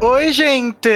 Oi, 0.00 0.32
gente! 0.32 0.88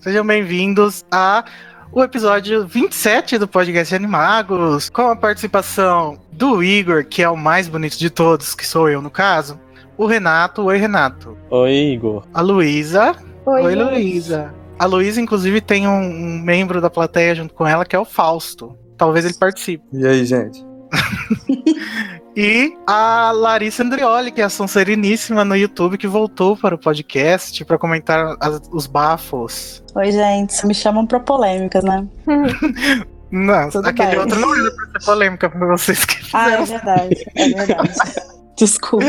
Sejam 0.00 0.26
bem-vindos 0.26 1.02
a 1.10 1.46
o 1.92 2.02
episódio 2.02 2.66
27 2.66 3.36
do 3.36 3.48
podcast 3.48 3.94
Animagos, 3.94 4.88
com 4.90 5.08
a 5.08 5.16
participação 5.16 6.18
do 6.30 6.62
Igor, 6.62 7.04
que 7.04 7.22
é 7.22 7.28
o 7.28 7.36
mais 7.36 7.68
bonito 7.68 7.98
de 7.98 8.08
todos, 8.08 8.54
que 8.54 8.66
sou 8.66 8.88
eu 8.88 9.02
no 9.02 9.10
caso, 9.10 9.58
o 9.98 10.06
Renato. 10.06 10.62
Oi, 10.62 10.78
Renato. 10.78 11.36
Oi, 11.50 11.72
Igor. 11.72 12.24
A 12.32 12.40
Luísa. 12.40 13.16
Oi, 13.44 13.62
Oi. 13.62 13.74
Luísa. 13.74 14.54
A 14.78 14.86
Luísa, 14.86 15.20
inclusive, 15.20 15.60
tem 15.60 15.86
um, 15.88 16.00
um 16.00 16.40
membro 16.40 16.80
da 16.80 16.88
plateia 16.88 17.34
junto 17.34 17.52
com 17.54 17.66
ela, 17.66 17.84
que 17.84 17.96
é 17.96 17.98
o 17.98 18.04
Fausto. 18.04 18.78
Talvez 18.96 19.24
ele 19.24 19.34
participe. 19.34 19.84
E 19.92 20.06
aí, 20.06 20.24
gente? 20.24 20.64
E 22.36 22.76
a 22.86 23.32
Larissa 23.32 23.82
Andrioli, 23.82 24.30
que 24.30 24.40
é 24.40 24.44
a 24.44 24.48
Sonsereníssima 24.48 25.44
no 25.44 25.56
YouTube, 25.56 25.98
que 25.98 26.06
voltou 26.06 26.56
para 26.56 26.74
o 26.74 26.78
podcast 26.78 27.64
para 27.64 27.76
comentar 27.76 28.36
as- 28.40 28.62
os 28.72 28.86
bafos. 28.86 29.82
Oi, 29.94 30.12
gente. 30.12 30.64
Me 30.64 30.72
chamam 30.74 31.06
pra 31.06 31.18
polêmicas, 31.20 31.82
né? 31.84 32.06
Não, 33.32 33.70
Tudo 33.70 33.88
aquele 33.88 34.10
bem. 34.10 34.18
outro 34.18 34.40
não 34.40 34.52
era 34.56 34.70
pra 34.74 34.86
ser 35.00 35.06
polêmica 35.06 35.48
pra 35.50 35.66
vocês 35.68 36.04
que 36.04 36.16
Ah, 36.32 36.50
é 36.50 36.64
verdade. 36.64 37.24
É 37.36 37.48
verdade. 37.48 37.90
Desculpa. 38.58 39.06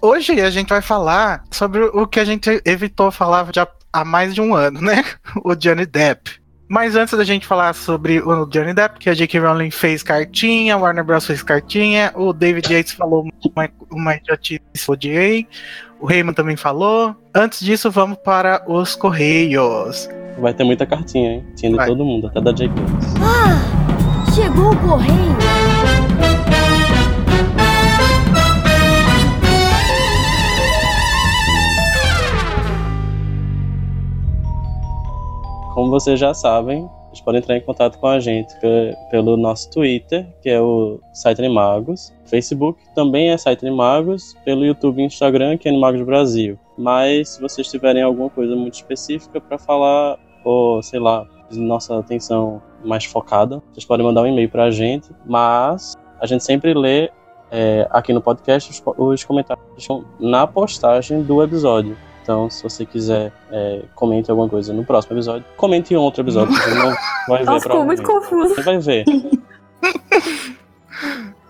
Hoje 0.00 0.40
a 0.40 0.48
gente 0.48 0.70
vai 0.70 0.80
falar 0.80 1.44
sobre 1.50 1.82
o 1.84 2.06
que 2.06 2.18
a 2.18 2.24
gente 2.24 2.62
evitou 2.64 3.10
falar 3.10 3.46
já 3.54 3.68
há 3.92 4.04
mais 4.06 4.34
de 4.34 4.40
um 4.40 4.54
ano, 4.54 4.80
né? 4.80 5.04
O 5.44 5.54
Johnny 5.54 5.84
Depp. 5.84 6.42
Mas 6.68 6.96
antes 6.96 7.16
da 7.16 7.24
gente 7.24 7.46
falar 7.46 7.74
sobre 7.74 8.20
o 8.20 8.46
Johnny 8.46 8.72
Depp, 8.72 8.98
que 8.98 9.10
a 9.10 9.14
J.K. 9.14 9.38
Rowling 9.40 9.70
fez 9.70 10.02
cartinha, 10.02 10.76
Warner 10.76 11.04
Bros. 11.04 11.26
fez 11.26 11.42
cartinha, 11.42 12.10
o 12.14 12.32
David 12.32 12.72
Yates 12.72 12.92
falou 12.92 13.28
uma, 13.44 13.70
uma 13.90 14.16
idiotice, 14.16 14.60
odiei, 14.88 15.46
o 16.00 16.06
Raymond 16.06 16.34
também 16.34 16.56
falou. 16.56 17.14
Antes 17.34 17.60
disso, 17.60 17.90
vamos 17.90 18.18
para 18.24 18.64
os 18.66 18.96
Correios. 18.96 20.08
Vai 20.38 20.54
ter 20.54 20.64
muita 20.64 20.86
cartinha, 20.86 21.34
hein? 21.34 21.44
Tinha 21.54 21.70
de 21.70 21.86
todo 21.86 22.04
mundo, 22.04 22.26
até 22.26 22.40
da 22.40 22.52
J.K. 22.52 22.74
Ah, 23.22 24.32
chegou 24.32 24.72
o 24.72 24.76
correio. 24.76 25.73
Como 35.74 35.90
vocês 35.90 36.20
já 36.20 36.32
sabem, 36.32 36.88
vocês 37.08 37.20
podem 37.20 37.40
entrar 37.40 37.56
em 37.56 37.60
contato 37.60 37.98
com 37.98 38.06
a 38.06 38.20
gente 38.20 38.54
pe- 38.60 38.94
pelo 39.10 39.36
nosso 39.36 39.68
Twitter, 39.72 40.24
que 40.40 40.48
é 40.48 40.60
o 40.60 41.00
Site 41.12 41.40
Animagos. 41.40 42.14
Facebook 42.24 42.80
também 42.94 43.30
é 43.30 43.36
Site 43.36 43.66
Animagos, 43.66 44.36
pelo 44.44 44.64
YouTube 44.64 45.02
e 45.02 45.04
Instagram, 45.06 45.56
que 45.58 45.66
é 45.66 45.72
Animagos 45.72 46.02
Brasil. 46.02 46.56
Mas 46.78 47.30
se 47.30 47.40
vocês 47.42 47.68
tiverem 47.68 48.02
alguma 48.04 48.30
coisa 48.30 48.54
muito 48.54 48.74
específica 48.74 49.40
para 49.40 49.58
falar, 49.58 50.16
ou 50.44 50.80
sei 50.80 51.00
lá, 51.00 51.26
nossa 51.50 51.98
atenção 51.98 52.62
mais 52.84 53.04
focada, 53.04 53.60
vocês 53.72 53.84
podem 53.84 54.06
mandar 54.06 54.22
um 54.22 54.26
e-mail 54.28 54.48
para 54.48 54.64
a 54.64 54.70
gente. 54.70 55.10
Mas 55.26 55.94
a 56.20 56.26
gente 56.26 56.44
sempre 56.44 56.72
lê 56.72 57.10
é, 57.50 57.86
aqui 57.90 58.12
no 58.12 58.20
podcast 58.20 58.70
os, 58.70 58.82
os 58.96 59.24
comentários 59.24 59.88
na 60.20 60.46
postagem 60.46 61.22
do 61.24 61.42
episódio. 61.42 61.96
Então, 62.24 62.48
se 62.48 62.62
você 62.62 62.86
quiser, 62.86 63.30
é, 63.52 63.82
comente 63.94 64.30
alguma 64.30 64.48
coisa 64.48 64.72
no 64.72 64.82
próximo 64.82 65.14
episódio. 65.14 65.44
Comente 65.58 65.92
em 65.92 65.96
outro 65.98 66.22
episódio, 66.22 66.54
você 66.54 66.70
não 66.70 66.96
vai 67.28 67.40
ver 67.40 67.44
Nossa, 67.44 67.68
ficou 67.68 67.84
muito 67.84 68.02
confuso. 68.02 68.54
Você 68.54 68.62
vai 68.62 68.78
ver. 68.78 69.04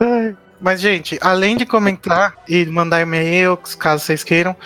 Mas, 0.60 0.80
gente, 0.80 1.16
além 1.22 1.56
de 1.56 1.64
comentar 1.64 2.34
e 2.48 2.66
mandar 2.66 3.00
e-mail, 3.00 3.56
caso 3.78 4.04
vocês 4.04 4.24
queiram, 4.24 4.56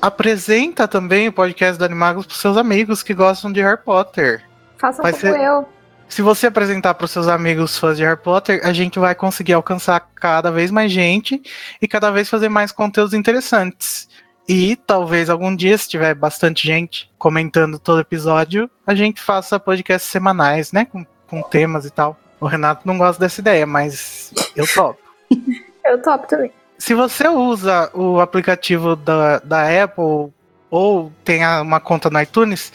apresenta 0.00 0.86
também 0.86 1.26
o 1.26 1.32
podcast 1.32 1.76
do 1.76 1.84
Animagos 1.84 2.24
para 2.24 2.36
seus 2.36 2.56
amigos 2.56 3.02
que 3.02 3.12
gostam 3.12 3.50
de 3.50 3.60
Harry 3.60 3.82
Potter. 3.84 4.44
Faça 4.76 5.02
Vai 5.02 5.10
como 5.10 5.20
ser- 5.20 5.40
eu. 5.40 5.68
Se 6.08 6.22
você 6.22 6.46
apresentar 6.46 6.94
para 6.94 7.04
os 7.04 7.10
seus 7.10 7.26
amigos 7.26 7.76
fãs 7.76 7.96
de 7.96 8.04
Harry 8.04 8.16
Potter, 8.16 8.60
a 8.62 8.72
gente 8.72 8.96
vai 9.00 9.12
conseguir 9.12 9.54
alcançar 9.54 10.08
cada 10.14 10.52
vez 10.52 10.70
mais 10.70 10.92
gente 10.92 11.42
e 11.82 11.88
cada 11.88 12.12
vez 12.12 12.30
fazer 12.30 12.48
mais 12.48 12.70
conteúdos 12.70 13.12
interessantes. 13.12 14.08
E 14.48 14.76
talvez 14.76 15.28
algum 15.28 15.54
dia, 15.54 15.76
se 15.76 15.86
tiver 15.86 16.14
bastante 16.14 16.66
gente 16.66 17.10
comentando 17.18 17.78
todo 17.78 18.00
episódio, 18.00 18.70
a 18.86 18.94
gente 18.94 19.20
faça 19.20 19.60
podcasts 19.60 20.10
semanais, 20.10 20.72
né? 20.72 20.86
Com, 20.86 21.04
com 21.26 21.42
temas 21.42 21.84
e 21.84 21.90
tal. 21.90 22.18
O 22.40 22.46
Renato 22.46 22.86
não 22.86 22.96
gosta 22.96 23.20
dessa 23.20 23.42
ideia, 23.42 23.66
mas 23.66 24.32
eu 24.56 24.66
topo. 24.66 25.00
Eu 25.84 26.02
topo 26.02 26.26
também. 26.26 26.52
Se 26.76 26.92
você 26.92 27.26
usa 27.26 27.90
o 27.94 28.20
aplicativo 28.20 28.94
da, 28.94 29.38
da 29.38 29.84
Apple 29.84 30.30
ou 30.70 31.10
tem 31.24 31.40
uma 31.62 31.80
conta 31.80 32.10
no 32.10 32.20
iTunes, 32.20 32.70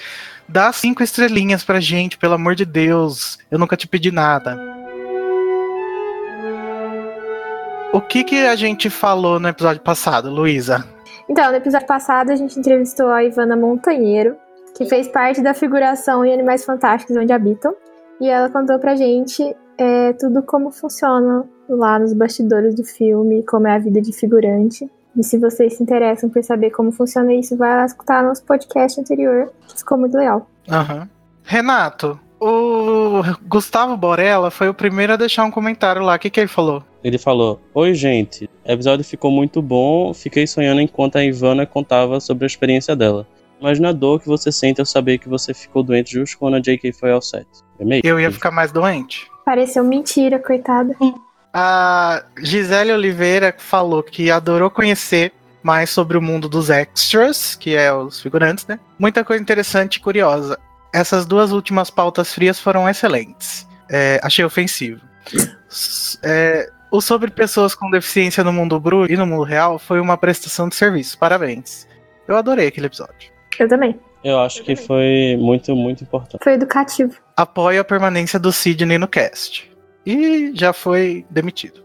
dá 0.50 0.74
cinco 0.74 1.04
estrelinhas 1.04 1.64
pra 1.64 1.80
gente, 1.80 2.18
pelo 2.18 2.34
amor 2.34 2.56
de 2.56 2.66
Deus. 2.66 3.38
Eu 3.52 3.60
nunca 3.60 3.78
te 3.78 3.88
pedi 3.88 4.12
nada. 4.12 4.58
O 7.94 8.02
que, 8.02 8.24
que 8.24 8.48
a 8.48 8.56
gente 8.56 8.90
falou 8.90 9.40
no 9.40 9.48
episódio 9.48 9.84
passado, 9.84 10.32
Luísa? 10.32 10.84
Então, 11.30 11.50
no 11.50 11.58
episódio 11.58 11.88
passado, 11.88 12.32
a 12.32 12.36
gente 12.36 12.60
entrevistou 12.60 13.10
a 13.10 13.24
Ivana 13.24 13.56
Montanheiro, 13.56 14.36
que 14.76 14.86
fez 14.86 15.08
parte 15.08 15.42
da 15.42 15.54
figuração 15.54 16.26
em 16.26 16.34
Animais 16.34 16.66
Fantásticos 16.66 17.16
Onde 17.16 17.32
Habitam. 17.32 17.76
E 18.20 18.28
ela 18.28 18.50
contou 18.50 18.78
pra 18.80 18.96
gente 18.96 19.56
é, 19.78 20.14
tudo 20.14 20.44
como 20.44 20.72
funciona 20.72 21.46
lá 21.68 21.98
nos 22.00 22.14
bastidores 22.14 22.76
do 22.76 22.84
filme, 22.84 23.44
como 23.44 23.68
é 23.68 23.76
a 23.76 23.80
vida 23.80 24.02
de 24.02 24.12
figurante. 24.14 24.90
E 25.16 25.24
se 25.24 25.38
vocês 25.38 25.78
se 25.78 25.84
interessam 25.84 26.30
por 26.30 26.44
saber 26.44 26.72
como 26.72 26.92
funciona 26.92 27.34
isso, 27.34 27.56
vai 27.56 27.76
lá 27.76 27.86
escutar 27.86 28.24
nosso 28.24 28.44
podcast 28.44 29.00
anterior. 29.00 29.52
que 29.68 29.78
Ficou 29.78 29.98
muito 29.98 30.18
legal. 30.18 30.48
Aham. 30.70 31.08
Renato, 31.44 32.20
o 32.44 33.24
Gustavo 33.48 33.96
Borella 33.96 34.52
foi 34.52 34.68
o 34.68 34.74
primeiro 34.74 35.14
a 35.14 35.16
deixar 35.16 35.46
um 35.46 35.52
comentário 35.52 36.02
lá. 36.02 36.16
O 36.16 36.20
que, 36.20 36.30
que 36.30 36.40
ele 36.40 36.48
falou? 36.48 36.84
Ele 37.04 37.18
falou: 37.18 37.62
Oi, 37.74 37.94
gente. 37.94 38.50
O 38.66 38.72
episódio 38.72 39.06
ficou 39.06 39.32
muito 39.32 39.62
bom. 39.62 40.14
Fiquei 40.14 40.46
sonhando 40.46 40.82
enquanto 40.82 41.18
a 41.18 41.24
Ivana 41.24 41.66
contava 41.66 42.20
sobre 42.20 42.46
a 42.46 42.48
experiência 42.48 42.96
dela. 42.96 43.26
Imagina 43.60 43.90
a 43.90 43.94
dor 43.94 44.20
que 44.20 44.28
você 44.28 44.52
sente 44.52 44.82
ao 44.82 44.86
saber 44.86 45.20
que 45.20 45.30
você 45.30 45.54
ficou 45.54 45.84
doente 45.84 46.12
justo 46.12 46.38
quando 46.38 46.56
a 46.56 46.60
JK 46.60 46.92
foi 46.92 47.12
ao 47.12 47.22
set. 47.22 47.48
É 47.80 47.86
meio? 47.86 48.02
Eu 48.04 48.20
ia 48.20 48.30
ficar 48.30 48.52
mais 48.52 48.72
doente. 48.72 49.26
Pareceu 49.46 49.84
mentira, 49.84 50.38
coitada. 50.38 50.94
A 51.54 52.24
Gisele 52.40 52.92
Oliveira 52.92 53.56
falou 53.58 54.04
que 54.04 54.30
adorou 54.30 54.70
conhecer 54.70 55.32
mais 55.62 55.90
sobre 55.90 56.18
o 56.18 56.22
mundo 56.22 56.50
dos 56.50 56.70
extras, 56.70 57.56
que 57.56 57.74
é 57.74 57.94
os 57.94 58.22
figurantes, 58.22 58.68
né? 58.68 58.80
Muita 59.00 59.24
coisa 59.24 59.42
interessante 59.42 59.96
e 59.96 60.00
curiosa. 60.02 60.60
Essas 60.94 61.26
duas 61.26 61.52
últimas 61.52 61.90
pautas 61.90 62.34
frias 62.34 62.60
foram 62.60 62.88
excelentes. 62.88 63.68
É, 63.90 64.20
achei 64.24 64.46
ofensivo. 64.46 65.02
É, 66.24 66.70
o 66.92 67.02
sobre 67.02 67.32
pessoas 67.32 67.74
com 67.74 67.90
deficiência 67.90 68.44
no 68.44 68.54
mundo 68.54 68.80
bru 68.80 69.12
e 69.12 69.18
no 69.18 69.26
mundo 69.26 69.44
real 69.44 69.80
foi 69.80 70.00
uma 70.00 70.16
prestação 70.16 70.70
de 70.70 70.76
serviço. 70.76 71.18
Parabéns. 71.18 71.88
Eu 72.28 72.38
adorei 72.38 72.68
aquele 72.68 72.86
episódio. 72.86 73.32
Eu 73.58 73.68
também. 73.68 74.00
Eu 74.24 74.40
acho 74.40 74.64
que 74.64 74.76
foi 74.76 75.36
muito, 75.40 75.76
muito 75.76 76.04
importante. 76.04 76.42
Foi 76.44 76.54
educativo. 76.54 77.14
apoia 77.36 77.82
a 77.82 77.84
permanência 77.84 78.40
do 78.40 78.52
Sidney 78.54 78.98
no 78.98 79.08
cast. 79.08 79.70
E 80.06 80.52
já 80.54 80.72
foi 80.72 81.26
demitido. 81.30 81.84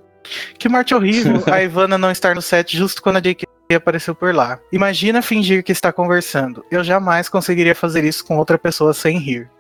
Que 0.59 0.69
morte 0.69 0.95
horrível 0.95 1.43
a 1.51 1.63
Ivana 1.63 1.99
não 1.99 2.11
estar 2.11 2.35
no 2.35 2.43
set 2.43 2.77
justo 2.77 3.03
quando 3.03 3.17
a 3.17 3.21
JK 3.21 3.45
apareceu 3.75 4.15
por 4.15 4.35
lá. 4.35 4.59
Imagina 4.73 5.23
fingir 5.23 5.63
que 5.63 5.73
está 5.73 5.93
conversando. 5.93 6.65
Eu 6.71 6.83
jamais 6.83 7.29
conseguiria 7.29 7.75
fazer 7.75 8.05
isso 8.05 8.25
com 8.25 8.37
outra 8.39 8.59
pessoa 8.59 8.95
sem 8.95 9.19
rir. 9.19 9.51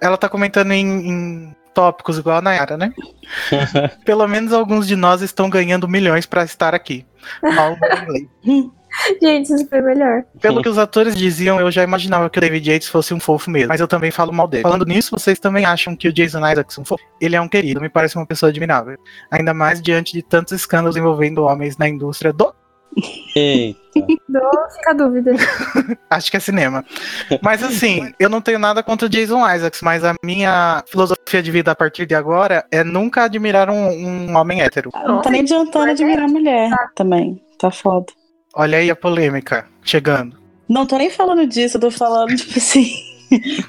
Ela 0.00 0.16
tá 0.16 0.28
comentando 0.28 0.72
em, 0.72 1.08
em 1.08 1.56
tópicos 1.72 2.18
igual 2.18 2.38
a 2.38 2.42
Nayara, 2.42 2.76
né? 2.76 2.92
Pelo 4.04 4.26
menos 4.26 4.52
alguns 4.52 4.86
de 4.86 4.96
nós 4.96 5.20
estão 5.20 5.50
ganhando 5.50 5.86
milhões 5.86 6.26
pra 6.26 6.42
estar 6.42 6.74
aqui. 6.74 7.06
Mal 7.42 7.76
inglês. 8.02 8.26
Gente, 9.22 9.52
isso 9.52 9.68
foi 9.68 9.82
melhor. 9.82 10.24
Pelo 10.40 10.62
que 10.62 10.68
os 10.68 10.78
atores 10.78 11.14
diziam, 11.14 11.60
eu 11.60 11.70
já 11.70 11.82
imaginava 11.82 12.30
que 12.30 12.38
o 12.38 12.40
David 12.40 12.70
Yates 12.70 12.88
fosse 12.88 13.12
um 13.12 13.20
fofo 13.20 13.50
mesmo, 13.50 13.68
mas 13.68 13.78
eu 13.78 13.86
também 13.86 14.10
falo 14.10 14.32
mal 14.32 14.48
dele. 14.48 14.62
Falando 14.62 14.86
nisso, 14.86 15.10
vocês 15.10 15.38
também 15.38 15.66
acham 15.66 15.94
que 15.94 16.08
o 16.08 16.12
Jason 16.12 16.38
Isaacs 16.38 16.78
é 16.78 16.80
um 16.80 16.84
fofo? 16.84 17.04
Ele 17.20 17.36
é 17.36 17.40
um 17.40 17.48
querido, 17.48 17.78
me 17.78 17.90
parece 17.90 18.16
uma 18.16 18.24
pessoa 18.24 18.48
admirável. 18.48 18.96
Ainda 19.30 19.52
mais 19.52 19.82
diante 19.82 20.14
de 20.14 20.22
tantos 20.22 20.54
escândalos 20.54 20.96
envolvendo 20.96 21.44
homens 21.44 21.76
na 21.76 21.86
indústria 21.86 22.32
do. 22.32 22.54
Eita. 23.34 23.86
Fica 24.74 24.90
a 24.90 24.92
dúvida. 24.92 25.32
Acho 26.10 26.30
que 26.30 26.36
é 26.36 26.40
cinema. 26.40 26.84
Mas 27.42 27.62
assim, 27.62 28.12
eu 28.18 28.28
não 28.28 28.40
tenho 28.40 28.58
nada 28.58 28.82
contra 28.82 29.06
o 29.06 29.08
Jason 29.08 29.48
Isaacs, 29.48 29.80
mas 29.82 30.04
a 30.04 30.14
minha 30.22 30.82
filosofia 30.86 31.42
de 31.42 31.50
vida 31.50 31.70
a 31.70 31.74
partir 31.74 32.06
de 32.06 32.14
agora 32.14 32.64
é 32.70 32.84
nunca 32.84 33.24
admirar 33.24 33.70
um, 33.70 33.88
um 33.88 34.36
homem 34.36 34.60
hétero. 34.60 34.90
Não 35.06 35.22
tá 35.22 35.30
nem 35.30 35.42
adiantando 35.42 35.90
admirar 35.90 36.28
mulher 36.28 36.70
também. 36.94 37.42
Tá 37.58 37.70
foda. 37.70 38.06
Olha 38.54 38.78
aí 38.78 38.90
a 38.90 38.96
polêmica 38.96 39.66
chegando. 39.82 40.36
Não 40.68 40.86
tô 40.86 40.98
nem 40.98 41.10
falando 41.10 41.46
disso, 41.46 41.76
eu 41.76 41.80
tô 41.80 41.90
falando, 41.90 42.34
tipo 42.36 42.58
assim. 42.58 42.90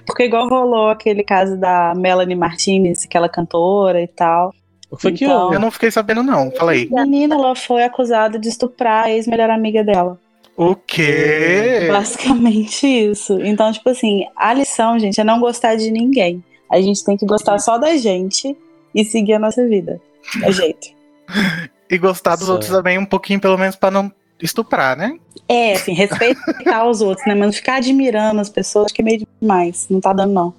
Porque 0.06 0.24
igual 0.24 0.48
rolou 0.48 0.90
aquele 0.90 1.24
caso 1.24 1.58
da 1.58 1.94
Melanie 1.96 2.36
Martinez, 2.36 3.06
aquela 3.06 3.30
cantora 3.30 4.02
e 4.02 4.08
tal. 4.08 4.54
O 4.90 4.96
que 4.96 5.02
foi 5.02 5.12
que 5.14 5.26
Então-? 5.26 5.54
Eu 5.54 5.60
não 5.60 5.72
fiquei 5.72 5.92
sabendo, 5.92 6.24
não. 6.24 6.52
Fala 6.52 6.72
aí. 6.72 6.88
Menina, 6.90 7.36
ela 7.36 7.56
foi 7.56 7.84
acusada 7.84 8.40
de 8.40 8.48
estuprar 8.48 9.06
a 9.06 9.12
ex-melhor 9.12 9.50
amiga 9.50 9.84
dela. 9.84 10.20
O 10.56 10.76
quê? 10.76 11.88
Basicamente 11.92 12.88
isso. 12.88 13.40
Então, 13.42 13.72
tipo 13.72 13.90
assim, 13.90 14.26
a 14.36 14.54
lição, 14.54 14.98
gente, 14.98 15.22
é 15.22 15.24
não 15.24 15.40
gostar 15.40 15.76
de 15.76 15.92
ninguém. 15.92 16.44
A 16.72 16.82
gente 16.82 17.04
tem 17.04 17.16
que 17.16 17.26
gostar 17.26 17.60
só 17.60 17.78
da 17.78 17.96
gente 17.96 18.58
e 18.94 19.06
seguir 19.06 19.34
a 19.34 19.40
nossa 19.40 19.66
vida. 19.68 20.02
É 20.44 20.52
jeito. 20.52 20.88
E 21.90 21.98
gostar 21.98 22.32
dos 22.32 22.48
Certo. 22.48 22.52
outros 22.52 22.70
também 22.70 22.98
um 22.98 23.06
pouquinho, 23.06 23.40
pelo 23.40 23.58
menos, 23.58 23.78
pra 23.78 23.90
não 23.90 24.12
estuprar, 24.42 24.98
né? 24.98 25.18
É, 25.48 25.72
assim, 25.72 25.94
respeitar 25.94 26.86
os 26.86 27.02
outros, 27.02 27.26
né? 27.26 27.34
Mas 27.34 27.46
não 27.46 27.54
ficar 27.54 27.76
admirando 27.76 28.42
as 28.42 28.50
pessoas, 28.50 28.88
acho 28.88 28.94
que 28.94 29.02
é 29.02 29.06
meio 29.06 29.26
demais. 29.42 29.88
Não 29.90 30.02
tá 30.02 30.12
dando, 30.12 30.34
não. 30.34 30.54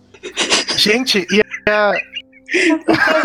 Gente, 0.78 1.26
e 1.31 1.42
a, 1.69 1.92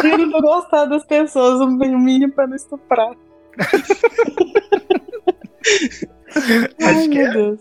Vendo 0.01 0.25
não 0.27 0.41
gostar 0.41 0.85
das 0.85 1.05
pessoas, 1.05 1.59
o 1.61 1.67
mínimo 1.67 2.33
pra 2.33 2.47
não 2.47 2.55
estuprar. 2.55 3.11
Ai, 6.83 7.07
meu 7.07 7.27
é. 7.27 7.31
Deus. 7.31 7.59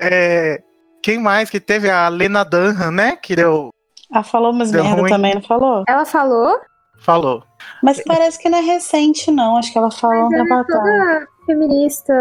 é, 0.00 0.62
quem 1.02 1.18
mais 1.18 1.50
que 1.50 1.60
teve? 1.60 1.90
A 1.90 2.08
Lena 2.08 2.44
Dunham, 2.44 2.90
né? 2.90 3.16
Que 3.16 3.36
deu, 3.36 3.70
Ah, 4.12 4.22
falou 4.22 4.50
umas 4.52 4.70
Deu 4.70 4.82
merda 4.82 5.00
ruim. 5.00 5.10
também, 5.10 5.34
não 5.34 5.42
falou? 5.42 5.84
Ela 5.86 6.04
falou, 6.04 6.58
falou. 7.00 7.42
Mas 7.82 8.02
parece 8.04 8.38
que 8.38 8.48
não 8.48 8.58
é 8.58 8.62
recente, 8.62 9.30
não. 9.30 9.56
Acho 9.56 9.72
que 9.72 9.78
ela 9.78 9.90
falou 9.90 10.30
mas 10.30 10.40
tempo 10.40 10.52
ela 10.52 10.60
é 10.60 10.64
toda 10.64 11.26
feminista. 11.46 12.12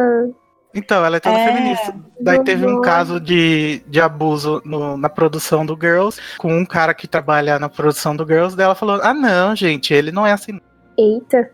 Então, 0.77 1.03
ela 1.03 1.17
é 1.17 1.19
toda 1.19 1.35
É. 1.37 1.47
feminista. 1.53 1.95
Daí 2.21 2.43
teve 2.43 2.65
um 2.67 2.81
caso 2.81 3.19
de, 3.19 3.81
de 3.87 3.99
abuso 3.99 4.61
no- 4.63 4.95
na 4.95 5.09
produção 5.09 5.65
do 5.65 5.75
Girls, 5.79 6.19
com 6.37 6.55
um 6.55 6.65
cara 6.65 6.93
que 6.93 7.07
trabalha 7.07 7.57
na 7.57 7.67
produção 7.67 8.15
do 8.15 8.25
Girls, 8.25 8.55
daí 8.55 8.65
ela 8.65 8.75
falou: 8.75 8.99
Ah, 9.01 9.13
não, 9.13 9.55
gente, 9.55 9.93
ele 9.93 10.11
não 10.11 10.25
é 10.25 10.31
assim. 10.33 10.59
Eita. 10.97 11.49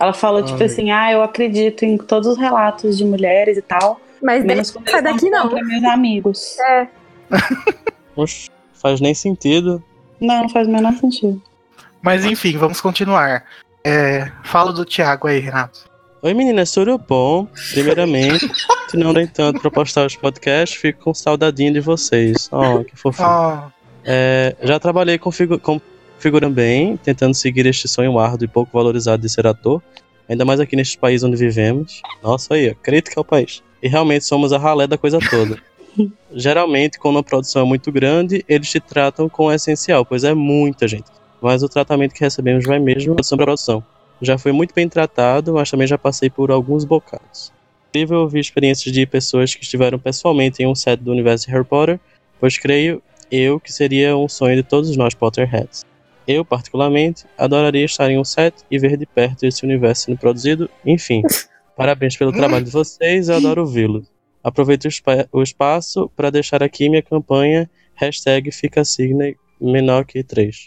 Ela 0.00 0.12
falou, 0.12 0.42
tipo 0.44 0.58
Ai. 0.60 0.66
assim, 0.66 0.90
ah, 0.92 1.10
eu 1.12 1.22
acredito 1.22 1.84
em 1.84 1.96
todos 1.96 2.28
os 2.28 2.38
relatos 2.38 2.96
de 2.96 3.04
mulheres 3.04 3.56
e 3.58 3.62
tal. 3.62 4.00
Mas 4.22 4.44
Menos 4.44 4.70
quando 4.70 4.88
sai 4.90 5.02
daqui 5.02 5.28
não. 5.30 5.50
meus 5.52 5.84
amigos. 5.84 6.56
É. 6.60 6.88
Oxe, 8.16 8.50
faz 8.74 9.00
nem 9.00 9.14
sentido. 9.14 9.82
Não, 10.20 10.42
não 10.42 10.48
faz 10.48 10.66
o 10.66 10.70
menor 10.70 10.92
sentido. 10.94 11.40
Mas 12.02 12.24
enfim, 12.24 12.56
vamos 12.56 12.80
continuar. 12.80 13.44
É, 13.84 14.30
fala 14.44 14.72
do 14.72 14.84
Thiago 14.84 15.26
aí, 15.28 15.38
Renato. 15.38 15.87
Oi 16.20 16.34
meninas, 16.34 16.72
tudo 16.72 16.98
bom? 16.98 17.46
Primeiramente, 17.70 18.50
se 18.88 18.96
não 18.96 19.12
nem 19.12 19.26
tanto 19.26 19.60
pra 19.60 19.70
postar 19.70 20.04
os 20.04 20.16
podcasts, 20.16 20.76
fico 20.76 21.04
com 21.04 21.14
saudadinho 21.14 21.72
de 21.72 21.80
vocês. 21.80 22.48
Oh, 22.50 22.82
que 22.82 22.96
fofinho. 22.96 23.28
Ó, 23.28 23.68
É, 24.04 24.56
já 24.62 24.80
trabalhei 24.80 25.16
com, 25.16 25.30
figu 25.30 25.60
com 25.60 25.80
figurando 26.18 26.54
bem, 26.56 26.96
tentando 26.96 27.34
seguir 27.34 27.66
este 27.66 27.86
sonho 27.86 28.18
árduo 28.18 28.44
e 28.44 28.48
pouco 28.48 28.72
valorizado 28.72 29.22
de 29.22 29.28
ser 29.28 29.46
ator, 29.46 29.80
ainda 30.28 30.44
mais 30.44 30.58
aqui 30.58 30.74
neste 30.74 30.98
país 30.98 31.22
onde 31.22 31.36
vivemos. 31.36 32.02
Nossa, 32.20 32.54
aí, 32.54 32.70
ó, 32.70 32.74
crítica 32.82 33.20
ao 33.20 33.24
país. 33.24 33.62
E 33.80 33.86
realmente 33.86 34.24
somos 34.24 34.52
a 34.52 34.58
ralé 34.58 34.88
da 34.88 34.98
coisa 34.98 35.20
toda. 35.30 35.56
Geralmente, 36.34 36.98
quando 36.98 37.20
a 37.20 37.22
produção 37.22 37.62
é 37.62 37.64
muito 37.64 37.92
grande, 37.92 38.44
eles 38.48 38.68
te 38.68 38.80
tratam 38.80 39.28
com 39.28 39.44
o 39.46 39.52
essencial, 39.52 40.04
pois 40.04 40.24
é 40.24 40.34
muita 40.34 40.88
gente. 40.88 41.06
Mas 41.40 41.62
o 41.62 41.68
tratamento 41.68 42.12
que 42.12 42.20
recebemos 42.20 42.64
vai 42.64 42.80
mesmo 42.80 43.14
sobre 43.22 43.44
a 43.44 43.46
produção. 43.46 43.84
Já 44.20 44.36
fui 44.38 44.52
muito 44.52 44.74
bem 44.74 44.88
tratado, 44.88 45.54
mas 45.54 45.70
também 45.70 45.86
já 45.86 45.96
passei 45.98 46.28
por 46.28 46.50
alguns 46.50 46.84
bocados. 46.84 47.52
É 47.94 47.98
incrível 48.00 48.20
ouvir 48.20 48.40
experiências 48.40 48.92
de 48.92 49.06
pessoas 49.06 49.54
que 49.54 49.62
estiveram 49.62 49.98
pessoalmente 49.98 50.62
em 50.62 50.66
um 50.66 50.74
set 50.74 51.00
do 51.00 51.10
universo 51.10 51.46
de 51.46 51.52
Harry 51.52 51.64
Potter, 51.64 51.98
pois 52.38 52.58
creio 52.58 53.02
eu 53.30 53.58
que 53.60 53.72
seria 53.72 54.16
um 54.16 54.28
sonho 54.28 54.56
de 54.56 54.62
todos 54.62 54.94
nós 54.96 55.14
Potterheads. 55.14 55.84
Eu, 56.26 56.44
particularmente, 56.44 57.24
adoraria 57.38 57.84
estar 57.84 58.10
em 58.10 58.18
um 58.18 58.24
set 58.24 58.54
e 58.70 58.78
ver 58.78 58.96
de 58.96 59.06
perto 59.06 59.44
esse 59.46 59.64
universo 59.64 60.04
sendo 60.06 60.18
produzido. 60.18 60.68
Enfim, 60.84 61.22
parabéns 61.76 62.16
pelo 62.16 62.32
trabalho 62.32 62.64
de 62.64 62.70
vocês, 62.70 63.28
eu 63.28 63.36
adoro 63.36 63.62
ouvi-lo. 63.62 64.04
Aproveito 64.44 64.84
o, 64.84 64.88
espa- 64.88 65.26
o 65.32 65.42
espaço 65.42 66.10
para 66.14 66.30
deixar 66.30 66.62
aqui 66.62 66.88
minha 66.88 67.02
campanha 67.02 67.68
hashtag 67.94 68.52
fica 68.52 68.84
Sidney 68.84 69.36
menor 69.60 70.04
que 70.04 70.22
3. 70.22 70.66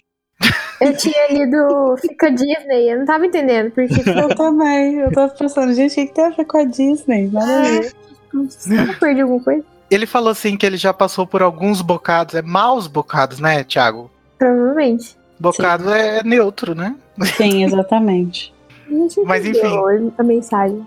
Eu 0.82 0.98
tinha 0.98 1.32
lido 1.32 1.96
Fica 1.98 2.32
Disney, 2.32 2.92
eu 2.92 3.00
não 3.00 3.06
tava 3.06 3.26
entendendo, 3.26 3.72
porque 3.72 4.02
Eu 4.10 4.36
também. 4.36 4.96
Eu 4.96 5.12
tava 5.12 5.32
pensando, 5.32 5.74
gente, 5.74 5.92
o 5.92 5.96
que 5.96 6.08
que 6.08 6.14
tem 6.14 6.26
a 6.26 6.30
ver 6.30 6.46
com 6.46 6.58
a 6.58 6.64
Disney? 6.64 7.30
Nada 7.32 7.60
a 7.60 7.62
ver. 7.62 7.94
eu 8.34 9.00
perdi 9.00 9.22
alguma 9.22 9.44
coisa. 9.44 9.64
ele 9.90 10.06
falou 10.08 10.32
assim 10.32 10.58
que 10.58 10.66
ele 10.66 10.78
já 10.78 10.92
passou 10.92 11.28
por 11.28 11.44
alguns 11.44 11.82
bocados, 11.82 12.34
é 12.34 12.42
maus 12.42 12.88
bocados, 12.88 13.40
né, 13.40 13.64
Thiago? 13.64 14.10
Provavelmente. 14.40 15.16
Bocado 15.40 15.92
é 15.92 16.24
neutro, 16.24 16.74
né? 16.76 16.96
Sim, 17.36 17.64
exatamente. 17.64 18.54
Mas 19.26 19.46
entendeu 19.46 20.14
a 20.18 20.24
mensagem. 20.24 20.86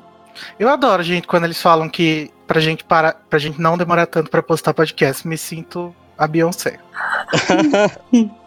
Eu 0.59 0.69
adoro, 0.69 1.03
gente, 1.03 1.27
quando 1.27 1.45
eles 1.45 1.61
falam 1.61 1.89
que 1.89 2.31
pra 2.47 2.61
gente 2.61 2.85
parar, 2.85 3.15
pra 3.29 3.39
gente 3.39 3.61
não 3.61 3.79
demorar 3.79 4.07
tanto 4.07 4.31
pra 4.31 4.43
postar 4.43 4.75
podcast, 4.75 5.27
me 5.27 5.39
sinto 5.39 5.95
a 6.17 6.27
Beyoncé. 6.27 6.79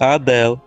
a 0.00 0.14
Adele. 0.14 0.60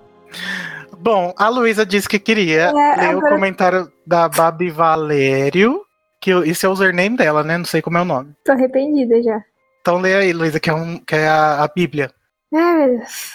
Bom, 0.98 1.34
a 1.38 1.50
Luísa 1.50 1.86
disse 1.86 2.08
que 2.08 2.18
queria 2.20 2.70
É, 2.70 2.72
ler 2.72 3.16
o 3.16 3.18
agora- 3.20 3.30
comentário 3.36 3.92
da 4.06 4.30
Babi 4.30 4.70
Valério, 4.70 5.82
que 6.22 6.32
esse 6.32 6.66
é 6.66 6.70
o 6.70 6.72
username 6.72 7.18
dela, 7.18 7.44
né? 7.44 7.58
Não 7.58 7.66
sei 7.66 7.82
como 7.82 7.98
é 7.98 8.02
o 8.02 8.06
nome. 8.06 8.34
Tô 8.46 8.54
arrependida 8.54 9.22
já. 9.22 9.42
Então 9.82 9.98
lê 10.00 10.16
aí, 10.16 10.32
Luísa, 10.32 10.60
que 10.60 10.70
é, 10.70 10.74
um, 10.74 10.98
que 10.98 11.16
é 11.16 11.28
a, 11.28 11.64
a 11.64 11.68
Bíblia. 11.68 12.10
Ai, 12.54 12.88
meu 12.88 12.98
Deus. 13.00 13.32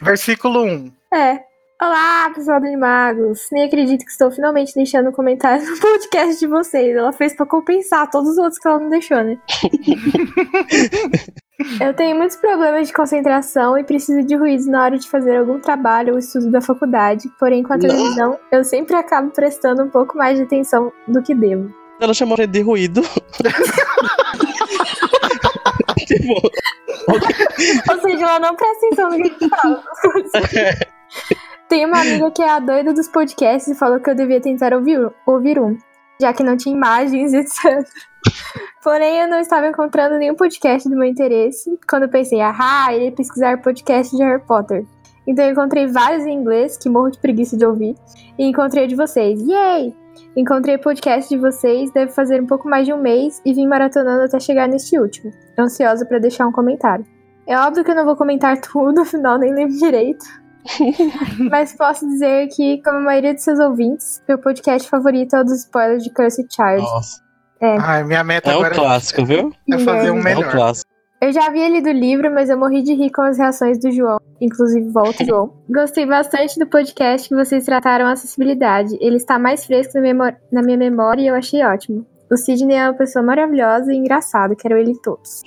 Versículo 0.00 0.64
1. 0.64 0.92
É. 1.14 1.40
Olá, 1.80 2.28
pessoal 2.34 2.60
do 2.60 2.66
Animagos. 2.66 3.46
Nem 3.52 3.62
acredito 3.62 4.04
que 4.04 4.10
estou 4.10 4.32
finalmente 4.32 4.74
deixando 4.74 5.10
um 5.10 5.12
comentário 5.12 5.64
no 5.64 5.78
podcast 5.78 6.40
de 6.40 6.48
vocês. 6.48 6.96
Ela 6.96 7.12
fez 7.12 7.36
pra 7.36 7.46
compensar 7.46 8.10
todos 8.10 8.30
os 8.30 8.38
outros 8.38 8.58
que 8.58 8.66
ela 8.66 8.80
não 8.80 8.90
deixou, 8.90 9.22
né? 9.22 9.38
Eu 11.80 11.94
tenho 11.94 12.16
muitos 12.16 12.36
problemas 12.36 12.88
de 12.88 12.92
concentração 12.92 13.78
e 13.78 13.84
preciso 13.84 14.26
de 14.26 14.34
ruídos 14.34 14.66
na 14.66 14.82
hora 14.82 14.98
de 14.98 15.08
fazer 15.08 15.36
algum 15.36 15.60
trabalho 15.60 16.14
ou 16.14 16.18
estudo 16.18 16.50
da 16.50 16.60
faculdade. 16.60 17.30
Porém, 17.38 17.62
com 17.62 17.72
a 17.72 17.78
televisão, 17.78 18.36
eu 18.50 18.64
sempre 18.64 18.96
acabo 18.96 19.30
prestando 19.30 19.84
um 19.84 19.88
pouco 19.88 20.18
mais 20.18 20.36
de 20.36 20.42
atenção 20.44 20.92
do 21.06 21.22
que 21.22 21.32
devo. 21.34 21.72
Ela 22.00 22.14
chamou 22.14 22.36
de 22.36 22.60
ruído. 22.60 23.02
tipo, 26.06 26.34
Ou 27.90 28.00
seja, 28.00 28.24
ela 28.24 28.40
não 28.40 28.56
presta 28.56 28.86
atenção 28.86 29.10
no 29.10 29.30
que 29.30 29.48
fala. 29.48 29.84
Tem 31.68 31.84
uma 31.84 32.00
amiga 32.00 32.30
que 32.30 32.40
é 32.40 32.48
a 32.48 32.58
doida 32.58 32.94
dos 32.94 33.08
podcasts 33.08 33.68
e 33.68 33.78
falou 33.78 34.00
que 34.00 34.08
eu 34.08 34.14
devia 34.14 34.40
tentar 34.40 34.72
ouvir, 34.72 34.98
ouvir 35.26 35.60
um, 35.60 35.76
já 36.18 36.32
que 36.32 36.42
não 36.42 36.56
tinha 36.56 36.74
imagens, 36.74 37.34
etc. 37.34 37.86
Porém, 38.82 39.20
eu 39.20 39.28
não 39.28 39.38
estava 39.38 39.68
encontrando 39.68 40.16
nenhum 40.16 40.34
podcast 40.34 40.88
do 40.88 40.96
meu 40.96 41.06
interesse 41.06 41.78
quando 41.88 42.08
pensei, 42.08 42.40
ah, 42.40 42.88
irei 42.90 43.10
pesquisar 43.10 43.60
podcast 43.60 44.16
de 44.16 44.22
Harry 44.22 44.42
Potter. 44.46 44.86
Então 45.26 45.44
eu 45.44 45.52
encontrei 45.52 45.86
vários 45.86 46.24
em 46.24 46.32
inglês, 46.32 46.78
que 46.78 46.88
morro 46.88 47.10
de 47.10 47.18
preguiça 47.18 47.54
de 47.54 47.66
ouvir, 47.66 47.94
e 48.38 48.46
encontrei 48.46 48.86
de 48.86 48.96
vocês. 48.96 49.38
Yay! 49.42 49.94
Encontrei 50.34 50.78
podcast 50.78 51.28
de 51.28 51.38
vocês, 51.38 51.90
deve 51.90 52.12
fazer 52.12 52.40
um 52.40 52.46
pouco 52.46 52.66
mais 52.66 52.86
de 52.86 52.94
um 52.94 52.98
mês, 52.98 53.42
e 53.44 53.52
vim 53.52 53.66
maratonando 53.66 54.22
até 54.22 54.40
chegar 54.40 54.66
neste 54.66 54.98
último. 54.98 55.30
Ansiosa 55.58 56.06
para 56.06 56.18
deixar 56.18 56.46
um 56.46 56.52
comentário. 56.52 57.04
É 57.46 57.58
óbvio 57.58 57.84
que 57.84 57.90
eu 57.90 57.94
não 57.94 58.06
vou 58.06 58.16
comentar 58.16 58.58
tudo, 58.58 59.02
afinal 59.02 59.38
nem 59.38 59.52
lembro 59.52 59.76
direito. 59.76 60.24
Mas 61.50 61.72
posso 61.74 62.06
dizer 62.08 62.48
que, 62.48 62.82
como 62.82 62.98
a 62.98 63.00
maioria 63.02 63.34
de 63.34 63.42
seus 63.42 63.58
ouvintes, 63.58 64.22
meu 64.28 64.38
podcast 64.38 64.88
favorito 64.88 65.34
é 65.36 65.40
o 65.40 65.44
dos 65.44 65.60
spoilers 65.60 66.02
de 66.02 66.12
Cursed 66.12 66.46
Child. 66.50 66.82
nossa. 66.82 67.22
Ai, 67.60 68.04
minha 68.04 68.22
meta 68.22 68.50
É 68.50 68.54
agora 68.54 68.72
clássico, 68.74 69.24
viu? 69.24 69.52
é 69.72 69.78
fazer 69.78 70.10
um 70.12 70.16
É 70.16 70.20
um 70.20 70.22
melhor. 70.22 70.50
clássico. 70.52 70.88
Eu 71.20 71.32
já 71.32 71.46
havia 71.46 71.68
lido 71.68 71.88
o 71.88 71.92
livro, 71.92 72.32
mas 72.32 72.48
eu 72.48 72.56
morri 72.56 72.80
de 72.82 72.94
rir 72.94 73.10
com 73.10 73.22
as 73.22 73.36
reações 73.38 73.76
do 73.80 73.90
João, 73.90 74.20
inclusive 74.40 74.88
volta 74.90 75.24
João. 75.24 75.52
Gostei 75.68 76.06
bastante 76.06 76.56
do 76.60 76.66
podcast 76.68 77.28
que 77.28 77.34
vocês 77.34 77.64
trataram 77.64 78.06
a 78.06 78.12
acessibilidade. 78.12 78.96
Ele 79.00 79.16
está 79.16 79.36
mais 79.36 79.64
fresco 79.64 79.98
na, 79.98 80.32
na 80.52 80.62
minha 80.62 80.76
memória 80.78 81.20
e 81.22 81.26
eu 81.26 81.34
achei 81.34 81.64
ótimo. 81.64 82.06
O 82.30 82.36
Sidney 82.36 82.76
é 82.76 82.84
uma 82.88 82.94
pessoa 82.96 83.24
maravilhosa 83.24 83.92
e 83.92 83.96
engraçado, 83.96 84.54
quero 84.54 84.76
ele 84.78 84.94
todos. 85.02 85.40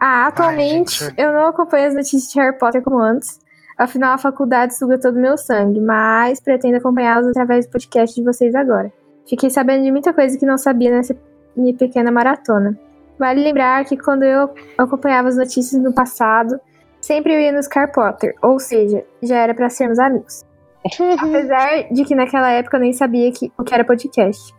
Ah, 0.00 0.28
atualmente 0.28 1.04
gente. 1.04 1.14
eu 1.20 1.32
não 1.32 1.48
acompanho 1.48 1.88
as 1.88 1.94
notícias 1.94 2.32
de 2.32 2.40
Harry 2.40 2.56
Potter 2.56 2.80
como 2.82 2.98
antes. 2.98 3.38
Afinal, 3.78 4.14
a 4.14 4.18
faculdade 4.18 4.76
suga 4.76 4.98
todo 4.98 5.16
o 5.16 5.20
meu 5.20 5.38
sangue, 5.38 5.80
mas 5.80 6.40
pretendo 6.40 6.76
acompanhá-las 6.78 7.28
através 7.28 7.64
do 7.64 7.70
podcast 7.70 8.14
de 8.14 8.24
vocês 8.26 8.52
agora. 8.56 8.92
Fiquei 9.28 9.48
sabendo 9.50 9.84
de 9.84 9.92
muita 9.92 10.12
coisa 10.12 10.36
que 10.36 10.44
não 10.44 10.58
sabia 10.58 10.90
nessa 10.90 11.16
minha 11.56 11.72
pequena 11.72 12.10
maratona. 12.10 12.76
Vale 13.16 13.42
lembrar 13.42 13.84
que 13.84 13.96
quando 13.96 14.24
eu 14.24 14.52
acompanhava 14.76 15.28
as 15.28 15.36
notícias 15.36 15.80
no 15.80 15.92
passado, 15.92 16.58
sempre 17.00 17.32
eu 17.32 17.40
ia 17.40 17.52
nos 17.52 17.68
Car 17.68 17.92
Potter, 17.92 18.34
ou 18.42 18.58
seja, 18.58 19.04
já 19.22 19.36
era 19.36 19.54
pra 19.54 19.70
sermos 19.70 20.00
amigos. 20.00 20.44
Apesar 21.20 21.92
de 21.92 22.04
que 22.04 22.16
naquela 22.16 22.50
época 22.50 22.78
eu 22.78 22.80
nem 22.80 22.92
sabia 22.92 23.30
que, 23.30 23.52
o 23.56 23.62
que 23.62 23.74
era 23.74 23.84
podcast. 23.84 24.52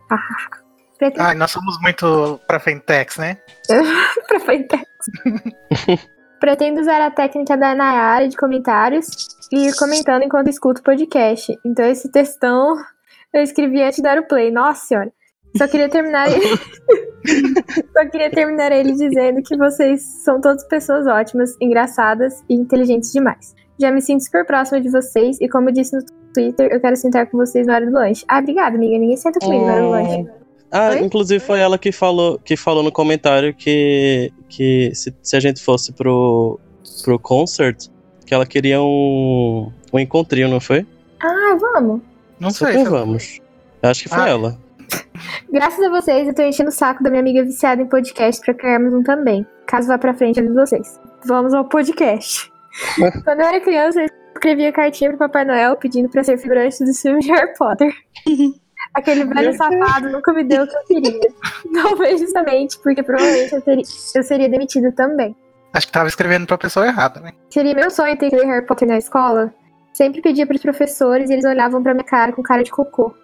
Pretendo, 0.98 1.26
Ai, 1.26 1.34
nós 1.34 1.50
somos 1.50 1.78
muito 1.82 2.40
pra 2.46 2.58
Fentex, 2.58 3.18
né? 3.18 3.38
pra 4.28 4.40
Frentex. 4.40 4.84
Pretendo 6.40 6.80
usar 6.80 7.02
a 7.02 7.10
técnica 7.10 7.54
da 7.56 7.74
Nayara 7.74 8.26
de 8.26 8.36
comentários 8.36 9.06
e 9.52 9.68
ir 9.68 9.76
comentando 9.76 10.22
enquanto 10.22 10.48
escuto 10.48 10.80
o 10.80 10.84
podcast. 10.84 11.54
Então 11.64 11.84
esse 11.84 12.10
textão 12.10 12.74
eu 13.32 13.42
escrevi 13.42 13.82
antes 13.82 13.96
de 13.96 14.02
dar 14.02 14.18
o 14.18 14.26
play. 14.26 14.50
Nossa 14.50 14.86
senhora. 14.86 15.12
Só 15.56 15.68
queria 15.68 15.88
terminar 15.88 16.30
ele. 16.30 16.46
Só 17.92 18.08
queria 18.08 18.30
terminar 18.30 18.72
ele 18.72 18.92
dizendo 18.92 19.42
que 19.42 19.56
vocês 19.56 20.02
são 20.24 20.40
todas 20.40 20.66
pessoas 20.66 21.06
ótimas, 21.06 21.54
engraçadas 21.60 22.42
e 22.48 22.54
inteligentes 22.54 23.12
demais. 23.12 23.54
Já 23.78 23.90
me 23.90 24.00
sinto 24.00 24.24
super 24.24 24.46
próxima 24.46 24.80
de 24.80 24.90
vocês 24.90 25.38
e 25.40 25.48
como 25.48 25.68
eu 25.68 25.74
disse 25.74 25.94
no 25.94 26.02
Twitter, 26.32 26.70
eu 26.72 26.80
quero 26.80 26.96
sentar 26.96 27.26
com 27.26 27.36
vocês 27.36 27.66
na 27.66 27.74
hora 27.74 27.86
do 27.86 27.92
lanche. 27.92 28.24
Ah, 28.28 28.38
obrigada, 28.38 28.76
amiga. 28.76 28.98
Ninguém 28.98 29.16
senta 29.16 29.38
comigo 29.40 29.66
na 29.66 29.72
hora 29.72 29.82
do 29.82 29.90
lanche. 29.90 30.40
Ah, 30.72 30.90
Oi? 30.90 31.00
inclusive 31.00 31.44
foi 31.44 31.58
ela 31.60 31.76
que 31.78 31.90
falou, 31.90 32.38
que 32.38 32.56
falou 32.56 32.82
no 32.82 32.92
comentário 32.92 33.52
que, 33.54 34.32
que 34.48 34.92
se, 34.94 35.12
se 35.22 35.36
a 35.36 35.40
gente 35.40 35.60
fosse 35.62 35.92
pro, 35.92 36.60
pro 37.04 37.18
concert, 37.18 37.88
que 38.24 38.32
ela 38.32 38.46
queria 38.46 38.80
um, 38.80 39.72
um 39.92 39.98
encontrinho, 39.98 40.48
não 40.48 40.60
foi? 40.60 40.86
Ah, 41.22 41.56
vamos. 41.60 42.00
Não 42.38 42.50
sei. 42.50 42.68
Super 42.68 42.84
se- 42.84 42.90
vamos. 42.90 43.40
Acho 43.82 44.02
que 44.04 44.08
foi 44.08 44.18
Ah. 44.22 44.28
ela. 44.28 44.58
Graças 45.52 45.84
a 45.84 45.88
vocês, 45.90 46.26
eu 46.28 46.34
tô 46.34 46.42
enchendo 46.42 46.68
o 46.68 46.72
saco 46.72 47.02
da 47.02 47.10
minha 47.10 47.20
amiga 47.20 47.42
viciada 47.44 47.82
em 47.82 47.86
podcast 47.86 48.40
pra 48.44 48.54
criarmos 48.54 48.92
um 48.94 49.02
também. 49.02 49.44
Caso 49.66 49.88
vá 49.88 49.98
pra 49.98 50.14
frente, 50.14 50.40
de 50.40 50.48
vocês. 50.48 51.00
Vamos 51.26 51.52
ao 51.52 51.64
podcast. 51.68 52.50
Quando 53.24 53.40
eu 53.40 53.46
era 53.46 53.60
criança, 53.60 54.00
eu 54.00 54.06
escrevia 54.34 54.72
cartinha 54.72 55.10
pro 55.10 55.18
Papai 55.18 55.44
Noel 55.44 55.76
pedindo 55.76 56.08
pra 56.08 56.22
ser 56.24 56.38
figurante 56.38 56.84
dos 56.84 57.00
filmes 57.00 57.24
de 57.24 57.32
Harry 57.32 57.52
Potter. 57.58 57.92
Aquele 58.94 59.24
velho 59.24 59.56
safado 59.56 60.10
nunca 60.10 60.32
me 60.32 60.42
deu 60.44 60.64
o 60.64 60.66
que 60.66 60.76
eu 60.76 60.84
queria. 61.02 61.20
Talvez 61.82 62.20
justamente 62.20 62.78
porque 62.82 63.02
provavelmente 63.02 63.52
eu, 63.54 63.62
teria- 63.62 63.84
eu 64.16 64.22
seria 64.22 64.48
demitida 64.48 64.90
também. 64.92 65.34
Acho 65.72 65.86
que 65.86 65.92
tava 65.92 66.08
escrevendo 66.08 66.46
pra 66.46 66.58
pessoa 66.58 66.86
errada, 66.86 67.20
né? 67.20 67.32
Seria 67.48 67.74
meu 67.74 67.90
sonho 67.90 68.16
ter 68.18 68.28
que 68.30 68.36
ler 68.36 68.46
Harry 68.46 68.66
Potter 68.66 68.88
na 68.88 68.98
escola. 68.98 69.54
Sempre 69.92 70.20
pedia 70.20 70.46
pros 70.46 70.60
professores 70.62 71.30
e 71.30 71.32
eles 71.34 71.44
olhavam 71.44 71.82
pra 71.82 71.94
minha 71.94 72.04
cara 72.04 72.32
com 72.32 72.42
cara 72.42 72.64
de 72.64 72.70
cocô. 72.70 73.14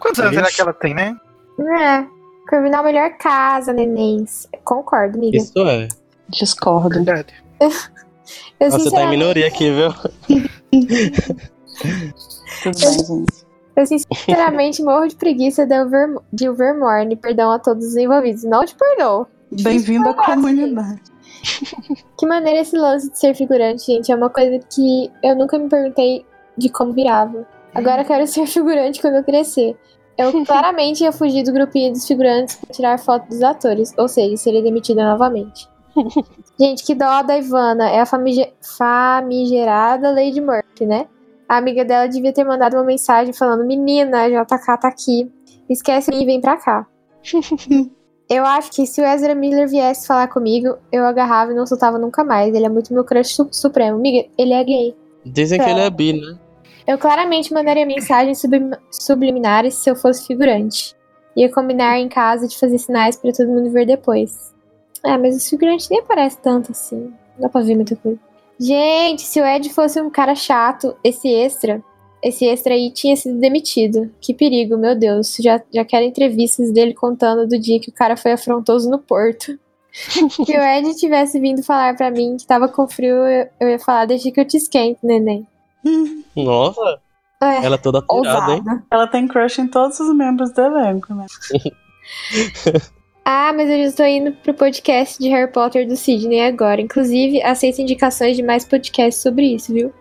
Quantos 0.00 0.18
anos 0.20 0.34
será 0.34 0.48
que 0.50 0.60
ela 0.60 0.72
tem, 0.72 0.94
né? 0.94 1.16
É, 1.78 2.04
Corvinal 2.48 2.82
melhor 2.82 3.10
casa, 3.16 3.72
nenéns. 3.72 4.48
Concordo, 4.64 5.16
amiga. 5.16 5.36
Isso 5.36 5.52
é. 5.58 5.88
Discordo. 6.28 6.88
Verdade. 7.04 7.32
Eu, 8.58 8.70
Nossa, 8.70 8.84
você 8.84 8.90
tá 8.90 9.02
em 9.04 9.10
minoria 9.10 9.46
aqui, 9.46 9.70
viu? 9.70 9.92
Tudo 12.62 12.78
bem, 12.80 12.98
gente. 12.98 13.43
Eu 13.76 13.86
sinceramente 13.86 14.82
morro 14.84 15.06
de 15.08 15.16
preguiça 15.16 15.66
de, 15.66 15.80
Over, 15.80 16.16
de 16.32 16.48
Overmorne. 16.48 17.16
Perdão 17.16 17.50
a 17.50 17.58
todos 17.58 17.84
os 17.86 17.96
envolvidos. 17.96 18.44
Não 18.44 18.64
te 18.64 18.74
perdoo. 18.74 19.26
Bem-vindo 19.62 20.08
à 20.08 20.14
comunidade. 20.14 21.00
Que 22.18 22.24
maneira 22.26 22.60
esse 22.60 22.74
lance 22.74 23.10
de 23.10 23.18
ser 23.18 23.34
figurante, 23.34 23.84
gente. 23.84 24.10
É 24.10 24.14
uma 24.16 24.30
coisa 24.30 24.58
que 24.74 25.10
eu 25.22 25.36
nunca 25.36 25.58
me 25.58 25.68
perguntei 25.68 26.24
de 26.56 26.70
como 26.70 26.92
virava. 26.94 27.46
Agora 27.74 28.00
eu 28.00 28.06
quero 28.06 28.26
ser 28.26 28.46
figurante 28.48 28.98
quando 29.00 29.16
eu 29.16 29.24
crescer. 29.24 29.76
Eu 30.16 30.44
claramente 30.46 31.02
ia 31.04 31.12
fugir 31.12 31.42
do 31.44 31.52
grupinho 31.52 31.92
dos 31.92 32.06
figurantes 32.06 32.56
pra 32.56 32.72
tirar 32.72 32.98
foto 32.98 33.28
dos 33.28 33.42
atores. 33.42 33.92
Ou 33.98 34.08
seja, 34.08 34.36
seria 34.38 34.62
demitida 34.62 35.04
novamente. 35.04 35.68
Gente, 36.58 36.82
que 36.82 36.94
dó 36.94 37.20
da 37.22 37.36
Ivana. 37.36 37.90
É 37.90 38.00
a 38.00 38.06
famige- 38.06 38.52
famigerada 38.78 40.10
Lady 40.12 40.40
Murphy, 40.40 40.86
né? 40.86 41.06
A 41.48 41.56
amiga 41.58 41.84
dela 41.84 42.06
devia 42.06 42.32
ter 42.32 42.44
mandado 42.44 42.74
uma 42.76 42.84
mensagem 42.84 43.32
falando: 43.32 43.64
Menina, 43.66 44.22
a 44.22 44.28
JK 44.28 44.78
tá 44.80 44.88
aqui. 44.88 45.30
Esquece 45.68 46.10
e 46.12 46.24
vem 46.26 46.40
pra 46.40 46.56
cá. 46.56 46.86
eu 48.28 48.44
acho 48.44 48.70
que 48.72 48.86
se 48.86 49.00
o 49.00 49.04
Ezra 49.04 49.34
Miller 49.34 49.68
viesse 49.68 50.06
falar 50.06 50.28
comigo, 50.28 50.76
eu 50.92 51.04
agarrava 51.04 51.52
e 51.52 51.54
não 51.54 51.66
soltava 51.66 51.98
nunca 51.98 52.24
mais. 52.24 52.54
Ele 52.54 52.66
é 52.66 52.68
muito 52.68 52.92
meu 52.92 53.04
crush 53.04 53.34
su- 53.34 53.48
supremo. 53.52 53.96
Amiga, 53.98 54.28
ele 54.36 54.52
é 54.52 54.64
gay. 54.64 54.96
Dizem 55.24 55.58
que 55.60 55.68
ele 55.68 55.80
é 55.80 55.90
bi, 55.90 56.12
né? 56.12 56.38
Eu 56.86 56.98
claramente 56.98 57.52
mandaria 57.52 57.86
mensagens 57.86 58.38
sublim- 58.40 58.72
subliminares 58.90 59.74
se 59.74 59.88
eu 59.90 59.96
fosse 59.96 60.26
figurante. 60.26 60.94
Ia 61.36 61.50
combinar 61.50 61.98
em 61.98 62.08
casa 62.08 62.46
de 62.46 62.58
fazer 62.58 62.76
sinais 62.78 63.16
pra 63.16 63.32
todo 63.32 63.48
mundo 63.48 63.70
ver 63.70 63.86
depois. 63.86 64.52
Ah, 65.02 65.18
mas 65.18 65.34
os 65.36 65.48
figurantes 65.48 65.88
nem 65.88 66.00
aparecem 66.00 66.38
tanto 66.42 66.72
assim. 66.72 67.12
Não 67.34 67.40
dá 67.40 67.48
pra 67.48 67.62
ver 67.62 67.74
muita 67.74 67.96
coisa. 67.96 68.18
Gente, 68.58 69.22
se 69.22 69.40
o 69.40 69.46
Ed 69.46 69.68
fosse 69.72 70.00
um 70.00 70.10
cara 70.10 70.34
chato, 70.34 70.96
esse 71.02 71.28
extra, 71.28 71.82
esse 72.22 72.46
extra 72.46 72.74
aí 72.74 72.90
tinha 72.90 73.16
sido 73.16 73.38
demitido. 73.38 74.10
Que 74.20 74.32
perigo, 74.32 74.76
meu 74.76 74.96
Deus. 74.98 75.36
Já, 75.40 75.60
já 75.72 75.84
quero 75.84 76.04
entrevistas 76.04 76.72
dele 76.72 76.94
contando 76.94 77.46
do 77.46 77.58
dia 77.58 77.80
que 77.80 77.90
o 77.90 77.92
cara 77.92 78.16
foi 78.16 78.32
afrontoso 78.32 78.88
no 78.88 78.98
porto. 78.98 79.58
Se 79.92 80.56
o 80.56 80.62
Ed 80.62 80.94
tivesse 80.96 81.38
vindo 81.38 81.62
falar 81.62 81.96
pra 81.96 82.10
mim 82.10 82.36
que 82.36 82.46
tava 82.46 82.68
com 82.68 82.88
frio, 82.88 83.14
eu, 83.14 83.48
eu 83.60 83.68
ia 83.68 83.78
falar, 83.78 84.06
deixa 84.06 84.30
que 84.30 84.40
eu 84.40 84.44
te 84.44 84.56
esquento, 84.56 84.98
neném. 85.02 85.46
Nossa, 86.34 87.00
É, 87.42 87.64
ela 87.64 87.78
toda 87.78 88.02
tirada, 88.02 88.54
hein? 88.54 88.62
Ela 88.90 89.06
tem 89.06 89.28
crush 89.28 89.58
em 89.60 89.68
todos 89.68 90.00
os 90.00 90.14
membros 90.14 90.52
do 90.52 90.60
elenco, 90.62 91.14
né? 91.14 91.26
Ah, 93.24 93.52
mas 93.54 93.70
eu 93.70 93.78
já 93.78 93.84
estou 93.84 94.06
indo 94.06 94.32
pro 94.32 94.52
podcast 94.52 95.18
de 95.18 95.30
Harry 95.30 95.50
Potter 95.50 95.88
do 95.88 95.96
Sidney 95.96 96.42
agora. 96.42 96.80
Inclusive, 96.80 97.42
aceito 97.42 97.80
indicações 97.80 98.36
de 98.36 98.42
mais 98.42 98.66
podcasts 98.66 99.22
sobre 99.22 99.54
isso, 99.54 99.72
viu? 99.72 99.92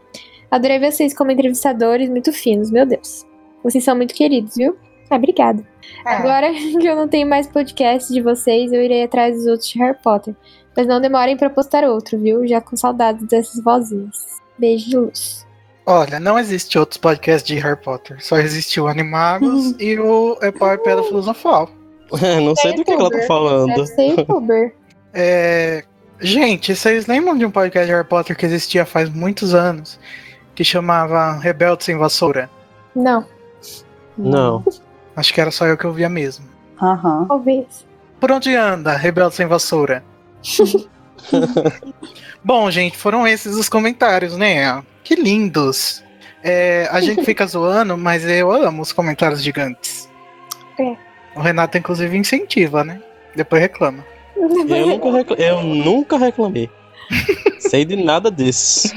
Adorei 0.51 0.77
vocês 0.77 1.13
como 1.13 1.31
entrevistadores 1.31 2.09
muito 2.09 2.33
finos, 2.33 2.69
meu 2.69 2.85
Deus. 2.85 3.25
Vocês 3.63 3.83
são 3.83 3.95
muito 3.95 4.13
queridos, 4.13 4.55
viu? 4.55 4.77
Ah, 5.09 5.15
obrigada. 5.15 5.65
Agora 6.03 6.51
que 6.53 6.85
eu 6.85 6.95
não 6.95 7.07
tenho 7.07 7.27
mais 7.27 7.47
podcast 7.47 8.11
de 8.11 8.21
vocês, 8.21 8.73
eu 8.73 8.83
irei 8.83 9.03
atrás 9.03 9.35
dos 9.37 9.47
outros 9.47 9.69
de 9.69 9.79
Harry 9.79 9.97
Potter. 10.03 10.35
Mas 10.75 10.85
não 10.85 10.99
demorem 10.99 11.37
pra 11.37 11.49
postar 11.49 11.85
outro, 11.85 12.19
viu? 12.19 12.45
Já 12.45 12.59
com 12.59 12.75
saudades 12.75 13.25
dessas 13.27 13.63
vozinhas. 13.63 14.41
Beijo 14.57 14.89
de 14.89 14.97
luz. 14.97 15.47
Olha, 15.85 16.19
não 16.19 16.37
existe 16.37 16.77
outros 16.77 16.97
podcasts 16.97 17.47
de 17.47 17.55
Harry 17.55 17.79
Potter. 17.79 18.23
Só 18.23 18.37
existe 18.37 18.81
o 18.81 18.87
Animagos 18.87 19.75
e 19.79 19.97
o 19.97 20.37
É 20.41 20.51
Pau 20.51 20.73
e 20.73 20.77
Pedra 20.77 21.03
Filosofal. 21.03 21.69
Não 22.43 22.55
sei 22.55 22.73
do 22.73 22.83
que 22.83 22.91
ela 22.91 23.09
tá 23.09 23.21
falando. 23.27 23.85
Youtuber. 23.97 24.75
É... 25.15 25.83
Gente, 26.19 26.75
vocês 26.75 27.05
lembram 27.05 27.37
de 27.37 27.45
um 27.45 27.51
podcast 27.51 27.85
de 27.85 27.93
Harry 27.93 28.07
Potter 28.07 28.35
que 28.35 28.47
existia 28.47 28.83
faz 28.83 29.07
muitos 29.07 29.53
anos? 29.53 29.99
Que 30.55 30.63
chamava 30.63 31.33
Rebelde 31.33 31.83
Sem 31.83 31.95
Vassoura? 31.97 32.49
Não, 32.95 33.23
Não. 34.17 34.65
Acho 35.15 35.31
que 35.31 35.39
era 35.39 35.51
só 35.51 35.67
eu 35.67 35.77
que 35.77 35.85
ouvia 35.85 36.09
mesmo. 36.09 36.45
Aham. 36.81 37.25
talvez. 37.27 37.85
Por 38.19 38.31
onde 38.31 38.55
anda, 38.55 38.97
Rebelde 38.97 39.35
Sem 39.35 39.45
Vassoura? 39.45 40.03
Bom, 42.43 42.71
gente, 42.71 42.97
foram 42.97 43.27
esses 43.27 43.55
os 43.55 43.69
comentários, 43.69 44.35
né? 44.35 44.83
Que 45.03 45.13
lindos. 45.13 46.03
É, 46.43 46.87
a 46.91 46.99
gente 47.01 47.23
fica 47.23 47.45
zoando, 47.45 47.95
mas 47.95 48.25
eu 48.25 48.51
amo 48.51 48.81
os 48.81 48.91
comentários 48.91 49.43
gigantes. 49.43 50.09
É. 50.79 51.12
O 51.35 51.41
Renato, 51.41 51.77
inclusive, 51.77 52.17
incentiva, 52.17 52.83
né? 52.83 52.99
Depois 53.35 53.61
reclama. 53.61 54.03
Eu 54.35 54.49
nunca, 54.49 55.11
recla- 55.11 55.37
eu 55.37 55.63
nunca 55.63 56.17
reclamei. 56.17 56.69
Sei 57.59 57.85
de 57.85 57.95
nada 57.95 58.31
disso. 58.31 58.91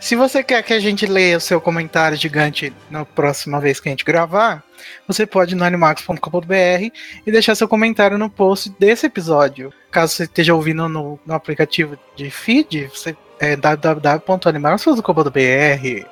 Se 0.00 0.16
você 0.16 0.42
quer 0.42 0.62
que 0.62 0.72
a 0.72 0.80
gente 0.80 1.06
leia 1.06 1.36
o 1.36 1.40
seu 1.40 1.60
comentário 1.60 2.16
gigante 2.16 2.72
na 2.90 3.04
próxima 3.04 3.60
vez 3.60 3.78
que 3.80 3.88
a 3.88 3.92
gente 3.92 4.04
gravar, 4.04 4.62
você 5.06 5.24
pode 5.26 5.54
ir 5.54 5.56
no 5.56 5.64
animax.com.br 5.64 6.90
e 7.26 7.32
deixar 7.32 7.54
seu 7.54 7.68
comentário 7.68 8.18
no 8.18 8.28
post 8.28 8.70
desse 8.78 9.06
episódio. 9.06 9.72
Caso 9.90 10.14
você 10.14 10.24
esteja 10.24 10.54
ouvindo 10.54 10.88
no, 10.88 11.18
no 11.24 11.34
aplicativo 11.34 11.96
de 12.16 12.30
feed, 12.30 12.86
você 12.88 13.16
é 13.40 13.56
www.animagos.com.br. 13.56 16.06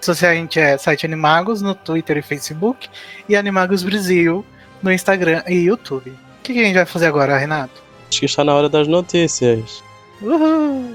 Se 0.00 0.14
você 0.14 0.26
a 0.26 0.34
gente 0.34 0.58
é 0.58 0.78
site 0.78 1.04
Animagos 1.04 1.60
no 1.60 1.74
Twitter 1.74 2.16
e 2.18 2.22
Facebook 2.22 2.88
e 3.28 3.36
Animagos 3.36 3.82
Brasil 3.82 4.44
no 4.82 4.92
Instagram 4.92 5.42
e 5.48 5.54
YouTube. 5.54 6.10
O 6.10 6.42
que, 6.42 6.52
que 6.52 6.60
a 6.60 6.64
gente 6.64 6.74
vai 6.74 6.86
fazer 6.86 7.06
agora, 7.06 7.36
Renato? 7.38 7.82
Acho 8.10 8.20
que 8.20 8.26
está 8.26 8.44
na 8.44 8.54
hora 8.54 8.68
das 8.68 8.86
notícias. 8.86 9.82
Uhul! 10.22 10.94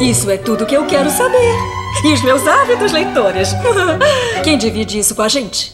Isso 0.00 0.30
é 0.30 0.36
tudo 0.36 0.66
que 0.66 0.76
eu 0.76 0.86
quero 0.86 1.10
saber. 1.10 1.54
E 2.04 2.12
os 2.12 2.22
meus 2.24 2.46
ávidos 2.46 2.92
leitores. 2.92 3.50
Quem 4.42 4.58
divide 4.58 4.98
isso 4.98 5.14
com 5.14 5.22
a 5.22 5.28
gente? 5.28 5.72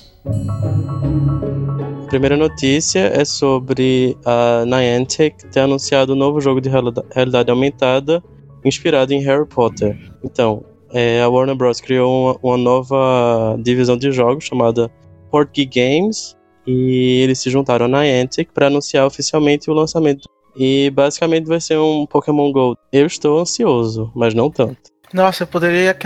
A 2.05 2.07
primeira 2.09 2.37
notícia 2.37 3.11
é 3.15 3.25
sobre 3.25 4.17
a 4.25 4.65
Niantic 4.67 5.37
ter 5.51 5.61
anunciado 5.61 6.13
um 6.15 6.17
novo 6.17 6.41
jogo 6.41 6.61
de 6.61 6.69
realida- 6.69 7.05
realidade 7.15 7.51
aumentada 7.51 8.23
inspirado 8.65 9.13
em 9.13 9.23
Harry 9.23 9.47
Potter. 9.47 9.97
Então, 10.25 10.65
é, 10.93 11.23
a 11.23 11.29
Warner 11.29 11.55
Bros. 11.55 11.81
criou 11.81 12.11
uma, 12.11 12.37
uma 12.43 12.57
nova 12.57 13.57
divisão 13.61 13.97
de 13.97 14.11
jogos 14.11 14.45
chamada 14.45 14.91
Portgeek 15.31 15.71
Games 15.81 16.37
e 16.67 17.21
eles 17.23 17.39
se 17.39 17.51
juntaram 17.51 17.87
à 17.87 17.89
Niantic 17.89 18.51
para 18.53 18.67
anunciar 18.67 19.07
oficialmente 19.07 19.71
o 19.71 19.75
lançamento. 19.75 20.29
E 20.57 20.91
basicamente 20.91 21.47
vai 21.47 21.61
ser 21.61 21.79
um 21.79 22.05
Pokémon 22.07 22.51
Go. 22.53 22.77
Eu 22.93 23.07
estou 23.07 23.39
ansioso, 23.41 24.11
mas 24.15 24.35
não 24.35 24.51
tanto. 24.51 24.77
Nossa, 25.13 25.45
eu 25.45 25.47
poderia 25.47 25.97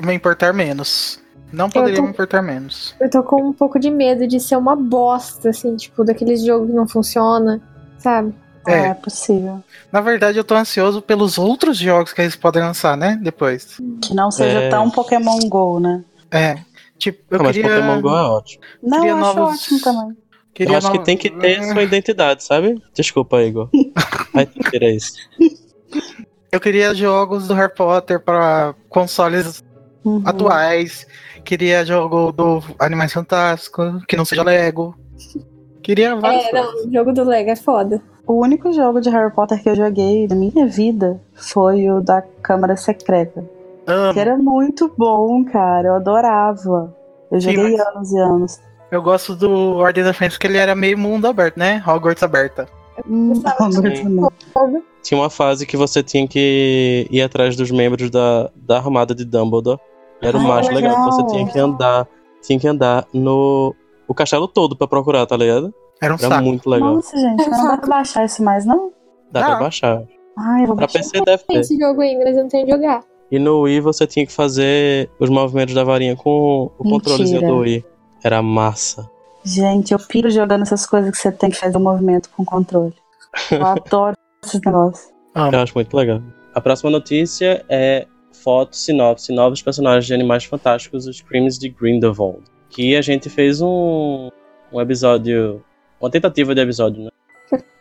me 0.00 0.12
importar 0.14 0.52
menos. 0.52 1.20
Não 1.52 1.68
poderia 1.70 1.96
tô- 1.96 2.02
me 2.02 2.10
importar 2.10 2.42
menos. 2.42 2.94
Eu 3.00 3.08
tô 3.10 3.22
com 3.22 3.42
um 3.48 3.52
pouco 3.52 3.78
de 3.78 3.90
medo 3.90 4.26
de 4.26 4.38
ser 4.40 4.56
uma 4.56 4.76
bosta, 4.76 5.50
assim, 5.50 5.74
tipo, 5.76 6.04
daqueles 6.04 6.44
jogos 6.44 6.68
que 6.68 6.74
não 6.74 6.86
funciona, 6.88 7.60
sabe? 7.98 8.34
É, 8.66 8.72
É. 8.72 8.86
é 8.88 8.94
possível. 8.94 9.62
Na 9.90 10.00
verdade, 10.00 10.38
eu 10.38 10.44
tô 10.44 10.54
ansioso 10.54 11.00
pelos 11.00 11.38
outros 11.38 11.78
jogos 11.78 12.12
que 12.12 12.20
eles 12.20 12.36
podem 12.36 12.62
lançar, 12.62 12.96
né? 12.96 13.18
Depois. 13.22 13.78
Que 14.02 14.14
não 14.14 14.30
seja 14.30 14.58
É. 14.60 14.68
tão 14.68 14.90
Pokémon 14.90 15.38
GO, 15.48 15.80
né? 15.80 16.04
É. 16.30 16.58
Tipo, 17.00 17.18
eu 17.30 17.38
Não, 17.38 17.44
mas 17.46 17.56
queria. 17.56 17.70
Pokémon 17.74 18.00
Go 18.00 18.08
é 18.10 18.22
ótimo. 18.22 18.62
Não, 18.82 18.98
Queria 19.00 19.10
eu 19.12 19.16
acho 19.16 19.36
novos- 19.38 19.54
ótimo 19.60 19.80
também. 19.80 20.16
queria 20.54 20.72
Eu 20.74 20.78
acho 20.78 20.92
que 20.92 20.98
no- 20.98 21.04
tem 21.04 21.16
que 21.16 21.30
ter 21.30 21.62
sua 21.64 21.82
identidade, 21.82 22.44
sabe? 22.44 22.80
Desculpa, 22.94 23.42
Igor. 23.42 23.68
Vai 24.34 24.46
ter 24.46 24.82
isso. 24.94 25.14
Eu 26.52 26.60
queria 26.60 26.94
jogos 26.94 27.48
do 27.48 27.54
Harry 27.54 27.74
Potter 27.74 28.20
para 28.20 28.74
consoles 28.88 29.62
Uhum. 30.04 30.22
atuais. 30.24 31.06
Queria 31.44 31.84
jogo 31.84 32.32
do 32.32 32.62
Animais 32.78 33.12
Fantásticos, 33.12 34.04
que 34.06 34.16
não 34.16 34.24
seja 34.24 34.42
Lego. 34.42 34.94
Queria 35.82 36.14
vários. 36.16 36.44
É, 36.46 36.52
não, 36.52 36.86
o 36.86 36.92
jogo 36.92 37.12
do 37.12 37.24
Lego 37.24 37.50
é 37.50 37.56
foda. 37.56 38.02
O 38.26 38.34
único 38.42 38.72
jogo 38.72 39.00
de 39.00 39.08
Harry 39.10 39.32
Potter 39.34 39.62
que 39.62 39.68
eu 39.68 39.74
joguei 39.74 40.26
na 40.28 40.34
minha 40.36 40.66
vida 40.66 41.20
foi 41.34 41.90
o 41.90 42.00
da 42.00 42.22
Câmara 42.42 42.76
Secreta. 42.76 43.42
Amo. 43.90 44.12
Que 44.14 44.20
era 44.20 44.36
muito 44.36 44.92
bom, 44.96 45.44
cara. 45.44 45.88
Eu 45.88 45.94
adorava. 45.94 46.94
Eu 47.30 47.40
Sim, 47.40 47.52
joguei 47.52 47.76
mas- 47.76 47.86
anos 47.86 48.12
e 48.12 48.18
anos. 48.18 48.60
Eu 48.90 49.02
gosto 49.02 49.36
do 49.36 49.76
Ordem 49.76 50.02
da 50.02 50.12
Fênix, 50.12 50.36
que 50.36 50.46
ele 50.46 50.58
era 50.58 50.74
meio 50.74 50.98
mundo 50.98 51.26
aberto, 51.26 51.56
né? 51.58 51.82
Hogwarts 51.86 52.22
aberta. 52.24 52.66
Hum, 53.08 53.32
não. 54.08 54.30
Tinha 55.02 55.18
uma 55.20 55.30
fase 55.30 55.64
que 55.66 55.76
você 55.76 56.02
tinha 56.02 56.26
que 56.26 57.06
ir 57.10 57.22
atrás 57.22 57.56
dos 57.56 57.70
membros 57.70 58.10
da, 58.10 58.50
da 58.56 58.78
armada 58.78 59.14
de 59.14 59.24
Dumbledore. 59.24 59.78
Era 60.20 60.36
o 60.36 60.40
Ah, 60.40 60.44
mais 60.44 60.68
legal, 60.68 60.94
que 60.96 61.00
você 61.04 61.22
legal. 61.22 61.32
tinha 61.34 61.46
que 61.46 61.58
andar. 61.58 62.06
Tinha 62.42 62.58
que 62.58 62.68
andar 62.68 63.06
no. 63.14 63.74
O 64.08 64.12
castelo 64.14 64.48
todo 64.48 64.76
pra 64.76 64.86
procurar, 64.88 65.24
tá 65.24 65.36
ligado? 65.36 65.72
Era 66.02 66.12
um 66.14 66.16
Era 66.18 66.28
saco. 66.28 66.42
muito 66.44 66.68
legal. 66.68 66.94
Nossa, 66.96 67.16
gente, 67.16 67.48
não 67.48 67.68
dá 67.68 67.76
pra 67.78 67.88
baixar 67.88 68.24
isso 68.24 68.42
mais, 68.42 68.66
não? 68.66 68.90
Dá 69.30 69.40
Dá. 69.40 69.46
pra 69.46 69.56
baixar. 69.60 70.02
Ai, 70.38 70.62
eu 70.62 70.66
vou 70.66 70.76
Pra 70.76 70.86
baixar. 70.86 70.98
PC 70.98 71.24
deve 71.24 71.44
ter. 71.44 71.58
esse 71.60 71.78
jogo 71.78 72.00
ainda, 72.00 72.24
mas 72.24 72.36
eu 72.36 72.42
não 72.42 72.48
tenho 72.50 72.66
que 72.66 72.72
jogar. 72.72 73.00
E 73.30 73.38
no 73.38 73.60
Wii 73.60 73.80
você 73.80 74.06
tinha 74.06 74.26
que 74.26 74.32
fazer 74.32 75.08
os 75.18 75.30
movimentos 75.30 75.74
da 75.74 75.84
varinha 75.84 76.16
com 76.16 76.70
o 76.78 76.84
Mentira. 76.84 76.90
controlezinho 76.90 77.40
do 77.40 77.56
Wii. 77.58 77.84
Era 78.22 78.42
massa. 78.42 79.08
Gente, 79.44 79.92
eu 79.92 79.98
piro 79.98 80.30
jogando 80.30 80.62
essas 80.62 80.84
coisas 80.84 81.10
que 81.10 81.16
você 81.16 81.32
tem 81.32 81.50
que 81.50 81.56
fazer 81.56 81.76
o 81.76 81.80
movimento 81.80 82.28
com 82.30 82.44
controle. 82.44 82.94
Eu 83.50 83.64
adoro 83.64 84.16
esses 84.44 84.60
negócios. 84.60 85.10
Amo. 85.34 85.54
Eu 85.54 85.60
acho 85.60 85.72
muito 85.74 85.96
legal. 85.96 86.20
A 86.54 86.60
próxima 86.60 86.90
notícia 86.90 87.64
é 87.68 88.06
foto, 88.32 88.76
sinopse, 88.76 89.32
novos 89.32 89.62
personagens 89.62 90.06
de 90.06 90.14
Animais 90.14 90.44
Fantásticos, 90.44 91.06
os 91.06 91.20
Crimes 91.20 91.58
de 91.58 91.68
Grindelwald. 91.68 92.42
Que 92.68 92.96
a 92.96 93.02
gente 93.02 93.28
fez 93.28 93.60
um, 93.60 94.28
um 94.72 94.80
episódio, 94.80 95.62
uma 96.00 96.10
tentativa 96.10 96.54
de 96.54 96.60
episódio, 96.60 97.04
né? 97.04 97.10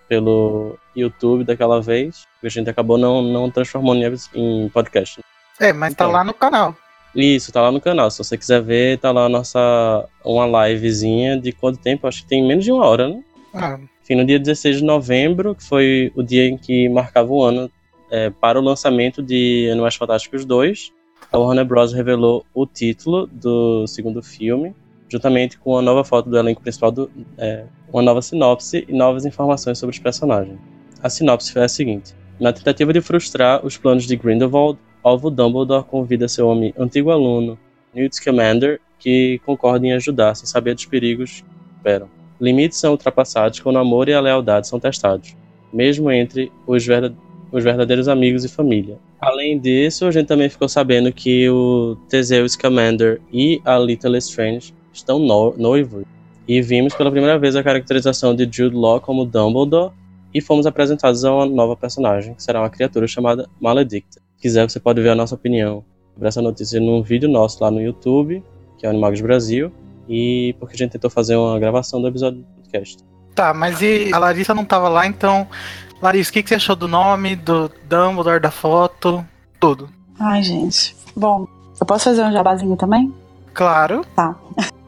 Pelo 0.07 0.77
YouTube 0.95 1.43
daquela 1.43 1.81
vez, 1.81 2.25
que 2.41 2.47
a 2.47 2.49
gente 2.49 2.69
acabou 2.69 2.97
não, 2.97 3.21
não 3.21 3.49
transformando 3.49 4.01
em, 4.33 4.69
podcast. 4.69 5.19
É, 5.59 5.73
mas 5.73 5.93
tá 5.93 6.05
Então. 6.05 6.11
lá 6.13 6.23
no 6.23 6.33
canal. 6.33 6.75
Isso, 7.15 7.51
tá 7.51 7.61
lá 7.61 7.71
no 7.71 7.81
canal. 7.81 8.09
Se 8.11 8.19
você 8.19 8.37
quiser 8.37 8.61
ver, 8.61 8.99
tá 8.99 9.11
lá 9.11 9.25
a 9.25 9.29
nossa 9.29 10.05
uma 10.23 10.67
livezinha 10.67 11.39
de 11.39 11.51
quanto 11.51 11.79
tempo? 11.79 12.07
Acho 12.07 12.21
que 12.23 12.29
tem 12.29 12.45
menos 12.47 12.63
de 12.63 12.71
uma 12.71 12.85
hora, 12.85 13.07
né? 13.09 13.23
Ah, 13.53 13.79
Enfim, 14.03 14.15
no 14.15 14.25
dia 14.25 14.39
16 14.39 14.77
de 14.77 14.83
novembro, 14.83 15.55
que 15.55 15.63
foi 15.63 16.11
o 16.15 16.21
dia 16.23 16.45
em 16.47 16.57
que 16.57 16.87
marcava 16.89 17.31
o 17.31 17.43
ano 17.43 17.69
é, 18.11 18.29
para 18.29 18.59
o 18.59 18.63
lançamento 18.63 19.21
de 19.23 19.69
Animais 19.71 19.95
Fantásticos 19.95 20.45
2, 20.45 20.91
a 21.31 21.37
Warner 21.37 21.65
Bros. 21.65 21.93
revelou 21.93 22.45
o 22.53 22.65
título 22.65 23.27
do 23.27 23.85
segundo 23.87 24.21
filme, 24.23 24.75
juntamente 25.07 25.57
com 25.57 25.71
uma 25.71 25.81
nova 25.81 26.03
foto 26.03 26.29
do 26.29 26.37
elenco 26.37 26.61
principal, 26.61 26.91
do, 26.91 27.09
é, 27.37 27.65
uma 27.91 28.01
nova 28.03 28.21
sinopse 28.21 28.85
e 28.87 28.93
novas 28.93 29.25
informações 29.25 29.77
sobre 29.79 29.95
os 29.95 29.99
personagens. 30.01 30.57
A 31.03 31.09
sinopse 31.09 31.51
foi 31.51 31.63
a 31.63 31.67
seguinte: 31.67 32.13
Na 32.39 32.51
tentativa 32.53 32.91
de 32.93 33.01
frustrar 33.01 33.63
os 33.65 33.77
planos 33.77 34.05
de 34.05 34.15
Grindelwald, 34.15 34.79
Alvo 35.03 35.29
Dumbledore 35.29 35.85
convida 35.85 36.27
seu 36.27 36.47
homem 36.47 36.73
antigo 36.77 37.11
aluno, 37.11 37.57
Newt 37.93 38.15
Scamander, 38.15 38.79
que 38.99 39.39
concorda 39.45 39.85
em 39.87 39.93
ajudar 39.93 40.35
sem 40.35 40.45
saber 40.45 40.75
dos 40.75 40.85
perigos 40.85 41.41
que 41.41 41.77
esperam. 41.77 42.09
Limites 42.39 42.77
são 42.77 42.91
ultrapassados 42.91 43.59
quando 43.59 43.77
o 43.77 43.79
amor 43.79 44.09
e 44.09 44.13
a 44.13 44.21
lealdade 44.21 44.67
são 44.67 44.79
testados, 44.79 45.35
mesmo 45.73 46.11
entre 46.11 46.51
os, 46.67 46.85
os 47.51 47.63
verdadeiros 47.63 48.07
amigos 48.07 48.43
e 48.43 48.49
família. 48.49 48.97
Além 49.19 49.59
disso, 49.59 50.05
a 50.05 50.11
gente 50.11 50.27
também 50.27 50.49
ficou 50.49 50.69
sabendo 50.69 51.11
que 51.11 51.49
o 51.49 51.97
Teseu 52.07 52.47
Scamander 52.47 53.21
e 53.31 53.61
a 53.65 53.77
Little 53.77 54.15
Strange 54.17 54.73
estão 54.93 55.19
no 55.19 55.55
noivos. 55.57 56.03
E 56.47 56.61
vimos 56.61 56.95
pela 56.95 57.11
primeira 57.11 57.37
vez 57.37 57.55
a 57.55 57.63
caracterização 57.63 58.33
de 58.33 58.43
Jude 58.51 58.75
Law 58.75 58.99
como 58.99 59.25
Dumbledore 59.25 59.91
e 60.33 60.41
fomos 60.41 60.65
apresentados 60.65 61.23
a 61.25 61.33
uma 61.33 61.45
nova 61.45 61.75
personagem, 61.75 62.33
que 62.33 62.41
será 62.41 62.61
uma 62.61 62.69
criatura 62.69 63.07
chamada 63.07 63.47
Maledicta. 63.59 64.21
Se 64.39 64.43
quiser, 64.43 64.69
você 64.69 64.79
pode 64.79 65.01
ver 65.01 65.09
a 65.09 65.15
nossa 65.15 65.35
opinião 65.35 65.83
sobre 66.13 66.29
essa 66.29 66.41
notícia 66.41 66.79
num 66.79 67.03
vídeo 67.03 67.27
nosso 67.27 67.61
lá 67.61 67.69
no 67.69 67.81
YouTube, 67.81 68.41
que 68.77 68.85
é 68.85 68.89
o 68.89 68.91
Animagos 68.91 69.19
Brasil, 69.19 69.69
e 70.07 70.55
porque 70.57 70.75
a 70.75 70.77
gente 70.77 70.91
tentou 70.91 71.09
fazer 71.09 71.35
uma 71.35 71.59
gravação 71.59 72.01
do 72.01 72.07
episódio 72.07 72.39
do 72.39 72.45
podcast. 72.45 73.03
Tá, 73.35 73.53
mas 73.53 73.81
e 73.81 74.09
a 74.13 74.17
Larissa 74.17 74.53
não 74.53 74.63
tava 74.63 74.87
lá, 74.87 75.05
então. 75.05 75.45
Larissa, 76.01 76.29
o 76.29 76.33
que, 76.33 76.43
que 76.43 76.47
você 76.47 76.55
achou 76.55 76.73
do 76.73 76.87
nome, 76.87 77.35
do 77.35 77.69
Dumbledore, 77.89 78.39
da 78.39 78.49
foto? 78.49 79.25
Tudo. 79.59 79.89
Ai, 80.17 80.41
gente. 80.41 80.95
Bom, 81.13 81.45
eu 81.77 81.85
posso 81.85 82.05
fazer 82.05 82.23
um 82.23 82.31
jabazinho 82.31 82.77
também? 82.77 83.13
Claro. 83.53 84.05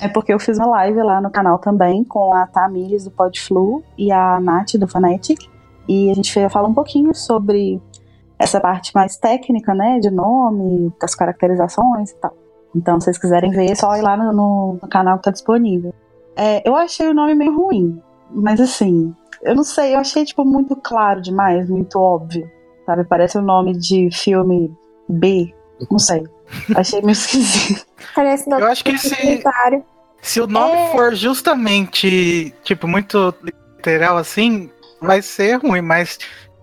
É 0.00 0.08
porque 0.08 0.32
eu 0.32 0.40
fiz 0.40 0.56
uma 0.56 0.68
live 0.68 1.02
lá 1.02 1.20
no 1.20 1.28
canal 1.28 1.58
também 1.58 2.02
com 2.02 2.32
a 2.32 2.46
Tamires 2.46 3.04
do 3.04 3.10
Podflu 3.10 3.84
e 3.98 4.10
a 4.10 4.40
Nath 4.40 4.76
do 4.76 4.88
Fanatic. 4.88 5.38
E 5.86 6.10
a 6.10 6.14
gente 6.14 6.34
veio 6.34 6.48
falar 6.48 6.66
um 6.66 6.72
pouquinho 6.72 7.14
sobre 7.14 7.78
essa 8.40 8.60
parte 8.60 8.92
mais 8.94 9.16
técnica, 9.16 9.74
né? 9.74 9.98
De 10.00 10.10
nome, 10.10 10.92
das 11.00 11.14
caracterizações 11.14 12.10
e 12.10 12.14
tal. 12.16 12.34
Então, 12.74 12.98
se 13.00 13.04
vocês 13.04 13.18
quiserem 13.18 13.50
ver, 13.50 13.70
é 13.70 13.74
só 13.74 13.94
ir 13.96 14.02
lá 14.02 14.16
no, 14.16 14.32
no- 14.32 14.78
no 14.80 14.88
canal 14.88 15.18
que 15.18 15.24
tá 15.24 15.30
disponível. 15.30 15.92
É, 16.36 16.66
eu 16.68 16.74
achei 16.74 17.06
o 17.08 17.14
nome 17.14 17.34
meio 17.34 17.54
ruim. 17.56 18.00
Mas 18.32 18.60
assim, 18.60 19.14
eu 19.42 19.54
não 19.56 19.64
sei, 19.64 19.94
eu 19.94 19.98
achei 19.98 20.24
tipo 20.24 20.44
muito 20.44 20.76
claro 20.76 21.20
demais, 21.20 21.68
muito 21.68 21.98
óbvio. 21.98 22.48
Sabe? 22.86 23.04
Parece 23.04 23.36
o 23.38 23.42
nome 23.42 23.76
de 23.76 24.08
filme 24.12 24.72
B. 25.08 25.52
Não 25.90 25.98
sei. 25.98 26.22
Achei 26.76 27.00
meio 27.00 27.10
esquisito. 27.12 27.84
Parece 28.14 28.48
Eu 28.50 28.66
acho 28.66 28.84
que 28.84 28.92
documentário. 28.92 29.84
Se 30.22 30.40
o 30.40 30.46
nome 30.46 30.74
É. 30.76 30.92
for 30.92 31.14
justamente, 31.14 32.54
tipo, 32.62 32.86
muito 32.86 33.34
literal 33.42 34.16
assim, 34.16 34.70
vai 35.00 35.22
ser 35.22 35.56
ruim, 35.56 35.80
mas 35.80 36.18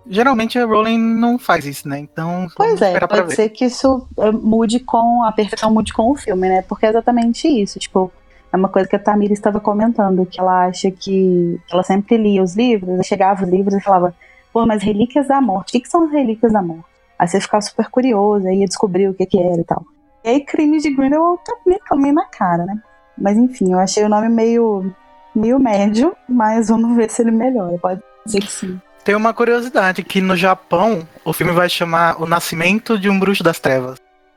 geralmente 0.08 0.58
a 0.58 0.64
Rowling 0.64 0.98
não 0.98 1.38
faz 1.38 1.66
isso, 1.66 1.88
né? 1.88 1.98
Então, 1.98 2.46
Pois 2.56 2.80
é, 2.80 2.98
pode 3.06 3.34
ser 3.34 3.48
que 3.50 3.64
isso 3.64 4.06
eh, 4.18 4.32
mude 4.32 4.80
com 4.80 5.22
a 5.22 5.32
perfeição 5.32 5.72
mude 5.72 5.92
com 5.92 6.10
o 6.10 6.16
filme, 6.16 6.48
né? 6.48 6.62
Porque 6.62 6.86
é 6.86 6.88
exatamente 6.88 7.46
isso. 7.46 7.78
Tipo, 7.78 8.10
é 8.52 8.56
uma 8.56 8.68
coisa 8.68 8.88
que 8.88 8.96
a 8.96 8.98
Tamira 8.98 9.32
estava 9.32 9.60
comentando, 9.60 10.24
que 10.24 10.40
ela 10.40 10.66
acha 10.66 10.90
que 10.90 11.60
ela 11.70 11.82
sempre 11.82 12.16
lia 12.16 12.42
os 12.42 12.56
livros, 12.56 13.06
chegava 13.06 13.44
os 13.44 13.50
livros 13.50 13.74
e 13.74 13.80
falava, 13.80 14.14
pô, 14.52 14.64
mas 14.66 14.82
relíquias 14.82 15.28
da 15.28 15.40
morte, 15.40 15.68
o 15.68 15.72
que, 15.72 15.80
que 15.80 15.88
são 15.88 16.04
as 16.04 16.10
relíquias 16.10 16.52
da 16.52 16.62
morte? 16.62 16.84
Aí 17.18 17.28
você 17.28 17.40
ficava 17.40 17.60
super 17.60 17.88
curioso, 17.90 18.46
aí 18.46 18.60
ia 18.60 18.66
descobrir 18.66 19.08
o 19.08 19.14
que 19.14 19.26
que 19.26 19.38
era 19.38 19.60
e 19.60 19.64
tal. 19.64 19.84
E 20.24 20.28
aí 20.28 20.44
Crimes 20.44 20.82
de 20.82 20.90
Grindelwald 20.94 21.40
tá 21.44 21.54
meio, 21.66 21.80
meio 21.96 22.14
na 22.14 22.24
cara, 22.26 22.64
né? 22.64 22.80
Mas 23.16 23.36
enfim, 23.36 23.72
eu 23.72 23.78
achei 23.78 24.04
o 24.04 24.08
nome 24.08 24.28
meio, 24.28 24.94
meio 25.34 25.58
médio, 25.58 26.16
mas 26.28 26.68
vamos 26.68 26.96
ver 26.96 27.10
se 27.10 27.22
ele 27.22 27.32
melhora. 27.32 27.76
Pode 27.78 28.00
ser 28.26 28.40
que 28.40 28.50
sim. 28.50 28.80
Tem 29.08 29.14
uma 29.14 29.32
curiosidade, 29.32 30.02
que 30.02 30.20
no 30.20 30.36
Japão 30.36 31.08
o 31.24 31.32
filme 31.32 31.50
vai 31.50 31.66
chamar 31.66 32.20
O 32.22 32.26
Nascimento 32.26 32.98
de 32.98 33.08
um 33.08 33.18
Bruxo 33.18 33.42
das 33.42 33.58
Trevas. 33.58 33.98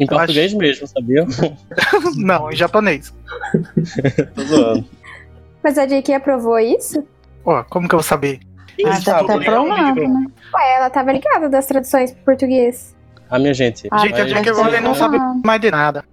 Em 0.00 0.06
português 0.08 0.52
mesmo, 0.52 0.88
sabia? 0.88 1.24
não, 2.18 2.50
em 2.50 2.56
japonês. 2.56 3.14
Tô 4.34 4.42
zoando. 4.42 4.84
Mas 5.62 5.78
a 5.78 5.86
JK 5.86 6.14
aprovou 6.14 6.58
isso? 6.58 7.06
Ó, 7.44 7.62
como 7.62 7.88
que 7.88 7.94
eu 7.94 8.00
vou 8.00 8.04
saber? 8.04 8.40
Ah, 8.84 8.90
Isso, 8.90 9.04
deve 9.04 9.24
ter 9.24 9.36
legal, 9.36 9.62
aprovado, 9.62 9.90
amigo. 10.00 10.12
né? 10.12 10.26
Ué, 10.52 10.74
ela 10.76 10.90
tava 10.90 11.12
ligada 11.12 11.48
das 11.48 11.66
traduções 11.66 12.10
pro 12.10 12.24
português. 12.24 12.96
Ah, 13.30 13.38
minha 13.38 13.54
gente, 13.54 13.86
Ah, 13.92 13.98
Gente, 13.98 14.20
a 14.20 14.24
J.K. 14.26 14.50
Rowling 14.50 14.80
não 14.80 14.96
sabe 14.96 15.16
mais 15.44 15.60
de 15.60 15.70
nada. 15.70 16.04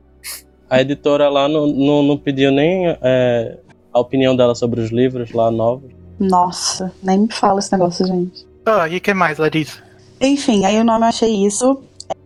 a 0.70 0.80
editora 0.80 1.28
lá 1.28 1.50
não, 1.50 1.66
não, 1.66 2.04
não 2.04 2.18
pediu 2.20 2.52
nem 2.52 2.96
é, 3.02 3.58
a 3.92 4.00
opinião 4.00 4.36
dela 4.36 4.54
sobre 4.54 4.80
os 4.80 4.92
livros 4.92 5.32
lá 5.32 5.50
novos. 5.50 5.97
Nossa, 6.20 6.92
nem 7.04 7.20
me 7.20 7.32
fala 7.32 7.60
esse 7.60 7.72
negócio, 7.72 8.06
gente. 8.06 8.48
Ah, 8.66 8.88
e 8.88 8.98
o 8.98 9.02
que 9.02 9.14
mais, 9.14 9.38
Larissa? 9.38 9.82
Enfim, 10.20 10.66
aí 10.66 10.80
o 10.80 10.84
nome 10.84 11.06
eu 11.06 11.10
achei 11.10 11.46
isso. 11.46 11.82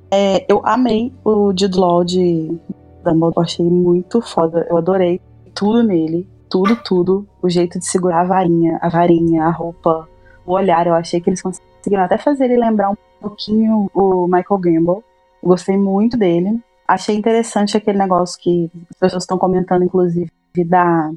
É, 0.10 0.46
eu 0.52 0.62
amei 0.66 1.14
o 1.24 1.54
Jude 1.58 1.78
Law 1.78 2.04
de 2.04 2.58
Dumbledore 3.04 3.34
eu 3.36 3.44
achei 3.44 3.66
muito 3.66 4.22
foda. 4.22 4.66
Eu 4.70 4.78
adorei 4.78 5.20
tudo 5.54 5.84
nele. 5.84 6.28
Tudo, 6.50 6.76
tudo. 6.76 7.28
O 7.42 7.50
jeito 7.50 7.80
de 7.80 7.86
segurar 7.86 8.22
a 8.22 8.26
varinha, 8.26 8.78
a 8.82 8.90
varinha, 8.90 9.46
a 9.46 9.52
roupa, 9.52 10.08
o 10.46 10.54
olhar. 10.54 10.88
Eu 10.88 10.94
achei 10.94 11.20
que 11.20 11.30
eles 11.30 11.42
conseguiram 11.42 12.04
até 12.04 12.18
fazer 12.18 12.46
ele 12.46 12.58
lembrar 12.58 12.90
um 12.90 12.98
pouquinho 13.20 13.90
o 13.94 14.26
Michael 14.26 14.60
Gambon. 14.60 15.04
Eu 15.42 15.50
gostei 15.50 15.78
muito 15.78 16.18
dele. 16.18 16.60
Achei 16.88 17.16
interessante 17.16 17.78
aquele 17.78 17.98
negócio 17.98 18.40
que 18.40 18.70
as 18.90 18.98
pessoas 18.98 19.24
estão 19.24 19.38
comentando, 19.38 19.84
inclusive, 19.84 20.30
da, 20.66 21.10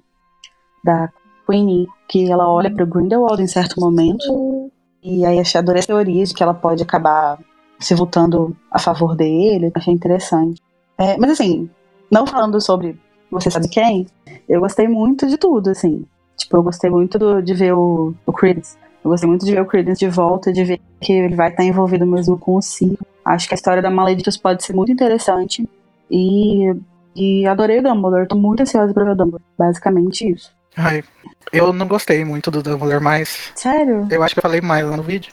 da 0.84 1.10
Queenie, 1.46 1.88
que 2.08 2.30
ela 2.30 2.48
olha 2.48 2.72
para 2.72 2.84
Grindelwald 2.84 3.42
em 3.42 3.46
certo 3.46 3.80
momento. 3.80 4.70
E 5.02 5.24
aí 5.24 5.38
achei 5.38 5.58
adorei 5.58 5.82
a 5.82 5.86
teoria 5.86 6.24
de 6.24 6.34
que 6.34 6.42
ela 6.42 6.54
pode 6.54 6.82
acabar 6.82 7.38
se 7.78 7.94
voltando 7.94 8.56
a 8.70 8.78
favor 8.78 9.14
dele. 9.16 9.70
Achei 9.74 9.92
interessante. 9.92 10.60
É, 10.98 11.16
mas 11.18 11.30
assim, 11.32 11.68
não 12.10 12.26
falando 12.26 12.60
sobre 12.60 12.98
você 13.30 13.50
sabe 13.50 13.68
quem, 13.68 14.06
eu 14.48 14.60
gostei 14.60 14.86
muito 14.86 15.26
de 15.26 15.36
tudo, 15.36 15.70
assim. 15.70 16.04
Tipo, 16.36 16.56
eu 16.58 16.62
gostei 16.62 16.88
muito 16.88 17.18
do, 17.18 17.42
de 17.42 17.52
ver 17.52 17.74
o, 17.74 18.14
o 18.24 18.32
Credence. 18.32 18.76
Eu 19.04 19.10
gostei 19.10 19.28
muito 19.28 19.44
de 19.44 19.52
ver 19.52 19.60
o 19.60 19.66
Credence 19.66 19.98
de 19.98 20.08
volta, 20.08 20.52
de 20.52 20.64
ver 20.64 20.80
que 21.00 21.12
ele 21.12 21.34
vai 21.34 21.50
estar 21.50 21.64
envolvido 21.64 22.06
mesmo 22.06 22.38
com 22.38 22.56
o 22.56 22.62
Ciro. 22.62 23.04
Acho 23.24 23.48
que 23.48 23.54
a 23.54 23.56
história 23.56 23.82
da 23.82 23.90
Maledictus 23.90 24.36
pode 24.36 24.64
ser 24.64 24.74
muito 24.74 24.92
interessante. 24.92 25.68
E, 26.10 26.72
e 27.14 27.46
adorei 27.46 27.80
o 27.80 27.82
Dumbledore. 27.82 28.28
Tô 28.28 28.36
muito 28.36 28.60
ansiosa 28.60 28.94
pra 28.94 29.04
ver 29.04 29.10
o 29.10 29.16
Dumbledore. 29.16 29.42
Basicamente 29.58 30.30
isso. 30.30 30.53
Ai, 30.76 31.04
eu 31.52 31.72
não 31.72 31.87
gostei 31.87 32.24
muito 32.24 32.50
do 32.50 32.62
Dumbledore, 32.62 33.02
mas. 33.02 33.52
Sério? 33.54 34.06
Eu 34.10 34.22
acho 34.22 34.34
que 34.34 34.40
eu 34.40 34.42
falei 34.42 34.60
mais 34.60 34.84
lá 34.84 34.96
no 34.96 35.02
vídeo. 35.02 35.32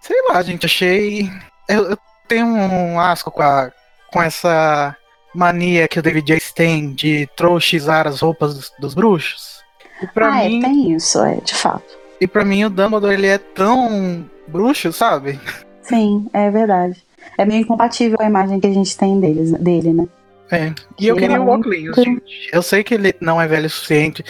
Sei 0.00 0.16
lá, 0.28 0.42
gente, 0.42 0.66
achei. 0.66 1.30
Eu, 1.68 1.90
eu 1.90 1.98
tenho 2.28 2.46
um 2.46 3.00
asco 3.00 3.30
com, 3.30 3.42
a, 3.42 3.70
com 4.12 4.22
essa 4.22 4.96
mania 5.34 5.88
que 5.88 5.98
o 5.98 6.02
David 6.02 6.26
Jace 6.26 6.54
tem 6.54 6.92
de 6.92 7.28
trouxizar 7.36 8.06
as 8.06 8.20
roupas 8.20 8.54
dos, 8.54 8.72
dos 8.78 8.94
bruxos. 8.94 9.60
E 10.02 10.06
pra 10.06 10.32
ah, 10.32 10.44
é, 10.44 10.48
mim, 10.48 10.58
é, 10.58 10.62
tem 10.62 10.92
isso, 10.92 11.22
é, 11.22 11.36
de 11.36 11.54
fato. 11.54 11.98
E 12.20 12.26
pra 12.26 12.44
mim 12.44 12.64
o 12.64 12.70
Dumbledore 12.70 13.14
ele 13.14 13.26
é 13.26 13.38
tão 13.38 14.28
bruxo, 14.46 14.92
sabe? 14.92 15.40
Sim, 15.82 16.28
é 16.32 16.50
verdade. 16.50 17.02
É 17.38 17.44
meio 17.44 17.62
incompatível 17.62 18.18
a 18.20 18.26
imagem 18.26 18.60
que 18.60 18.66
a 18.66 18.72
gente 18.72 18.96
tem 18.96 19.18
deles, 19.20 19.52
dele, 19.52 19.92
né? 19.92 20.08
É. 20.50 20.72
E 20.98 21.06
eu 21.06 21.16
queria 21.16 21.36
é 21.36 21.40
o 21.40 21.46
óculos, 21.46 21.76
gente. 21.96 22.50
Eu 22.52 22.62
sei 22.62 22.82
que 22.82 22.94
ele 22.94 23.14
não 23.20 23.40
é 23.40 23.46
velho 23.46 23.66
o 23.66 23.70
suficiente 23.70 24.24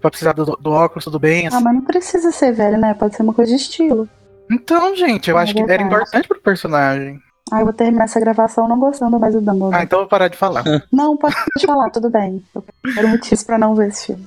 pra 0.00 0.10
precisar 0.10 0.32
do, 0.32 0.44
do 0.44 0.70
óculos, 0.70 1.04
tudo 1.04 1.18
bem. 1.18 1.46
Assim. 1.46 1.56
Ah, 1.56 1.60
mas 1.60 1.74
não 1.74 1.82
precisa 1.82 2.32
ser 2.32 2.52
velho, 2.52 2.78
né? 2.78 2.94
Pode 2.94 3.14
ser 3.14 3.22
uma 3.22 3.34
coisa 3.34 3.50
de 3.54 3.60
estilo. 3.60 4.08
Então, 4.50 4.96
gente, 4.96 5.30
eu 5.30 5.38
é 5.38 5.42
acho 5.42 5.54
verdade. 5.54 5.66
que 5.66 5.72
era 5.72 5.82
importante 5.82 6.26
pro 6.26 6.40
personagem. 6.40 7.20
Ah, 7.52 7.60
eu 7.60 7.64
vou 7.64 7.72
terminar 7.72 8.04
essa 8.04 8.20
gravação 8.20 8.68
não 8.68 8.78
gostando 8.78 9.18
mais 9.18 9.34
do 9.34 9.40
Dumbledore. 9.40 9.76
Ah, 9.76 9.82
então 9.82 9.98
eu 9.98 10.02
vou 10.02 10.08
parar 10.08 10.28
de 10.28 10.36
falar. 10.36 10.64
não, 10.92 11.16
pode 11.16 11.34
falar, 11.64 11.90
tudo 11.90 12.10
bem. 12.10 12.44
Eu 12.54 12.64
quero 12.94 13.08
motivos 13.08 13.44
pra 13.44 13.58
não 13.58 13.74
ver 13.74 13.88
esse 13.88 14.06
filme. 14.06 14.26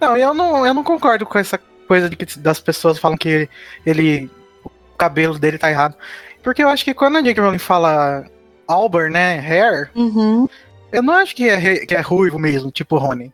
Não, 0.00 0.16
eu 0.16 0.34
não, 0.34 0.66
eu 0.66 0.74
não 0.74 0.82
concordo 0.82 1.24
com 1.24 1.38
essa 1.38 1.58
coisa 1.86 2.08
de 2.08 2.16
que 2.16 2.38
das 2.38 2.60
pessoas 2.60 2.98
falam 2.98 3.16
que 3.16 3.28
ele, 3.28 3.50
ele 3.86 4.30
o 4.64 4.96
cabelo 4.96 5.38
dele 5.38 5.58
tá 5.58 5.70
errado. 5.70 5.94
Porque 6.42 6.62
eu 6.62 6.68
acho 6.68 6.84
que 6.84 6.94
quando 6.94 7.16
a 7.16 7.22
J.K. 7.22 7.42
Rowling 7.42 7.58
fala 7.58 8.24
Auburn, 8.66 9.10
né, 9.10 9.38
hair, 9.38 9.90
uhum. 9.94 10.48
Eu 10.96 11.02
não 11.02 11.14
acho 11.14 11.34
que 11.34 11.48
é, 11.48 11.86
que 11.86 11.94
é 11.94 12.00
ruivo 12.00 12.38
mesmo, 12.38 12.70
tipo 12.70 12.96
Rony. 12.96 13.32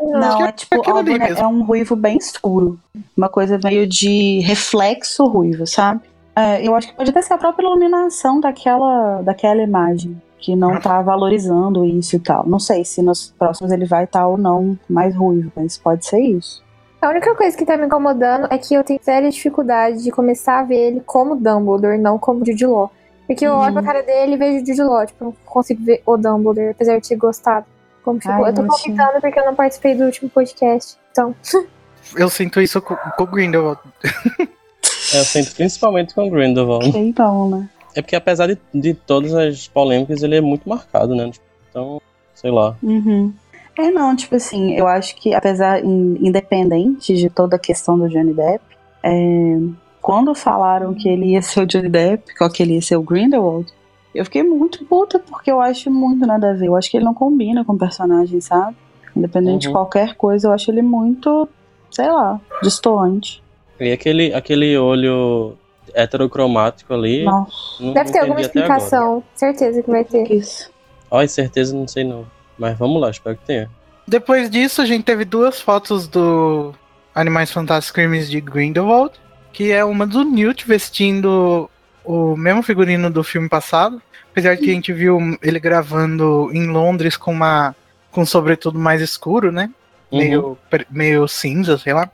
Não, 0.00 0.44
é, 0.44 0.48
é 0.48 0.52
tipo, 0.52 0.90
Auburn 0.90 1.24
é 1.24 1.46
um 1.46 1.62
ruivo 1.62 1.94
bem 1.94 2.16
escuro. 2.16 2.78
Uma 3.16 3.28
coisa 3.28 3.58
meio 3.62 3.86
de 3.86 4.40
reflexo 4.40 5.24
ruivo, 5.26 5.66
sabe? 5.66 6.00
É, 6.34 6.66
eu 6.66 6.74
acho 6.74 6.88
que 6.88 6.94
pode 6.94 7.10
até 7.10 7.22
ser 7.22 7.34
a 7.34 7.38
própria 7.38 7.66
iluminação 7.66 8.40
daquela, 8.40 9.22
daquela 9.22 9.62
imagem, 9.62 10.20
que 10.38 10.56
não 10.56 10.80
tá 10.80 11.00
valorizando 11.02 11.84
isso 11.84 12.16
e 12.16 12.18
tal. 12.18 12.46
Não 12.48 12.58
sei 12.58 12.84
se 12.84 13.02
nos 13.02 13.32
próximos 13.38 13.70
ele 13.70 13.84
vai 13.84 14.04
estar 14.04 14.20
tá 14.20 14.26
ou 14.26 14.36
não 14.36 14.78
mais 14.88 15.14
ruivo, 15.14 15.52
mas 15.54 15.78
pode 15.78 16.04
ser 16.04 16.20
isso. 16.20 16.62
A 17.00 17.08
única 17.08 17.34
coisa 17.34 17.56
que 17.56 17.66
tá 17.66 17.76
me 17.76 17.86
incomodando 17.86 18.46
é 18.50 18.56
que 18.56 18.74
eu 18.74 18.84
tenho 18.84 19.00
séria 19.02 19.28
dificuldade 19.28 20.02
de 20.02 20.10
começar 20.10 20.60
a 20.60 20.64
ver 20.64 20.88
ele 20.88 21.00
como 21.00 21.36
Dumbledore, 21.36 21.98
não 21.98 22.18
como 22.18 22.46
Jude 22.46 22.66
Law. 22.66 22.90
Porque 23.32 23.46
eu 23.46 23.54
olho 23.54 23.72
pra 23.72 23.80
uhum. 23.80 23.86
cara 23.86 24.02
dele 24.02 24.34
e 24.34 24.36
vejo 24.36 24.62
o 24.62 24.66
Jude 24.66 24.82
Law, 24.82 25.06
tipo, 25.06 25.24
não 25.24 25.32
consigo 25.44 25.84
ver 25.84 26.02
o 26.04 26.16
Dumbledore, 26.16 26.70
apesar 26.70 26.98
de 26.98 27.08
ter 27.08 27.16
gostado. 27.16 27.66
Como 28.04 28.20
ficou. 28.20 28.44
Ai, 28.44 28.50
eu 28.50 28.54
tô 28.54 28.66
comentando 28.66 29.20
porque 29.20 29.40
eu 29.40 29.46
não 29.46 29.54
participei 29.54 29.94
do 29.94 30.04
último 30.04 30.28
podcast, 30.30 30.96
então... 31.10 31.34
Eu 32.16 32.28
sinto 32.28 32.60
isso 32.60 32.82
com, 32.82 32.94
com 32.94 33.22
o 33.22 33.26
Grindelwald. 33.26 33.80
É, 34.04 34.08
eu 35.18 35.24
sinto 35.24 35.54
principalmente 35.54 36.14
com 36.14 36.26
o 36.26 36.30
Grindelwald. 36.30 36.98
Então, 36.98 37.48
né? 37.48 37.70
É 37.94 38.02
porque 38.02 38.16
apesar 38.16 38.48
de, 38.48 38.58
de 38.74 38.92
todas 38.92 39.32
as 39.34 39.68
polêmicas, 39.68 40.22
ele 40.22 40.36
é 40.36 40.40
muito 40.40 40.68
marcado, 40.68 41.14
né? 41.14 41.30
Então, 41.70 42.02
sei 42.34 42.50
lá. 42.50 42.76
Uhum. 42.82 43.32
É, 43.78 43.90
não, 43.90 44.14
tipo 44.14 44.34
assim, 44.34 44.72
eu 44.72 44.86
acho 44.86 45.16
que 45.16 45.32
apesar, 45.32 45.82
independente 45.82 47.14
de 47.16 47.30
toda 47.30 47.56
a 47.56 47.58
questão 47.58 47.98
do 47.98 48.08
Johnny 48.08 48.34
Depp, 48.34 48.62
é, 49.02 49.58
quando 50.02 50.34
falaram 50.34 50.92
que 50.92 51.08
ele 51.08 51.26
ia 51.26 51.40
ser 51.40 51.60
o 51.60 51.66
Johnny 51.66 51.88
Depp, 51.88 52.34
que 52.52 52.62
ele 52.62 52.74
ia 52.74 52.82
ser 52.82 52.96
o 52.96 53.02
Grindelwald, 53.02 53.72
eu 54.12 54.24
fiquei 54.24 54.42
muito 54.42 54.84
puta, 54.84 55.18
porque 55.18 55.50
eu 55.50 55.60
acho 55.60 55.90
muito 55.90 56.26
nada 56.26 56.50
a 56.50 56.52
ver. 56.52 56.66
Eu 56.66 56.76
acho 56.76 56.90
que 56.90 56.96
ele 56.96 57.04
não 57.04 57.14
combina 57.14 57.64
com 57.64 57.72
o 57.72 57.78
personagem, 57.78 58.40
sabe? 58.40 58.76
Independente 59.16 59.66
uhum. 59.66 59.72
de 59.72 59.78
qualquer 59.78 60.14
coisa, 60.16 60.48
eu 60.48 60.52
acho 60.52 60.70
ele 60.70 60.82
muito, 60.82 61.48
sei 61.90 62.10
lá, 62.10 62.40
distoante. 62.62 63.42
E 63.78 63.92
aquele, 63.92 64.34
aquele 64.34 64.76
olho 64.76 65.56
heterocromático 65.94 66.92
ali. 66.92 67.24
Nossa. 67.24 67.92
Deve 67.92 68.10
ter 68.10 68.18
alguma 68.18 68.40
explicação. 68.40 69.22
Certeza 69.34 69.82
que 69.82 69.90
vai 69.90 70.04
ter. 70.04 70.30
Isso. 70.30 70.70
Ai, 71.10 71.28
certeza 71.28 71.74
não 71.76 71.86
sei 71.86 72.04
não. 72.04 72.26
Mas 72.58 72.76
vamos 72.76 73.00
lá, 73.00 73.10
espero 73.10 73.36
que 73.36 73.44
tenha. 73.44 73.70
Depois 74.06 74.50
disso, 74.50 74.82
a 74.82 74.84
gente 74.84 75.04
teve 75.04 75.24
duas 75.24 75.60
fotos 75.60 76.08
do 76.08 76.74
Animais 77.14 77.50
Fantásticos 77.50 77.92
Crimes 77.92 78.30
de 78.30 78.40
Grindelwald, 78.40 79.12
que 79.52 79.70
é 79.70 79.84
uma 79.84 80.06
do 80.06 80.24
Newt 80.24 80.66
vestindo 80.66 81.70
o 82.04 82.36
mesmo 82.36 82.62
figurino 82.62 83.10
do 83.10 83.22
filme 83.22 83.48
passado. 83.48 84.00
Apesar 84.30 84.54
de 84.54 84.62
que 84.62 84.70
a 84.70 84.74
gente 84.74 84.92
viu 84.92 85.18
ele 85.42 85.60
gravando 85.60 86.50
em 86.52 86.66
Londres 86.68 87.16
com 87.16 87.32
uma 87.32 87.76
com 88.10 88.22
um 88.22 88.26
sobretudo 88.26 88.78
mais 88.78 89.00
escuro, 89.00 89.50
né? 89.50 89.70
Uhum. 90.10 90.18
Meio, 90.18 90.58
meio 90.90 91.28
cinza, 91.28 91.78
sei 91.78 91.94
lá. 91.94 92.10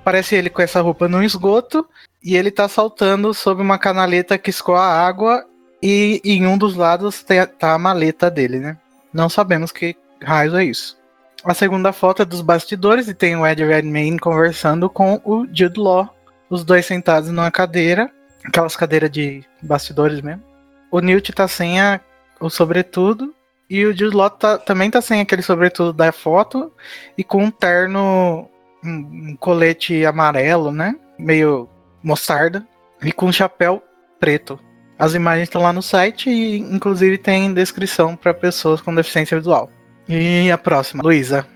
Aparece 0.00 0.36
ele 0.36 0.48
com 0.48 0.62
essa 0.62 0.80
roupa 0.80 1.08
no 1.08 1.22
esgoto 1.22 1.86
e 2.22 2.36
ele 2.36 2.50
tá 2.50 2.68
saltando 2.68 3.34
sobre 3.34 3.62
uma 3.62 3.78
canaleta 3.78 4.38
que 4.38 4.50
escoa 4.50 4.80
água 4.80 5.44
e 5.82 6.20
em 6.24 6.46
um 6.46 6.56
dos 6.56 6.74
lados 6.74 7.22
tem, 7.22 7.44
tá 7.46 7.74
a 7.74 7.78
maleta 7.78 8.30
dele, 8.30 8.58
né? 8.58 8.76
Não 9.12 9.28
sabemos 9.28 9.72
que 9.72 9.96
raios 10.22 10.54
é 10.54 10.64
isso. 10.64 10.98
A 11.44 11.54
segunda 11.54 11.92
foto 11.92 12.22
é 12.22 12.24
dos 12.24 12.40
bastidores 12.40 13.08
e 13.08 13.14
tem 13.14 13.36
o 13.36 13.46
Ed 13.46 13.64
Redmayne 13.64 14.18
conversando 14.18 14.90
com 14.90 15.20
o 15.24 15.46
Jude 15.46 15.78
Law, 15.78 16.14
os 16.50 16.64
dois 16.64 16.86
sentados 16.86 17.30
numa 17.30 17.50
cadeira, 17.50 18.10
aquelas 18.44 18.76
cadeiras 18.76 19.10
de 19.10 19.44
bastidores 19.62 20.20
mesmo. 20.20 20.42
O 20.90 21.00
Newt 21.00 21.32
tá 21.32 21.46
sem 21.46 21.80
a, 21.80 22.00
o 22.40 22.48
sobretudo 22.48 23.34
e 23.68 23.84
o 23.84 23.90
Jude 23.90 24.16
Law 24.16 24.30
tá, 24.30 24.56
também 24.56 24.90
tá 24.90 25.00
sem 25.00 25.20
aquele 25.20 25.42
sobretudo 25.42 25.92
da 25.92 26.10
foto 26.10 26.72
e 27.16 27.22
com 27.22 27.44
um 27.44 27.50
terno 27.50 28.48
um, 28.82 29.30
um 29.30 29.36
colete 29.38 30.06
amarelo, 30.06 30.72
né? 30.72 30.96
Meio 31.18 31.68
mostarda. 32.02 32.66
E 33.02 33.12
com 33.12 33.26
um 33.26 33.32
chapéu 33.32 33.82
preto. 34.18 34.58
As 34.98 35.14
imagens 35.14 35.44
estão 35.44 35.62
lá 35.62 35.72
no 35.72 35.82
site 35.82 36.28
e, 36.28 36.58
inclusive, 36.58 37.18
tem 37.18 37.54
descrição 37.54 38.16
para 38.16 38.34
pessoas 38.34 38.80
com 38.80 38.92
deficiência 38.92 39.38
visual. 39.38 39.70
E 40.08 40.50
a 40.50 40.58
próxima, 40.58 41.02
Luísa. 41.04 41.46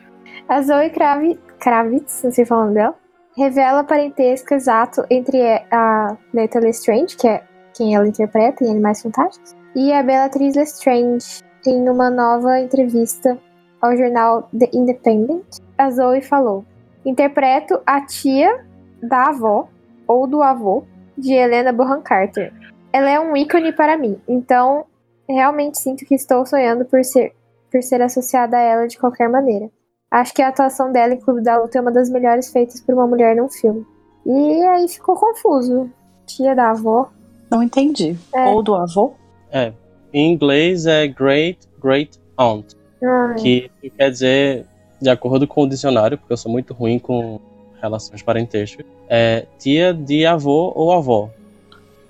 A 0.48 0.62
Zoe 0.62 0.90
Kravi, 0.90 1.40
Kravitz, 1.58 2.22
não 2.22 2.30
sei 2.30 2.44
falando 2.44 2.74
dela, 2.74 2.94
revela 3.36 3.84
parentesco 3.84 4.54
exato 4.54 5.04
entre 5.10 5.40
a 5.70 6.16
Neta 6.32 6.60
Lestrange, 6.60 7.16
que 7.16 7.26
é 7.26 7.42
quem 7.74 7.94
ela 7.94 8.06
interpreta 8.06 8.64
em 8.64 8.70
Animais 8.70 9.02
Fantásticos, 9.02 9.56
e 9.74 9.92
a 9.92 10.02
Bellatrix 10.02 10.54
Lestrange 10.54 11.42
em 11.66 11.88
uma 11.88 12.10
nova 12.10 12.60
entrevista 12.60 13.38
ao 13.80 13.96
jornal 13.96 14.48
The 14.56 14.68
Independent. 14.72 15.44
A 15.78 15.90
Zoe 15.90 16.20
falou: 16.20 16.64
Interpreto 17.04 17.80
a 17.86 18.04
tia 18.04 18.64
da 19.02 19.28
avó 19.28 19.68
ou 20.06 20.26
do 20.26 20.42
avô 20.42 20.84
de 21.16 21.32
Helena 21.32 21.72
Bonham 21.72 22.02
Carter. 22.02 22.52
Ela 22.92 23.10
é 23.10 23.18
um 23.18 23.36
ícone 23.36 23.72
para 23.72 23.96
mim, 23.96 24.20
então 24.28 24.84
realmente 25.26 25.78
sinto 25.78 26.04
que 26.04 26.14
estou 26.14 26.44
sonhando 26.44 26.84
por 26.84 27.02
ser, 27.04 27.32
por 27.70 27.82
ser 27.82 28.02
associada 28.02 28.58
a 28.58 28.60
ela 28.60 28.86
de 28.86 28.98
qualquer 28.98 29.28
maneira. 29.28 29.70
Acho 30.12 30.34
que 30.34 30.42
a 30.42 30.48
atuação 30.48 30.92
dela 30.92 31.14
em 31.14 31.20
Clube 31.20 31.42
da 31.42 31.58
Luta 31.58 31.78
é 31.78 31.80
uma 31.80 31.90
das 31.90 32.10
melhores 32.10 32.52
feitas 32.52 32.82
por 32.82 32.94
uma 32.94 33.06
mulher 33.06 33.34
num 33.34 33.48
filme. 33.48 33.86
E 34.26 34.62
aí 34.62 34.86
ficou 34.86 35.16
confuso. 35.16 35.90
Tia 36.26 36.54
da 36.54 36.70
avó. 36.70 37.10
Não 37.50 37.62
entendi. 37.62 38.14
É. 38.34 38.50
Ou 38.50 38.62
do 38.62 38.74
avô? 38.74 39.14
É. 39.50 39.72
Em 40.12 40.30
inglês 40.30 40.84
é 40.84 41.08
great 41.08 41.66
great 41.80 42.20
aunt. 42.36 42.74
Ai. 43.02 43.34
Que 43.36 43.70
quer 43.96 44.10
dizer 44.10 44.66
de 45.00 45.08
acordo 45.08 45.46
com 45.48 45.62
o 45.62 45.68
dicionário, 45.68 46.18
porque 46.18 46.32
eu 46.32 46.36
sou 46.36 46.52
muito 46.52 46.74
ruim 46.74 46.98
com 46.98 47.40
relações 47.80 48.22
parentescas, 48.22 48.86
é 49.08 49.46
tia 49.58 49.92
de 49.92 50.24
avô 50.24 50.72
ou 50.76 50.92
avó. 50.92 51.30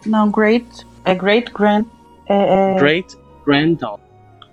Não, 0.05 0.29
great. 0.29 0.67
É 1.05 1.15
great 1.15 1.51
grand. 1.53 1.85
É, 2.29 2.75
é... 2.75 2.79
Great 2.79 3.17
granddaughter. 3.47 4.05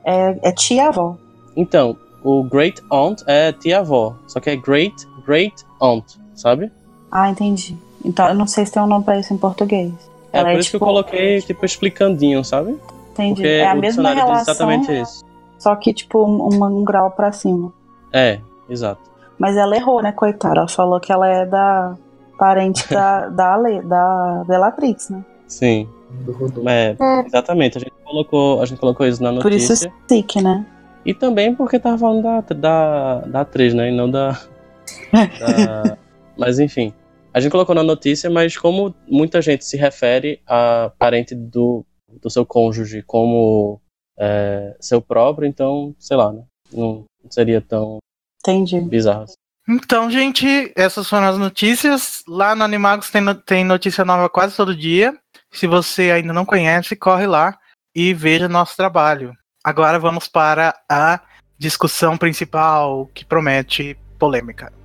é, 0.06 0.40
é 0.42 0.52
tia-avó. 0.54 1.18
Então, 1.56 1.98
o 2.24 2.44
great 2.44 2.82
aunt 2.90 3.22
é 3.28 3.52
tia-avó, 3.52 4.16
só 4.28 4.40
que 4.40 4.50
é 4.50 4.56
great 4.56 5.08
great 5.26 5.64
aunt, 5.80 6.06
sabe? 6.36 6.72
Ah, 7.12 7.30
entendi. 7.30 7.78
Então 8.04 8.28
eu 8.30 8.34
não 8.36 8.48
sei 8.48 8.66
se 8.66 8.72
tem 8.72 8.82
um 8.82 8.88
nome 8.88 9.04
pra 9.06 9.20
isso 9.20 9.34
em 9.34 9.38
português. 9.38 9.92
É 10.32 10.40
Ela 10.40 10.50
por 10.50 10.56
é, 10.56 10.60
isso 10.60 10.70
que 10.70 10.76
eu 10.76 10.80
tipo- 10.80 10.86
coloquei, 10.86 11.42
tipo, 11.42 11.66
explicandinho, 11.66 12.44
sabe? 12.44 12.78
Entendi. 13.14 13.36
Porque 13.42 13.48
é 13.48 13.68
a 13.70 13.74
o 13.74 13.80
mesma 13.80 14.14
relação, 14.14 14.42
exatamente 14.54 14.92
isso. 15.02 15.26
só 15.58 15.76
que 15.76 15.94
tipo 15.94 16.24
um, 16.26 16.64
um 16.64 16.84
grau 16.84 17.12
pra 17.12 17.32
cima. 17.32 17.72
É, 18.14 18.40
exato. 18.70 19.02
Mas 19.38 19.56
ela 19.58 19.76
errou, 19.76 20.02
né, 20.02 20.12
coitada? 20.12 20.60
Ela 20.60 20.68
falou 20.68 21.00
que 21.00 21.12
ela 21.12 21.28
é 21.28 21.46
da 21.46 21.96
parente 22.38 22.88
da, 22.94 23.28
da, 23.30 23.54
Ale, 23.54 23.82
da 23.82 24.44
Bellatrix, 24.48 25.10
né? 25.10 25.24
Sim. 25.48 25.88
Do 26.26 26.32
Rodolfo. 26.32 26.70
É, 26.70 26.96
É. 27.00 27.26
exatamente. 27.26 27.78
A 27.78 27.82
gente 27.82 27.94
colocou, 28.04 28.62
a 28.62 28.66
gente 28.66 28.80
colocou 28.80 29.06
isso 29.06 29.22
na 29.22 29.34
Por 29.42 29.52
isso 29.52 29.70
notícia. 29.70 29.94
sick, 30.08 30.42
né? 30.42 30.66
E 31.06 31.14
também 31.14 31.56
porque 31.56 31.80
tava 31.80 31.98
falando 31.98 32.24
da, 32.24 32.42
da, 32.42 33.20
da 33.22 33.42
atriz, 33.42 33.74
né? 33.74 33.90
E 33.90 33.96
não 33.96 34.10
da, 34.10 34.32
da- 35.40 35.98
Mas 36.38 36.60
enfim. 36.60 36.94
A 37.34 37.40
gente 37.40 37.52
colocou 37.52 37.76
na 37.76 37.84
notícia, 37.84 38.30
mas 38.30 38.58
como 38.58 38.94
muita 39.08 39.42
gente 39.42 39.64
se 39.64 39.78
refere 39.78 40.42
a 40.48 40.92
parente 40.98 41.36
do, 41.36 41.86
do 42.22 42.30
seu 42.30 42.46
cônjuge 42.46 43.04
como 43.04 43.80
é, 44.18 44.76
seu 44.80 45.00
próprio, 45.02 45.48
então, 45.48 45.96
sei 46.00 46.18
lá, 46.18 46.34
né? 46.34 46.44
Não 46.74 47.06
seria 47.30 47.62
tão 47.62 48.00
Entendi. 48.42 48.82
bizarro. 48.82 49.24
assim. 49.24 49.36
Então, 49.70 50.10
gente, 50.10 50.74
essas 50.76 51.08
foram 51.08 51.28
as 51.28 51.38
notícias. 51.38 52.24
Lá 52.28 52.56
no 52.56 52.64
Animagos 52.64 53.12
tem, 53.12 53.22
no- 53.22 53.36
tem 53.36 53.64
notícia 53.64 54.04
nova 54.04 54.28
quase 54.28 54.56
todo 54.58 54.76
dia. 54.76 55.16
Se 55.52 55.68
você 55.68 56.10
ainda 56.12 56.34
não 56.34 56.46
conhece, 56.46 56.96
corre 56.96 57.28
lá 57.28 57.58
e 57.96 58.12
veja 58.14 58.50
nosso 58.50 58.76
trabalho. 58.76 59.34
Agora 59.64 60.00
vamos 60.00 60.28
para 60.28 60.74
a 60.90 61.20
discussão 61.58 62.18
principal 62.18 63.10
que 63.14 63.26
promete 63.26 63.98
polêmica. 64.18 64.79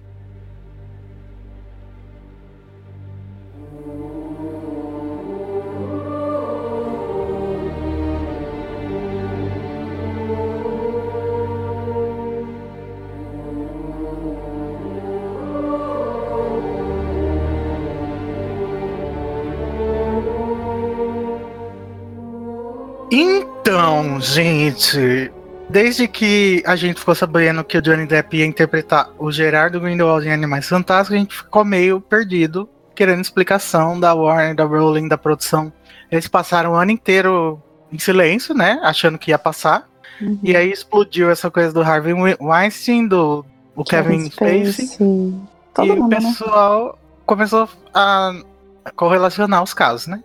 Gente, 24.24 25.30
desde 25.68 26.08
que 26.08 26.62
a 26.66 26.74
gente 26.74 26.98
ficou 26.98 27.14
sabendo 27.14 27.62
que 27.62 27.76
o 27.76 27.82
Johnny 27.82 28.06
Depp 28.06 28.36
ia 28.36 28.46
interpretar 28.46 29.10
o 29.18 29.30
Gerardo 29.30 29.78
Grindelwald 29.80 30.26
em 30.26 30.32
Animais 30.32 30.68
Fantásticos, 30.68 31.16
a 31.16 31.20
gente 31.20 31.36
ficou 31.36 31.64
meio 31.64 32.00
perdido, 32.00 32.68
querendo 32.94 33.20
explicação 33.20 34.00
da 34.00 34.14
Warner, 34.14 34.54
da 34.54 34.64
Rowling, 34.64 35.08
da 35.08 35.18
produção. 35.18 35.72
Eles 36.10 36.26
passaram 36.26 36.72
o 36.72 36.74
ano 36.74 36.90
inteiro 36.90 37.62
em 37.92 37.98
silêncio, 37.98 38.54
né, 38.54 38.80
achando 38.82 39.18
que 39.18 39.30
ia 39.30 39.38
passar. 39.38 39.88
Uhum. 40.20 40.38
E 40.42 40.56
aí 40.56 40.72
explodiu 40.72 41.30
essa 41.30 41.50
coisa 41.50 41.72
do 41.72 41.82
Harvey 41.82 42.14
Weinstein, 42.40 43.06
do 43.06 43.44
o 43.76 43.84
Kevin 43.84 44.30
Spacey. 44.30 44.88
Todo 45.74 45.86
e 45.86 45.90
o 45.90 45.96
mundo, 45.96 46.10
né? 46.10 46.16
pessoal 46.16 46.98
começou 47.26 47.68
a 47.92 48.32
correlacionar 48.94 49.62
os 49.62 49.74
casos, 49.74 50.06
né? 50.06 50.22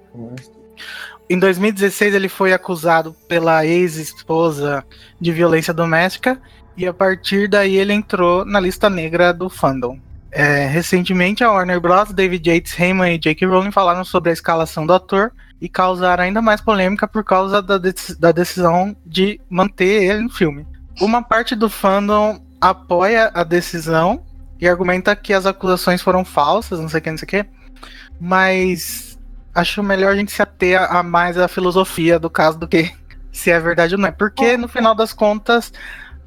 Em 1.30 1.38
2016 1.38 2.16
ele 2.16 2.28
foi 2.28 2.54
acusado 2.54 3.16
pela 3.28 3.66
ex-esposa 3.66 4.84
de 5.22 5.32
violência 5.32 5.74
doméstica 5.74 6.42
e 6.76 6.88
a 6.88 6.94
partir 6.94 7.48
daí 7.48 7.76
ele 7.78 7.94
entrou 7.94 8.44
na 8.44 8.60
lista 8.60 8.90
negra 8.90 9.32
do 9.34 9.50
fandom. 9.50 10.00
É, 10.32 10.66
recentemente 10.68 11.44
a 11.44 11.52
Warner 11.52 11.80
Bros, 11.80 12.12
David 12.14 12.50
Yates, 12.50 12.80
Heyman 12.80 13.16
e 13.16 13.20
J.K. 13.20 13.48
Rowling 13.48 13.72
falaram 13.72 14.04
sobre 14.04 14.30
a 14.30 14.34
escalação 14.34 14.86
do 14.86 14.94
ator 14.94 15.32
e 15.62 15.68
causaram 15.68 16.24
ainda 16.24 16.42
mais 16.42 16.62
polêmica 16.62 17.08
por 17.08 17.24
causa 17.24 17.62
da, 17.62 17.78
deci- 17.78 18.20
da 18.20 18.32
decisão 18.32 18.96
de 19.06 19.40
manter 19.50 20.04
ele 20.04 20.22
no 20.22 20.30
filme. 20.30 20.66
Uma 21.02 21.22
parte 21.22 21.56
do 21.56 21.70
fandom 21.70 22.40
apoia 22.62 23.32
a 23.34 23.44
decisão 23.44 24.24
e 24.60 24.68
argumenta 24.68 25.16
que 25.16 25.34
as 25.34 25.46
acusações 25.46 26.02
foram 26.02 26.24
falsas, 26.26 26.80
não 26.80 26.90
sei 26.90 27.00
o 27.00 27.04
que, 27.04 27.12
não 27.12 27.18
sei 27.18 27.26
o 27.26 27.30
que, 27.30 27.46
mas 28.20 29.09
acho 29.54 29.84
melhor 29.84 30.14
a 30.14 30.16
gente 30.16 30.32
se 30.32 30.42
ater 30.42 30.82
a 30.82 31.04
mais 31.04 31.38
a 31.38 31.48
filosofia 31.48 32.20
do 32.20 32.30
caso 32.30 32.58
do 32.58 32.68
que 32.68 32.92
se 33.32 33.52
é 33.52 33.60
verdade 33.60 33.96
ou 33.96 34.02
não 34.02 34.10
é. 34.10 34.12
Porque 34.12 34.58
no 34.58 34.68
final 34.68 34.96
das 34.96 35.14
contas, 35.14 35.72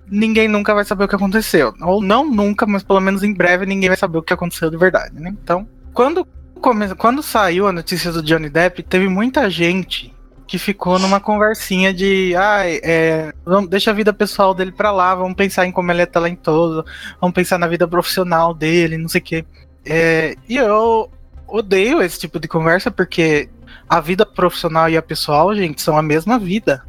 ninguém 0.07 0.49
nunca 0.49 0.75
vai 0.75 0.85
saber 0.85 1.05
o 1.05 1.09
que 1.09 1.15
aconteceu. 1.15 1.75
Ou 1.81 2.03
não 2.03 2.31
nunca, 2.31 2.67
mas 2.67 2.83
pelo 2.83 3.01
menos 3.01 3.23
em 3.23 3.33
breve 3.33 3.67
ninguém 3.67 3.89
vai 3.89 3.97
saber 3.97 4.19
o 4.19 4.23
que 4.23 4.33
aconteceu 4.33 4.71
de 4.71 4.77
verdade, 4.77 5.19
né? 5.19 5.35
Então, 5.43 5.67
quando, 5.93 6.27
come... 6.61 6.95
quando 6.95 7.23
saiu 7.23 7.67
a 7.67 7.73
notícia 7.73 8.13
do 8.13 8.23
Johnny 8.23 8.49
Depp, 8.49 8.83
teve 8.83 9.09
muita 9.09 9.49
gente 9.49 10.15
que 10.47 10.59
ficou 10.59 10.99
numa 10.99 11.19
conversinha 11.19 11.95
de 11.95 12.35
ai, 12.37 12.79
é, 12.83 13.33
vamos, 13.43 13.71
deixa 13.71 13.91
a 13.91 13.95
vida 13.95 14.13
pessoal 14.13 14.53
dele 14.53 14.71
pra 14.71 14.91
lá, 14.91 15.15
vamos 15.15 15.35
pensar 15.35 15.65
em 15.65 15.73
como 15.73 15.91
ele 15.91 16.03
é 16.03 16.07
talentoso, 16.07 16.85
vamos 17.19 17.33
pensar 17.33 17.59
na 17.59 17.67
vida 17.67 17.89
profissional 17.89 18.53
dele, 18.53 18.99
não 18.99 19.09
sei 19.09 19.21
o 19.21 19.25
quê. 19.25 19.45
É, 19.85 20.35
e 20.47 20.57
eu 20.57 21.11
odeio 21.53 22.03
esse 22.03 22.19
tipo 22.19 22.41
de 22.41 22.49
conversa 22.49 22.91
porque 22.91 23.49
a 23.88 24.01
vida 24.01 24.25
profissional 24.25 24.88
e 24.88 24.97
a 24.97 25.03
pessoal, 25.03 25.55
gente, 25.55 25.83
são 25.83 25.97
a 25.99 26.03
mesma 26.03 26.38
vida. 26.38 26.83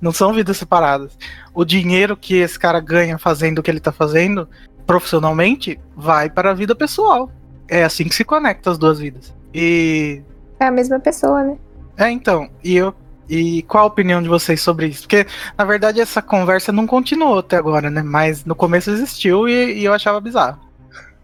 Não 0.00 0.12
são 0.12 0.32
vidas 0.32 0.56
separadas. 0.56 1.16
O 1.54 1.64
dinheiro 1.64 2.16
que 2.16 2.36
esse 2.36 2.58
cara 2.58 2.80
ganha 2.80 3.16
fazendo 3.18 3.60
o 3.60 3.62
que 3.62 3.70
ele 3.70 3.80
tá 3.80 3.92
fazendo 3.92 4.48
profissionalmente 4.86 5.78
vai 5.96 6.28
para 6.28 6.50
a 6.50 6.54
vida 6.54 6.74
pessoal. 6.74 7.30
É 7.68 7.84
assim 7.84 8.04
que 8.04 8.14
se 8.14 8.24
conecta 8.24 8.70
as 8.70 8.76
duas 8.76 8.98
vidas. 8.98 9.32
E 9.54 10.20
É 10.58 10.66
a 10.66 10.70
mesma 10.70 10.98
pessoa, 10.98 11.42
né? 11.42 11.56
é, 11.96 12.10
então, 12.10 12.50
e 12.62 12.76
eu. 12.76 12.92
E 13.26 13.62
qual 13.62 13.84
a 13.84 13.86
opinião 13.86 14.22
de 14.22 14.28
vocês 14.28 14.60
sobre 14.60 14.88
isso? 14.88 15.02
Porque, 15.02 15.26
na 15.56 15.64
verdade, 15.64 15.98
essa 15.98 16.20
conversa 16.20 16.70
não 16.70 16.86
continuou 16.86 17.38
até 17.38 17.56
agora, 17.56 17.88
né? 17.88 18.02
Mas 18.02 18.44
no 18.44 18.54
começo 18.54 18.90
existiu 18.90 19.48
e, 19.48 19.78
e 19.78 19.84
eu 19.84 19.94
achava 19.94 20.20
bizarro. 20.20 20.58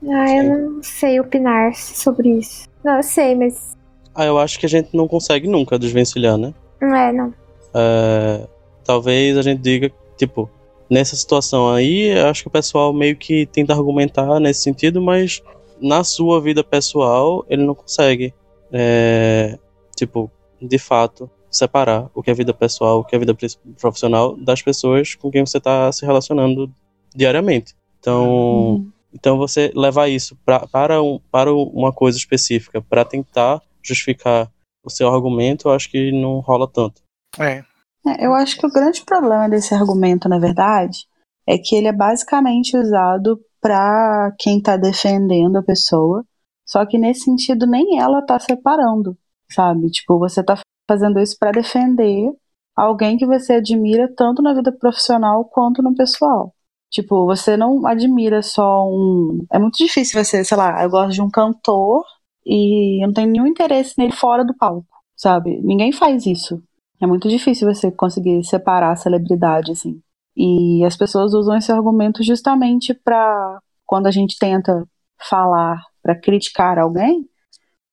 Ah, 0.08 0.34
eu 0.34 0.58
não 0.58 0.82
sei 0.82 1.20
opinar 1.20 1.74
sobre 1.74 2.30
isso. 2.38 2.68
Não, 2.84 2.96
eu 2.96 3.02
sei, 3.02 3.34
mas. 3.34 3.76
Ah, 4.14 4.24
eu 4.24 4.38
acho 4.38 4.58
que 4.58 4.66
a 4.66 4.68
gente 4.68 4.96
não 4.96 5.06
consegue 5.06 5.46
nunca 5.46 5.78
desvencilhar, 5.78 6.36
né? 6.38 6.54
Não 6.80 6.96
é, 6.96 7.12
não. 7.12 7.34
É, 7.74 8.46
talvez 8.84 9.36
a 9.36 9.42
gente 9.42 9.60
diga, 9.60 9.92
tipo, 10.16 10.48
nessa 10.90 11.14
situação 11.14 11.70
aí, 11.72 12.08
eu 12.18 12.26
acho 12.26 12.42
que 12.42 12.48
o 12.48 12.50
pessoal 12.50 12.92
meio 12.92 13.16
que 13.16 13.46
tenta 13.46 13.72
argumentar 13.72 14.40
nesse 14.40 14.62
sentido, 14.62 15.00
mas 15.00 15.42
na 15.80 16.02
sua 16.02 16.40
vida 16.40 16.64
pessoal 16.64 17.44
ele 17.48 17.64
não 17.64 17.74
consegue, 17.74 18.34
é, 18.72 19.58
tipo, 19.96 20.30
de 20.60 20.78
fato, 20.78 21.30
separar 21.50 22.10
o 22.14 22.22
que 22.22 22.30
é 22.30 22.34
vida 22.34 22.52
pessoal, 22.54 23.00
o 23.00 23.04
que 23.04 23.14
é 23.14 23.18
vida 23.18 23.36
profissional 23.78 24.36
das 24.36 24.62
pessoas 24.62 25.14
com 25.14 25.30
quem 25.30 25.44
você 25.44 25.58
está 25.58 25.90
se 25.92 26.04
relacionando 26.04 26.70
diariamente. 27.14 27.74
Então, 27.98 28.24
Uhum. 28.24 28.92
Então 29.12 29.36
você 29.36 29.72
levar 29.74 30.08
isso 30.08 30.36
pra, 30.44 30.66
para, 30.66 31.02
um, 31.02 31.20
para 31.30 31.52
uma 31.52 31.92
coisa 31.92 32.16
específica, 32.16 32.80
para 32.80 33.04
tentar 33.04 33.60
justificar 33.82 34.50
o 34.84 34.90
seu 34.90 35.12
argumento, 35.12 35.68
eu 35.68 35.72
acho 35.72 35.90
que 35.90 36.12
não 36.12 36.40
rola 36.40 36.68
tanto. 36.68 37.02
É. 37.38 37.64
É, 38.06 38.24
Eu 38.24 38.34
acho 38.34 38.56
que 38.58 38.66
o 38.66 38.72
grande 38.72 39.04
problema 39.04 39.48
desse 39.48 39.74
argumento, 39.74 40.28
na 40.28 40.38
verdade, 40.38 41.06
é 41.46 41.58
que 41.58 41.74
ele 41.74 41.88
é 41.88 41.92
basicamente 41.92 42.76
usado 42.76 43.40
para 43.60 44.34
quem 44.38 44.60
tá 44.60 44.76
defendendo 44.76 45.56
a 45.56 45.62
pessoa, 45.62 46.24
só 46.66 46.86
que 46.86 46.98
nesse 46.98 47.24
sentido 47.24 47.66
nem 47.66 47.98
ela 47.98 48.24
tá 48.24 48.38
separando, 48.38 49.16
sabe? 49.52 49.90
Tipo, 49.90 50.18
você 50.18 50.42
tá 50.42 50.58
fazendo 50.88 51.20
isso 51.20 51.36
para 51.38 51.52
defender 51.52 52.32
alguém 52.74 53.18
que 53.18 53.26
você 53.26 53.54
admira 53.54 54.10
tanto 54.16 54.40
na 54.40 54.54
vida 54.54 54.72
profissional 54.72 55.44
quanto 55.44 55.82
no 55.82 55.94
pessoal. 55.94 56.54
Tipo, 56.90 57.24
você 57.24 57.56
não 57.56 57.86
admira 57.86 58.42
só 58.42 58.84
um. 58.86 59.46
É 59.52 59.58
muito 59.58 59.76
difícil 59.76 60.22
você, 60.22 60.44
sei 60.44 60.56
lá, 60.56 60.82
eu 60.82 60.90
gosto 60.90 61.12
de 61.12 61.22
um 61.22 61.30
cantor 61.30 62.04
e 62.44 63.02
eu 63.02 63.06
não 63.06 63.14
tenho 63.14 63.30
nenhum 63.30 63.46
interesse 63.46 63.94
nele 63.96 64.12
fora 64.12 64.44
do 64.44 64.56
palco, 64.56 64.88
sabe? 65.16 65.60
Ninguém 65.62 65.92
faz 65.92 66.26
isso. 66.26 66.60
É 67.00 67.06
muito 67.06 67.28
difícil 67.28 67.72
você 67.72 67.90
conseguir 67.92 68.44
separar 68.44 68.92
a 68.92 68.96
celebridade, 68.96 69.72
assim. 69.72 70.00
E 70.36 70.84
as 70.84 70.96
pessoas 70.96 71.32
usam 71.32 71.56
esse 71.56 71.70
argumento 71.70 72.22
justamente 72.22 72.92
para 72.92 73.60
quando 73.86 74.06
a 74.06 74.10
gente 74.10 74.38
tenta 74.38 74.84
falar 75.28 75.80
para 76.02 76.18
criticar 76.18 76.78
alguém, 76.78 77.24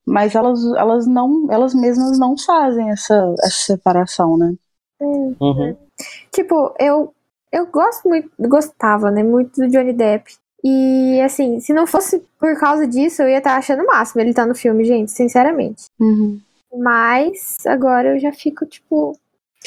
mas 0.05 0.35
elas, 0.35 0.63
elas 0.75 1.05
não, 1.05 1.47
elas 1.51 1.73
mesmas 1.73 2.17
não 2.17 2.37
fazem 2.37 2.89
essa, 2.89 3.35
essa 3.39 3.65
separação, 3.73 4.37
né? 4.37 4.53
Uhum. 4.99 5.75
Tipo, 6.33 6.73
eu, 6.79 7.13
eu 7.51 7.65
gosto 7.67 8.07
muito, 8.07 8.29
gostava, 8.39 9.11
né, 9.11 9.23
muito 9.23 9.61
do 9.61 9.67
Johnny 9.69 9.93
Depp. 9.93 10.35
E, 10.63 11.21
assim, 11.21 11.59
se 11.59 11.71
não 11.71 11.85
fosse 11.85 12.21
por 12.39 12.59
causa 12.59 12.87
disso, 12.87 13.21
eu 13.21 13.29
ia 13.29 13.37
estar 13.37 13.55
achando 13.55 13.83
o 13.83 13.87
máximo 13.87 14.21
ele 14.21 14.33
tá 14.33 14.45
no 14.45 14.55
filme, 14.55 14.83
gente, 14.83 15.11
sinceramente. 15.11 15.85
Uhum. 15.99 16.39
Mas 16.77 17.65
agora 17.65 18.15
eu 18.15 18.19
já 18.19 18.31
fico, 18.31 18.65
tipo. 18.65 19.17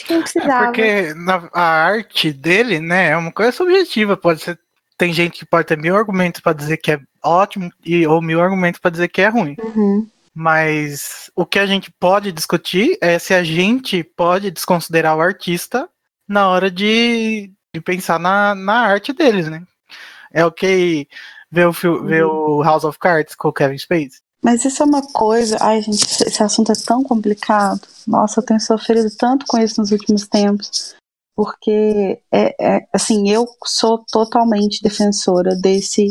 Não 0.09 0.21
precisava. 0.23 0.65
É 0.65 0.67
porque 0.67 1.15
na- 1.15 1.49
a 1.53 1.63
arte 1.63 2.33
dele, 2.33 2.81
né, 2.81 3.11
é 3.11 3.17
uma 3.17 3.33
coisa 3.33 3.53
subjetiva. 3.53 4.17
Pode 4.17 4.41
ser. 4.43 4.59
Tem 4.99 5.13
gente 5.13 5.39
que 5.39 5.47
pode 5.47 5.67
ter 5.67 5.79
mil 5.79 5.97
argumentos 5.97 6.41
pra 6.41 6.53
dizer 6.53 6.77
que 6.77 6.93
é 6.93 7.01
ótimo 7.25 7.71
e 7.85 8.07
ou 8.07 8.21
mil 8.21 8.41
argumentos 8.41 8.81
pra 8.81 8.91
dizer 8.91 9.09
que 9.09 9.23
é 9.23 9.29
ruim. 9.29 9.57
Uhum. 9.63 10.07
Mas 10.35 11.31
o 11.35 11.45
que 11.47 11.59
a 11.59 11.67
gente 11.67 11.91
pode 11.91 12.31
discutir 12.33 12.99
é 13.01 13.19
se 13.19 13.33
a 13.33 13.43
gente 13.43 14.03
pode 14.05 14.51
desconsiderar 14.51 15.17
o 15.17 15.21
artista 15.21 15.89
na 16.29 16.49
hora 16.49 16.71
de, 16.71 17.51
de 17.75 17.81
pensar 17.81 18.19
na, 18.19 18.55
na 18.55 18.81
arte 18.81 19.13
deles, 19.13 19.49
né? 19.49 19.63
É 20.33 20.45
o 20.45 20.53
que 20.53 21.09
ver 21.51 21.67
o, 21.67 21.73
fil- 21.73 22.05
ver 22.05 22.25
o 22.25 22.63
House 22.63 22.85
of 22.85 22.99
Cards 22.99 23.35
com 23.35 23.49
o 23.49 23.53
Kevin 23.53 23.79
Spacey. 23.79 24.21
Mas 24.43 24.65
isso 24.65 24.83
é 24.83 24.87
uma 24.87 25.03
coisa. 25.13 25.57
Ai, 25.61 25.83
gente, 25.83 26.03
esse 26.05 26.25
esse 26.25 26.43
assunto 26.43 26.73
é 26.73 26.75
tão 26.75 27.03
complicado. 27.03 27.81
Nossa, 28.07 28.41
eu 28.41 28.45
tenho 28.45 28.61
sofrido 28.61 29.09
tanto 29.17 29.45
com 29.47 29.59
isso 29.59 29.81
nos 29.81 29.91
últimos 29.93 30.27
tempos. 30.27 30.95
Porque, 31.37 32.21
é, 32.33 32.55
é, 32.61 32.87
assim, 32.93 33.31
eu 33.31 33.47
sou 33.65 34.05
totalmente 34.11 34.83
defensora 34.83 35.55
desse, 35.57 36.09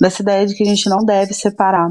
dessa 0.00 0.22
ideia 0.22 0.46
de 0.46 0.54
que 0.54 0.62
a 0.62 0.66
gente 0.66 0.88
não 0.88 1.04
deve 1.04 1.32
separar 1.34 1.88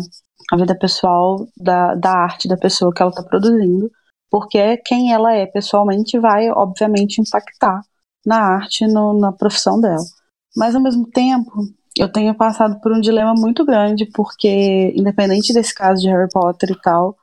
a 0.51 0.57
vida 0.57 0.77
pessoal 0.77 1.47
da, 1.55 1.95
da 1.95 2.12
arte 2.12 2.47
da 2.47 2.57
pessoa 2.57 2.93
que 2.93 3.01
ela 3.01 3.12
está 3.12 3.23
produzindo. 3.23 3.91
Porque 4.29 4.77
quem 4.85 5.13
ela 5.13 5.33
é 5.33 5.45
pessoalmente 5.45 6.17
vai, 6.19 6.49
obviamente, 6.49 7.21
impactar 7.21 7.81
na 8.25 8.38
arte, 8.38 8.86
no, 8.88 9.19
na 9.19 9.32
profissão 9.32 9.79
dela. 9.79 10.03
Mas, 10.55 10.75
ao 10.75 10.82
mesmo 10.82 11.08
tempo, 11.10 11.51
eu 11.97 12.12
tenho 12.12 12.36
passado 12.36 12.79
por 12.82 12.91
um 12.91 12.99
dilema 12.99 13.34
muito 13.36 13.65
grande, 13.65 14.05
porque, 14.13 14.93
independente 14.95 15.53
desse 15.53 15.73
caso 15.73 16.01
de 16.01 16.10
Harry 16.10 16.29
Potter 16.32 16.71
e 16.71 16.82
tal, 16.82 17.17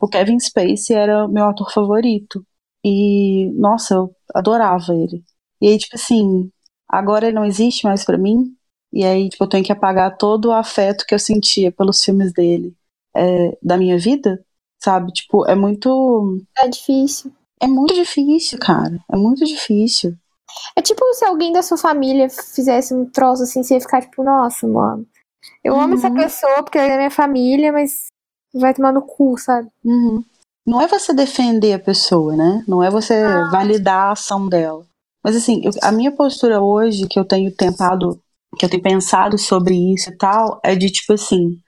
o 0.00 0.08
Kevin 0.08 0.38
Spacey 0.38 0.96
era 0.96 1.26
o 1.26 1.28
meu 1.28 1.46
ator 1.46 1.72
favorito. 1.72 2.44
E, 2.84 3.50
nossa, 3.54 3.94
eu 3.94 4.14
adorava 4.34 4.94
ele. 4.94 5.24
E 5.60 5.68
aí, 5.68 5.78
tipo 5.78 5.96
assim, 5.96 6.50
agora 6.88 7.26
ele 7.26 7.34
não 7.34 7.44
existe 7.44 7.84
mais 7.84 8.04
pra 8.04 8.18
mim. 8.18 8.54
E 8.92 9.04
aí, 9.04 9.28
tipo, 9.28 9.44
eu 9.44 9.48
tenho 9.48 9.64
que 9.64 9.72
apagar 9.72 10.16
todo 10.16 10.46
o 10.46 10.52
afeto 10.52 11.04
que 11.06 11.14
eu 11.14 11.18
sentia 11.18 11.70
pelos 11.72 12.02
filmes 12.02 12.32
dele 12.32 12.74
é, 13.14 13.58
da 13.62 13.76
minha 13.76 13.98
vida, 13.98 14.42
sabe? 14.82 15.12
Tipo, 15.12 15.46
é 15.46 15.54
muito. 15.54 16.42
É 16.56 16.68
difícil. 16.68 17.32
É 17.60 17.66
muito 17.66 17.94
difícil, 17.94 18.58
cara. 18.58 18.98
É 19.12 19.16
muito 19.16 19.44
difícil. 19.44 20.14
É 20.76 20.82
tipo 20.82 21.04
se 21.14 21.24
alguém 21.24 21.52
da 21.52 21.62
sua 21.62 21.76
família 21.76 22.28
fizesse 22.30 22.94
um 22.94 23.04
troço 23.04 23.42
assim, 23.42 23.62
você 23.62 23.74
ia 23.74 23.80
ficar 23.80 24.00
tipo, 24.00 24.22
nossa, 24.24 24.66
mano. 24.66 25.06
Eu 25.62 25.78
amo 25.78 25.94
essa 25.94 26.08
Uhum. 26.08 26.14
pessoa 26.14 26.62
porque 26.62 26.78
ela 26.78 26.86
é 26.86 26.90
da 26.90 26.96
minha 26.96 27.10
família, 27.10 27.72
mas 27.72 28.06
vai 28.54 28.72
tomar 28.74 28.92
no 28.92 29.02
cu, 29.02 29.36
sabe? 29.38 29.68
Uhum. 29.84 30.24
Não 30.66 30.80
é 30.80 30.86
você 30.86 31.12
defender 31.14 31.72
a 31.74 31.78
pessoa, 31.78 32.36
né? 32.36 32.64
Não 32.66 32.82
é 32.82 32.90
você 32.90 33.22
validar 33.50 34.08
a 34.08 34.12
ação 34.12 34.48
dela. 34.48 34.84
Mas 35.24 35.36
assim, 35.36 35.62
eu- 35.64 35.72
a 35.82 35.90
minha 35.92 36.12
postura 36.12 36.60
hoje, 36.60 37.06
que 37.06 37.18
eu 37.18 37.24
tenho 37.24 37.50
tentado, 37.54 38.20
que 38.58 38.64
eu 38.64 38.70
tenho 38.70 38.82
pensado 38.82 39.36
sobre 39.38 39.74
isso 39.94 40.10
e 40.10 40.16
tal, 40.16 40.60
é 40.62 40.74
de 40.74 40.90
tipo 40.90 41.12
assim, 41.12 41.58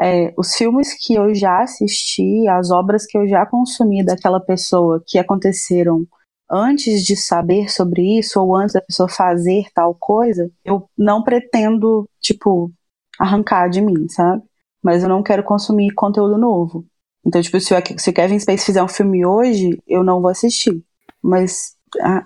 é, 0.00 0.32
os 0.36 0.54
filmes 0.54 0.94
que 0.94 1.14
eu 1.14 1.34
já 1.34 1.62
assisti, 1.62 2.46
as 2.48 2.70
obras 2.70 3.06
que 3.06 3.16
eu 3.16 3.26
já 3.26 3.46
consumi 3.46 4.04
daquela 4.04 4.40
pessoa 4.40 5.02
que 5.06 5.18
aconteceram 5.18 6.06
antes 6.50 7.04
de 7.04 7.16
saber 7.16 7.70
sobre 7.70 8.18
isso 8.18 8.40
ou 8.40 8.54
antes 8.54 8.74
da 8.74 8.80
pessoa 8.80 9.08
fazer 9.08 9.66
tal 9.74 9.94
coisa, 9.94 10.50
eu 10.64 10.88
não 10.96 11.22
pretendo, 11.22 12.08
tipo, 12.20 12.70
arrancar 13.18 13.68
de 13.68 13.80
mim, 13.80 14.08
sabe? 14.08 14.42
Mas 14.82 15.02
eu 15.02 15.08
não 15.08 15.22
quero 15.22 15.42
consumir 15.42 15.92
conteúdo 15.94 16.38
novo. 16.38 16.86
Então, 17.24 17.40
tipo, 17.42 17.58
se 17.58 17.74
o, 17.74 17.98
se 17.98 18.10
o 18.10 18.12
Kevin 18.12 18.38
Spacey 18.38 18.66
fizer 18.66 18.82
um 18.82 18.88
filme 18.88 19.26
hoje, 19.26 19.82
eu 19.86 20.04
não 20.04 20.20
vou 20.20 20.30
assistir. 20.30 20.84
Mas, 21.20 21.72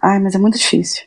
ai, 0.02 0.18
mas 0.18 0.34
é 0.34 0.38
muito 0.38 0.58
difícil. 0.58 1.04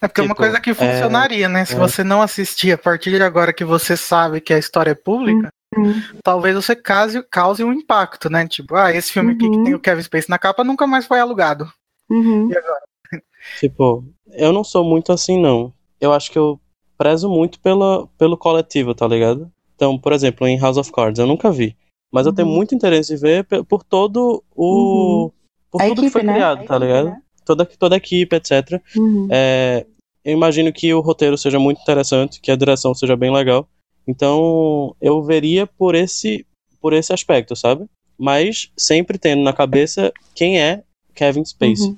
É 0.00 0.08
porque 0.08 0.20
é 0.20 0.24
uma 0.24 0.30
Tipo, 0.30 0.42
coisa 0.42 0.60
que 0.60 0.74
funcionaria, 0.74 1.48
né? 1.48 1.64
Se 1.64 1.74
é. 1.74 1.78
você 1.78 2.02
não 2.02 2.22
assistir 2.22 2.72
a 2.72 2.78
partir 2.78 3.10
de 3.10 3.22
agora 3.22 3.52
que 3.52 3.64
você 3.64 3.96
sabe 3.96 4.40
que 4.40 4.52
a 4.52 4.58
história 4.58 4.92
é 4.92 4.94
pública, 4.94 5.48
Uhum. 5.76 5.94
talvez 6.24 6.54
você 6.56 6.74
cause, 6.74 7.22
cause 7.30 7.62
um 7.62 7.72
impacto, 7.72 8.28
né? 8.28 8.46
Tipo, 8.46 8.74
ah, 8.74 8.92
esse 8.92 9.12
filme 9.12 9.32
aqui 9.32 9.48
que 9.48 9.56
Uhum. 9.56 9.64
tem 9.64 9.74
o 9.74 9.78
Kevin 9.80 10.02
Spacey 10.02 10.28
na 10.28 10.38
capa 10.38 10.64
nunca 10.64 10.86
mais 10.86 11.06
foi 11.06 11.20
alugado. 11.20 11.70
Uhum. 12.10 12.50
E 12.50 12.56
agora? 12.56 12.80
Tipo, 13.58 14.04
eu 14.32 14.52
não 14.52 14.64
sou 14.64 14.84
muito 14.84 15.12
assim, 15.12 15.40
não. 15.40 15.72
Eu 16.00 16.12
acho 16.12 16.30
que 16.30 16.38
eu 16.38 16.60
prezo 16.98 17.28
muito 17.28 17.60
pela, 17.60 18.06
pelo 18.18 18.36
coletivo, 18.36 18.94
tá 18.94 19.06
ligado? 19.06 19.50
Então, 19.76 19.98
por 19.98 20.12
exemplo, 20.12 20.46
em 20.46 20.58
House 20.58 20.76
of 20.76 20.90
Cards, 20.92 21.18
eu 21.18 21.26
nunca 21.26 21.50
vi. 21.50 21.76
Mas 22.12 22.26
eu 22.26 22.32
tenho 22.32 22.48
Uhum. 22.48 22.54
muito 22.54 22.74
interesse 22.74 23.14
em 23.14 23.16
ver 23.16 23.46
por 23.68 23.82
todo 23.84 24.42
o. 24.54 25.24
Uhum. 25.24 25.30
Por 25.70 25.82
A 25.82 25.84
tudo 25.86 25.94
que 26.00 26.06
equipe, 26.08 26.12
foi 26.12 26.22
né? 26.24 26.32
criado, 26.34 26.62
A 26.62 26.64
tá 26.66 26.76
equipe, 26.76 26.86
ligado? 26.86 27.04
né? 27.10 27.22
Toda, 27.44 27.64
toda 27.64 27.94
a 27.94 27.98
equipe, 27.98 28.34
etc. 28.36 28.82
Uhum. 28.96 29.28
É, 29.30 29.86
eu 30.24 30.32
imagino 30.32 30.72
que 30.72 30.92
o 30.92 31.00
roteiro 31.00 31.38
seja 31.38 31.58
muito 31.60 31.80
interessante, 31.80 32.40
que 32.40 32.50
a 32.50 32.56
direção 32.56 32.92
seja 32.94 33.16
bem 33.16 33.32
legal. 33.32 33.68
Então, 34.10 34.96
eu 35.00 35.22
veria 35.22 35.66
por 35.66 35.94
esse, 35.94 36.44
por 36.80 36.92
esse 36.92 37.12
aspecto, 37.12 37.54
sabe? 37.54 37.86
Mas 38.18 38.70
sempre 38.76 39.18
tendo 39.18 39.42
na 39.42 39.52
cabeça 39.52 40.12
quem 40.34 40.60
é 40.60 40.82
Kevin 41.14 41.44
Spacey. 41.44 41.88
Uhum. 41.88 41.96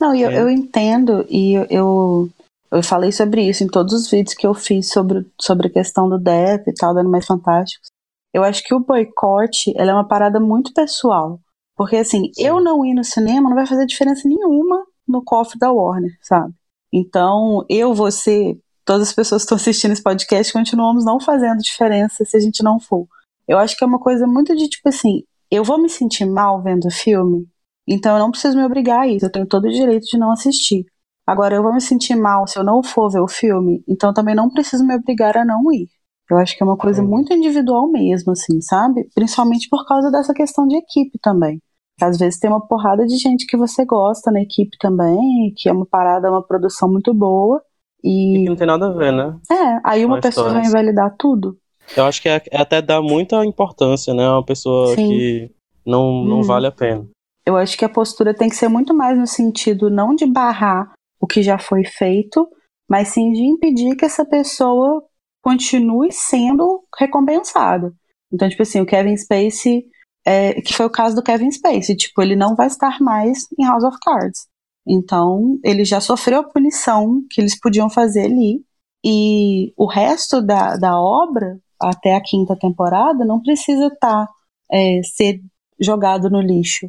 Não, 0.00 0.14
eu, 0.14 0.30
É. 0.30 0.40
eu 0.40 0.50
entendo, 0.50 1.24
e 1.28 1.54
eu, 1.54 1.66
eu, 1.70 2.30
eu 2.72 2.82
falei 2.82 3.12
sobre 3.12 3.48
isso 3.48 3.62
em 3.62 3.68
todos 3.68 3.92
os 3.92 4.10
vídeos 4.10 4.34
que 4.34 4.46
eu 4.46 4.54
fiz 4.54 4.90
sobre, 4.90 5.24
sobre 5.40 5.68
a 5.68 5.72
questão 5.72 6.08
do 6.08 6.18
Depp 6.18 6.68
e 6.68 6.74
tal, 6.74 6.92
do 6.92 7.00
Animais 7.00 7.26
Fantásticos. 7.26 7.88
Eu 8.34 8.42
acho 8.42 8.64
que 8.64 8.74
o 8.74 8.80
boicote, 8.80 9.72
é 9.76 9.84
uma 9.84 10.08
parada 10.08 10.40
muito 10.40 10.72
pessoal. 10.72 11.38
Porque, 11.76 11.96
assim, 11.96 12.30
Sim. 12.34 12.44
eu 12.44 12.60
não 12.60 12.84
ir 12.84 12.94
no 12.94 13.04
cinema 13.04 13.48
não 13.48 13.56
vai 13.56 13.66
fazer 13.66 13.86
diferença 13.86 14.28
nenhuma 14.28 14.84
no 15.06 15.22
cofre 15.22 15.58
da 15.58 15.70
Warner, 15.70 16.10
sabe? 16.22 16.52
Então, 16.92 17.64
eu, 17.68 17.94
você, 17.94 18.56
todas 18.92 19.08
as 19.08 19.14
pessoas 19.14 19.40
que 19.40 19.44
estão 19.44 19.56
assistindo 19.56 19.92
esse 19.92 20.02
podcast, 20.02 20.52
continuamos 20.52 21.02
não 21.02 21.18
fazendo 21.18 21.60
diferença 21.60 22.26
se 22.26 22.36
a 22.36 22.40
gente 22.40 22.62
não 22.62 22.78
for. 22.78 23.06
Eu 23.48 23.58
acho 23.58 23.74
que 23.74 23.82
é 23.82 23.86
uma 23.86 23.98
coisa 23.98 24.26
muito 24.26 24.54
de, 24.54 24.68
tipo 24.68 24.86
assim, 24.90 25.22
eu 25.50 25.64
vou 25.64 25.80
me 25.80 25.88
sentir 25.88 26.26
mal 26.26 26.60
vendo 26.62 26.88
o 26.88 26.90
filme, 26.90 27.48
então 27.88 28.14
eu 28.14 28.18
não 28.18 28.30
preciso 28.30 28.54
me 28.54 28.64
obrigar 28.64 29.00
a 29.00 29.08
isso, 29.08 29.24
eu 29.24 29.32
tenho 29.32 29.46
todo 29.46 29.64
o 29.64 29.70
direito 29.70 30.04
de 30.04 30.18
não 30.18 30.30
assistir. 30.30 30.84
Agora, 31.26 31.54
eu 31.54 31.62
vou 31.62 31.72
me 31.72 31.80
sentir 31.80 32.14
mal 32.14 32.46
se 32.46 32.58
eu 32.58 32.64
não 32.64 32.82
for 32.82 33.10
ver 33.10 33.20
o 33.20 33.28
filme, 33.28 33.82
então 33.88 34.10
eu 34.10 34.14
também 34.14 34.34
não 34.34 34.50
preciso 34.50 34.84
me 34.84 34.94
obrigar 34.94 35.38
a 35.38 35.44
não 35.44 35.72
ir. 35.72 35.88
Eu 36.30 36.36
acho 36.36 36.54
que 36.54 36.62
é 36.62 36.66
uma 36.66 36.76
coisa 36.76 37.02
muito 37.02 37.32
individual 37.32 37.90
mesmo, 37.90 38.32
assim, 38.32 38.60
sabe? 38.60 39.08
Principalmente 39.14 39.70
por 39.70 39.86
causa 39.86 40.10
dessa 40.10 40.34
questão 40.34 40.68
de 40.68 40.76
equipe 40.76 41.18
também. 41.18 41.62
Às 41.98 42.18
vezes 42.18 42.38
tem 42.38 42.50
uma 42.50 42.66
porrada 42.66 43.06
de 43.06 43.16
gente 43.16 43.46
que 43.46 43.56
você 43.56 43.86
gosta 43.86 44.30
na 44.30 44.42
equipe 44.42 44.76
também, 44.78 45.54
que 45.56 45.68
é 45.68 45.72
uma 45.72 45.86
parada, 45.86 46.30
uma 46.30 46.42
produção 46.42 46.90
muito 46.90 47.14
boa. 47.14 47.62
E 48.02 48.38
E 48.38 48.44
não 48.48 48.56
tem 48.56 48.66
nada 48.66 48.86
a 48.88 48.92
ver, 48.92 49.12
né? 49.12 49.36
é, 49.50 49.80
aí 49.84 50.04
uma 50.04 50.18
a 50.18 50.20
pessoa 50.20 50.52
vai 50.52 50.64
invalidar 50.66 51.14
tudo. 51.18 51.56
Eu 51.96 52.04
acho 52.04 52.22
que 52.22 52.28
é, 52.28 52.42
é 52.50 52.60
até 52.60 52.80
dar 52.80 53.02
muita 53.02 53.44
importância, 53.44 54.14
né? 54.14 54.24
a 54.24 54.32
Uma 54.34 54.44
pessoa 54.44 54.94
Sim. 54.94 55.08
que 55.08 55.50
não, 55.86 56.24
não 56.24 56.36
Uhum. 56.38 56.42
vale 56.42 56.66
a 56.66 56.72
pena. 56.72 57.06
Eu 57.44 57.56
acho 57.56 57.76
que 57.76 57.84
a 57.84 57.88
postura 57.88 58.32
tem 58.32 58.48
que 58.48 58.54
ser 58.56 58.68
muito 58.68 58.94
mais 58.94 59.18
no 59.18 59.26
sentido 59.26 59.90
não 59.90 60.14
de 60.14 60.24
barrar 60.26 60.92
o 61.20 61.26
que 61.26 61.42
já 61.42 61.58
foi 61.58 61.84
feito, 61.84 62.48
mas 62.88 63.08
sim 63.08 63.32
de 63.32 63.40
impedir 63.42 63.96
que 63.96 64.04
essa 64.04 64.24
pessoa 64.24 65.02
continue 65.42 66.10
sendo 66.12 66.84
recompensada. 66.98 67.92
Então, 68.32 68.48
tipo 68.48 68.62
assim, 68.62 68.80
o 68.80 68.86
Kevin 68.86 69.16
Spacey, 69.16 69.84
é, 70.24 70.54
que 70.62 70.72
foi 70.72 70.86
o 70.86 70.90
caso 70.90 71.16
do 71.16 71.22
Kevin 71.22 71.50
Spacey, 71.50 71.96
tipo, 71.96 72.22
ele 72.22 72.36
não 72.36 72.54
vai 72.54 72.68
estar 72.68 73.00
mais 73.00 73.46
em 73.58 73.66
House 73.66 73.84
of 73.84 73.96
Cards. 74.02 74.46
Então, 74.86 75.58
ele 75.64 75.84
já 75.84 76.00
sofreu 76.00 76.40
a 76.40 76.44
punição 76.48 77.22
que 77.30 77.40
eles 77.40 77.58
podiam 77.58 77.88
fazer 77.88 78.22
ali, 78.24 78.60
e 79.04 79.72
o 79.76 79.86
resto 79.86 80.40
da, 80.40 80.76
da 80.76 80.98
obra, 81.00 81.58
até 81.80 82.14
a 82.14 82.20
quinta 82.22 82.56
temporada, 82.56 83.24
não 83.24 83.40
precisa 83.42 83.86
estar 83.86 84.28
é, 84.70 85.00
ser 85.02 85.40
jogado 85.80 86.30
no 86.30 86.40
lixo 86.40 86.88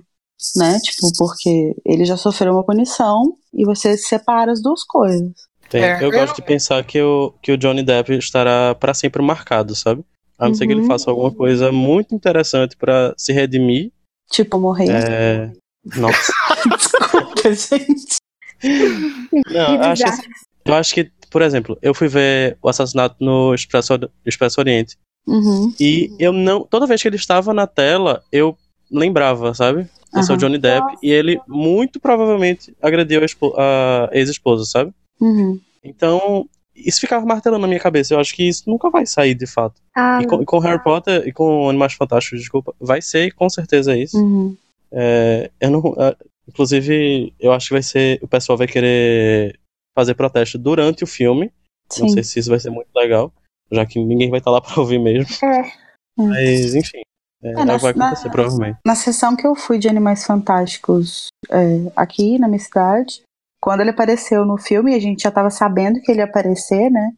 né? 0.58 0.78
Tipo, 0.80 1.08
porque 1.18 1.74
ele 1.86 2.04
já 2.04 2.18
sofreu 2.18 2.52
uma 2.54 2.66
punição 2.66 3.36
e 3.54 3.64
você 3.64 3.98
separa 3.98 4.52
as 4.52 4.62
duas 4.62 4.84
coisas. 4.84 5.32
Tem- 5.70 5.82
É, 5.84 5.98
eu 6.04 6.12
eu- 6.12 6.12
gosto 6.12 6.36
de 6.36 6.42
pensar 6.42 6.84
que 6.84 7.02
o, 7.02 7.34
que 7.42 7.52
o 7.54 7.58
Johnny 7.58 7.82
Depp 7.82 8.12
estará 8.18 8.76
pra 8.76 8.94
sempre 8.94 9.22
marcado, 9.24 9.74
sabe? 9.74 10.04
A 10.38 10.48
não 10.50 10.54
ser 10.56 10.66
que 10.68 10.74
ele 10.74 10.82
Uhum. 10.82 10.88
faça 10.88 11.10
alguma 11.10 11.32
coisa 11.32 11.72
muito 11.72 12.14
interessante 12.14 12.76
pra 12.76 13.14
se 13.18 13.32
redimir. 13.32 13.92
Tipo, 14.30 14.60
morrer. 14.60 14.90
É... 14.92 15.52
Nossa. 15.98 16.34
Gente. 17.52 18.18
Não, 19.52 19.76
eu 19.76 19.82
acho, 19.84 20.04
que, 20.04 20.30
eu 20.66 20.74
acho 20.76 20.94
que, 20.94 21.12
por 21.30 21.42
exemplo, 21.42 21.78
eu 21.82 21.94
fui 21.94 22.08
ver 22.08 22.58
o 22.62 22.70
assassinato 22.70 23.16
no 23.20 23.54
Expresso, 23.54 23.94
Expresso 24.26 24.60
Oriente. 24.62 24.98
Uhum. 25.28 25.74
E 25.80 26.14
eu 26.20 26.32
não. 26.34 26.64
Toda 26.64 26.88
vez 26.88 27.02
que 27.02 27.08
ele 27.08 27.16
estava 27.16 27.54
na 27.54 27.68
tela, 27.68 28.24
eu 28.32 28.58
lembrava, 28.92 29.54
sabe? 29.54 29.88
Esse 30.16 30.32
é 30.32 30.36
o. 30.36 30.38
Johnny 30.38 30.58
Depp. 30.58 30.98
E 31.02 31.10
ele 31.12 31.40
muito 31.48 32.00
provavelmente 32.00 32.76
agrediu 32.82 33.22
a, 33.22 33.26
espo- 33.26 33.54
a 33.58 34.10
ex-esposa, 34.12 34.66
sabe? 34.66 34.94
Uhum. 35.20 35.60
Então, 35.84 36.48
isso 36.76 37.00
ficava 37.00 37.26
martelando 37.26 37.62
na 37.62 37.68
minha 37.68 37.80
cabeça. 37.80 38.14
Eu 38.14 38.20
acho 38.20 38.34
que 38.36 38.48
isso 38.48 38.64
nunca 38.68 38.90
vai 38.90 39.06
sair 39.06 39.34
de 39.34 39.48
fato. 39.48 39.82
Ah, 39.96 40.20
E 40.22 40.28
com, 40.28 40.42
e 40.42 40.46
com 40.46 40.60
Harry 40.60 40.82
Potter 40.84 41.28
e 41.28 41.32
com 41.34 41.70
Animais 41.70 41.94
Fantásticos, 41.94 42.40
desculpa, 42.40 42.74
vai 42.80 43.02
ser 43.02 43.34
com 43.34 43.50
certeza 43.50 43.98
isso. 43.98 44.18
Uhum. 44.18 44.56
É, 44.92 45.50
eu 45.60 45.72
não, 45.72 45.82
Inclusive, 46.48 47.34
eu 47.40 47.52
acho 47.54 47.68
que 47.68 47.74
vai 47.74 47.84
ser. 47.84 48.20
O 48.22 48.28
pessoal 48.28 48.58
vai 48.58 48.68
querer 48.68 49.60
fazer 49.96 50.14
protesto 50.16 50.58
durante 50.58 51.04
o 51.04 51.08
filme. 51.08 51.52
Sim. 51.90 52.04
Não 52.04 52.10
sei 52.10 52.24
se 52.24 52.40
isso 52.40 52.50
vai 52.50 52.60
ser 52.60 52.70
muito 52.70 52.90
legal, 52.96 53.32
já 53.72 53.86
que 53.86 54.04
ninguém 54.04 54.30
vai 54.30 54.40
estar 54.40 54.52
lá 54.52 54.60
pra 54.62 54.80
ouvir 54.80 55.00
mesmo. 55.00 55.28
É. 55.46 55.72
Mas, 56.18 56.76
enfim. 56.76 57.02
É, 57.44 57.52
É, 57.52 57.66
na- 57.66 57.78
vai 57.78 57.92
acontecer, 57.92 58.28
na- 58.28 58.32
provavelmente. 58.32 58.78
Na 58.86 58.96
sessão 58.96 59.36
que 59.36 59.46
eu 59.46 59.56
fui 59.56 59.78
de 59.78 59.90
Animais 59.90 60.26
Fantásticos 60.26 61.28
é, 61.50 61.92
aqui 61.96 62.40
na 62.40 62.48
minha 62.48 62.60
cidade, 62.60 63.22
quando 63.62 63.82
ele 63.82 63.90
apareceu 63.90 64.46
no 64.46 64.58
filme, 64.58 64.94
a 64.96 65.00
gente 65.00 65.24
já 65.24 65.32
tava 65.32 65.50
sabendo 65.50 66.00
que 66.02 66.12
ele 66.12 66.20
ia 66.20 66.26
aparecer, 66.26 66.90
né? 66.90 67.12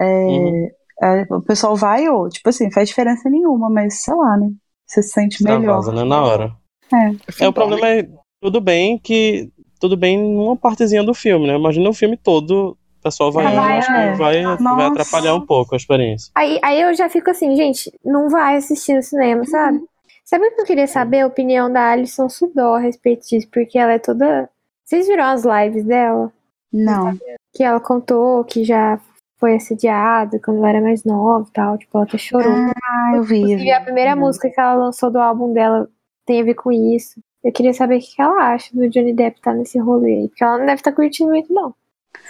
É, 0.00 0.04
Uhum. 0.26 0.70
é, 1.02 1.26
o 1.30 1.40
pessoal 1.42 1.76
vai, 1.76 2.08
ou, 2.08 2.28
tipo 2.28 2.48
assim, 2.48 2.70
faz 2.72 2.88
diferença 2.88 3.28
nenhuma, 3.30 3.70
mas 3.70 4.02
sei 4.02 4.14
lá, 4.14 4.36
né? 4.36 4.50
Você 4.86 5.02
se 5.02 5.10
sente 5.10 5.42
melhor. 5.44 5.58
Extravasa, 5.60 5.92
né? 5.92 6.04
Na 6.04 6.22
hora. 6.24 6.56
É. 6.92 7.44
É, 7.44 7.48
o 7.48 7.52
problema 7.52 7.88
é, 7.88 8.08
tudo 8.42 8.60
bem 8.60 8.98
que. 8.98 9.50
Tudo 9.80 9.96
bem 9.96 10.16
numa 10.16 10.56
partezinha 10.56 11.02
do 11.02 11.12
filme, 11.12 11.46
né? 11.46 11.56
Imagina 11.56 11.88
o 11.88 11.92
filme 11.92 12.16
todo, 12.16 12.76
o 13.00 13.02
pessoal 13.02 13.32
vai, 13.32 13.46
Ah, 13.46 13.50
vai, 13.50 13.78
acho 13.78 13.88
que 13.88 13.92
é. 13.94 14.12
vai, 14.14 14.42
vai 14.42 14.56
Nossa. 14.60 14.86
atrapalhar 14.86 15.34
um 15.34 15.40
pouco 15.44 15.74
a 15.74 15.76
experiência. 15.76 16.30
Aí, 16.36 16.60
aí 16.62 16.80
eu 16.82 16.94
já 16.94 17.08
fico 17.08 17.30
assim, 17.30 17.56
gente, 17.56 17.92
não 18.04 18.28
vai 18.28 18.56
assistir 18.56 18.94
no 18.94 19.02
cinema, 19.02 19.44
sabe? 19.44 19.80
Sabe 20.24 20.46
o 20.46 20.54
que 20.54 20.60
eu 20.60 20.66
queria 20.66 20.86
saber? 20.86 21.20
A 21.22 21.26
opinião 21.26 21.72
da 21.72 21.90
Alison 21.90 22.28
Sudol 22.28 22.74
a 22.74 22.78
respeito 22.78 23.26
disso, 23.26 23.48
porque 23.52 23.76
ela 23.76 23.92
é 23.94 23.98
toda. 23.98 24.48
Vocês 24.84 25.08
viram 25.08 25.24
as 25.24 25.42
lives 25.44 25.84
dela? 25.84 26.32
Não. 26.72 27.18
Que 27.52 27.64
ela 27.64 27.80
contou 27.80 28.44
que 28.44 28.62
já 28.62 29.00
foi 29.36 29.56
assediada 29.56 30.38
quando 30.38 30.58
ela 30.58 30.68
era 30.68 30.80
mais 30.80 31.04
nova 31.04 31.44
e 31.48 31.52
tal. 31.52 31.76
Tipo, 31.76 31.98
ela 31.98 32.04
até 32.06 32.18
chorou. 32.18 32.52
Ah, 32.52 33.12
eu 33.16 33.24
vi. 33.24 33.38
Inclusive, 33.38 33.72
a 33.72 33.80
primeira 33.80 34.14
música 34.14 34.48
que 34.48 34.60
ela 34.60 34.74
lançou 34.74 35.10
do 35.10 35.18
álbum 35.18 35.52
dela 35.52 35.88
tem 36.24 36.40
a 36.40 36.44
ver 36.44 36.54
com 36.54 36.70
isso. 36.70 37.20
Eu 37.44 37.52
queria 37.52 37.74
saber 37.74 37.98
o 37.98 38.00
que 38.00 38.20
ela 38.20 38.54
acha 38.54 38.70
do 38.72 38.88
Johnny 38.88 39.12
Depp 39.12 39.38
estar 39.38 39.54
nesse 39.54 39.78
rolê 39.78 40.14
aí. 40.14 40.28
Porque 40.28 40.44
ela 40.44 40.58
não 40.58 40.66
deve 40.66 40.80
estar 40.80 40.92
curtindo 40.92 41.30
muito, 41.30 41.52
não. 41.52 41.74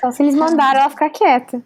Só 0.00 0.10
se 0.10 0.22
eles 0.22 0.34
mandaram 0.34 0.80
ela 0.80 0.90
ficar 0.90 1.10
quieta. 1.10 1.62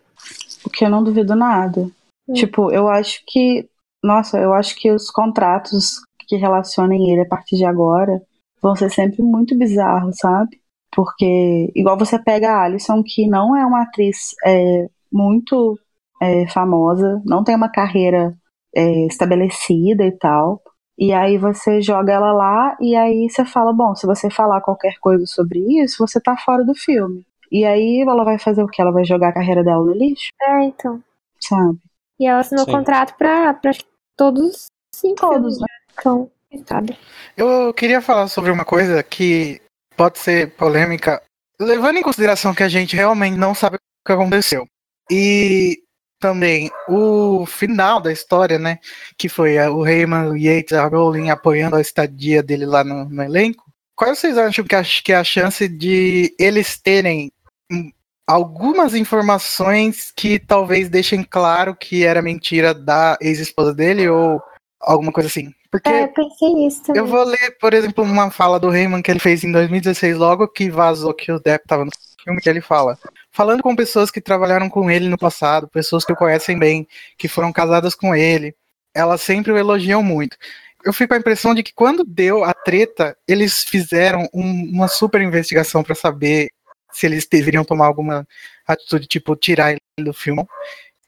O 0.65 0.71
que 0.71 0.85
eu 0.85 0.91
não 0.91 1.05
duvido 1.05 1.37
nada. 1.37 1.89
Hum. 2.29 2.33
Tipo, 2.33 2.71
eu 2.71 2.89
acho 2.89 3.23
que. 3.27 3.69
Nossa, 4.03 4.39
eu 4.39 4.53
acho 4.53 4.77
que 4.77 4.91
os 4.91 5.11
contratos 5.11 6.01
que 6.27 6.37
relacionem 6.37 7.11
ele 7.11 7.23
a 7.23 7.29
partir 7.29 7.57
de 7.57 7.65
agora 7.65 8.21
vão 8.61 8.75
ser 8.75 8.91
sempre 8.91 9.23
muito 9.23 9.57
bizarros, 9.57 10.17
sabe? 10.17 10.61
Porque, 10.95 11.71
igual 11.75 11.97
você 11.97 12.19
pega 12.19 12.51
a 12.51 12.65
Alison, 12.65 13.03
que 13.05 13.29
não 13.29 13.57
é 13.57 13.65
uma 13.65 13.83
atriz 13.83 14.35
é, 14.45 14.89
muito 15.13 15.79
é, 16.21 16.47
famosa, 16.49 17.23
não 17.25 17.45
tem 17.45 17.55
uma 17.55 17.69
carreira 17.69 18.35
é, 18.75 19.07
estabelecida 19.07 20.05
e 20.05 20.13
tal. 20.13 20.61
E 20.99 21.13
aí 21.13 21.37
você 21.37 21.81
joga 21.83 22.13
ela 22.13 22.33
lá 22.33 22.77
e 22.81 22.97
aí 22.97 23.29
você 23.29 23.45
fala, 23.45 23.73
bom, 23.73 23.95
se 23.95 24.07
você 24.07 24.31
falar 24.31 24.61
qualquer 24.63 24.99
coisa 24.99 25.27
sobre 25.27 25.59
isso, 25.83 25.97
você 25.99 26.21
tá 26.21 26.37
fora 26.37 26.65
do 26.65 26.75
filme. 26.75 27.25
E 27.53 27.65
aí 27.65 28.01
ela 28.01 28.25
vai 28.25 28.39
fazer 28.39 28.63
o 28.63 28.67
que? 28.67 28.81
Ela 28.81 28.91
vai 28.91 29.05
jogar 29.05 29.29
a 29.29 29.35
carreira 29.35 29.63
dela 29.63 29.85
no 29.85 29.93
lixo, 29.93 30.31
É, 30.43 30.65
então. 30.65 31.03
sabe? 31.41 31.79
E 32.19 32.27
ela 32.27 32.41
assinou 32.41 32.65
Sim. 32.65 32.73
contrato 32.73 33.15
pra, 33.17 33.53
pra 33.55 33.73
todos 34.17 34.43
os 34.43 34.67
cinco 34.95 35.21
Todos, 35.21 35.37
filmes, 35.37 35.61
né? 35.61 35.67
Então, 35.93 36.31
coitada. 36.51 36.97
Eu 37.37 37.75
queria 37.75 38.01
falar 38.01 38.29
sobre 38.29 38.51
uma 38.51 38.65
coisa 38.65 39.03
que 39.03 39.61
pode 39.97 40.19
ser 40.19 40.55
polêmica, 40.57 41.23
levando 41.61 41.99
em 41.99 42.03
consideração 42.03 42.55
que 42.55 42.63
a 42.63 42.69
gente 42.69 42.97
realmente 42.97 43.37
não 43.37 43.55
sabe 43.55 43.77
o 43.77 43.79
que 44.07 44.13
aconteceu. 44.13 44.67
E 45.11 45.79
também 46.19 46.71
o 46.89 47.45
final 47.47 48.01
da 48.01 48.13
história, 48.13 48.59
né? 48.59 48.79
Que 49.17 49.29
foi 49.29 49.59
a- 49.59 49.71
o 49.71 49.83
Raymond 49.83 50.39
Yates, 50.43 50.73
a 50.73 50.87
Rowling 50.87 51.31
apoiando 51.31 51.77
a 51.77 51.81
estadia 51.81 52.43
dele 52.43 52.67
lá 52.67 52.83
no, 52.85 53.05
no 53.07 53.23
elenco. 53.23 53.65
Quais 53.95 54.19
vocês 54.19 54.37
acham 54.37 54.65
que, 54.65 54.75
a, 54.75 54.83
que 54.83 55.13
é 55.13 55.17
a 55.17 55.25
chance 55.25 55.67
de 55.69 56.35
eles 56.39 56.79
terem 56.81 57.33
hum, 57.71 57.91
algumas 58.27 58.95
informações 58.95 60.13
que 60.15 60.39
talvez 60.39 60.89
deixem 60.89 61.23
claro 61.23 61.75
que 61.75 62.05
era 62.05 62.21
mentira 62.23 62.75
da 62.75 63.17
ex-esposa 63.21 63.75
dele 63.75 64.09
ou 64.09 64.41
alguma 64.81 65.13
coisa 65.13 65.29
assim? 65.29 65.53
Porque 65.71 65.89
É, 65.89 66.05
eu 66.05 66.09
pensei 66.09 66.49
nisso 66.55 66.83
também. 66.85 67.03
eu 67.03 67.07
vou 67.07 67.25
ler, 67.25 67.57
por 67.59 67.75
exemplo, 67.75 68.05
uma 68.05 68.31
fala 68.31 68.59
do 68.61 68.71
Raymond 68.71 69.03
que 69.03 69.11
ele 69.11 69.19
fez 69.21 69.45
em 69.45 69.53
2016, 69.53 70.17
logo 70.17 70.47
que 70.49 70.71
vazou 70.71 71.13
que 71.13 71.31
o 71.33 71.41
Depp 71.41 71.67
tava 71.67 71.85
no 71.85 71.91
filme, 72.23 72.41
que 72.41 72.49
ele 72.49 72.61
fala. 72.61 72.99
Falando 73.37 73.63
com 73.63 73.77
pessoas 73.77 74.11
que 74.11 74.19
trabalharam 74.19 74.71
com 74.71 74.91
ele 74.91 75.11
no 75.11 75.19
passado, 75.19 75.69
pessoas 75.69 76.07
que 76.07 76.13
o 76.15 76.17
conhecem 76.17 76.59
bem, 76.59 76.89
que 77.19 77.29
foram 77.29 77.53
casadas 77.53 77.95
com 77.95 78.15
ele, 78.15 78.55
elas 78.95 79.21
sempre 79.21 79.53
o 79.53 79.59
elogiam 79.59 80.03
muito. 80.03 80.39
Eu 80.83 80.91
fico 80.91 81.09
com 81.09 81.17
a 81.17 81.19
impressão 81.19 81.55
de 81.55 81.63
que 81.63 81.75
quando 81.75 82.03
deu 82.03 82.45
a 82.45 82.55
treta, 82.55 83.15
eles 83.29 83.63
fizeram 83.63 84.27
um- 84.33 84.71
uma 84.73 84.89
super 84.89 85.21
investigação 85.21 85.83
para 85.83 85.95
saber 85.95 86.49
se 86.91 87.05
eles 87.05 87.27
deveriam 87.31 87.63
tomar 87.63 87.85
alguma 87.85 88.27
atitude, 88.67 89.07
tipo, 89.07 89.37
tirar 89.37 89.73
ele 89.73 89.81
do 89.99 90.15
filme. 90.15 90.47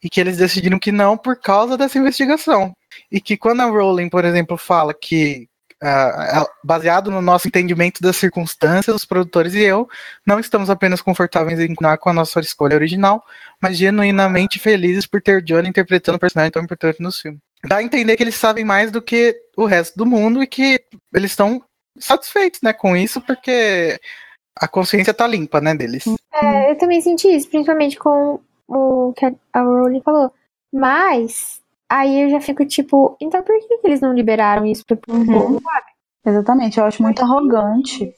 E 0.02 0.10
que 0.10 0.20
eles 0.20 0.36
decidiram 0.36 0.78
que 0.78 0.92
não 0.92 1.16
por 1.16 1.40
causa 1.40 1.78
dessa 1.78 1.96
investigação. 1.96 2.74
E 3.10 3.22
que 3.22 3.38
quando 3.38 3.62
a 3.62 3.64
Rowling, 3.64 4.10
por 4.10 4.26
exemplo, 4.26 4.58
fala 4.58 4.92
que, 4.92 5.48
ah, 5.82 6.30
ela- 6.32 6.50
baseado 6.64 7.10
no 7.10 7.20
nosso 7.22 7.48
entendimento 7.48 8.00
das 8.00 8.16
circunstâncias, 8.16 8.96
os 8.96 9.04
produtores 9.04 9.54
e 9.54 9.60
eu 9.60 9.88
não 10.26 10.40
estamos 10.40 10.70
apenas 10.70 11.00
confortáveis 11.00 11.58
em 11.60 11.68
continuar 11.68 11.98
com 11.98 12.10
a 12.10 12.12
nossa 12.12 12.40
escolha 12.40 12.74
original, 12.74 13.24
mas 13.60 13.76
genuinamente 13.76 14.58
felizes 14.58 15.06
por 15.06 15.22
ter 15.22 15.42
Johnny 15.42 15.68
interpretando 15.68 16.16
um 16.16 16.20
personagem 16.20 16.50
tão 16.50 16.62
importante 16.62 17.00
no 17.00 17.12
filme. 17.12 17.38
Dá 17.64 17.76
a 17.76 17.82
entender 17.82 18.16
que 18.16 18.22
eles 18.22 18.36
sabem 18.36 18.64
mais 18.64 18.90
do 18.90 19.02
que 19.02 19.36
o 19.56 19.64
resto 19.64 19.96
do 19.96 20.06
mundo 20.06 20.42
e 20.42 20.46
que 20.46 20.80
eles 21.12 21.32
estão 21.32 21.62
satisfeitos 21.98 22.60
né, 22.62 22.72
com 22.72 22.96
isso, 22.96 23.20
porque 23.20 23.98
a 24.56 24.68
consciência 24.68 25.14
tá 25.14 25.26
limpa, 25.26 25.60
né, 25.60 25.74
deles. 25.74 26.04
É, 26.32 26.70
eu 26.70 26.78
também 26.78 27.00
senti 27.00 27.28
isso, 27.28 27.48
principalmente 27.48 27.96
com 27.96 28.40
o 28.68 29.12
que 29.16 29.26
a 29.52 29.60
Rowling 29.60 30.02
falou. 30.02 30.32
Mas, 30.72 31.60
aí 31.88 32.22
eu 32.22 32.30
já 32.30 32.40
fico 32.40 32.64
tipo, 32.66 33.16
então 33.20 33.42
por 33.42 33.58
que, 33.58 33.78
que 33.78 33.86
eles 33.86 34.00
não 34.00 34.12
liberaram 34.12 34.66
isso 34.66 34.84
pro 34.86 34.98
Uhum. 35.08 35.26
povo? 35.26 35.62
Exatamente, 36.26 36.78
eu 36.78 36.84
acho 36.84 37.02
muito 37.02 37.22
arrogante. 37.22 38.12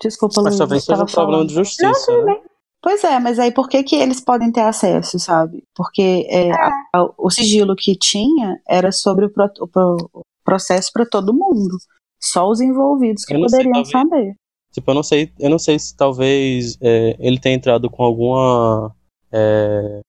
Desculpa, 0.00 0.34
Mas 0.42 0.44
Luiz, 0.54 0.58
talvez 0.58 0.84
você 0.84 0.92
seja 0.92 1.02
um 1.02 1.06
problema 1.06 1.32
falando. 1.32 1.48
de 1.48 1.54
justiça, 1.54 2.24
né? 2.24 2.36
Pois 2.80 3.02
é, 3.02 3.18
mas 3.18 3.38
aí 3.40 3.50
por 3.50 3.68
que, 3.68 3.82
que 3.82 3.96
eles 3.96 4.20
podem 4.20 4.52
ter 4.52 4.60
acesso, 4.60 5.18
sabe? 5.18 5.64
Porque 5.74 6.26
é, 6.30 6.52
a- 6.52 6.72
a- 6.94 7.10
o 7.18 7.28
sigilo 7.28 7.74
que 7.74 7.96
tinha 7.96 8.60
era 8.68 8.92
sobre 8.92 9.24
o, 9.26 9.30
pro- 9.30 9.50
o 9.60 9.66
pro- 9.66 10.10
o 10.14 10.22
processo 10.44 10.90
para 10.92 11.04
todo 11.04 11.34
mundo. 11.34 11.76
Só 12.20 12.48
os 12.48 12.60
envolvidos 12.60 13.24
que 13.24 13.34
não 13.36 13.48
sei, 13.48 13.64
poderiam 13.64 13.72
talvez- 13.84 13.90
saber. 13.90 14.34
Tipo, 14.72 14.90
eu 14.90 14.94
não 14.94 15.02
sei, 15.02 15.32
eu 15.40 15.50
não 15.50 15.58
sei 15.58 15.78
se 15.78 15.96
talvez 15.96 16.78
é, 16.80 17.16
ele 17.18 17.40
tenha 17.40 17.56
entrado 17.56 17.90
com 17.90 18.02
alguma 18.04 18.94
é, 19.32 20.00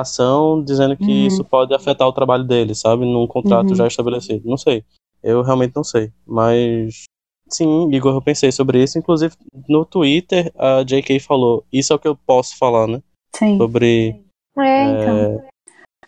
ação 0.00 0.62
dizendo 0.62 0.96
que 0.96 1.04
Uhum. 1.04 1.26
isso 1.26 1.44
pode 1.44 1.74
afetar 1.74 2.06
o 2.06 2.12
trabalho 2.12 2.44
dele, 2.44 2.74
sabe? 2.74 3.04
Num 3.04 3.26
contrato 3.26 3.70
Uhum. 3.70 3.74
já 3.74 3.86
estabelecido. 3.86 4.48
Não 4.48 4.56
sei. 4.56 4.84
Eu 5.22 5.42
realmente 5.42 5.74
não 5.74 5.84
sei. 5.84 6.12
Mas 6.26 7.04
sim, 7.48 7.90
Igor, 7.92 8.14
eu 8.14 8.22
pensei 8.22 8.52
sobre 8.52 8.82
isso. 8.82 8.98
Inclusive, 8.98 9.34
no 9.68 9.84
Twitter, 9.84 10.52
a 10.56 10.82
JK 10.82 11.18
falou: 11.20 11.64
Isso 11.72 11.92
é 11.92 11.96
o 11.96 11.98
que 11.98 12.08
eu 12.08 12.16
posso 12.16 12.56
falar, 12.58 12.86
né? 12.86 13.02
Sim. 13.34 13.58
Sobre. 13.58 14.22
É, 14.58 14.82
então. 14.84 15.18
é, 15.18 15.48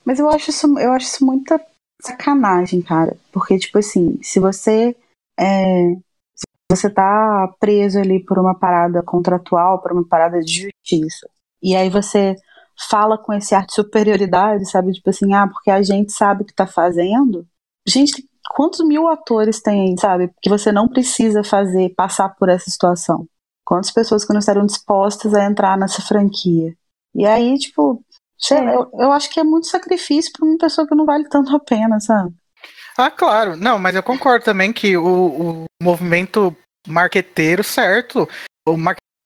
Mas 0.04 0.18
eu 0.18 0.28
acho 0.30 0.50
isso, 0.50 0.78
eu 0.78 0.92
acho 0.92 1.06
isso 1.06 1.24
muita 1.26 1.60
sacanagem, 2.00 2.80
cara. 2.80 3.16
Porque, 3.32 3.58
tipo 3.58 3.78
assim, 3.78 4.18
se 4.22 4.40
você 4.40 4.96
é, 5.38 5.94
se 6.34 6.44
você 6.70 6.90
tá 6.90 7.52
preso 7.58 7.98
ali 7.98 8.22
por 8.24 8.38
uma 8.38 8.54
parada 8.54 9.02
contratual, 9.02 9.80
por 9.80 9.92
uma 9.92 10.06
parada 10.06 10.40
de 10.40 10.70
justiça, 10.70 11.28
e 11.62 11.74
aí 11.74 11.88
você 11.90 12.36
fala 12.88 13.18
com 13.18 13.32
esse 13.32 13.54
ar 13.54 13.66
de 13.66 13.74
superioridade, 13.74 14.70
sabe? 14.70 14.92
Tipo 14.92 15.10
assim, 15.10 15.32
ah, 15.34 15.48
porque 15.48 15.70
a 15.70 15.82
gente 15.82 16.12
sabe 16.12 16.42
o 16.42 16.46
que 16.46 16.54
tá 16.54 16.66
fazendo. 16.66 17.46
Gente, 17.86 18.24
quantos 18.54 18.86
mil 18.86 19.08
atores 19.08 19.60
tem 19.60 19.96
sabe? 19.96 20.30
Que 20.40 20.48
você 20.48 20.70
não 20.70 20.88
precisa 20.88 21.42
fazer, 21.42 21.94
passar 21.94 22.28
por 22.30 22.48
essa 22.48 22.70
situação. 22.70 23.26
Quantas 23.64 23.90
pessoas 23.90 24.24
que 24.24 24.32
não 24.32 24.40
estariam 24.40 24.66
dispostas 24.66 25.34
a 25.34 25.44
entrar 25.44 25.76
nessa 25.76 26.00
franquia. 26.00 26.74
E 27.14 27.26
aí, 27.26 27.58
tipo, 27.58 28.02
sei 28.38 28.62
lá, 28.64 28.72
eu, 28.72 28.90
eu 28.94 29.12
acho 29.12 29.30
que 29.30 29.40
é 29.40 29.44
muito 29.44 29.66
sacrifício 29.66 30.32
pra 30.32 30.46
uma 30.46 30.56
pessoa 30.56 30.86
que 30.86 30.94
não 30.94 31.04
vale 31.04 31.28
tanto 31.28 31.54
a 31.54 31.60
pena, 31.60 32.00
sabe? 32.00 32.34
Ah, 32.96 33.10
claro. 33.10 33.56
Não, 33.56 33.78
mas 33.78 33.94
eu 33.94 34.02
concordo 34.02 34.44
também 34.44 34.72
que 34.72 34.96
o, 34.96 35.06
o 35.06 35.64
movimento 35.82 36.56
marqueteiro 36.86 37.62
certo, 37.62 38.28
o 38.66 38.76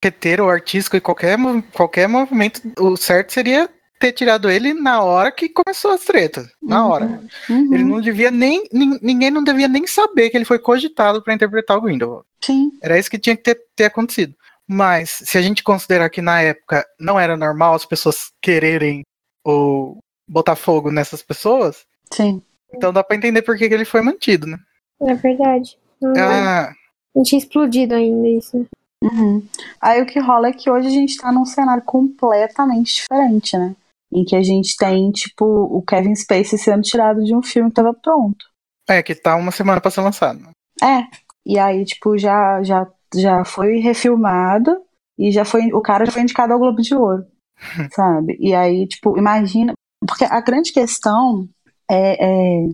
marqueteiro, 0.07 0.45
o 0.47 0.51
artístico 0.51 0.97
e 0.97 1.01
qualquer, 1.01 1.39
qualquer 1.73 2.09
movimento, 2.09 2.61
o 2.79 2.97
certo 2.97 3.33
seria 3.33 3.69
ter 4.01 4.11
tirado 4.13 4.51
ele 4.51 4.75
na 4.75 5.01
hora 5.01 5.31
que 5.31 5.49
começou 5.49 5.93
as 5.93 6.01
tretas. 6.05 6.49
Na 6.61 6.85
Uhum. 6.85 6.91
hora. 6.91 7.21
Uhum, 7.49 7.73
Ele 7.75 7.85
não 7.85 8.01
devia 8.01 8.31
nem. 8.33 8.65
nin- 8.73 8.99
Ninguém 9.01 9.31
não 9.31 9.45
devia 9.45 9.69
nem 9.69 9.87
saber 9.87 10.29
que 10.31 10.37
ele 10.37 10.45
foi 10.45 10.59
cogitado 10.59 11.23
para 11.23 11.33
interpretar 11.35 11.77
o 11.79 11.81
Grindelwald. 11.81 12.25
Sim. 12.45 12.73
Era 12.83 12.99
isso 12.99 13.09
que 13.11 13.19
tinha 13.19 13.37
que 13.37 13.45
ter, 13.45 13.61
ter 13.77 13.85
acontecido. 13.85 14.35
Mas, 14.67 15.11
se 15.25 15.39
a 15.39 15.43
gente 15.43 15.63
considerar 15.63 16.11
que 16.11 16.21
na 16.21 16.41
época 16.41 16.85
não 16.99 17.19
era 17.19 17.37
normal 17.37 17.75
as 17.75 17.85
pessoas 17.85 18.33
quererem 18.41 19.03
ou 19.45 19.99
botar 20.29 20.57
fogo 20.57 20.91
nessas 20.91 21.23
pessoas, 21.23 21.85
Sim. 22.13 22.43
então 22.75 22.93
dá 22.93 23.05
pra 23.05 23.17
entender 23.17 23.43
por 23.43 23.57
que, 23.57 23.69
que 23.69 23.75
ele 23.75 23.85
foi 23.85 24.03
mantido, 24.03 24.47
né? 24.49 24.59
É 25.03 25.15
verdade. 25.15 25.77
Hum, 26.03 26.13
Ah, 26.17 26.73
Não 27.15 27.23
tinha 27.23 27.39
explodido 27.39 27.95
ainda 27.95 28.27
isso. 28.29 28.67
Né? 29.03 29.09
Uhum. 29.09 29.43
Aí 29.81 30.03
o 30.03 30.07
que 30.07 30.19
rola 30.21 30.49
é 30.49 30.53
que 30.53 30.71
hoje 30.71 30.89
a 30.89 30.91
gente 30.91 31.17
tá 31.17 31.33
num 31.33 31.45
cenário 31.45 31.83
completamente 31.85 32.95
diferente, 32.95 33.57
né? 33.57 33.75
Em 34.13 34.25
que 34.25 34.37
a 34.37 34.43
gente 34.43 34.77
tem, 34.77 35.11
tipo, 35.11 35.45
o 35.45 35.83
Kevin 35.83 36.15
Spacey 36.15 36.59
sendo 36.59 36.83
tirado 36.83 37.25
de 37.25 37.35
um 37.35 37.43
filme 37.43 37.71
que 37.71 37.77
tava 37.77 37.95
pronto. 37.95 38.45
É, 38.89 39.03
que 39.03 39.15
tá 39.15 39.37
uma 39.37 39.51
semana 39.51 39.81
pra 39.81 39.91
ser 39.91 40.03
lançado. 40.03 40.41
É. 40.83 41.05
E 41.47 41.59
aí, 41.59 41.85
tipo, 41.85 42.19
já, 42.19 42.63
já, 42.63 42.87
já 43.15 43.45
foi 43.45 43.79
refilmado 43.79 44.77
e 45.19 45.31
já 45.31 45.45
foi. 45.45 45.73
O 45.73 45.81
cara 45.81 46.05
já 46.05 46.13
foi 46.13 46.23
indicado 46.23 46.53
ao 46.53 46.59
Globo 46.59 46.83
de 46.83 46.95
Ouro. 46.95 47.25
sabe? 47.95 48.37
E 48.41 48.55
aí, 48.55 48.87
tipo, 48.87 49.17
imagina. 49.19 49.73
Porque 50.07 50.25
a 50.25 50.41
grande 50.41 50.73
questão 50.73 51.49
é, 51.91 52.25
é, 52.25 52.67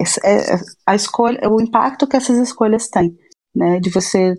é- 0.00 0.52
é 0.54 0.60
a 0.86 0.94
escolha, 0.94 1.48
o 1.50 1.60
impacto 1.60 2.06
que 2.06 2.16
essas 2.16 2.36
escolhas 2.38 2.88
têm, 2.88 3.16
né? 3.54 3.80
De 3.80 3.90
você, 3.90 4.34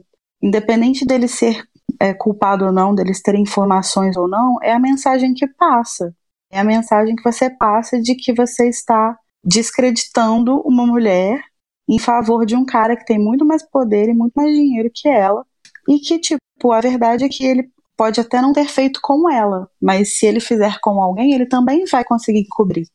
independente 0.46 1.06
dele 1.06 1.28
ser 1.28 1.68
é, 2.00 2.14
culpado 2.14 2.66
ou 2.66 2.72
não, 2.72 2.94
deles 2.94 3.22
terem 3.22 3.42
informações 3.42 4.16
ou 4.16 4.28
não, 4.28 4.58
é 4.62 4.72
a 4.72 4.80
mensagem 4.80 5.34
que 5.34 5.48
passa. 5.48 6.14
É 6.52 6.60
a 6.60 6.64
mensagem 6.64 7.16
que 7.16 7.24
você 7.24 7.50
passa 7.50 8.00
de 8.00 8.16
que 8.16 8.32
você 8.34 8.70
está 8.70 9.18
descreditando 9.44 10.62
uma 10.62 10.86
mulher 10.86 11.42
em 11.90 12.00
favor 12.00 12.46
de 12.46 12.56
um 12.56 12.66
cara 12.66 12.96
que 12.96 13.06
tem 13.06 13.18
muito 13.18 13.46
mais 13.46 13.68
poder 13.68 14.10
e 14.10 14.14
muito 14.14 14.34
mais 14.36 14.54
dinheiro 14.56 14.90
que 14.94 15.08
ela. 15.08 15.44
E 15.90 16.00
que, 16.00 16.20
tipo, 16.20 16.72
a 16.72 16.80
verdade 16.80 17.24
é 17.24 17.30
que 17.30 17.46
ele 17.46 17.70
pode 17.98 18.20
até 18.20 18.42
não 18.42 18.54
ter 18.54 18.66
feito 18.66 19.00
com 19.02 19.30
ela, 19.30 19.70
mas 19.82 20.18
se 20.18 20.26
ele 20.26 20.40
fizer 20.40 20.80
com 20.82 21.02
alguém, 21.02 21.34
ele 21.34 21.46
também 21.46 21.86
vai 21.86 22.04
conseguir 22.04 22.46
cobrir. 22.50 22.88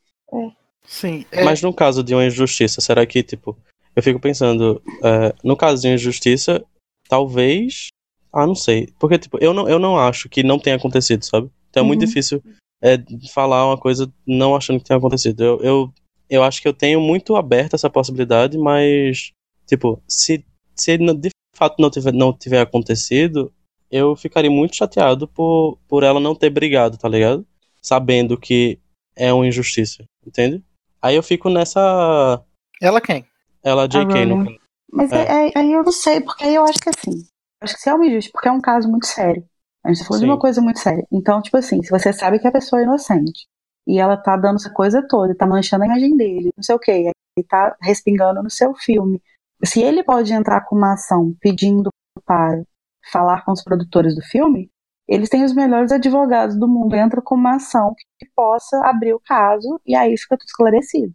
Sim. 0.84 1.24
é, 1.30 1.44
Mas 1.44 1.62
no 1.62 1.72
caso 1.72 2.02
de 2.02 2.14
uma 2.14 2.24
injustiça, 2.24 2.80
será 2.80 3.06
que, 3.06 3.22
tipo, 3.22 3.56
eu 3.94 4.02
fico 4.02 4.20
pensando, 4.20 4.82
é, 5.02 5.34
no 5.42 5.56
caso 5.56 5.82
de 5.82 5.88
uma 5.88 5.94
injustiça, 5.94 6.64
talvez. 7.10 7.88
Ah, 8.32 8.46
não 8.46 8.54
sei. 8.54 8.88
Porque, 8.98 9.18
tipo, 9.18 9.36
eu 9.40 9.52
não, 9.52 9.68
eu 9.68 9.78
não 9.80 9.98
acho 9.98 10.28
que 10.28 10.42
não 10.44 10.58
tenha 10.58 10.76
acontecido, 10.76 11.24
sabe? 11.24 11.50
Então 11.68 11.82
é 11.82 11.86
muito 11.86 12.00
Uhum. 12.02 12.06
difícil 12.06 12.42
é, 12.82 12.96
falar 13.34 13.66
uma 13.66 13.76
coisa 13.76 14.10
não 14.26 14.54
achando 14.54 14.78
que 14.78 14.86
tenha 14.86 14.98
acontecido. 14.98 15.42
Eu, 15.42 15.60
eu, 15.60 15.92
eu 16.30 16.42
acho 16.44 16.62
que 16.62 16.68
eu 16.68 16.72
tenho 16.72 17.00
muito 17.00 17.34
aberto 17.34 17.74
essa 17.74 17.90
possibilidade, 17.90 18.56
mas, 18.56 19.32
tipo, 19.66 20.00
se, 20.08 20.44
se 20.76 20.96
de 20.96 21.30
fato 21.56 21.76
não 21.80 21.90
tiver, 21.90 22.12
não 22.12 22.32
tiver 22.32 22.60
acontecido, 22.60 23.52
eu 23.90 24.14
ficaria 24.14 24.50
muito 24.50 24.76
chateado 24.76 25.26
por, 25.26 25.76
por 25.88 26.04
ela 26.04 26.20
não 26.20 26.34
ter 26.34 26.48
brigado, 26.50 26.96
tá 26.96 27.08
ligado? 27.08 27.44
Sabendo 27.82 28.38
que 28.38 28.78
é 29.16 29.32
uma 29.32 29.46
injustiça, 29.46 30.04
entende? 30.24 30.62
Aí 31.02 31.16
eu 31.16 31.22
fico 31.22 31.50
nessa. 31.50 32.40
Ela 32.80 33.00
quem? 33.00 33.24
Ela, 33.62 33.86
JK, 33.88 34.24
no 34.26 34.44
caso. 34.44 34.59
Mas 34.92 35.12
É. 35.12 35.30
aí, 35.30 35.52
aí 35.54 35.72
eu 35.72 35.82
não 35.82 35.92
sei, 35.92 36.20
porque 36.20 36.44
aí 36.44 36.54
eu 36.54 36.64
acho 36.64 36.78
que 36.78 36.88
assim. 36.88 37.22
Acho 37.62 37.74
que 37.74 37.80
se 37.80 37.88
é 37.90 37.94
uma 37.94 38.06
injustiça, 38.06 38.32
porque 38.32 38.48
é 38.48 38.52
um 38.52 38.60
caso 38.60 38.88
muito 38.88 39.06
sério. 39.06 39.44
A 39.84 39.88
gente 39.88 40.00
tá 40.00 40.06
falando 40.06 40.20
de 40.20 40.26
Sim. 40.26 40.32
uma 40.32 40.38
coisa 40.38 40.60
muito 40.60 40.78
séria. 40.78 41.06
Então, 41.12 41.40
tipo 41.40 41.56
assim, 41.56 41.82
se 41.82 41.90
você 41.90 42.12
sabe 42.12 42.38
que 42.38 42.46
a 42.46 42.52
pessoa 42.52 42.80
é 42.80 42.84
inocente 42.84 43.46
e 43.86 43.98
ela 43.98 44.16
tá 44.16 44.36
dando 44.36 44.56
essa 44.56 44.70
coisa 44.70 45.06
toda, 45.06 45.34
tá 45.34 45.46
manchando 45.46 45.84
a 45.84 45.86
imagem 45.86 46.16
dele, 46.16 46.52
não 46.56 46.62
sei 46.62 46.74
o 46.74 46.78
quê, 46.78 47.10
e 47.38 47.42
tá 47.42 47.76
respingando 47.80 48.42
no 48.42 48.50
seu 48.50 48.74
filme. 48.74 49.22
Se 49.64 49.80
ele 49.82 50.02
pode 50.02 50.32
entrar 50.32 50.62
com 50.62 50.76
uma 50.76 50.94
ação 50.94 51.34
pedindo 51.40 51.90
para 52.24 52.62
falar 53.10 53.44
com 53.44 53.52
os 53.52 53.62
produtores 53.62 54.14
do 54.14 54.22
filme, 54.22 54.70
eles 55.08 55.28
têm 55.28 55.44
os 55.44 55.52
melhores 55.52 55.90
advogados 55.92 56.56
do 56.58 56.68
mundo. 56.68 56.94
Entra 56.94 57.20
com 57.20 57.34
uma 57.34 57.56
ação 57.56 57.94
que 58.18 58.26
possa 58.34 58.80
abrir 58.86 59.12
o 59.12 59.20
caso 59.20 59.80
e 59.84 59.94
aí 59.94 60.16
fica 60.16 60.36
tudo 60.36 60.46
esclarecido. 60.46 61.12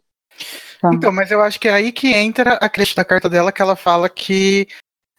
Tá? 0.82 0.90
Então, 0.94 1.12
mas 1.12 1.32
eu 1.32 1.42
acho 1.42 1.60
que 1.60 1.68
é 1.68 1.74
aí 1.74 1.92
que 1.92 2.14
entra 2.14 2.54
a 2.54 2.70
creche 2.70 2.96
da 2.96 3.06
carta 3.06 3.30
dela, 3.30 3.52
que 3.52 3.62
ela 3.62 3.76
fala 3.76 4.10
que 4.10 4.68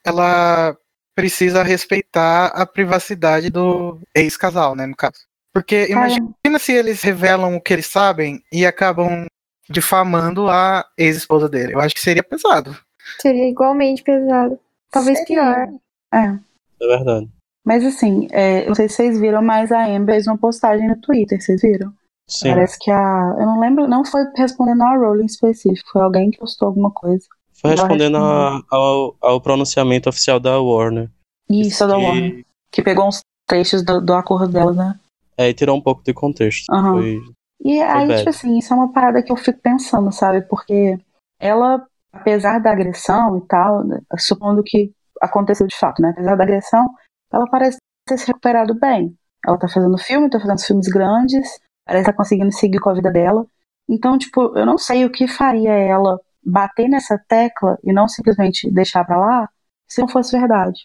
ela 0.05 0.77
precisa 1.15 1.63
respeitar 1.63 2.47
a 2.49 2.67
privacidade 2.67 3.51
do 3.51 3.99
ex-casal, 4.15 4.77
né, 4.77 4.87
no 4.87 4.95
caso. 4.95 5.19
Porque 5.53 5.87
imagina 5.89 6.59
se 6.59 6.73
eles 6.73 7.01
revelam 7.03 7.57
o 7.57 7.61
que 7.61 7.73
eles 7.73 7.87
sabem 7.87 8.43
e 8.53 8.67
acabam 8.67 9.27
difamando 9.71 10.49
a 10.51 10.87
ex-esposa 10.99 11.49
dele. 11.49 11.75
Eu 11.75 11.81
acho 11.81 11.95
que 11.95 12.01
seria 12.01 12.23
pesado. 12.23 12.77
Seria 13.21 13.49
igualmente 13.49 14.03
pesado. 14.03 14.59
Talvez 14.91 15.19
Seria. 15.19 15.43
pior. 15.43 15.69
É. 16.13 16.39
É 16.83 16.87
verdade. 16.87 17.29
Mas 17.65 17.85
assim, 17.85 18.29
é, 18.31 18.63
eu 18.63 18.69
não 18.69 18.75
sei 18.75 18.89
se 18.89 18.97
vocês 18.97 19.19
viram, 19.19 19.43
mas 19.43 19.73
a 19.73 19.87
Amber 19.87 20.15
fez 20.15 20.27
uma 20.27 20.39
postagem 20.39 20.87
no 20.87 21.01
Twitter, 21.01 21.41
vocês 21.41 21.63
viram? 21.63 21.93
Sim. 22.29 22.49
Parece 22.51 22.79
que 22.79 22.91
a. 22.91 23.37
Eu 23.39 23.47
não 23.47 23.61
lembro, 23.61 23.87
não 23.87 24.05
foi 24.05 24.23
respondendo 24.37 24.83
a 24.83 24.97
Rowling 24.97 25.27
específico, 25.27 25.89
foi 25.93 26.03
alguém 26.03 26.31
que 26.31 26.39
postou 26.39 26.69
alguma 26.69 26.91
coisa. 26.91 27.25
Foi 27.55 27.71
respondendo 27.71 28.17
a- 28.19 28.61
ao, 28.71 29.17
ao 29.21 29.41
pronunciamento 29.41 30.09
oficial 30.09 30.39
da 30.41 30.61
Warner. 30.61 31.09
Isso, 31.49 31.87
da 31.87 31.97
que- 31.97 32.03
Warner. 32.03 32.45
Que 32.71 32.83
pegou 32.83 33.07
uns 33.09 33.21
trechos 33.49 33.83
do, 33.85 34.01
do 34.01 34.13
acordo 34.13 34.49
dela, 34.53 34.73
né? 34.73 34.99
É, 35.39 35.49
e 35.49 35.55
tirou 35.55 35.77
um 35.77 35.81
pouco 35.81 36.03
de 36.03 36.13
contexto. 36.13 36.65
Aham. 36.71 36.93
Foi- 36.95 37.21
E 37.65 37.81
aí, 37.81 38.07
bad. 38.09 38.19
tipo 38.19 38.31
assim, 38.31 38.59
isso 38.59 38.73
é 38.73 38.77
uma 38.77 38.93
parada 38.93 39.23
que 39.23 39.31
eu 39.33 39.37
fico 39.37 39.61
pensando, 39.63 40.13
sabe? 40.13 40.43
Porque 40.43 40.99
ela, 41.41 41.87
apesar 42.13 42.59
da 42.59 42.73
agressão 42.73 43.39
e 43.39 43.41
tal, 43.47 43.83
supondo 44.19 44.63
que 44.65 44.93
aconteceu 45.23 45.67
de 45.67 45.77
fato, 45.79 46.03
né? 46.03 46.11
Apesar 46.11 46.37
da 46.37 46.43
agressão, 46.45 46.87
ela 47.33 47.47
parece 47.49 47.79
ter 48.07 48.19
se 48.19 48.27
recuperado 48.27 48.75
bem. 48.75 49.17
Ela 49.47 49.59
tá 49.59 49.69
fazendo 49.69 49.97
filme, 49.97 50.29
tá 50.29 50.39
fazendo 50.41 50.61
filmes 50.61 50.89
grandes, 50.89 51.49
parece 51.87 52.05
que 52.05 52.11
tá 52.13 52.17
conseguindo 52.17 52.53
seguir 52.53 52.81
com 52.81 52.91
a 52.91 52.95
vida 52.95 53.11
dela. 53.13 53.47
Então, 53.89 54.19
tipo, 54.19 54.59
eu 54.59 54.67
não 54.67 54.77
sei 54.79 55.05
o 55.05 55.11
que 55.11 55.29
faria 55.29 55.73
ela 55.73 56.21
bater 56.45 56.89
nessa 56.89 57.19
tecla 57.29 57.79
e 57.85 57.93
não 57.93 58.09
simplesmente 58.09 58.71
deixar 58.71 59.05
pra 59.05 59.19
lá 59.19 59.49
se 59.89 60.01
não 60.01 60.09
fosse 60.09 60.39
verdade. 60.39 60.81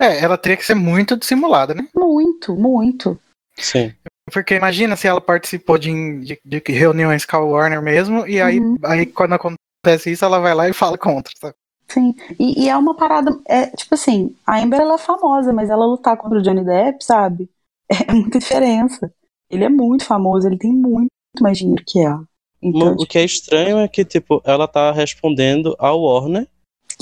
É, 0.00 0.20
ela 0.22 0.38
teria 0.38 0.56
que 0.56 0.64
ser 0.66 0.74
muito 0.74 1.16
dissimulada, 1.16 1.74
né? 1.74 1.86
Muito, 1.94 2.56
muito. 2.56 3.18
Sim. 3.56 3.92
Porque 4.32 4.54
imagina 4.54 4.96
se 4.96 5.06
ela 5.06 5.20
participou 5.20 5.78
de, 5.78 6.20
de- 6.20 6.40
de 6.44 6.72
reuniões 6.72 7.24
com 7.24 7.36
a 7.36 7.40
Warner 7.40 7.80
mesmo, 7.82 8.26
e 8.26 8.40
aí, 8.40 8.60
Uhum. 8.60 8.76
aí 8.84 9.06
quando 9.06 9.34
acontece 9.34 10.10
isso, 10.10 10.24
ela 10.24 10.38
vai 10.38 10.54
lá 10.54 10.68
e 10.68 10.72
fala 10.72 10.98
contra, 10.98 11.32
sabe? 11.38 11.54
Sim, 11.88 12.14
e, 12.38 12.64
e 12.64 12.68
é 12.68 12.76
uma 12.76 12.94
parada, 12.94 13.30
é, 13.46 13.66
tipo 13.68 13.94
assim, 13.94 14.36
a 14.46 14.58
Amber 14.60 14.80
ela 14.80 14.94
é 14.96 14.98
famosa, 14.98 15.52
mas 15.54 15.70
ela 15.70 15.86
lutar 15.86 16.16
contra 16.18 16.38
o 16.38 16.42
Johnny 16.42 16.64
Depp, 16.64 17.02
sabe? 17.04 17.48
É 18.08 18.12
muita 18.12 18.38
diferença. 18.38 19.10
Ele 19.50 19.64
é 19.64 19.68
muito 19.68 20.04
famoso, 20.04 20.46
ele 20.46 20.58
tem 20.58 20.72
muito 20.72 21.08
mais 21.40 21.58
dinheiro 21.58 21.82
que 21.86 22.00
ela. 22.00 22.22
Então, 22.60 22.94
O 22.94 23.06
que 23.06 23.18
é 23.18 23.24
estranho 23.24 23.78
é 23.78 23.88
que, 23.88 24.04
tipo, 24.04 24.42
ela 24.44 24.66
tá 24.66 24.90
respondendo 24.90 25.76
ao 25.78 26.00
Warner 26.02 26.46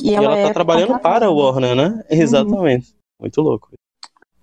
e 0.02 0.10
e 0.10 0.14
ela, 0.14 0.36
é 0.36 0.46
tá 0.48 0.52
trabalhando 0.54 0.88
contratada. 0.88 1.20
para 1.20 1.30
o 1.30 1.36
Warner, 1.36 1.74
né? 1.74 2.04
Exatamente. 2.10 2.94
Muito 3.20 3.40
louco. 3.40 3.70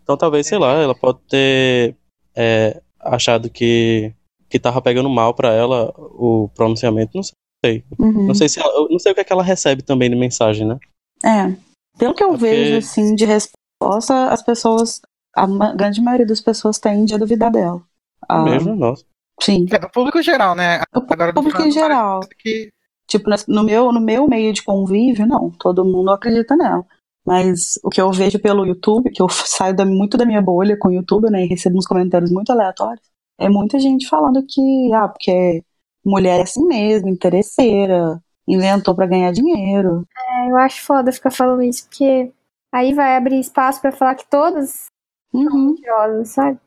Então 0.01 0.17
talvez, 0.17 0.47
sei 0.47 0.57
lá, 0.57 0.73
ela 0.73 0.95
pode 0.95 1.19
ter 1.29 1.95
é, 2.35 2.81
achado 2.99 3.49
que, 3.49 4.11
que 4.49 4.59
tava 4.59 4.81
pegando 4.81 5.09
mal 5.09 5.33
pra 5.33 5.53
ela 5.53 5.93
o 5.97 6.49
pronunciamento, 6.55 7.11
não 7.15 7.23
sei. 7.63 7.83
Uhum. 7.99 8.27
Não 8.27 8.33
sei 8.35 8.49
se 8.49 8.59
ela, 8.59 8.87
não 8.89 8.99
sei 8.99 9.11
o 9.11 9.15
que, 9.15 9.21
é 9.21 9.23
que 9.23 9.31
ela 9.31 9.43
recebe 9.43 9.81
também 9.83 10.09
de 10.09 10.15
mensagem, 10.15 10.67
né? 10.67 10.77
É. 11.23 11.55
Pelo 11.97 12.13
que 12.15 12.23
eu 12.23 12.29
Porque- 12.29 12.45
vejo, 12.45 12.77
assim, 12.79 13.13
de 13.15 13.23
resposta, 13.23 14.29
as 14.29 14.41
pessoas, 14.41 14.99
a 15.35 15.45
grande 15.75 16.01
maioria 16.01 16.25
das 16.25 16.41
pessoas 16.41 16.79
tende 16.79 17.13
a 17.13 17.17
duvidar 17.19 17.51
dela. 17.51 17.81
Ah, 18.27 18.43
Mesmo, 18.43 18.75
nossa. 18.75 19.03
Sim. 19.41 19.65
É, 19.71 19.79
do 19.79 19.89
público 19.89 20.21
geral, 20.21 20.55
né? 20.55 20.81
O 20.95 20.99
Agora, 21.11 21.33
público 21.33 21.61
em 21.61 21.71
geral. 21.71 22.21
Que, 22.39 22.69
Tipo, 23.07 23.29
no 23.49 23.63
meu, 23.63 23.91
no 23.91 23.99
meu 23.99 24.27
meio 24.27 24.53
de 24.53 24.63
convívio, 24.63 25.25
não, 25.27 25.51
todo 25.51 25.83
mundo 25.83 26.09
acredita 26.11 26.55
nela. 26.55 26.85
Mas 27.25 27.79
o 27.83 27.89
que 27.89 27.99
eu 28.01 28.11
vejo 28.11 28.39
pelo 28.39 28.65
YouTube, 28.65 29.11
que 29.11 29.21
eu 29.21 29.27
saio 29.29 29.75
da- 29.75 29.85
muito 29.85 30.17
da 30.17 30.25
minha 30.25 30.41
bolha 30.41 30.77
com 30.77 30.87
o 30.87 30.91
YouTube, 30.91 31.29
né, 31.29 31.43
e 31.43 31.47
recebo 31.47 31.77
uns 31.77 31.85
comentários 31.85 32.31
muito 32.31 32.51
aleatórios, 32.51 33.05
é 33.37 33.49
muita 33.49 33.77
gente 33.79 34.07
falando 34.07 34.43
que, 34.47 34.93
ah, 34.93 35.07
porque 35.09 35.63
mulher 36.05 36.39
é 36.39 36.43
assim 36.43 36.65
mesmo, 36.65 37.09
interesseira, 37.09 38.21
inventou 38.47 38.95
pra 38.95 39.05
ganhar 39.05 39.31
dinheiro. 39.31 40.05
É, 40.17 40.49
eu 40.49 40.57
acho 40.57 40.81
foda 40.83 41.11
ficar 41.11 41.31
falando 41.31 41.61
isso, 41.63 41.85
porque 41.87 42.31
aí 42.73 42.93
vai 42.93 43.15
abrir 43.17 43.39
espaço 43.39 43.81
pra 43.81 43.91
falar 43.91 44.15
que 44.15 44.29
todas 44.29 44.85
Uhum. 45.33 45.49
são 45.49 45.59
mentirosas, 45.59 46.29
sabe? 46.29 46.57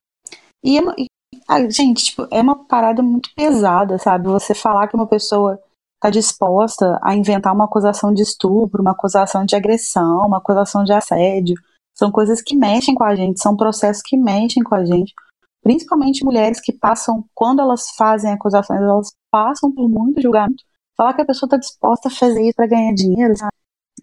E- 0.64 1.06
ah, 1.48 1.68
gente, 1.70 2.06
tipo, 2.06 2.26
é 2.30 2.40
uma 2.40 2.64
parada 2.64 3.02
muito 3.02 3.30
pesada, 3.34 3.98
sabe? 3.98 4.26
Você 4.28 4.54
falar 4.54 4.88
que 4.88 4.96
uma 4.96 5.06
pessoa 5.06 5.60
tá 6.00 6.10
disposta 6.10 6.98
a 7.02 7.14
inventar 7.14 7.54
uma 7.54 7.64
acusação 7.64 8.12
de 8.12 8.22
estupro, 8.22 8.82
uma 8.82 8.92
acusação 8.92 9.44
de 9.44 9.56
agressão, 9.56 10.26
uma 10.26 10.38
acusação 10.38 10.84
de 10.84 10.92
assédio, 10.92 11.56
são 11.94 12.10
coisas 12.10 12.42
que 12.42 12.54
mexem 12.54 12.94
com 12.94 13.04
a 13.04 13.14
gente, 13.14 13.40
são 13.40 13.56
processos 13.56 14.02
que 14.02 14.16
mexem 14.16 14.62
com 14.62 14.74
a 14.74 14.84
gente. 14.84 15.14
Principalmente 15.62 16.24
mulheres 16.24 16.60
que 16.60 16.72
passam, 16.72 17.24
quando 17.34 17.60
elas 17.60 17.90
fazem 17.96 18.32
acusações, 18.32 18.80
elas 18.80 19.12
passam 19.30 19.72
por 19.72 19.88
muito 19.88 20.20
julgamento. 20.20 20.62
Falar 20.96 21.14
que 21.14 21.22
a 21.22 21.26
pessoa 21.26 21.48
tá 21.48 21.56
disposta 21.56 22.08
a 22.08 22.10
fazer 22.10 22.42
isso 22.42 22.56
pra 22.56 22.66
ganhar 22.66 22.92
dinheiro, 22.94 23.36
sabe? 23.36 23.52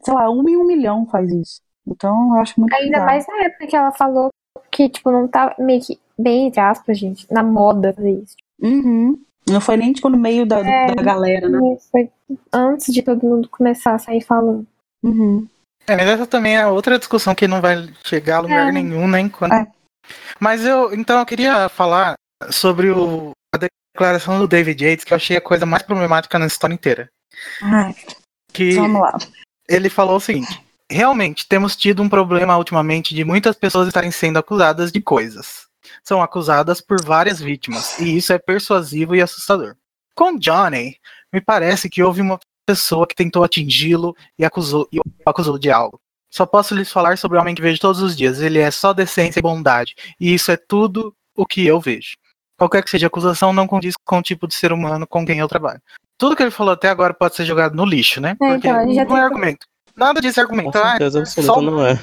Sei 0.02 0.14
lá, 0.14 0.30
uma 0.30 0.50
em 0.50 0.58
um 0.58 0.66
milhão 0.66 1.06
faz 1.08 1.32
isso. 1.32 1.62
Então 1.88 2.36
eu 2.36 2.42
acho 2.42 2.60
muito 2.60 2.74
Ainda 2.74 3.06
mais 3.06 3.28
na 3.28 3.44
época 3.46 3.68
que 3.68 3.76
ela 3.76 3.92
falou 3.92 4.30
que, 4.74 4.90
tipo, 4.90 5.12
não 5.12 5.28
tá 5.28 5.56
meio 5.60 5.82
que, 5.82 6.00
bem 6.18 6.48
entre 6.48 6.60
aspas, 6.60 6.98
gente, 6.98 7.26
na 7.32 7.44
moda 7.44 7.94
fazer 7.94 8.12
isso. 8.12 8.36
Uhum. 8.62 9.20
Não 9.50 9.60
foi 9.62 9.76
nem 9.78 9.92
tipo 9.94 10.10
no 10.10 10.18
meio 10.18 10.46
da, 10.46 10.60
É. 10.60 10.94
da 10.96 11.04
galera, 11.04 11.50
né? 11.50 11.60
Foi 11.92 12.10
antes 12.52 12.94
de 12.94 13.02
todo 13.04 13.26
mundo 13.26 13.50
começar 13.50 13.94
a 13.96 14.00
sair 14.00 14.22
falando. 14.22 14.66
Uhum. 15.04 15.48
É, 15.86 15.98
mas 15.98 16.08
essa 16.08 16.26
também 16.26 16.56
é 16.58 16.66
outra 16.66 16.98
discussão 16.98 17.36
que 17.36 17.48
não 17.48 17.60
vai 17.60 17.90
chegar 18.06 18.38
a 18.38 18.42
lugar 18.42 18.70
É. 18.70 18.72
nenhum, 18.72 19.08
né? 19.08 19.20
Enquanto... 19.20 19.52
É. 19.54 19.68
Mas 20.40 20.66
eu, 20.66 20.94
então, 20.94 21.20
eu 21.20 21.26
queria 21.26 21.68
falar 21.70 22.16
sobre 22.50 22.90
o, 22.90 23.32
a 23.54 23.58
declaração 23.94 24.40
do 24.40 24.48
David 24.48 24.84
Yates, 24.84 25.04
que 25.06 25.14
eu 25.14 25.18
achei 25.18 25.36
a 25.38 25.42
coisa 25.42 25.66
mais 25.66 25.84
problemática 25.84 26.40
na 26.40 26.46
história 26.48 26.74
inteira. 26.74 27.10
Ai, 27.62 27.94
Que 28.52 28.76
vamos 28.76 29.02
lá. 29.02 29.18
ele 29.68 29.90
falou 29.90 30.18
o 30.18 30.22
seguinte: 30.22 30.62
realmente 30.94 31.48
temos 31.48 31.76
tido 31.76 32.02
um 32.02 32.10
problema 32.10 32.58
ultimamente 32.58 33.14
de 33.16 33.24
muitas 33.26 33.56
pessoas 33.56 33.88
estarem 33.88 34.12
sendo 34.12 34.38
acusadas 34.40 34.92
de 34.92 35.02
coisas. 35.02 35.68
São 36.04 36.22
acusadas 36.22 36.80
por 36.80 37.04
várias 37.04 37.40
vítimas, 37.42 38.00
e 38.00 38.16
isso 38.18 38.32
é 38.32 38.40
persuasivo 38.40 39.16
e 39.16 39.22
assustador. 39.22 39.76
Com 40.16 40.38
Johnny, 40.38 40.96
me 41.32 41.42
parece 41.42 41.90
que 41.90 42.02
houve 42.04 42.22
uma 42.22 42.40
pessoa 42.66 43.06
que 43.06 43.16
tentou 43.16 43.44
atingi-lo 43.44 44.16
e 44.40 44.46
acusou, 44.46 44.88
e 44.92 45.00
o 45.00 45.04
acusou 45.26 45.58
de 45.58 45.70
algo. 45.72 46.00
Só 46.32 46.46
posso 46.46 46.74
lhes 46.74 46.92
falar 46.92 47.18
sobre 47.18 47.38
o 47.38 47.42
homem 47.42 47.54
que 47.54 47.62
vejo 47.62 47.80
todos 47.80 48.02
os 48.02 48.16
dias. 48.16 48.40
Ele 48.40 48.60
é 48.60 48.72
só 48.72 48.94
decência 48.94 49.40
e 49.40 49.44
bondade, 49.44 49.94
e 50.20 50.34
isso 50.34 50.52
é 50.52 50.58
tudo 50.58 51.14
o 51.36 51.46
que 51.46 51.66
eu 51.66 51.80
vejo. 51.80 52.16
Qualquer 52.58 52.84
que 52.84 52.90
seja 52.90 53.06
a 53.06 53.10
acusação 53.10 53.52
não 53.52 53.68
condiz 53.68 53.96
com 54.06 54.20
o 54.20 54.22
tipo 54.22 54.48
de 54.48 54.54
ser 54.56 54.72
humano 54.72 55.06
com 55.06 55.26
quem 55.26 55.40
eu 55.40 55.48
trabalho. 55.48 55.82
Tudo 56.18 56.36
que 56.36 56.44
ele 56.44 56.52
falou 56.52 56.74
até 56.74 56.88
agora 56.88 57.14
pode 57.14 57.36
ser 57.36 57.46
jogado 57.46 57.76
no 57.76 57.84
lixo, 57.84 58.22
né? 58.22 58.32
É, 58.32 58.36
Porque 58.36 58.68
então, 58.68 58.86
não 58.86 59.02
é 59.02 59.06
tem- 59.06 59.20
argumento. 59.20 59.66
Nada 59.96 60.20
disso 60.20 60.42
é 60.42 60.46
Com 60.46 60.72
certeza 60.72 61.20
absoluta 61.20 61.54
só, 61.54 61.62
não 61.62 61.86
é. 61.86 62.00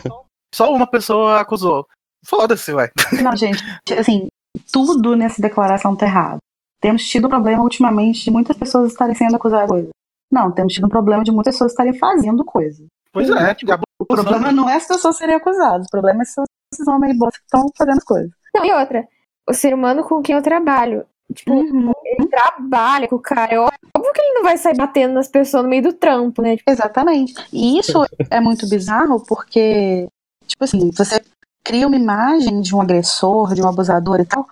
só 0.54 0.72
uma 0.72 0.86
pessoa 0.86 1.40
acusou. 1.40 1.86
Foda-se, 2.24 2.72
ué. 2.72 2.90
Não, 3.22 3.34
gente, 3.34 3.62
assim, 3.98 4.28
tudo 4.70 5.16
nessa 5.16 5.40
declaração 5.40 5.96
tá 5.96 6.06
errado. 6.06 6.38
Temos 6.80 7.04
tido 7.08 7.26
um 7.26 7.30
problema 7.30 7.62
ultimamente 7.62 8.24
de 8.24 8.30
muitas 8.30 8.56
pessoas 8.56 8.92
estarem 8.92 9.14
sendo 9.14 9.36
acusadas 9.36 9.66
de 9.66 9.72
coisa. 9.72 9.88
Não, 10.30 10.52
temos 10.52 10.72
tido 10.72 10.86
um 10.86 10.90
problema 10.90 11.24
de 11.24 11.32
muitas 11.32 11.54
pessoas 11.54 11.72
estarem 11.72 11.98
fazendo 11.98 12.44
coisa. 12.44 12.84
Pois 13.12 13.28
é, 13.28 13.54
tipo, 13.54 13.72
O 13.98 14.06
problema 14.06 14.52
não 14.52 14.68
é 14.68 14.76
as 14.76 14.86
pessoas 14.86 15.16
serem 15.16 15.34
acusadas, 15.34 15.86
o 15.86 15.90
problema 15.90 16.22
é 16.22 16.24
se 16.24 16.40
esses 16.72 16.86
homens 16.86 17.18
bosta 17.18 17.38
que 17.38 17.44
estão 17.44 17.68
fazendo 17.76 17.98
as 17.98 18.04
coisas. 18.04 18.30
Não, 18.54 18.64
e 18.64 18.72
outra, 18.72 19.06
o 19.48 19.52
ser 19.52 19.74
humano 19.74 20.04
com 20.04 20.22
quem 20.22 20.36
eu 20.36 20.42
trabalho, 20.42 21.04
tipo, 21.34 21.52
Uhum. 21.52 21.92
ele 22.04 22.26
trabalha 22.28 23.08
com 23.08 23.16
o 23.16 23.20
cara. 23.20 23.52
É 23.54 23.58
óbvio 23.58 24.12
que 24.14 24.20
ele 24.20 24.34
não 24.34 24.42
vai 24.42 24.56
sair 24.58 24.76
batendo 24.76 25.14
nas 25.14 25.28
pessoas 25.28 25.62
no 25.62 25.68
meio 25.68 25.82
do 25.82 25.92
trampo, 25.92 26.42
né? 26.42 26.56
Tipo, 26.56 26.70
Exatamente. 26.70 27.34
E 27.52 27.78
isso 27.78 27.98
é 28.30 28.40
muito 28.40 28.68
bizarro 28.68 29.24
porque, 29.26 30.08
tipo 30.46 30.64
assim, 30.64 30.90
você 30.90 31.22
cria 31.64 31.86
uma 31.86 31.96
imagem 31.96 32.60
de 32.60 32.74
um 32.74 32.80
agressor, 32.80 33.54
de 33.54 33.62
um 33.62 33.68
abusador 33.68 34.20
e 34.20 34.26
tal, 34.26 34.46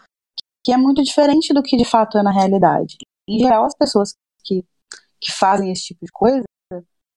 que 0.65 0.73
é 0.73 0.77
muito 0.77 1.03
diferente 1.03 1.53
do 1.55 1.63
que 1.63 1.77
de 1.77 1.85
fato 1.85 2.19
é 2.19 2.23
na 2.23 2.31
realidade. 2.31 2.97
Em 3.29 3.39
geral, 3.39 3.65
as 3.65 3.75
pessoas 3.75 4.15
que, 4.45 4.65
que 5.21 5.33
fazem 5.33 5.71
esse 5.73 5.85
tipo 5.87 6.05
de 6.05 6.13
coisa, 6.13 6.45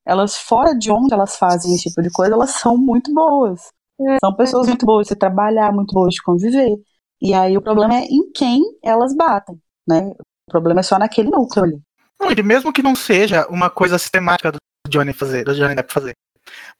elas 0.05 0.36
fora 0.36 0.74
de 0.74 0.91
onde 0.91 1.14
elas 1.14 1.36
fazem 1.38 1.74
esse 1.76 1.89
tipo 1.89 2.01
de 2.01 2.09
coisa, 2.09 2.34
elas 2.34 2.51
são 2.51 2.78
muito 2.78 3.14
boas. 3.14 3.70
É. 3.99 4.18
São 4.20 4.34
pessoas 4.34 4.68
muito 4.68 4.86
boas 4.86 5.07
de 5.07 5.16
trabalhar, 5.16 5.72
muito 5.72 5.93
boas 5.93 6.14
de 6.14 6.24
conviver. 6.24 6.76
E 7.22 7.34
aí 7.34 7.55
o 7.57 7.61
problema 7.61 7.95
é 7.95 8.05
em 8.05 8.32
quem 8.32 8.61
elas 8.84 9.15
batem, 9.15 9.59
né? 9.88 10.11
O 10.47 10.51
problema 10.51 10.80
é 10.80 10.84
só 10.84 10.97
naquele 10.97 11.30
núcleo 11.30 11.65
ali. 11.65 11.80
Não, 12.19 12.32
e 12.32 12.43
mesmo 12.43 12.74
que 12.74 12.82
não 12.84 12.95
seja 12.95 13.47
uma 13.47 13.69
coisa 13.69 13.97
sistemática 13.97 14.51
do 14.51 14.57
Johnny 14.89 15.13
fazer, 15.13 15.43
do 15.43 15.55
Johnny 15.55 15.76
Depp 15.76 15.91
fazer. 15.93 16.13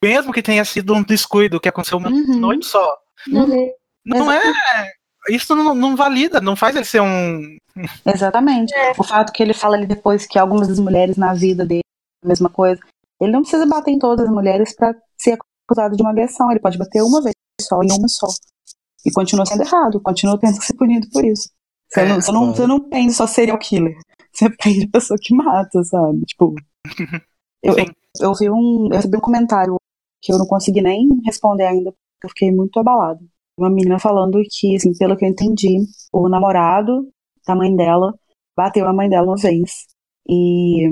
Mesmo 0.02 0.34
que 0.34 0.42
tenha 0.42 0.66
sido 0.66 0.94
um 0.94 1.04
descuido 1.04 1.60
que 1.60 1.70
aconteceu 1.70 1.98
uma 1.98 2.10
Uhum. 2.10 2.40
noite 2.40 2.66
só. 2.66 2.98
não 3.28 3.46
vê. 3.48 3.74
Não 4.06 4.32
é. 4.32 4.42
Isso 5.30 5.56
não, 5.56 5.76
não 5.76 5.96
valida, 5.96 6.42
não 6.42 6.56
faz 6.56 6.76
ele 6.76 6.86
ser 6.86 7.02
um. 7.02 7.58
Exatamente. 8.06 8.74
O 8.98 9.04
fato 9.04 9.32
que 9.32 9.44
ele 9.44 9.54
fala 9.54 9.76
ali 9.78 9.86
depois 9.86 10.26
que 10.26 10.40
algumas 10.40 10.68
das 10.68 10.80
mulheres 10.80 11.18
na 11.18 11.34
vida 11.34 11.64
dele, 11.66 11.84
a 12.26 12.28
mesma 12.28 12.50
coisa. 12.50 12.82
Ele 13.22 13.32
não 13.32 13.42
precisa 13.42 13.66
bater 13.68 13.92
em 13.92 14.00
todas 14.00 14.26
as 14.26 14.32
mulheres 14.32 14.76
pra 14.76 14.96
ser 15.20 15.38
acusado 15.68 15.96
de 15.96 16.02
uma 16.02 16.10
agressão. 16.12 16.50
Ele 16.50 16.60
pode 16.60 16.78
bater 16.80 17.04
uma 17.04 17.22
vez 17.22 17.36
só, 17.62 17.82
em 17.84 17.92
uma 17.92 18.08
só. 18.08 18.26
E 19.06 19.12
continua 19.12 19.46
sendo 19.46 19.64
errado, 19.64 20.02
continua 20.02 20.40
tendo 20.40 20.60
que 20.60 20.66
ser 20.66 20.76
punido 20.76 21.08
por 21.12 21.26
isso. 21.26 21.50
Você, 21.90 22.02
É, 22.02 22.08
não, 22.08 22.22
você, 22.22 22.32
não, 22.32 22.54
você 22.54 22.68
não 22.68 22.80
prende 22.80 23.14
só 23.14 23.28
serial 23.28 23.58
killer. 23.58 23.96
Você 24.34 24.50
prende 24.50 24.86
a 24.86 24.90
pessoa 24.90 25.18
que 25.22 25.36
mata, 25.36 25.84
sabe? 25.84 26.22
Tipo. 26.26 26.56
Eu, 27.64 27.74
Sim. 27.76 27.86
eu 28.22 28.34
vi 28.34 28.50
um. 28.50 28.88
Eu 28.90 28.96
recebi 28.96 29.18
um 29.18 29.22
comentário 29.22 29.76
que 30.20 30.34
eu 30.34 30.38
não 30.40 30.48
consegui 30.48 30.82
nem 30.82 31.08
responder 31.24 31.68
ainda, 31.68 31.92
porque 31.92 32.26
eu 32.26 32.30
fiquei 32.30 32.52
muito 32.52 32.80
abalada. 32.80 33.20
Uma 33.56 33.70
menina 33.70 34.00
falando 34.00 34.42
que, 34.50 34.76
assim, 34.76 34.98
pelo 34.98 35.16
que 35.16 35.24
eu 35.26 35.30
entendi, 35.30 35.78
o 36.12 36.28
namorado 36.28 37.08
da 37.46 37.56
mãe 37.56 37.76
dela 37.76 38.16
bateu 38.58 38.88
a 38.88 38.94
mãe 38.94 39.08
dela 39.08 39.28
uma 39.28 39.36
vez. 39.36 39.86
E, 40.28 40.88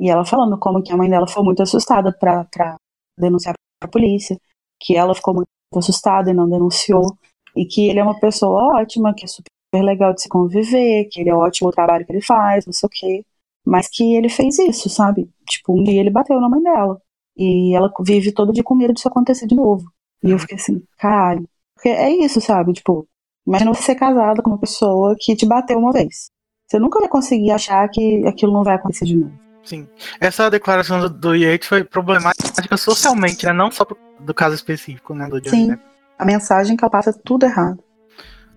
e 0.00 0.08
ela 0.08 0.24
falando 0.24 0.56
como 0.58 0.82
que 0.82 0.92
a 0.92 0.96
mãe 0.96 1.10
dela 1.10 1.26
foi 1.26 1.42
muito 1.42 1.62
assustada 1.62 2.16
pra, 2.16 2.44
pra 2.44 2.76
denunciar 3.18 3.54
pra 3.80 3.90
polícia, 3.90 4.36
que 4.80 4.96
ela 4.96 5.14
ficou 5.14 5.34
muito 5.34 5.48
assustada 5.76 6.30
e 6.30 6.34
não 6.34 6.48
denunciou, 6.48 7.16
e 7.56 7.64
que 7.64 7.88
ele 7.88 7.98
é 7.98 8.02
uma 8.02 8.18
pessoa 8.18 8.80
ótima, 8.80 9.14
que 9.14 9.24
é 9.24 9.28
super 9.28 9.50
legal 9.82 10.12
de 10.14 10.22
se 10.22 10.28
conviver, 10.28 11.06
que 11.10 11.20
ele 11.20 11.30
é 11.30 11.34
ótimo 11.34 11.68
o 11.68 11.72
trabalho 11.72 12.04
que 12.04 12.12
ele 12.12 12.22
faz, 12.22 12.66
não 12.66 12.72
sei 12.72 12.86
o 12.86 12.90
quê. 12.90 13.24
Mas 13.64 13.88
que 13.88 14.14
ele 14.14 14.28
fez 14.28 14.58
isso, 14.58 14.88
sabe? 14.90 15.28
Tipo, 15.48 15.78
um 15.78 15.82
dia 15.82 16.00
ele 16.00 16.10
bateu 16.10 16.40
na 16.40 16.48
mãe 16.48 16.62
dela. 16.62 17.00
E 17.36 17.74
ela 17.74 17.90
vive 18.00 18.32
todo 18.32 18.52
dia 18.52 18.62
com 18.62 18.74
medo 18.74 18.92
disso 18.92 19.08
acontecer 19.08 19.46
de 19.46 19.54
novo. 19.54 19.84
E 20.22 20.30
eu 20.30 20.38
fiquei 20.38 20.56
assim, 20.56 20.82
caralho. 20.98 21.48
Porque 21.74 21.88
é 21.88 22.10
isso, 22.10 22.40
sabe? 22.40 22.72
Tipo, 22.72 23.06
imagina 23.46 23.72
você 23.74 23.82
ser 23.82 23.94
casada 23.94 24.42
com 24.42 24.50
uma 24.50 24.58
pessoa 24.58 25.16
que 25.18 25.34
te 25.34 25.46
bateu 25.46 25.78
uma 25.78 25.92
vez. 25.92 26.30
Você 26.66 26.78
nunca 26.78 27.00
vai 27.00 27.08
conseguir 27.08 27.50
achar 27.50 27.88
que 27.88 28.26
aquilo 28.26 28.52
não 28.52 28.64
vai 28.64 28.76
acontecer 28.76 29.04
de 29.04 29.16
novo. 29.16 29.32
Sim. 29.64 29.88
Essa 30.20 30.50
declaração 30.50 31.00
do, 31.00 31.08
do 31.08 31.34
Yates 31.34 31.68
foi 31.68 31.82
problemática 31.84 32.76
socialmente, 32.76 33.46
né? 33.46 33.52
Não 33.52 33.70
só 33.70 33.86
do 34.20 34.34
caso 34.34 34.54
específico, 34.54 35.14
né? 35.14 35.26
Do 35.26 35.40
Johnny 35.40 35.56
Sim. 35.56 35.68
Depp. 35.68 35.93
A 36.24 36.26
mensagem 36.26 36.74
que 36.74 36.82
ela 36.82 36.90
passa 36.90 37.10
é 37.10 37.12
tudo 37.22 37.44
errado. 37.44 37.78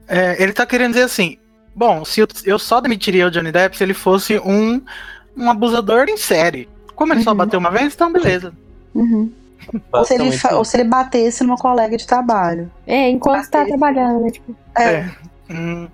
É, 0.08 0.42
ele 0.42 0.54
tá 0.54 0.66
querendo 0.66 0.94
dizer 0.94 1.04
assim: 1.04 1.38
bom, 1.76 2.06
se 2.06 2.22
eu, 2.22 2.28
eu 2.46 2.58
só 2.58 2.80
demitiria 2.80 3.28
o 3.28 3.30
Johnny 3.32 3.52
Depp 3.52 3.76
se 3.76 3.84
ele 3.84 3.94
fosse 3.94 4.40
um, 4.40 4.82
um 5.36 5.52
abusador 5.52 6.06
em 6.08 6.16
série. 6.16 6.70
Como 6.96 7.12
ele 7.14 7.24
só 7.24 7.32
Uhum. 7.32 7.38
bateu 7.38 7.60
uma 7.60 7.70
vez, 7.70 7.94
então 7.94 8.10
beleza. 8.12 8.54
Uhum. 8.96 9.30
Ou, 9.92 10.06
se 10.06 10.14
ele 10.14 10.30
ou 10.54 10.64
se 10.64 10.78
ele 10.78 10.88
batesse 10.88 11.44
numa 11.44 11.58
colega 11.58 11.98
de 11.98 12.08
trabalho. 12.08 12.72
É, 12.88 13.10
enquanto 13.10 13.50
tá 13.50 13.66
trabalhando, 13.66 14.22
né? 14.24 14.32
Tipo, 14.32 14.56
É. 14.78 15.10
Hum, 15.50 15.90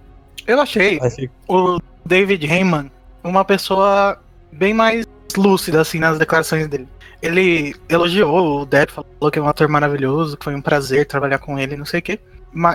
eu 0.46 0.62
achei 0.62 1.00
o 1.48 1.80
David 2.06 2.46
Heyman 2.46 2.92
uma 3.24 3.44
pessoa 3.44 4.22
bem 4.52 4.76
mais 4.76 5.08
lúcida, 5.36 5.82
assim, 5.82 5.98
nas 5.98 6.20
declarações 6.20 6.68
dele. 6.68 6.88
Ele 7.24 7.74
elogiou 7.88 8.62
o 8.62 8.66
Depp, 8.66 8.92
falou 8.92 9.32
que 9.32 9.40
é 9.40 9.42
um 9.42 9.48
ator 9.48 9.70
maravilhoso, 9.70 10.36
que 10.36 10.44
foi 10.44 10.54
um 10.54 10.62
prazer 10.62 11.06
trabalhar 11.08 11.40
com 11.40 11.58
ele, 11.58 11.78
não 11.78 11.86
sei 11.86 12.00
o 12.02 12.04
quê. 12.04 12.20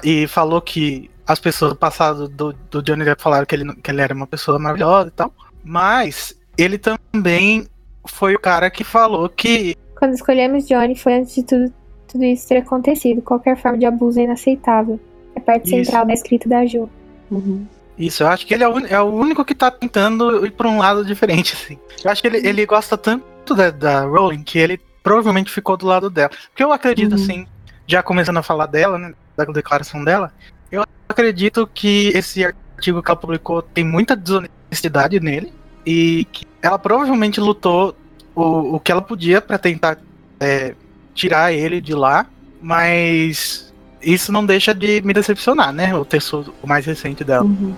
E 0.03 0.27
falou 0.27 0.61
que 0.63 1.11
as 1.27 1.39
pessoas 1.39 1.73
do 1.73 1.77
passado 1.77 2.27
do, 2.29 2.55
do 2.71 2.83
Johnny 2.83 3.05
Depp 3.05 3.23
falaram 3.23 3.45
que 3.45 3.55
ele, 3.55 3.65
não- 3.65 3.75
que 3.75 3.91
ele 3.91 4.01
era 4.01 4.15
uma 4.15 4.27
pessoa 4.27 4.59
maravilhosa 4.59 5.09
e 5.09 5.11
tal. 5.11 5.33
Mas 5.63 6.35
ele 6.57 6.79
também 6.79 7.67
foi 8.07 8.35
o 8.35 8.39
cara 8.41 8.71
que 8.71 8.83
falou 8.83 9.29
que 9.29 9.77
quando 9.99 10.15
escolhemos 10.15 10.67
Johnny 10.67 10.97
foi 10.97 11.15
antes 11.15 11.35
de 11.35 11.43
tudo, 11.43 11.73
tudo 12.11 12.25
isso 12.25 12.49
ter 12.49 12.57
acontecido. 12.59 13.21
Qualquer 13.21 13.61
forma 13.61 13.77
de 13.77 13.85
abuso 13.85 14.19
é 14.19 14.23
inaceitável. 14.25 14.99
É 15.37 15.41
parte 15.41 15.67
Isso. 15.67 15.85
central 15.85 16.07
da 16.07 16.15
escrita 16.15 16.49
da 16.49 16.65
Ju. 16.65 16.89
Uhum. 17.31 17.67
Isso, 17.99 18.23
eu 18.23 18.29
acho 18.29 18.47
que 18.47 18.55
ele 18.55 18.63
é 18.65 18.69
o, 18.69 18.79
é 18.87 19.01
o 19.03 19.07
único 19.13 19.45
que 19.45 19.55
tá 19.55 19.71
tentando 19.73 20.47
ir 20.47 20.53
pra 20.53 20.69
um 20.69 20.79
lado 20.79 21.05
diferente, 21.05 21.53
assim. 21.55 21.77
Eu 22.03 22.11
acho 22.11 22.23
que 22.23 22.29
ele, 22.29 22.47
ele 22.47 22.65
gosta 22.65 22.97
tanto 22.97 23.25
da, 23.55 23.71
da 23.71 24.01
Rowling 24.03 24.43
que 24.43 24.59
ele 24.59 24.81
provavelmente 25.03 25.51
ficou 25.51 25.77
do 25.77 25.87
lado 25.87 26.11
dela. 26.11 26.31
Porque 26.51 26.63
eu 26.63 26.73
acredito, 26.73 27.17
Uhum. 27.17 27.23
assim, 27.23 27.47
já 27.87 28.03
começando 28.03 28.37
a 28.37 28.43
falar 28.43 28.67
dela, 28.67 28.99
né, 28.99 29.15
da 29.37 29.45
declaração 29.45 30.05
dela, 30.05 30.33
eu 30.71 30.85
acredito 31.09 31.67
que 31.73 32.09
esse 32.09 32.45
artigo 32.45 33.03
que 33.03 33.11
ela 33.11 33.19
publicou 33.19 33.63
tem 33.63 33.85
muita 33.85 34.15
desonestidade 34.15 35.19
nele 35.21 35.53
e 35.87 36.27
que 36.33 36.45
ela 36.61 36.79
provavelmente 36.79 37.41
lutou 37.41 37.97
o, 38.35 38.77
o 38.77 38.81
que 38.81 38.93
ela 38.93 39.01
podia 39.01 39.41
pra 39.41 39.57
tentar 39.59 39.99
é, 40.39 40.75
tirar 41.15 41.53
ele 41.53 41.81
de 41.81 41.95
lá, 41.95 42.27
mas 42.61 43.73
isso 44.03 44.31
não 44.31 44.45
deixa 44.45 44.75
de 44.75 45.01
me 45.03 45.13
decepcionar, 45.15 45.73
né? 45.73 45.95
O 45.95 46.05
texto 46.05 46.53
mais 46.65 46.85
recente 46.85 47.25
dela. 47.25 47.45
Uhum. 47.45 47.75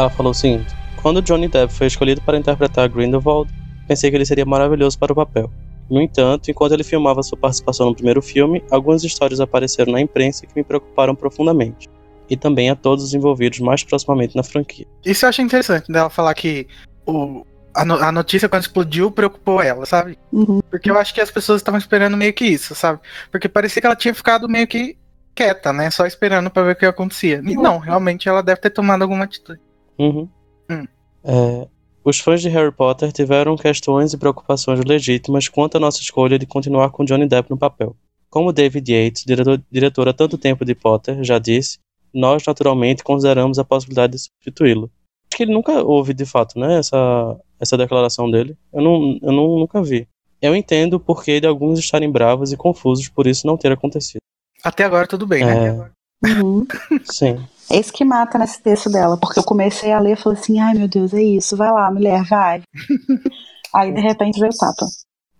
Ela 0.00 0.10
falou 0.10 0.32
o 0.32 0.34
seguinte: 0.34 0.74
Quando 1.02 1.20
Johnny 1.20 1.46
Depp 1.48 1.72
foi 1.72 1.86
escolhido 1.86 2.22
para 2.22 2.38
interpretar 2.38 2.88
Grindelwald, 2.88 3.52
pensei 3.86 4.10
que 4.10 4.16
ele 4.16 4.24
seria 4.24 4.46
maravilhoso 4.46 4.98
para 4.98 5.12
o 5.12 5.16
papel. 5.16 5.52
No 5.90 6.00
entanto, 6.00 6.50
enquanto 6.50 6.72
ele 6.72 6.84
filmava 6.84 7.22
sua 7.22 7.36
participação 7.36 7.86
no 7.88 7.94
primeiro 7.94 8.22
filme, 8.22 8.62
algumas 8.70 9.02
histórias 9.04 9.40
apareceram 9.40 9.92
na 9.92 10.00
imprensa 10.00 10.46
que 10.46 10.52
me 10.56 10.62
preocuparam 10.62 11.14
profundamente, 11.14 11.88
e 12.30 12.36
também 12.36 12.70
a 12.70 12.76
todos 12.76 13.04
os 13.04 13.12
envolvidos 13.12 13.58
mais 13.58 13.82
proximamente 13.82 14.36
na 14.36 14.42
franquia. 14.42 14.86
Isso 15.04 15.24
eu 15.24 15.28
achei 15.28 15.44
interessante 15.44 15.90
dela 15.92 16.08
falar 16.08 16.32
que 16.34 16.66
o, 17.04 17.44
a, 17.74 17.84
no- 17.84 17.96
a 18.02 18.12
notícia 18.12 18.48
quando 18.48 18.62
explodiu 18.62 19.10
preocupou 19.10 19.60
ela, 19.60 19.84
sabe? 19.84 20.16
Uhum. 20.32 20.60
Porque 20.70 20.90
eu 20.90 20.96
acho 20.96 21.12
que 21.12 21.20
as 21.20 21.30
pessoas 21.30 21.60
estavam 21.60 21.78
esperando 21.78 22.16
meio 22.16 22.32
que 22.32 22.44
isso, 22.46 22.74
sabe? 22.74 23.00
Porque 23.32 23.48
parecia 23.48 23.82
que 23.82 23.86
ela 23.86 23.96
tinha 23.96 24.14
ficado 24.14 24.48
meio 24.48 24.66
que 24.68 24.96
quieta, 25.34 25.72
né? 25.72 25.90
Só 25.90 26.06
esperando 26.06 26.50
pra 26.50 26.62
ver 26.62 26.72
o 26.72 26.76
que 26.76 26.86
acontecia. 26.86 27.42
E 27.44 27.54
não, 27.56 27.78
realmente 27.78 28.28
ela 28.28 28.42
deve 28.42 28.60
ter 28.60 28.70
tomado 28.70 29.02
alguma 29.02 29.24
atitude. 29.24 29.60
Uhum. 30.00 30.28
Hum. 30.70 30.86
É, 31.24 31.68
os 32.02 32.18
fãs 32.18 32.40
de 32.40 32.48
Harry 32.48 32.72
Potter 32.72 33.12
tiveram 33.12 33.56
questões 33.56 34.12
e 34.12 34.18
preocupações 34.18 34.80
legítimas 34.84 35.48
quanto 35.48 35.76
à 35.76 35.80
nossa 35.80 36.00
escolha 36.00 36.38
de 36.38 36.46
continuar 36.46 36.90
com 36.90 37.04
Johnny 37.04 37.26
Depp 37.26 37.50
no 37.50 37.58
papel. 37.58 37.94
Como 38.30 38.52
David 38.52 38.90
Yates, 38.90 39.24
diretor, 39.24 39.60
diretor 39.70 40.08
há 40.08 40.12
tanto 40.12 40.38
tempo 40.38 40.64
de 40.64 40.74
Potter, 40.74 41.22
já 41.22 41.38
disse, 41.38 41.78
nós 42.14 42.42
naturalmente 42.46 43.04
consideramos 43.04 43.58
a 43.58 43.64
possibilidade 43.64 44.12
de 44.14 44.18
substituí-lo. 44.20 44.90
Acho 45.30 45.36
que 45.36 45.42
ele 45.42 45.52
nunca 45.52 45.82
houve 45.82 46.14
de 46.14 46.24
fato, 46.24 46.58
né, 46.58 46.78
essa, 46.78 47.36
essa 47.60 47.76
declaração 47.76 48.30
dele. 48.30 48.56
Eu, 48.72 48.82
não, 48.82 49.18
eu 49.22 49.32
não, 49.32 49.58
nunca 49.58 49.82
vi. 49.82 50.08
Eu 50.40 50.56
entendo 50.56 50.94
o 50.94 51.00
porquê 51.00 51.40
de 51.40 51.46
alguns 51.46 51.78
estarem 51.78 52.10
bravos 52.10 52.50
e 52.50 52.56
confusos 52.56 53.08
por 53.08 53.26
isso 53.26 53.46
não 53.46 53.56
ter 53.58 53.70
acontecido. 53.70 54.22
Até 54.64 54.84
agora 54.84 55.06
tudo 55.06 55.26
bem, 55.26 55.42
É. 55.42 55.72
né? 55.72 55.90
Uhum. 56.24 56.66
Sim. 57.04 57.38
É 57.70 57.78
isso 57.78 57.92
que 57.92 58.04
mata 58.04 58.36
nesse 58.36 58.60
texto 58.60 58.90
dela, 58.90 59.16
porque 59.16 59.38
eu 59.38 59.44
comecei 59.44 59.92
a 59.92 60.00
ler 60.00 60.14
e 60.14 60.20
falei 60.20 60.38
assim, 60.38 60.58
ai 60.58 60.74
meu 60.74 60.88
Deus, 60.88 61.14
é 61.14 61.22
isso, 61.22 61.56
vai 61.56 61.70
lá, 61.70 61.88
mulher, 61.90 62.24
vai. 62.28 62.62
Aí 63.72 63.94
de 63.94 64.00
repente 64.00 64.40
veio 64.40 64.50
o 64.52 64.56
tapa. 64.56 64.86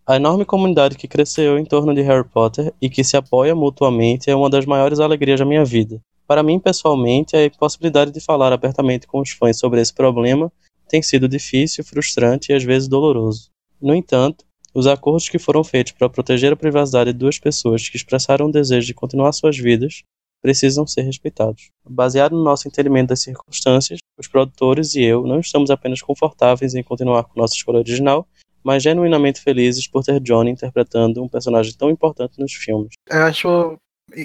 A 0.07 0.15
enorme 0.15 0.45
comunidade 0.45 0.97
que 0.97 1.09
cresceu 1.09 1.59
em 1.59 1.65
torno 1.65 1.93
de 1.93 2.03
Harry 2.03 2.29
Potter 2.29 2.73
e 2.81 2.89
que 2.89 3.03
se 3.03 3.17
apoia 3.17 3.55
mutuamente 3.55 4.31
é 4.31 4.35
uma 4.35 4.49
das 4.49 4.65
maiores 4.65 5.01
alegrias 5.01 5.41
da 5.41 5.47
minha 5.47 5.65
vida. 5.65 6.01
Para 6.25 6.45
mim, 6.45 6.61
pessoalmente, 6.61 7.37
a 7.37 7.45
impossibilidade 7.45 8.13
de 8.13 8.21
falar 8.21 8.53
abertamente 8.53 9.09
com 9.09 9.21
os 9.21 9.31
fãs 9.31 9.59
sobre 9.59 9.81
esse 9.81 9.93
problema 9.93 10.53
tem 10.89 11.03
sido 11.03 11.29
difícil, 11.29 11.85
frustrante 11.85 12.53
e 12.53 12.55
às 12.55 12.63
vezes 12.63 12.89
doloroso. 12.89 13.51
No 13.83 13.95
entanto, 13.95 14.45
os 14.73 14.87
acordos 14.87 15.29
que 15.29 15.39
foram 15.39 15.65
feitos 15.65 15.93
para 15.93 16.09
proteger 16.09 16.53
a 16.53 16.57
privacidade 16.57 17.13
de 17.13 17.19
duas 17.19 17.41
pessoas 17.41 17.89
que 17.89 17.97
expressaram 17.97 18.47
o 18.47 18.53
desejo 18.53 18.87
de 18.87 18.95
continuar 18.95 19.33
suas 19.33 19.59
vidas 19.59 20.05
precisam 20.43 20.87
ser 20.87 21.03
respeitados. 21.03 21.71
Baseado 21.89 22.33
no 22.33 22.43
nosso 22.43 22.67
entendimento 22.67 23.09
das 23.09 23.23
circunstâncias, 23.23 23.99
os 24.19 24.29
produtores 24.29 24.95
e 24.95 25.03
eu 25.03 25.27
não 25.27 25.41
estamos 25.41 25.71
apenas 25.71 26.03
confortáveis 26.03 26.75
em 26.75 26.83
continuar 26.83 27.25
com 27.25 27.41
nossa 27.41 27.55
escolha 27.55 27.79
original, 27.79 28.27
mas 28.63 28.83
genuinamente 28.83 29.41
felizes 29.41 29.87
por 29.87 30.05
ter 30.05 30.21
Johnny 30.21 30.51
interpretando 30.51 31.23
um 31.23 31.29
personagem 31.29 31.75
tão 31.77 31.91
importante 31.91 32.39
nos 32.39 32.53
filmes. 32.53 32.93
Eu 33.09 33.23
acho 33.23 33.79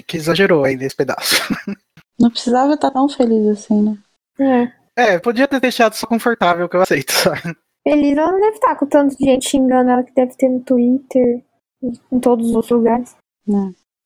que 0.06 0.16
exagerou 0.16 0.64
aí 0.64 0.76
nesse 0.76 0.96
pedaço. 0.96 1.36
Não 2.18 2.30
precisava 2.30 2.74
estar 2.74 2.90
tão 2.90 3.08
feliz 3.08 3.46
assim, 3.48 3.82
né? 3.82 3.98
É. 4.96 5.12
É, 5.14 5.18
podia 5.18 5.46
ter 5.46 5.60
deixado 5.60 5.92
só 5.92 6.06
confortável 6.06 6.66
que 6.68 6.76
eu 6.76 6.80
aceito, 6.80 7.12
sabe? 7.12 7.54
Feliz 7.86 8.16
ela 8.16 8.32
não 8.32 8.40
deve 8.40 8.54
estar 8.54 8.74
com 8.74 8.86
tanto 8.86 9.16
de 9.16 9.24
gente 9.24 9.48
xingando 9.48 9.90
ela 9.90 10.02
que 10.02 10.14
deve 10.14 10.34
ter 10.34 10.48
no 10.48 10.60
Twitter, 10.60 11.44
em 12.10 12.18
todos 12.18 12.48
os 12.48 12.54
outros 12.54 12.72
lugares. 12.72 13.16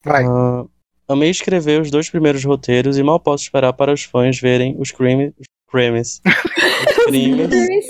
Vai. 0.05 0.25
Ah, 0.27 0.67
amei 1.11 1.31
escrever 1.31 1.81
os 1.81 1.91
dois 1.91 2.09
primeiros 2.09 2.45
roteiros 2.45 2.97
e 2.97 3.03
mal 3.03 3.19
posso 3.19 3.45
esperar 3.45 3.73
para 3.73 3.93
os 3.93 4.05
fãs 4.05 4.39
verem 4.39 4.77
os 4.79 4.91
crimes, 4.91 5.33
os 5.39 5.47
crimes, 5.69 6.21
os 6.27 7.05
crimes, 7.07 7.87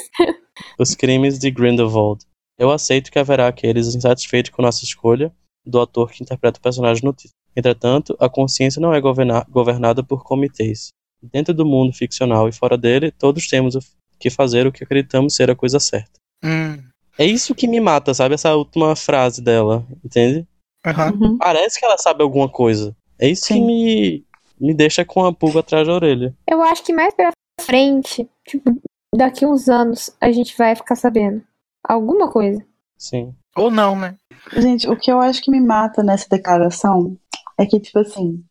os 0.79 0.95
crimes 0.95 1.39
de 1.39 1.51
Grindelwald. 1.51 2.25
Eu 2.59 2.71
aceito 2.71 3.11
que 3.11 3.18
haverá 3.18 3.49
aqueles 3.49 3.95
insatisfeitos 3.95 4.51
com 4.51 4.62
nossa 4.62 4.85
escolha 4.85 5.33
do 5.64 5.81
ator 5.81 6.11
que 6.11 6.23
interpreta 6.23 6.59
o 6.59 6.62
personagem 6.62 7.05
no 7.05 7.12
título. 7.12 7.35
Entretanto, 7.57 8.16
a 8.18 8.29
consciência 8.29 8.81
não 8.81 8.95
é 8.95 9.01
governa- 9.01 9.45
governada 9.49 10.03
por 10.03 10.25
comitês. 10.25 10.89
Dentro 11.23 11.53
do 11.53 11.66
mundo 11.66 11.93
ficcional 11.93 12.49
e 12.49 12.53
fora 12.53 12.79
dele, 12.79 13.11
todos 13.11 13.47
temos 13.47 13.77
que 14.18 14.31
fazer 14.31 14.66
o 14.66 14.73
que 14.73 14.85
acreditamos 14.85 15.35
ser 15.35 15.51
a 15.51 15.57
coisa 15.57 15.79
certa. 15.79 16.12
Hum. 16.45 16.79
É 17.18 17.27
isso 17.27 17.55
que 17.55 17.68
me 17.68 17.81
mata, 17.81 18.14
sabe? 18.14 18.35
Essa 18.35 18.55
última 18.55 18.97
frase 18.97 19.43
dela, 19.43 19.87
entende? 20.03 20.47
Uhum. 20.87 21.37
Parece 21.37 21.79
que 21.79 21.85
ela 21.85 21.99
sabe 21.99 22.23
alguma 22.23 22.49
coisa. 22.49 22.97
É 23.21 23.29
isso 23.29 23.47
que 23.49 23.55
Sim. 23.55 23.66
me, 23.66 24.25
me 24.59 24.75
deixa 24.75 25.05
com 25.05 25.25
a 25.25 25.33
pulga 25.33 25.61
atrás 25.61 25.87
da 25.87 25.93
orelha. 25.95 26.35
Eu 26.49 26.62
acho 26.62 26.83
que 26.83 26.93
mais 26.93 27.14
pra 27.14 27.31
frente, 27.61 28.29
tipo, 28.47 28.75
daqui 29.14 29.45
uns 29.45 29.68
anos, 29.68 30.11
a 30.21 30.33
gente 30.33 30.57
vai 30.57 30.75
ficar 30.75 30.97
sabendo. 30.97 31.43
Alguma 31.87 32.31
coisa. 32.31 32.64
Sim. 32.97 33.35
Ou 33.57 33.71
não, 33.71 33.97
né? 33.97 34.16
Gente, 34.57 34.89
o 34.89 34.97
que 34.97 35.11
eu 35.11 35.21
acho 35.21 35.43
que 35.43 35.51
me 35.51 35.61
mata 35.61 36.03
nessa 36.03 36.29
declaração 36.29 37.16
é 37.59 37.66
que, 37.66 37.79
tipo 37.79 37.99
assim, 37.99 38.43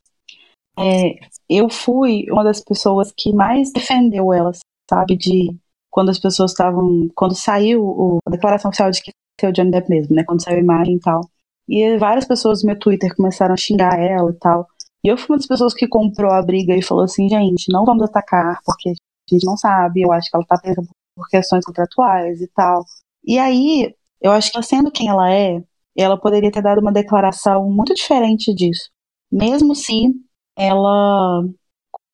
é, 0.77 1.15
eu 1.49 1.69
fui 1.69 2.25
uma 2.29 2.43
das 2.43 2.61
pessoas 2.61 3.11
que 3.15 3.33
mais 3.33 3.71
defendeu 3.71 4.31
ela, 4.33 4.51
sabe? 4.89 5.17
De 5.17 5.55
quando 5.89 6.09
as 6.09 6.19
pessoas 6.19 6.51
estavam. 6.51 7.09
Quando 7.15 7.35
saiu 7.35 7.83
o- 7.83 8.19
a 8.25 8.29
declaração 8.31 8.69
oficial 8.69 8.91
de 8.91 9.01
que 9.01 9.11
ia 9.43 9.49
o 9.49 9.53
Johnny 9.53 9.71
Depp 9.71 9.89
mesmo, 9.89 10.15
né? 10.15 10.23
Quando 10.23 10.43
saiu 10.43 10.57
a 10.57 10.61
imagem 10.61 10.95
e 10.95 10.99
tal. 10.99 11.21
E 11.69 11.97
várias 11.97 12.25
pessoas 12.25 12.63
no 12.63 12.67
meu 12.67 12.79
Twitter 12.79 13.15
começaram 13.15 13.53
a 13.53 13.57
xingar 13.57 13.99
ela 13.99 14.31
e 14.31 14.33
tal. 14.33 14.67
E 15.03 15.07
eu 15.07 15.17
fui 15.17 15.27
uma 15.35 15.37
das 15.37 15.47
pessoas 15.47 15.73
que 15.73 15.87
comprou 15.87 16.31
a 16.31 16.41
briga 16.41 16.75
e 16.75 16.81
falou 16.81 17.03
assim: 17.03 17.29
gente, 17.29 17.71
não 17.71 17.85
vamos 17.85 18.03
atacar, 18.03 18.59
porque 18.65 18.89
a 18.89 18.93
gente 19.33 19.45
não 19.45 19.55
sabe. 19.55 20.01
Eu 20.01 20.11
acho 20.11 20.29
que 20.29 20.35
ela 20.35 20.45
tá 20.45 20.57
presa 20.59 20.81
por 21.15 21.29
questões 21.29 21.63
contratuais 21.65 22.41
e 22.41 22.47
tal. 22.47 22.83
E 23.23 23.37
aí, 23.37 23.93
eu 24.21 24.31
acho 24.31 24.51
que 24.51 24.57
ela 24.57 24.63
sendo 24.63 24.91
quem 24.91 25.09
ela 25.09 25.31
é, 25.31 25.61
ela 25.95 26.19
poderia 26.19 26.51
ter 26.51 26.61
dado 26.61 26.81
uma 26.81 26.91
declaração 26.91 27.69
muito 27.69 27.93
diferente 27.93 28.53
disso. 28.53 28.89
Mesmo 29.31 29.75
se 29.75 30.13
ela 30.57 31.43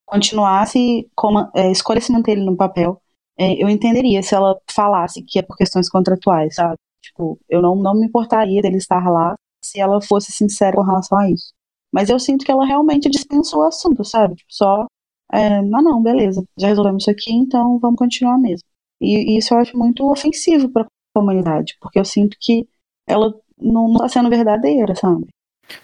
continuasse, 0.05 1.09
como, 1.15 1.49
é, 1.55 1.71
escolhesse 1.71 2.11
manter 2.11 2.33
ele 2.33 2.45
no 2.45 2.57
papel, 2.57 3.01
é, 3.37 3.53
eu 3.61 3.69
entenderia 3.69 4.21
se 4.23 4.35
ela 4.35 4.57
falasse 4.71 5.23
que 5.23 5.39
é 5.39 5.41
por 5.41 5.57
questões 5.57 5.89
contratuais, 5.89 6.55
sabe? 6.55 6.75
Tipo, 7.01 7.39
eu 7.49 7.61
não, 7.61 7.75
não 7.75 7.95
me 7.95 8.07
importaria 8.07 8.61
dele 8.61 8.77
estar 8.77 9.09
lá 9.09 9.35
se 9.75 9.79
ela 9.79 10.01
fosse 10.01 10.31
sincera 10.31 10.75
com 10.75 10.83
relação 10.83 11.17
a 11.17 11.29
isso. 11.29 11.53
Mas 11.91 12.09
eu 12.09 12.19
sinto 12.19 12.45
que 12.45 12.51
ela 12.51 12.65
realmente 12.65 13.09
dispensou 13.09 13.59
o 13.59 13.67
assunto, 13.67 14.03
sabe? 14.03 14.35
Tipo, 14.35 14.53
só, 14.53 14.85
é, 15.31 15.57
ah 15.57 15.81
não, 15.81 16.01
beleza, 16.01 16.43
já 16.57 16.67
resolvemos 16.67 17.03
isso 17.03 17.11
aqui, 17.11 17.33
então 17.33 17.77
vamos 17.79 17.97
continuar 17.97 18.37
mesmo. 18.37 18.67
E, 19.01 19.33
e 19.33 19.37
isso 19.37 19.53
eu 19.53 19.59
acho 19.59 19.77
muito 19.77 20.09
ofensivo 20.09 20.69
para 20.69 20.87
comunidade, 21.13 21.75
porque 21.79 21.99
eu 21.99 22.05
sinto 22.05 22.37
que 22.39 22.67
ela 23.07 23.33
não, 23.57 23.89
não 23.89 23.97
tá 23.99 24.09
sendo 24.09 24.29
verdadeira, 24.29 24.95
sabe? 24.95 25.27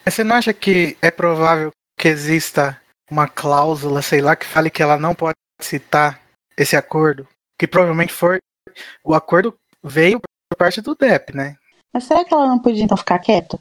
Mas 0.06 0.14
você 0.14 0.24
não 0.24 0.36
acha 0.36 0.54
que 0.54 0.98
é 1.02 1.12
provável 1.12 1.72
que 1.98 2.08
exista 2.08 2.80
uma 3.10 3.28
cláusula, 3.28 4.02
sei 4.02 4.22
lá, 4.22 4.36
que 4.36 4.46
fale 4.46 4.70
que 4.70 4.82
ela 4.82 4.98
não 4.98 5.14
pode 5.14 5.36
citar 5.62 6.22
esse 6.58 6.76
acordo? 6.76 7.28
Que 7.58 7.68
provavelmente 7.68 8.14
foi. 8.14 8.40
O 9.04 9.14
acordo 9.14 9.54
veio 9.84 10.20
por 10.20 10.58
parte 10.58 10.82
do 10.82 10.96
DEP, 10.96 11.36
né? 11.36 11.56
Mas 11.94 12.06
será 12.06 12.24
que 12.24 12.34
ela 12.34 12.48
não 12.48 12.60
podia 12.60 12.84
então 12.84 12.98
ficar 12.98 13.20
quieta? 13.20 13.60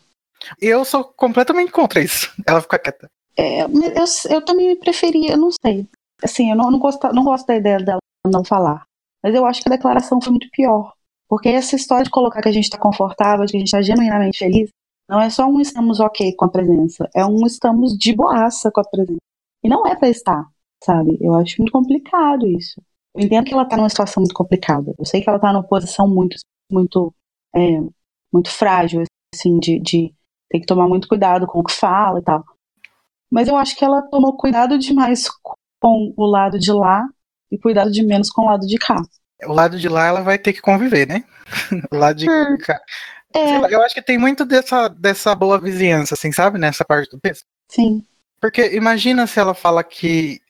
Eu 0.61 0.84
sou 0.84 1.05
completamente 1.05 1.72
contra 1.72 2.01
isso. 2.03 2.32
Ela 2.47 2.61
fica 2.61 2.78
quieta. 2.78 3.09
É, 3.36 3.62
eu, 3.62 4.05
eu 4.30 4.45
também 4.45 4.76
preferia, 4.76 5.32
eu 5.32 5.38
não 5.38 5.51
sei. 5.51 5.86
Assim, 6.22 6.51
eu 6.51 6.57
não, 6.57 6.70
não, 6.70 6.78
gosto, 6.78 7.12
não 7.12 7.24
gosto 7.24 7.47
da 7.47 7.57
ideia 7.57 7.78
dela 7.78 8.01
não 8.26 8.45
falar. 8.45 8.84
Mas 9.22 9.34
eu 9.34 9.47
acho 9.47 9.62
que 9.62 9.68
a 9.68 9.76
declaração 9.76 10.20
foi 10.20 10.30
muito 10.30 10.49
pior. 10.51 10.93
Porque 11.28 11.49
essa 11.49 11.76
história 11.76 12.05
de 12.05 12.11
colocar 12.11 12.43
que 12.43 12.49
a 12.49 12.53
gente 12.53 12.64
está 12.64 12.78
confortável, 12.78 13.47
de 13.47 13.53
que 13.53 13.57
a 13.57 13.61
gente 13.61 13.68
está 13.68 13.82
genuinamente 13.82 14.38
feliz, 14.38 14.70
não 15.09 15.20
é 15.20 15.30
só 15.30 15.47
um 15.47 15.61
estamos 15.61 16.01
ok 16.01 16.34
com 16.34 16.45
a 16.45 16.51
presença, 16.51 17.09
é 17.14 17.24
um 17.24 17.45
estamos 17.47 17.97
de 17.97 18.14
boaça 18.14 18.70
com 18.70 18.80
a 18.80 18.84
presença. 18.84 19.18
E 19.62 19.68
não 19.68 19.86
é 19.86 19.97
para 19.97 20.09
estar, 20.09 20.45
sabe? 20.82 21.18
Eu 21.20 21.34
acho 21.34 21.57
muito 21.59 21.72
complicado 21.72 22.47
isso. 22.47 22.80
Eu 23.14 23.24
entendo 23.24 23.45
que 23.45 23.55
ela 23.55 23.64
tá 23.64 23.76
numa 23.76 23.88
situação 23.88 24.22
muito 24.22 24.34
complicada. 24.34 24.95
Eu 24.99 25.05
sei 25.05 25.20
que 25.20 25.28
ela 25.28 25.38
tá 25.38 25.53
numa 25.53 25.66
posição 25.66 26.09
muito, 26.09 26.36
muito, 26.70 27.12
é, 27.55 27.80
muito 28.32 28.51
frágil, 28.51 29.03
assim, 29.34 29.59
de, 29.59 29.78
de 29.80 30.14
ter 30.51 30.61
que 30.61 30.66
tomar 30.66 30.88
muito 30.88 31.09
cuidado 31.09 31.46
com 31.46 31.61
o 31.61 31.64
que 31.64 31.72
fala 31.72 32.18
e 32.18 32.22
tal. 32.22 32.44
Mas 33.30 33.48
eu 33.48 33.57
acho 33.57 33.76
que 33.76 33.84
ela 33.84 34.03
tomou 34.03 34.36
cuidado 34.36 34.78
demais 34.78 35.28
com 35.80 36.12
o 36.16 36.26
lado 36.26 36.59
de 36.59 36.72
lá 36.72 37.07
e 37.51 37.57
cuidado 37.59 37.90
de 37.90 38.03
menos 38.05 38.28
com 38.30 38.42
o 38.42 38.46
lado 38.46 38.66
de 38.66 38.76
cá. 38.76 38.96
O 39.44 39.53
lado 39.53 39.78
de 39.78 39.88
lá 39.88 40.07
ela 40.07 40.20
vai 40.22 40.38
ter 40.38 40.53
que 40.53 40.61
conviver, 40.61 41.07
né? 41.07 41.24
o 41.90 41.96
lado 41.96 42.16
de 42.18 42.28
Hum. 42.28 42.59
cá. 42.59 42.80
É, 43.32 43.46
Sei 43.46 43.59
lá, 43.61 43.70
eu 43.70 43.80
acho 43.82 43.94
que 43.94 44.03
tem 44.03 44.18
muito 44.18 44.44
dessa, 44.44 44.88
dessa 44.88 45.34
boa 45.36 45.59
vizinhança, 45.59 46.14
assim, 46.14 46.32
sabe? 46.32 46.59
Nessa 46.59 46.84
parte 46.84 47.11
do 47.11 47.20
texto. 47.20 47.46
sim. 47.68 48.05
Porque 48.40 48.74
imagina 48.74 49.26
se 49.26 49.38
ela 49.38 49.53
fala 49.55 49.84
que. 49.84 50.40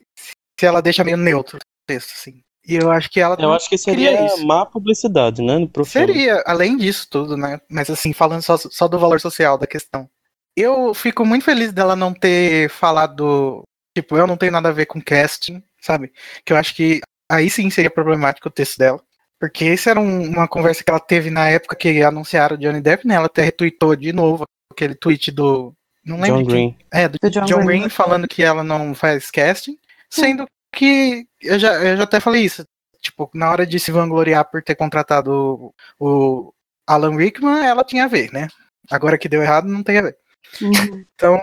Se 0.59 0.64
ela 0.64 0.80
deixa 0.80 1.03
meio 1.03 1.16
neutro 1.16 1.57
o 1.59 1.61
texto, 1.86 2.12
assim. 2.12 2.40
E 2.70 2.76
eu 2.76 2.90
acho 2.90 3.10
que 3.10 3.18
ela. 3.20 3.34
Eu 3.36 3.42
não 3.48 3.52
acho 3.52 3.68
que 3.68 3.76
seria 3.76 4.24
isso. 4.26 4.46
má 4.46 4.64
publicidade, 4.64 5.42
né? 5.42 5.66
Pro 5.72 5.84
filme. 5.84 6.06
Seria, 6.06 6.42
além 6.46 6.76
disso 6.76 7.08
tudo, 7.10 7.36
né? 7.36 7.60
Mas 7.68 7.90
assim, 7.90 8.12
falando 8.12 8.42
só, 8.42 8.56
só 8.56 8.86
do 8.86 8.98
valor 8.98 9.20
social 9.20 9.58
da 9.58 9.66
questão. 9.66 10.08
Eu 10.56 10.92
fico 10.94 11.24
muito 11.24 11.44
feliz 11.44 11.72
dela 11.72 11.96
não 11.96 12.12
ter 12.14 12.68
falado. 12.70 13.62
Tipo, 13.96 14.16
eu 14.16 14.26
não 14.26 14.36
tenho 14.36 14.52
nada 14.52 14.68
a 14.68 14.72
ver 14.72 14.86
com 14.86 15.00
casting, 15.02 15.62
sabe? 15.80 16.12
Que 16.44 16.52
eu 16.52 16.56
acho 16.56 16.74
que 16.74 17.00
aí 17.30 17.50
sim 17.50 17.68
seria 17.70 17.90
problemático 17.90 18.48
o 18.48 18.52
texto 18.52 18.78
dela. 18.78 19.00
Porque 19.40 19.64
isso 19.64 19.88
era 19.88 19.98
um- 19.98 20.28
uma 20.28 20.46
conversa 20.46 20.84
que 20.84 20.90
ela 20.90 21.00
teve 21.00 21.30
na 21.30 21.48
época 21.48 21.74
que 21.74 22.02
anunciaram 22.02 22.56
o 22.56 22.58
Johnny 22.58 22.80
Depp, 22.80 23.06
né? 23.06 23.14
Ela 23.14 23.26
até 23.26 23.42
retweetou 23.42 23.96
de 23.96 24.12
novo 24.12 24.44
aquele 24.70 24.94
tweet 24.94 25.30
do. 25.32 25.72
Não 26.04 26.20
lembro. 26.20 26.42
John 26.42 26.46
quem- 26.46 26.68
Green. 26.70 26.76
É, 26.92 27.08
do 27.08 27.18
Do 27.20 27.30
John, 27.30 27.44
John 27.46 27.64
Green. 27.64 27.80
Green 27.80 27.88
falando 27.88 28.28
que 28.28 28.42
ela 28.42 28.62
não 28.62 28.94
faz 28.94 29.30
casting, 29.30 29.76
sendo 30.10 30.46
que 30.72 31.26
eu 31.40 31.58
já, 31.58 31.74
eu 31.82 31.96
já 31.96 32.02
até 32.04 32.20
falei 32.20 32.44
isso. 32.44 32.66
Tipo, 33.00 33.30
na 33.34 33.50
hora 33.50 33.66
de 33.66 33.80
se 33.80 33.90
vangloriar 33.90 34.44
por 34.50 34.62
ter 34.62 34.74
contratado 34.74 35.32
o, 35.32 35.74
o 35.98 36.54
Alan 36.86 37.16
Rickman, 37.16 37.64
ela 37.64 37.84
tinha 37.84 38.04
a 38.04 38.08
ver, 38.08 38.30
né? 38.32 38.48
Agora 38.90 39.16
que 39.16 39.28
deu 39.28 39.42
errado, 39.42 39.68
não 39.68 39.82
tem 39.82 39.98
a 39.98 40.02
ver. 40.02 40.16
Uhum. 40.60 40.70
Então, 41.14 41.38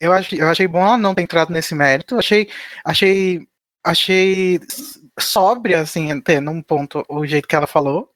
eu, 0.00 0.12
achei, 0.12 0.40
eu 0.40 0.48
achei 0.48 0.68
bom 0.68 0.80
ela 0.80 0.96
não 0.96 1.14
ter 1.14 1.22
entrado 1.22 1.52
nesse 1.52 1.74
mérito. 1.74 2.16
Achei, 2.16 2.48
achei, 2.84 3.46
achei 3.84 4.60
sóbria, 5.18 5.80
assim, 5.80 6.12
até 6.12 6.40
num 6.40 6.62
ponto, 6.62 7.04
o 7.08 7.26
jeito 7.26 7.48
que 7.48 7.56
ela 7.56 7.66
falou. 7.66 8.10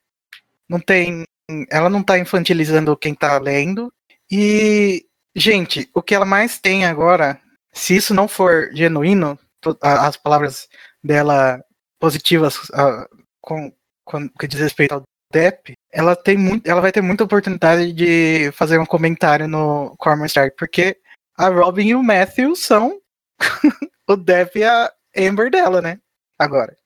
Não 0.68 0.78
tem. 0.78 1.24
Ela 1.68 1.90
não 1.90 2.02
tá 2.02 2.18
infantilizando 2.18 2.96
quem 2.96 3.14
tá 3.14 3.38
lendo. 3.38 3.92
E, 4.30 5.04
gente, 5.34 5.90
o 5.92 6.00
que 6.00 6.14
ela 6.14 6.24
mais 6.24 6.60
tem 6.60 6.84
agora, 6.84 7.40
se 7.72 7.96
isso 7.96 8.14
não 8.14 8.28
for 8.28 8.70
genuíno, 8.72 9.36
as 9.80 10.16
palavras 10.16 10.68
dela 11.02 11.62
positivas 11.98 12.56
uh, 12.70 13.06
com, 13.40 13.72
com 14.04 14.28
que 14.28 14.46
diz 14.46 14.60
respeito 14.60 14.94
ao 14.94 15.02
Depp, 15.32 15.74
ela 15.92 16.16
tem 16.16 16.36
muito, 16.36 16.66
ela 16.68 16.80
vai 16.80 16.90
ter 16.90 17.00
muita 17.00 17.24
oportunidade 17.24 17.92
de 17.92 18.50
fazer 18.52 18.78
um 18.78 18.86
comentário 18.86 19.46
no 19.46 19.94
Corman 19.96 20.26
Strike, 20.26 20.56
porque 20.56 20.96
a 21.36 21.48
Robin 21.48 21.88
e 21.88 21.94
o 21.94 22.02
Matthew 22.02 22.56
são 22.56 23.00
o 24.08 24.16
Depp 24.16 24.58
e 24.58 24.64
a 24.64 24.92
Amber 25.16 25.50
dela, 25.50 25.80
né? 25.80 25.98
Agora. 26.38 26.76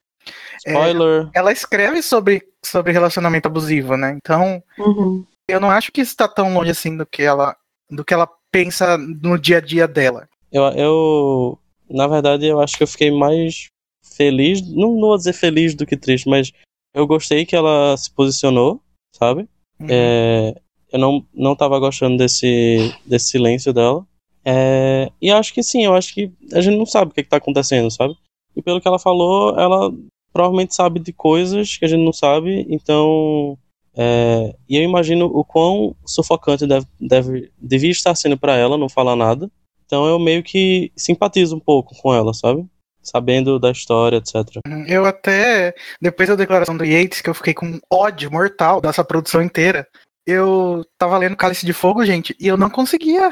Spoiler. 0.67 1.27
É, 1.35 1.39
ela 1.39 1.53
escreve 1.53 2.03
sobre, 2.03 2.43
sobre 2.65 2.93
relacionamento 2.93 3.49
abusivo, 3.49 3.97
né? 3.97 4.17
Então, 4.23 4.63
Uhum. 4.79 5.25
eu 5.49 5.61
não 5.61 5.71
acho 5.71 5.93
que 5.93 6.01
isso 6.01 6.17
tá 6.17 6.29
tão 6.29 6.53
longe 6.55 6.71
assim 6.71 6.97
do 6.97 7.07
que 7.07 7.23
ela, 7.23 7.57
do 7.91 8.05
que 8.05 8.15
ela 8.15 8.29
pensa 8.51 8.97
no 8.99 9.39
dia 9.39 9.59
a 9.59 9.61
dia 9.61 9.89
dela. 9.89 10.29
Eu, 10.53 10.65
eu, 10.73 11.59
na 11.89 12.07
verdade, 12.07 12.47
eu 12.47 12.61
acho 12.61 12.77
que 12.77 12.83
eu 12.83 12.89
fiquei 12.89 13.11
mais 13.11 13.69
feliz, 14.03 14.63
não, 14.63 14.93
não 14.93 15.09
vou 15.09 15.17
dizer 15.17 15.33
feliz 15.33 15.75
do 15.75 15.87
que 15.87 15.97
triste, 15.97 16.29
mas 16.29 16.53
eu 16.95 17.07
gostei 17.07 17.45
que 17.45 17.57
ela 17.57 17.97
se 17.97 18.11
posicionou, 18.11 18.81
sabe? 19.13 19.49
Uhum. 19.81 19.87
É, 19.91 20.55
eu 20.93 20.99
não, 20.99 21.27
não 21.35 21.57
tava 21.57 21.79
gostando 21.79 22.17
desse, 22.17 22.95
desse 23.05 23.31
silêncio 23.31 23.73
dela. 23.73 24.07
É, 24.45 25.11
e 25.21 25.31
acho 25.31 25.53
que 25.53 25.63
sim, 25.63 25.85
eu 25.85 25.95
acho 25.95 26.15
que 26.15 26.31
a 26.53 26.61
gente 26.61 26.77
não 26.77 26.87
sabe 26.87 27.11
o 27.11 27.15
que, 27.15 27.23
que 27.23 27.29
tá 27.29 27.39
acontecendo, 27.39 27.91
sabe? 27.91 28.15
E 28.55 28.63
pelo 28.63 28.81
que 28.81 28.87
ela 28.87 28.99
falou, 28.99 29.59
ela 29.59 29.93
provavelmente 30.33 30.75
sabe 30.75 31.01
de 31.01 31.13
coisas 31.13 31.77
que 31.77 31.85
a 31.85 31.89
gente 31.89 32.05
não 32.05 32.13
sabe, 32.13 32.67
então. 32.69 33.59
É, 33.97 34.55
e 34.69 34.77
eu 34.77 34.83
imagino 34.83 35.27
o 35.27 35.45
quão 35.45 35.95
sufocante 36.05 36.67
deve, 36.67 36.87
deve, 37.01 37.53
devia 37.57 37.93
estar 37.93 38.15
sendo 38.17 38.37
para 38.37 38.57
ela 38.57 38.77
não 38.77 38.89
falar 38.89 39.17
nada. 39.17 39.51
Então 39.87 40.07
eu 40.07 40.19
meio 40.19 40.43
que 40.43 40.93
simpatizo 40.97 41.57
um 41.57 41.61
pouco 41.61 41.95
com 42.01 42.15
ela, 42.15 42.33
sabe? 42.33 42.67
Sabendo 43.03 43.59
da 43.59 43.71
história, 43.71 44.17
etc. 44.17 44.61
Eu 44.87 45.05
até, 45.05 45.75
depois 46.01 46.29
da 46.29 46.35
declaração 46.35 46.77
do 46.77 46.85
Yates, 46.85 47.21
que 47.21 47.29
eu 47.29 47.35
fiquei 47.35 47.53
com 47.53 47.79
ódio 47.91 48.31
mortal 48.31 48.81
dessa 48.81 49.05
produção 49.05 49.43
inteira, 49.43 49.87
eu 50.27 50.85
tava 50.99 51.19
lendo 51.19 51.37
Cálice 51.37 51.67
de 51.67 51.73
Fogo, 51.73 52.05
gente, 52.05 52.35
e 52.41 52.49
eu 52.49 52.57
não 52.57 52.71
conseguia 52.71 53.31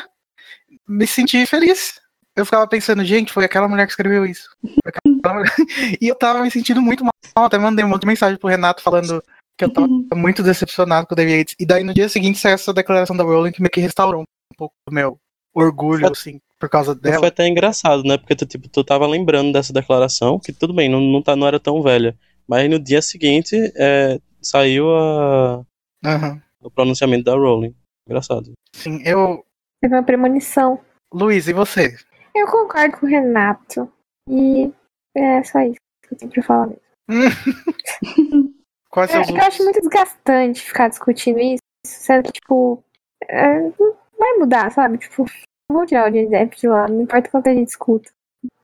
me 0.86 1.06
sentir 1.06 1.46
feliz. 1.46 2.00
Eu 2.36 2.44
ficava 2.44 2.66
pensando, 2.66 3.04
gente, 3.04 3.32
foi 3.32 3.44
aquela 3.44 3.68
mulher 3.68 3.86
que 3.86 3.92
escreveu 3.92 4.24
isso. 4.24 4.48
Mulher... 5.24 5.54
e 6.00 6.08
eu 6.08 6.14
tava 6.14 6.42
me 6.42 6.50
sentindo 6.50 6.80
muito 6.82 7.04
mal. 7.04 7.12
Até 7.36 7.58
mandei 7.58 7.84
um 7.84 7.88
monte 7.88 8.02
de 8.02 8.06
mensagem 8.06 8.38
pro 8.38 8.48
Renato 8.48 8.82
falando 8.82 9.22
que 9.56 9.64
eu 9.64 9.72
tava 9.72 9.88
muito 10.14 10.42
decepcionado 10.42 11.06
com 11.06 11.14
o 11.14 11.16
David 11.16 11.38
Yates. 11.38 11.56
E 11.58 11.66
daí 11.66 11.84
no 11.84 11.94
dia 11.94 12.08
seguinte 12.08 12.38
saiu 12.38 12.54
essa 12.54 12.72
declaração 12.72 13.16
da 13.16 13.22
Rowling 13.22 13.52
que 13.52 13.60
meio 13.60 13.70
que 13.70 13.80
restaurou 13.80 14.22
um 14.22 14.56
pouco 14.56 14.74
do 14.88 14.94
meu 14.94 15.18
orgulho, 15.54 16.10
assim, 16.10 16.40
por 16.58 16.68
causa 16.68 16.94
dela. 16.94 17.18
Foi 17.18 17.28
até 17.28 17.46
engraçado, 17.46 18.02
né? 18.04 18.16
Porque 18.16 18.36
tu, 18.36 18.46
tipo, 18.46 18.68
tu 18.68 18.84
tava 18.84 19.06
lembrando 19.06 19.52
dessa 19.52 19.72
declaração, 19.72 20.38
que 20.38 20.52
tudo 20.52 20.72
bem, 20.72 20.88
não, 20.88 21.00
não, 21.00 21.22
tá, 21.22 21.36
não 21.36 21.46
era 21.46 21.60
tão 21.60 21.82
velha. 21.82 22.16
Mas 22.46 22.68
no 22.68 22.78
dia 22.78 23.00
seguinte 23.00 23.56
é, 23.76 24.18
saiu 24.40 24.90
a, 24.90 25.64
uhum. 26.04 26.40
o 26.62 26.70
pronunciamento 26.70 27.24
da 27.24 27.34
Rowling. 27.34 27.74
Engraçado. 28.06 28.52
Sim, 28.74 29.00
eu. 29.04 29.44
Teve 29.80 29.94
uma 29.94 30.02
premonição. 30.02 30.80
Luiz, 31.12 31.48
e 31.48 31.52
você? 31.52 31.96
Eu 32.34 32.46
concordo 32.46 32.98
com 32.98 33.06
o 33.06 33.08
Renato. 33.08 33.90
E 34.28 34.72
é 35.16 35.42
só 35.42 35.60
isso 35.60 35.76
que 36.06 36.14
eu 36.14 36.18
tenho 36.18 36.32
pra 36.32 36.42
falar 36.42 36.66
mesmo. 36.68 36.82
Quais 38.90 39.10
é, 39.10 39.16
eu 39.16 39.36
acho 39.42 39.64
muito 39.64 39.80
desgastante 39.80 40.60
ficar 40.60 40.88
discutindo 40.88 41.40
isso, 41.40 41.62
sendo 41.86 42.24
que, 42.24 42.32
tipo, 42.32 42.84
é, 43.26 43.60
não 43.60 43.96
vai 44.22 44.38
mudar, 44.38 44.70
sabe? 44.72 44.98
Tipo, 44.98 45.24
não 45.70 45.78
vou 45.78 45.86
tirar 45.86 46.08
o 46.08 46.10
Johnny 46.10 46.28
Depp 46.28 46.56
de 46.58 46.68
lá, 46.68 46.88
não 46.88 47.02
importa 47.02 47.28
quanto 47.30 47.48
a 47.48 47.54
gente 47.54 47.68
escuta. 47.68 48.10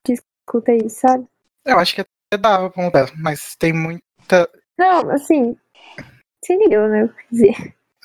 Discuta 0.05 0.73
isso, 0.73 0.99
sabe? 1.01 1.25
Eu 1.65 1.77
acho 1.79 1.95
que 1.95 2.01
até 2.01 2.41
dava 2.41 2.69
pra 2.69 2.83
mudar, 2.83 3.11
mas 3.17 3.55
tem 3.55 3.73
muita. 3.73 4.49
Não, 4.77 5.09
assim. 5.11 5.55
Você 6.43 6.53
entendeu, 6.53 6.87
né? 6.87 7.03
Eu 7.03 7.09
dizer. 7.31 7.55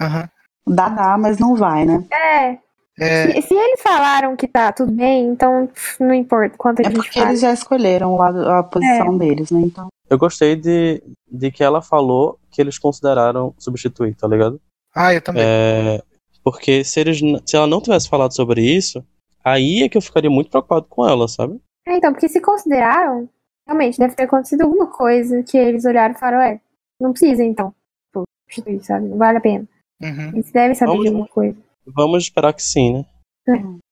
Uhum. 0.01 0.75
Dá, 0.75 0.89
dá, 0.89 1.19
mas 1.19 1.39
não 1.39 1.55
vai, 1.55 1.85
né? 1.85 2.05
É. 2.13 2.59
É, 2.97 3.33
Se, 3.41 3.49
se 3.49 3.55
eles 3.55 3.83
falaram 3.83 4.37
que 4.37 4.47
tá 4.47 4.73
tudo 4.73 4.93
bem, 4.93 5.27
então 5.27 5.69
não 5.99 6.15
importa 6.15 6.57
quanto 6.57 6.79
a 6.79 6.83
É 6.83 6.85
gente 6.87 6.95
porque 6.97 7.19
fala. 7.19 7.31
eles 7.31 7.41
já 7.41 7.53
escolheram 7.53 8.13
o 8.13 8.17
lado- 8.17 8.49
a 8.49 8.63
posição 8.63 9.19
deles, 9.19 9.51
né? 9.51 9.61
Então. 9.63 9.89
Eu 10.09 10.17
gostei 10.17 10.55
de, 10.55 11.03
de 11.29 11.51
que 11.51 11.65
ela 11.65 11.83
falou 11.83 12.39
que 12.53 12.61
eles 12.61 12.79
consideraram 12.79 13.53
substituir, 13.59 14.15
tá 14.15 14.29
ligado? 14.29 14.61
Ah, 14.95 15.13
eu 15.13 15.21
também. 15.21 15.43
É, 15.45 16.03
porque 16.45 16.85
se, 16.85 17.01
eles, 17.01 17.21
se 17.47 17.57
ela 17.57 17.67
não 17.67 17.81
tivesse 17.81 18.09
falado 18.09 18.37
sobre 18.37 18.61
isso, 18.61 19.03
aí 19.43 19.83
é 19.83 19.89
que 19.89 19.97
eu 19.97 20.03
ficaria 20.03 20.31
muito 20.31 20.51
preocupado 20.51 20.87
com 20.89 21.09
ela, 21.09 21.27
sabe? 21.27 21.59
É, 21.89 21.97
então, 21.97 22.13
porque 22.13 22.29
se 22.29 22.41
consideraram, 22.41 23.29
realmente 23.67 23.99
deve 23.99 24.15
ter 24.15 24.25
acontecido 24.25 24.61
alguma 24.61 24.87
coisa 24.87 25.43
que 25.43 25.57
eles 25.57 25.87
olharam 25.87 26.15
e 26.15 26.19
falaram, 26.19 26.43
é, 26.43 26.61
não 27.01 27.13
precisa 27.13 27.43
então 27.43 27.75
substituir, 28.15 28.85
sabe? 28.85 29.09
Não 29.09 29.17
vale 29.17 29.39
a 29.39 29.41
pena. 29.41 29.67
Uhum. 30.03 30.29
Eles 30.35 30.53
devem 30.53 30.75
saber 30.75 30.91
Vamos 30.91 31.05
de 31.05 31.09
alguma 31.09 31.29
coisa. 31.29 31.57
Vamos 31.87 32.23
esperar 32.25 32.53
que 32.53 32.63
sim, 32.63 32.93
né? 32.93 33.05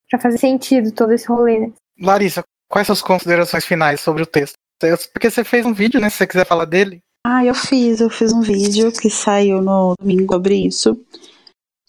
Pra 0.09 0.19
fazer 0.19 0.37
sentido 0.37 0.91
todo 0.91 1.11
esse 1.11 1.27
rolê, 1.27 1.59
né? 1.59 1.73
Larissa, 1.99 2.43
quais 2.69 2.85
suas 2.85 3.01
considerações 3.01 3.65
finais 3.65 3.99
sobre 3.99 4.21
o 4.21 4.27
texto? 4.27 4.55
Porque 5.11 5.29
você 5.29 5.43
fez 5.43 5.65
um 5.65 5.73
vídeo, 5.73 5.99
né? 5.99 6.09
Se 6.09 6.17
você 6.17 6.27
quiser 6.27 6.45
falar 6.45 6.65
dele. 6.65 6.99
Ah, 7.25 7.43
eu 7.45 7.55
fiz, 7.55 8.01
eu 8.01 8.09
fiz 8.09 8.33
um 8.33 8.41
vídeo 8.41 8.91
que 8.91 9.09
saiu 9.09 9.61
no 9.61 9.93
domingo 9.97 10.33
sobre 10.33 10.55
isso. 10.55 10.99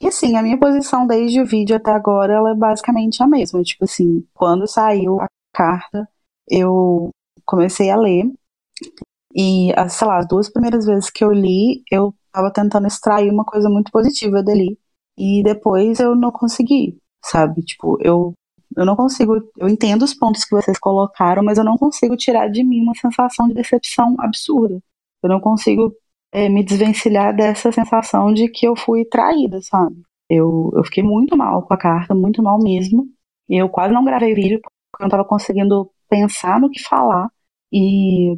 E 0.01 0.09
assim, 0.09 0.37
a 0.37 0.43
minha 0.43 0.59
posição 0.59 1.07
desde 1.07 1.41
o 1.41 1.47
vídeo 1.47 1.77
até 1.77 1.91
agora, 1.93 2.35
ela 2.35 2.51
é 2.51 2.55
basicamente 2.55 3.23
a 3.23 3.27
mesma. 3.27 3.63
Tipo 3.63 3.85
assim, 3.85 4.27
quando 4.35 4.67
saiu 4.67 5.21
a 5.21 5.29
carta, 5.53 6.09
eu 6.49 7.11
comecei 7.45 7.91
a 7.91 7.97
ler. 7.97 8.31
E, 9.35 9.73
sei 9.89 10.07
lá, 10.07 10.19
as 10.19 10.29
duas 10.29 10.49
primeiras 10.51 10.87
vezes 10.87 11.11
que 11.11 11.25
eu 11.25 11.33
li, 11.33 11.83
eu 11.91 12.15
tava 12.33 12.53
tentando 12.53 12.87
extrair 12.87 13.31
uma 13.31 13.45
coisa 13.45 13.69
muito 13.69 13.91
positiva 13.91 14.43
dali. 14.43 14.79
E 15.17 15.43
depois 15.43 16.01
eu 16.01 16.15
não 16.15 16.31
consegui, 16.33 16.99
sabe? 17.25 17.63
Tipo, 17.63 17.99
eu, 18.01 18.35
eu 18.77 18.85
não 18.85 18.97
consigo. 18.97 19.37
Eu 19.59 19.69
entendo 19.69 20.03
os 20.03 20.15
pontos 20.15 20.45
que 20.45 20.55
vocês 20.55 20.79
colocaram, 20.79 21.43
mas 21.43 21.59
eu 21.59 21.65
não 21.65 21.77
consigo 21.77 22.17
tirar 22.17 22.49
de 22.49 22.65
mim 22.65 22.83
uma 22.83 22.95
sensação 22.95 23.49
de 23.49 23.55
decepção 23.55 24.17
absurda. 24.19 24.81
Eu 25.23 25.29
não 25.29 25.41
consigo 25.41 25.95
é, 26.35 26.49
me 26.49 26.65
desvencilhar 26.65 27.35
dessa 27.35 27.71
sensação 27.71 28.35
de 28.35 28.49
que 28.49 28.67
eu 28.67 28.75
fui 28.75 29.05
traída, 29.05 29.63
sabe? 29.63 29.95
Eu, 30.29 30.73
eu 30.75 30.83
fiquei 30.85 31.03
muito 31.03 31.37
mal 31.37 31.63
com 31.63 31.73
a 31.73 31.77
carta, 31.79 32.13
muito 32.13 32.43
mal 32.43 32.59
mesmo. 32.61 33.07
Eu 33.49 33.69
quase 33.69 33.95
não 33.95 34.05
gravei 34.05 34.35
vídeo 34.35 34.61
porque 34.61 35.03
eu 35.03 35.05
não 35.05 35.11
tava 35.11 35.25
conseguindo 35.25 35.89
pensar 36.11 36.61
no 36.61 36.71
que 36.71 36.83
falar. 36.83 37.31
E, 37.73 38.35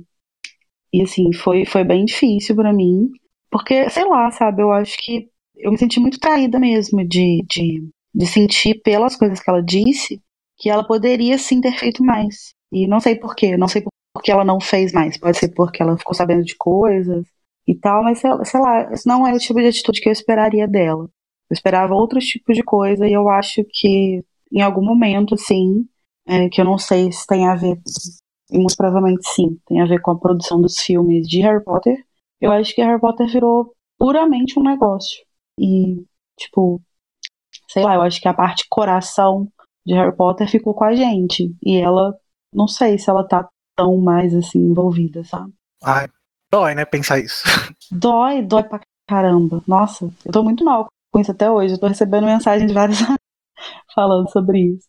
e 0.93 1.03
assim, 1.03 1.33
foi, 1.33 1.65
foi 1.65 1.85
bem 1.85 2.05
difícil 2.05 2.55
pra 2.55 2.73
mim. 2.73 3.11
Porque, 3.51 3.89
sei 3.89 4.05
lá, 4.05 4.31
sabe, 4.31 4.63
eu 4.63 4.73
acho 4.73 4.95
que 4.99 5.31
eu 5.57 5.73
me 5.73 5.79
senti 5.79 5.99
muito 5.99 6.21
traída 6.21 6.59
mesmo 6.59 7.03
de, 7.07 7.43
de, 7.49 7.89
de 8.15 8.27
sentir 8.27 8.83
pelas 8.83 9.17
coisas 9.17 9.41
que 9.41 9.49
ela 9.49 9.63
disse 9.63 10.21
que 10.59 10.69
ela 10.69 10.87
poderia 10.87 11.39
sim 11.39 11.63
ter 11.63 11.73
feito 11.79 12.05
mais. 12.05 12.55
E 12.71 12.87
não 12.87 13.01
sei 13.01 13.17
porquê, 13.17 13.57
não 13.57 13.69
sei 13.69 13.83
por 13.83 13.91
porque 14.15 14.33
ela 14.33 14.45
não 14.45 14.59
fez 14.61 14.93
mais. 14.93 15.19
Pode 15.19 15.37
ser 15.39 15.49
porque 15.51 15.83
ela 15.83 15.97
ficou 15.99 16.15
sabendo 16.15 16.43
de 16.43 16.57
coisas 16.57 17.27
e 17.67 17.75
tal, 17.75 18.03
mas 18.03 18.21
sei, 18.21 18.61
lá, 18.61 18.93
isso 18.93 19.09
não 19.09 19.27
é 19.27 19.35
o 19.35 19.39
tipo 19.39 19.61
de 19.61 19.67
atitude 19.67 20.01
que 20.01 20.09
eu 20.09 20.13
esperaria 20.13 20.69
dela. 20.69 21.05
Eu 21.51 21.55
esperava 21.55 21.95
outros 21.95 22.25
tipos 22.25 22.57
de 22.57 22.63
coisa 22.63 23.07
e 23.07 23.13
eu 23.13 23.29
acho 23.29 23.65
que 23.71 24.25
em 24.53 24.61
algum 24.63 24.85
momento, 24.85 25.37
sim, 25.37 25.87
é, 26.27 26.49
que 26.49 26.61
eu 26.61 26.65
não 26.65 26.79
sei 26.79 27.11
se 27.11 27.27
tem 27.27 27.47
a 27.47 27.55
ver, 27.55 27.81
e 28.51 28.59
muito 28.59 28.77
provavelmente 28.77 29.29
sim, 29.29 29.59
tem 29.67 29.81
a 29.81 29.87
ver 29.87 30.01
com 30.01 30.13
a 30.13 30.19
produção 30.19 30.61
dos 30.61 30.79
filmes 30.79 31.27
de 31.27 31.41
Harry 31.41 31.63
Potter. 31.63 31.97
Eu 32.41 32.53
acho 32.53 32.75
que 32.75 32.83
Harry 32.83 33.01
Potter 33.01 33.27
virou 33.27 33.73
puramente 33.99 34.59
um 34.59 34.63
negócio. 34.63 35.25
E, 35.59 36.05
tipo, 36.39 36.81
sei 37.69 37.83
lá, 37.83 37.95
eu 37.95 38.03
acho 38.03 38.21
que 38.21 38.29
a 38.29 38.35
parte 38.35 38.67
coração 38.69 39.49
de 39.85 39.95
Harry 39.95 40.15
Potter 40.15 40.49
ficou 40.49 40.75
com 40.75 40.85
a 40.85 40.95
gente. 40.95 41.55
E 41.65 41.77
ela, 41.77 42.15
não 42.53 42.69
sei 42.69 42.99
se 42.99 43.09
ela 43.09 43.27
tá 43.27 43.49
tão 43.75 43.97
mais 43.99 44.35
assim 44.35 44.59
envolvida, 44.59 45.25
sabe? 45.25 45.53
Ai, 45.83 46.09
dói, 46.51 46.75
né? 46.75 46.85
Pensar 46.85 47.19
isso. 47.19 47.45
Dói, 47.91 48.43
dói 48.43 48.63
pra 48.65 48.81
caramba. 49.09 49.63
Nossa, 49.67 50.11
eu 50.25 50.33
tô 50.33 50.43
muito 50.43 50.65
mal 50.65 50.87
com 51.13 51.21
isso 51.21 51.31
até 51.31 51.51
hoje. 51.51 51.75
Eu 51.75 51.79
tô 51.81 51.87
recebendo 51.87 52.25
mensagem 52.27 52.67
de 52.67 52.73
vários 52.75 52.99
falando 53.95 54.31
sobre 54.31 54.61
isso. 54.61 54.87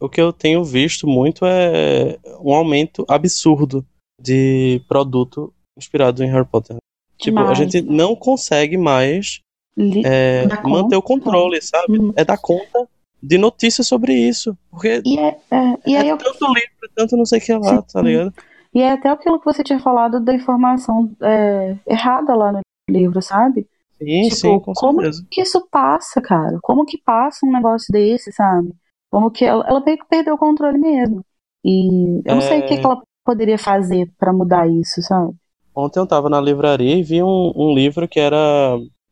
O 0.00 0.08
que 0.08 0.20
eu 0.20 0.32
tenho 0.32 0.62
visto 0.64 1.06
muito 1.08 1.44
é 1.44 2.18
um 2.40 2.52
aumento 2.54 3.04
absurdo 3.08 3.84
de 4.20 4.80
produto 4.88 5.52
inspirado 5.76 6.22
em 6.22 6.30
Harry 6.30 6.46
Potter. 6.46 6.76
Tipo, 7.16 7.40
a 7.40 7.54
gente 7.54 7.80
não 7.82 8.14
consegue 8.14 8.76
mais 8.76 9.40
Li- 9.76 10.02
é, 10.04 10.46
manter 10.62 10.62
conta. 10.62 10.98
o 10.98 11.02
controle, 11.02 11.60
sabe? 11.60 11.98
Uhum. 11.98 12.12
É 12.14 12.24
dar 12.24 12.38
conta 12.38 12.88
de 13.20 13.36
notícias 13.38 13.88
sobre 13.88 14.12
isso. 14.14 14.56
Porque 14.70 15.02
E, 15.04 15.18
é, 15.18 15.36
é, 15.50 15.78
e 15.84 15.96
aí 15.96 16.08
é 16.08 16.12
eu 16.12 16.16
tanto 16.18 16.46
livro, 16.46 16.90
tanto 16.94 17.16
não 17.16 17.26
sei 17.26 17.40
o 17.40 17.42
que 17.42 17.52
lá, 17.54 17.76
Sim. 17.76 17.84
tá 17.92 18.00
ligado? 18.02 18.32
E 18.74 18.80
é 18.82 18.92
até 18.92 19.08
aquilo 19.08 19.38
que 19.38 19.44
você 19.44 19.62
tinha 19.64 19.80
falado 19.80 20.20
da 20.20 20.34
informação 20.34 21.10
é, 21.22 21.76
errada 21.86 22.34
lá 22.34 22.52
no 22.52 22.60
livro, 22.88 23.20
sabe? 23.22 23.66
Sim, 23.98 24.22
Tipo, 24.24 24.34
sim, 24.36 24.60
com 24.60 24.72
como 24.74 25.00
certeza. 25.00 25.26
que 25.30 25.40
isso 25.42 25.66
passa, 25.70 26.20
cara? 26.20 26.58
Como 26.62 26.84
que 26.86 26.98
passa 27.02 27.44
um 27.44 27.52
negócio 27.52 27.86
desse, 27.92 28.30
sabe? 28.32 28.72
Como 29.10 29.30
que 29.30 29.44
ela, 29.44 29.66
ela 29.66 29.80
meio 29.84 29.98
que 29.98 30.06
perdeu 30.08 30.34
o 30.34 30.38
controle 30.38 30.78
mesmo. 30.78 31.24
E 31.64 32.20
eu 32.24 32.34
não 32.34 32.40
sei 32.42 32.60
o 32.60 32.66
que, 32.66 32.74
É. 32.74 32.76
que 32.78 32.84
ela 32.86 33.02
poderia 33.24 33.58
fazer 33.58 34.08
pra 34.18 34.32
mudar 34.32 34.68
isso, 34.68 35.02
sabe? 35.02 35.32
Ontem 35.74 35.98
eu 35.98 36.06
tava 36.06 36.28
na 36.28 36.40
livraria 36.40 36.96
e 36.96 37.02
vi 37.02 37.22
um, 37.22 37.52
um 37.56 37.74
livro 37.74 38.06
que 38.06 38.20
era 38.20 38.38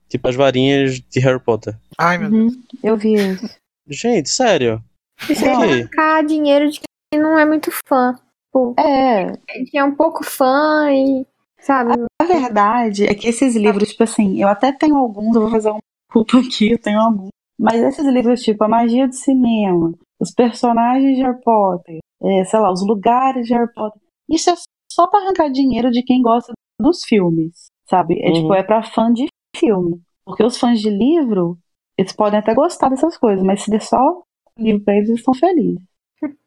tipo 0.09 0.29
as 0.29 0.37
varinhas 0.37 1.01
de 1.01 1.21
Harry 1.21 1.41
Potter. 1.43 1.77
Ai, 1.99 2.19
meu 2.19 2.31
Deus. 2.31 2.53
Uhum, 2.55 2.63
eu 2.83 2.97
vi 2.97 3.15
isso. 3.15 3.49
Gente, 3.89 4.29
sério. 4.29 4.83
Isso 5.29 5.45
é 5.45 6.23
dinheiro 6.23 6.71
de 6.71 6.81
quem 7.13 7.21
não 7.21 7.39
é 7.39 7.45
muito 7.45 7.71
fã. 7.89 8.15
Tipo, 8.57 8.75
É, 8.79 9.37
quem 9.71 9.81
é 9.81 9.85
um 9.85 9.95
pouco 9.95 10.25
fã 10.25 10.91
e. 10.91 11.27
Sabe? 11.59 11.93
a 12.21 12.25
verdade 12.25 13.05
é 13.05 13.15
que 13.15 13.29
esses 13.29 13.57
livros, 13.57 13.91
tipo 13.91 14.05
assim, 14.05 14.41
eu 14.41 14.47
até 14.49 14.71
tenho 14.73 14.97
alguns, 14.97 15.35
eu 15.35 15.43
vou 15.43 15.51
fazer 15.51 15.71
um 15.71 15.79
culpa 16.13 16.39
aqui, 16.39 16.71
eu 16.71 16.79
tenho 16.79 17.01
alguns. 17.01 17.31
Mas 17.59 17.83
esses 17.83 18.07
livros, 18.07 18.43
tipo, 18.43 18.63
a 18.63 18.69
magia 18.69 19.09
do 19.09 19.15
cinema, 19.15 19.93
os 20.21 20.31
personagens 20.33 21.17
de 21.17 21.23
Harry 21.23 21.41
Potter, 21.43 21.99
é, 22.23 22.45
sei 22.45 22.61
lá, 22.61 22.71
os 22.71 22.87
lugares 22.87 23.47
de 23.47 23.55
Harry 23.55 23.73
Potter, 23.73 24.01
isso 24.29 24.51
é 24.51 24.55
só 24.93 25.09
pra 25.09 25.21
arrancar 25.21 25.51
dinheiro 25.51 25.91
de 25.91 26.03
quem 26.03 26.23
gosta 26.23 26.53
dos 26.81 27.03
filmes, 27.05 27.67
sabe? 27.89 28.21
É 28.21 28.29
Uhum. 28.29 28.35
tipo, 28.35 28.55
é 28.55 28.63
pra 28.63 28.83
fã 28.83 29.13
de 29.13 29.27
filme. 29.57 30.01
Porque 30.25 30.45
os 30.45 30.59
fãs 30.59 30.81
de 30.81 30.91
livro, 30.91 31.59
eles 31.99 32.13
podem 32.13 32.39
até 32.39 32.55
gostar 32.55 32.91
dessas 32.91 33.17
coisas, 33.17 33.45
mas 33.45 33.63
se 33.63 33.71
der 33.71 33.83
só 33.83 34.23
livro 34.57 34.85
pra 34.85 34.95
eles, 34.95 35.09
eles 35.09 35.21
estão 35.21 35.35
felizes. 35.35 35.83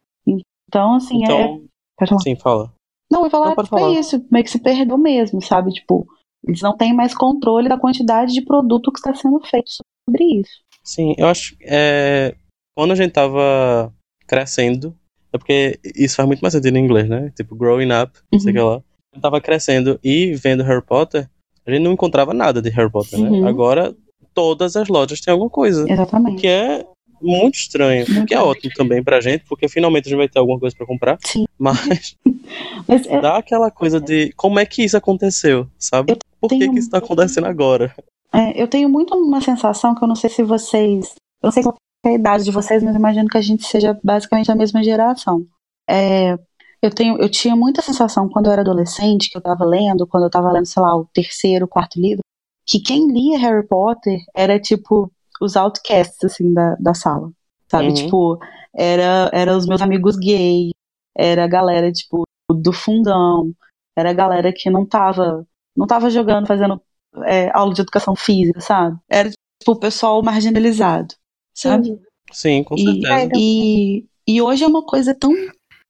Então, 0.70 0.93
assim, 0.95 1.24
é. 1.24 1.26
Então, 1.26 1.70
Pode 2.00 2.10
falar. 2.10 2.22
sim, 2.22 2.36
fala. 2.36 2.74
Não, 3.12 3.20
eu 3.22 3.26
ia 3.26 3.30
falar, 3.32 3.45
Não, 3.56 3.64
tipo, 3.64 3.76
é 3.78 3.80
falar. 3.82 4.00
isso, 4.00 4.26
meio 4.32 4.43
que 4.45 4.52
se 4.52 4.60
perdeu 4.60 4.97
mesmo, 4.97 5.41
sabe? 5.41 5.72
Tipo, 5.72 6.08
eles 6.47 6.62
não 6.62 6.76
têm 6.78 6.93
mais 6.93 7.14
controle 7.16 7.68
da 7.68 7.78
quantidade 7.78 8.34
de 8.34 8.41
produto 8.41 8.91
que 8.91 9.00
está 9.00 9.14
sendo 9.16 9.39
feito 9.41 9.70
sobre 10.10 10.24
isso. 10.39 10.52
Sim, 10.84 11.14
eu 11.18 11.28
acho 11.28 11.58
que 11.58 11.66
é, 11.68 12.36
quando 12.78 12.91
a 12.91 12.95
gente 12.95 13.12
tava 13.12 13.93
crescendo, 14.28 14.95
é 15.34 15.38
porque 15.38 15.80
isso 15.95 16.16
faz 16.16 16.28
muito 16.28 16.39
mais 16.41 16.54
sentido 16.54 16.78
em 16.78 16.84
inglês, 16.86 17.10
né? 17.10 17.32
Tipo, 17.36 17.56
growing 17.56 17.89
up, 17.91 18.12
não 18.32 18.39
sei 18.39 18.54
que 18.54 18.60
lá. 18.60 18.76
A 18.78 19.16
gente 19.16 19.22
tava 19.24 19.41
crescendo 19.41 20.00
e 20.04 20.34
vendo 20.36 20.64
Harry 20.64 20.84
Potter, 20.86 21.28
a 21.66 21.72
gente 21.72 21.84
não 21.84 21.91
encontrava 21.93 22.34
nada 22.34 22.62
de 22.62 22.70
Harry 22.70 22.91
Potter, 22.91 23.20
Uhum. 23.20 23.41
né? 23.41 23.50
Agora, 23.50 23.95
todas 24.34 24.76
as 24.76 24.88
lojas 24.88 25.20
têm 25.20 25.32
alguma 25.32 25.50
coisa. 25.50 25.86
Exatamente. 25.91 26.39
que 26.41 26.47
é 26.47 26.86
muito 27.22 27.55
estranho. 27.55 28.05
O 28.05 28.11
Muito 28.11 28.28
que 28.28 28.34
é 28.34 28.39
ótimo 28.39 28.74
também 28.76 29.03
pra 29.03 29.22
gente, 29.22 29.45
porque 29.47 29.67
finalmente 29.67 30.07
a 30.07 30.09
gente 30.09 30.17
vai 30.17 30.30
ter 30.30 30.39
alguma 30.39 30.59
coisa 30.59 30.76
pra 30.76 30.86
comprar. 30.86 31.17
Sim. 31.26 31.45
Mas 31.57 32.15
Mas 32.88 33.05
é, 33.05 33.22
dá 33.22 33.38
aquela 33.38 33.70
coisa 33.70 33.99
de 33.99 34.32
como 34.34 34.59
é 34.59 34.65
que 34.65 34.84
isso 34.84 34.97
aconteceu, 34.97 35.67
sabe? 35.78 36.17
Por 36.39 36.49
que, 36.49 36.70
que 36.70 36.80
isso 36.80 36.89
tá 36.89 36.97
acontecendo 36.97 37.47
agora? 37.47 37.93
é, 38.34 38.61
eu 38.61 38.67
tenho 38.67 38.89
muito 38.89 39.15
uma 39.15 39.41
sensação 39.41 39.95
que 39.95 40.03
eu 40.03 40.07
não 40.07 40.15
sei 40.15 40.30
se 40.30 40.43
vocês. 40.43 41.15
Eu 41.41 41.47
não 41.47 41.51
sei 41.51 41.63
qual 41.63 41.76
é 42.05 42.09
a 42.09 42.13
idade 42.13 42.43
de 42.43 42.51
vocês, 42.51 42.84
mas 42.84 42.93
eu 42.93 42.99
imagino 42.99 43.28
que 43.28 43.38
a 43.38 43.41
gente 43.41 43.65
seja 43.65 43.97
basicamente 44.03 44.47
da 44.47 44.55
mesma 44.55 44.84
geração. 44.84 45.45
É, 45.89 46.38
eu, 46.82 46.91
tenho, 46.91 47.17
eu 47.17 47.30
tinha 47.30 47.55
muita 47.55 47.82
sensação 47.82 48.30
quando 48.30 48.47
eu 48.47 48.51
era 48.51 48.61
adolescente, 48.61 49.30
que 49.30 49.38
eu 49.38 49.41
tava 49.41 49.65
lendo, 49.65 50.07
quando 50.07 50.24
eu 50.24 50.30
tava 50.30 50.51
lendo, 50.51 50.65
sei 50.65 50.82
lá, 50.82 50.95
o 50.95 51.05
terceiro, 51.13 51.67
quarto 51.67 51.99
livro, 51.99 52.24
que 52.65 52.80
quem 52.80 53.11
lia 53.11 53.39
Harry 53.39 53.67
Potter 53.67 54.20
era 54.36 54.59
tipo 54.59 55.11
os 55.39 55.55
outcasts, 55.55 56.23
assim, 56.23 56.53
da, 56.53 56.75
da 56.75 56.93
sala. 56.93 57.31
Sabe? 57.67 57.87
Uhum. 57.87 57.93
Tipo, 57.93 58.39
era, 58.73 59.29
era 59.31 59.55
os 59.55 59.67
meus 59.67 59.81
amigos 59.81 60.15
gays, 60.17 60.71
era 61.15 61.43
a 61.43 61.47
galera, 61.47 61.91
tipo, 61.91 62.23
do 62.51 62.73
fundão, 62.73 63.53
era 63.97 64.09
a 64.09 64.13
galera 64.13 64.51
que 64.51 64.69
não 64.69 64.85
tava, 64.85 65.45
não 65.75 65.85
tava 65.85 66.09
jogando, 66.09 66.47
fazendo 66.47 66.81
é, 67.25 67.49
aula 67.53 67.73
de 67.73 67.81
educação 67.81 68.15
física, 68.15 68.59
sabe? 68.59 68.97
Era, 69.09 69.29
tipo, 69.29 69.71
o 69.71 69.79
pessoal 69.79 70.21
marginalizado, 70.23 71.13
sabe? 71.53 71.89
Entendi. 71.89 72.09
Sim, 72.31 72.63
com 72.63 72.75
E, 72.75 73.01
certeza. 73.01 73.31
e, 73.35 74.05
e 74.27 74.41
hoje 74.41 74.63
é 74.63 74.67
uma 74.67 74.85
coisa 74.85 75.15
tão 75.15 75.31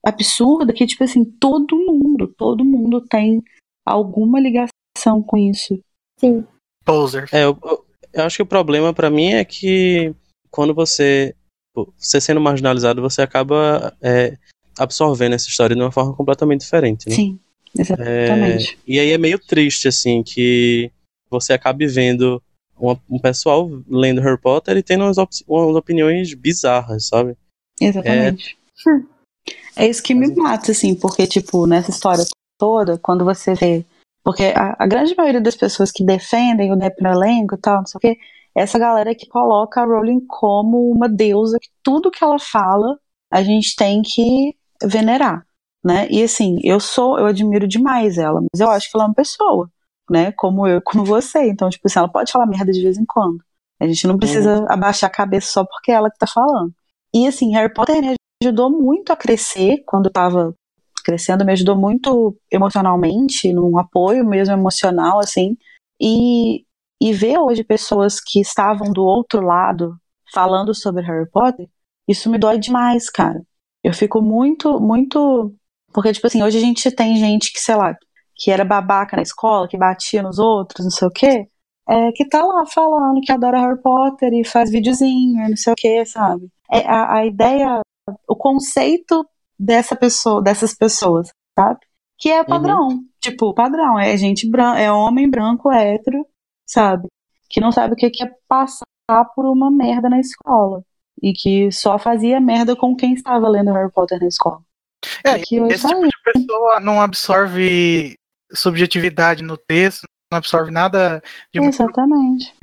absurda 0.05 0.73
que, 0.73 0.85
tipo 0.85 1.03
assim, 1.03 1.23
todo 1.23 1.75
mundo, 1.75 2.33
todo 2.37 2.63
mundo 2.63 3.01
tem 3.01 3.43
alguma 3.85 4.39
ligação 4.39 5.21
com 5.25 5.37
isso. 5.37 5.79
Sim. 6.17 6.45
Poser. 6.85 7.27
É, 7.31 7.43
eu, 7.43 7.57
eu- 8.13 8.23
acho 8.23 8.37
que 8.37 8.43
o 8.43 8.45
problema 8.45 8.93
pra 8.93 9.09
mim 9.09 9.33
é 9.33 9.43
que 9.45 10.13
quando 10.51 10.73
você, 10.73 11.35
você 11.97 12.19
sendo 12.19 12.41
marginalizado, 12.41 13.01
você 13.01 13.21
acaba 13.21 13.95
é, 14.01 14.37
absorvendo 14.77 15.33
essa 15.35 15.47
história 15.47 15.75
de 15.75 15.81
uma 15.81 15.91
forma 15.91 16.13
completamente 16.15 16.61
diferente, 16.61 17.09
né? 17.09 17.15
Sim, 17.15 17.39
exatamente. 17.77 18.77
E 18.87 18.99
aí 18.99 19.11
é 19.11 19.17
meio 19.17 19.37
triste, 19.39 19.87
assim, 19.87 20.23
que 20.23 20.91
você 21.29 21.53
acabe 21.53 21.85
vendo 21.85 22.41
uma- 22.77 22.99
um 23.09 23.19
pessoal 23.19 23.69
lendo 23.87 24.21
Harry 24.21 24.39
Potter 24.39 24.77
e 24.77 24.83
tendo 24.83 25.03
umas, 25.03 25.17
op- 25.17 25.31
umas 25.47 25.75
opiniões 25.75 26.33
bizarras, 26.33 27.07
sabe? 27.07 27.35
Exatamente. 27.79 28.57
É 29.75 29.87
isso 29.87 30.01
que 30.03 30.13
me 30.13 30.33
mata, 30.35 30.71
assim, 30.71 30.95
porque, 30.95 31.25
tipo, 31.27 31.65
nessa 31.65 31.91
história 31.91 32.25
toda, 32.57 32.97
quando 32.97 33.23
você 33.23 33.53
vê. 33.53 33.85
Porque 34.23 34.53
a, 34.55 34.75
a 34.79 34.87
grande 34.87 35.15
maioria 35.15 35.41
das 35.41 35.55
pessoas 35.55 35.91
que 35.91 36.03
defendem 36.03 36.71
o 36.71 36.75
Depp 36.75 37.01
no 37.01 37.09
elenco 37.09 37.55
e 37.55 37.57
tal, 37.57 37.77
não 37.77 37.85
sei 37.85 37.97
o 37.97 38.01
quê, 38.01 38.17
é 38.55 38.61
essa 38.61 38.77
galera 38.79 39.15
que 39.15 39.27
coloca 39.27 39.81
a 39.81 39.85
Rowling 39.85 40.25
como 40.27 40.91
uma 40.91 41.07
deusa, 41.07 41.57
que 41.59 41.69
tudo 41.83 42.11
que 42.11 42.23
ela 42.23 42.39
fala 42.39 42.99
a 43.31 43.43
gente 43.43 43.75
tem 43.75 44.01
que 44.01 44.55
venerar, 44.83 45.45
né? 45.83 46.07
E 46.09 46.23
assim, 46.23 46.57
eu 46.63 46.79
sou, 46.79 47.19
eu 47.19 47.25
admiro 47.27 47.67
demais 47.67 48.17
ela, 48.17 48.41
mas 48.41 48.59
eu 48.59 48.69
acho 48.69 48.89
que 48.89 48.97
ela 48.97 49.05
é 49.05 49.07
uma 49.07 49.13
pessoa, 49.13 49.69
né? 50.09 50.31
Como 50.33 50.67
eu, 50.67 50.81
como 50.83 51.05
você. 51.05 51.47
Então, 51.49 51.69
tipo 51.69 51.87
assim, 51.87 51.99
ela 51.99 52.09
pode 52.09 52.31
falar 52.31 52.47
merda 52.47 52.71
de 52.71 52.81
vez 52.81 52.97
em 52.97 53.05
quando. 53.05 53.37
A 53.79 53.87
gente 53.87 54.07
não 54.07 54.17
precisa 54.17 54.65
abaixar 54.67 55.09
a 55.09 55.13
cabeça 55.13 55.51
só 55.51 55.63
porque 55.63 55.91
é 55.91 55.95
ela 55.95 56.11
que 56.11 56.17
tá 56.17 56.27
falando. 56.27 56.73
E 57.13 57.25
assim, 57.27 57.53
Harry 57.53 57.73
Potter 57.73 58.01
me 58.01 58.15
ajudou 58.43 58.69
muito 58.69 59.13
a 59.13 59.15
crescer 59.15 59.83
quando 59.85 60.07
eu 60.07 60.11
tava 60.11 60.53
crescendo, 61.09 61.43
me 61.43 61.51
ajudou 61.53 61.75
muito 61.75 62.37
emocionalmente, 62.51 63.51
num 63.51 63.79
apoio 63.79 64.23
mesmo 64.23 64.53
emocional, 64.53 65.19
assim. 65.19 65.57
E, 65.99 66.63
e 67.01 67.11
ver 67.11 67.39
hoje 67.39 67.63
pessoas 67.63 68.19
que 68.21 68.39
estavam 68.39 68.93
do 68.93 69.03
outro 69.03 69.41
lado 69.41 69.95
falando 70.31 70.75
sobre 70.75 71.03
Harry 71.03 71.27
Potter, 71.31 71.67
isso 72.07 72.29
me 72.29 72.37
dói 72.37 72.59
demais, 72.59 73.09
cara. 73.09 73.41
Eu 73.83 73.93
fico 73.93 74.21
muito, 74.21 74.79
muito. 74.79 75.51
Porque, 75.91 76.13
tipo 76.13 76.27
assim, 76.27 76.43
hoje 76.43 76.59
a 76.59 76.61
gente 76.61 76.91
tem 76.91 77.15
gente 77.15 77.51
que, 77.51 77.59
sei 77.59 77.75
lá, 77.75 77.95
que 78.35 78.51
era 78.51 78.63
babaca 78.63 79.15
na 79.15 79.23
escola, 79.23 79.67
que 79.67 79.77
batia 79.77 80.21
nos 80.21 80.37
outros, 80.37 80.85
não 80.85 80.91
sei 80.91 81.07
o 81.07 81.11
quê, 81.11 81.47
é, 81.89 82.11
que 82.11 82.27
tá 82.27 82.45
lá 82.45 82.65
falando 82.67 83.19
que 83.21 83.31
adora 83.31 83.59
Harry 83.59 83.81
Potter 83.81 84.31
e 84.33 84.45
faz 84.45 84.69
videozinho, 84.69 85.49
não 85.49 85.57
sei 85.57 85.73
o 85.73 85.75
quê, 85.75 86.05
sabe? 86.05 86.47
É, 86.71 86.87
a, 86.87 87.15
a 87.15 87.25
ideia, 87.25 87.81
o 88.27 88.35
conceito 88.35 89.27
dessa 89.59 89.95
pessoa, 89.95 90.41
dessas 90.41 90.73
pessoas, 90.73 91.29
sabe? 91.57 91.79
Que 92.17 92.29
é 92.29 92.43
padrão. 92.43 93.01
Tipo, 93.19 93.53
padrão. 93.53 93.99
É 93.99 94.15
gente 94.17 94.49
branca, 94.49 94.79
é 94.79 94.91
homem 94.91 95.29
branco, 95.29 95.71
hétero, 95.71 96.25
sabe? 96.65 97.07
Que 97.49 97.59
não 97.59 97.71
sabe 97.71 97.93
o 97.93 97.97
que 97.97 98.23
é 98.23 98.31
passar 98.47 98.85
por 99.35 99.45
uma 99.45 99.69
merda 99.69 100.09
na 100.09 100.19
escola. 100.19 100.83
E 101.21 101.33
que 101.33 101.71
só 101.71 101.99
fazia 101.99 102.39
merda 102.39 102.75
com 102.75 102.95
quem 102.95 103.13
estava 103.13 103.47
lendo 103.49 103.73
Harry 103.73 103.91
Potter 103.91 104.19
na 104.19 104.27
escola. 104.27 104.61
É, 105.25 105.39
esse 105.39 105.81
tá 105.81 105.89
tipo 105.89 106.03
aí. 106.03 106.09
de 106.09 106.33
pessoa 106.33 106.79
não 106.79 107.01
absorve 107.01 108.15
subjetividade 108.53 109.43
no 109.43 109.57
texto, 109.57 110.05
não 110.31 110.37
absorve 110.37 110.71
nada 110.71 111.21
de 111.53 111.59
muito 111.59 111.73
Exatamente. 111.73 112.53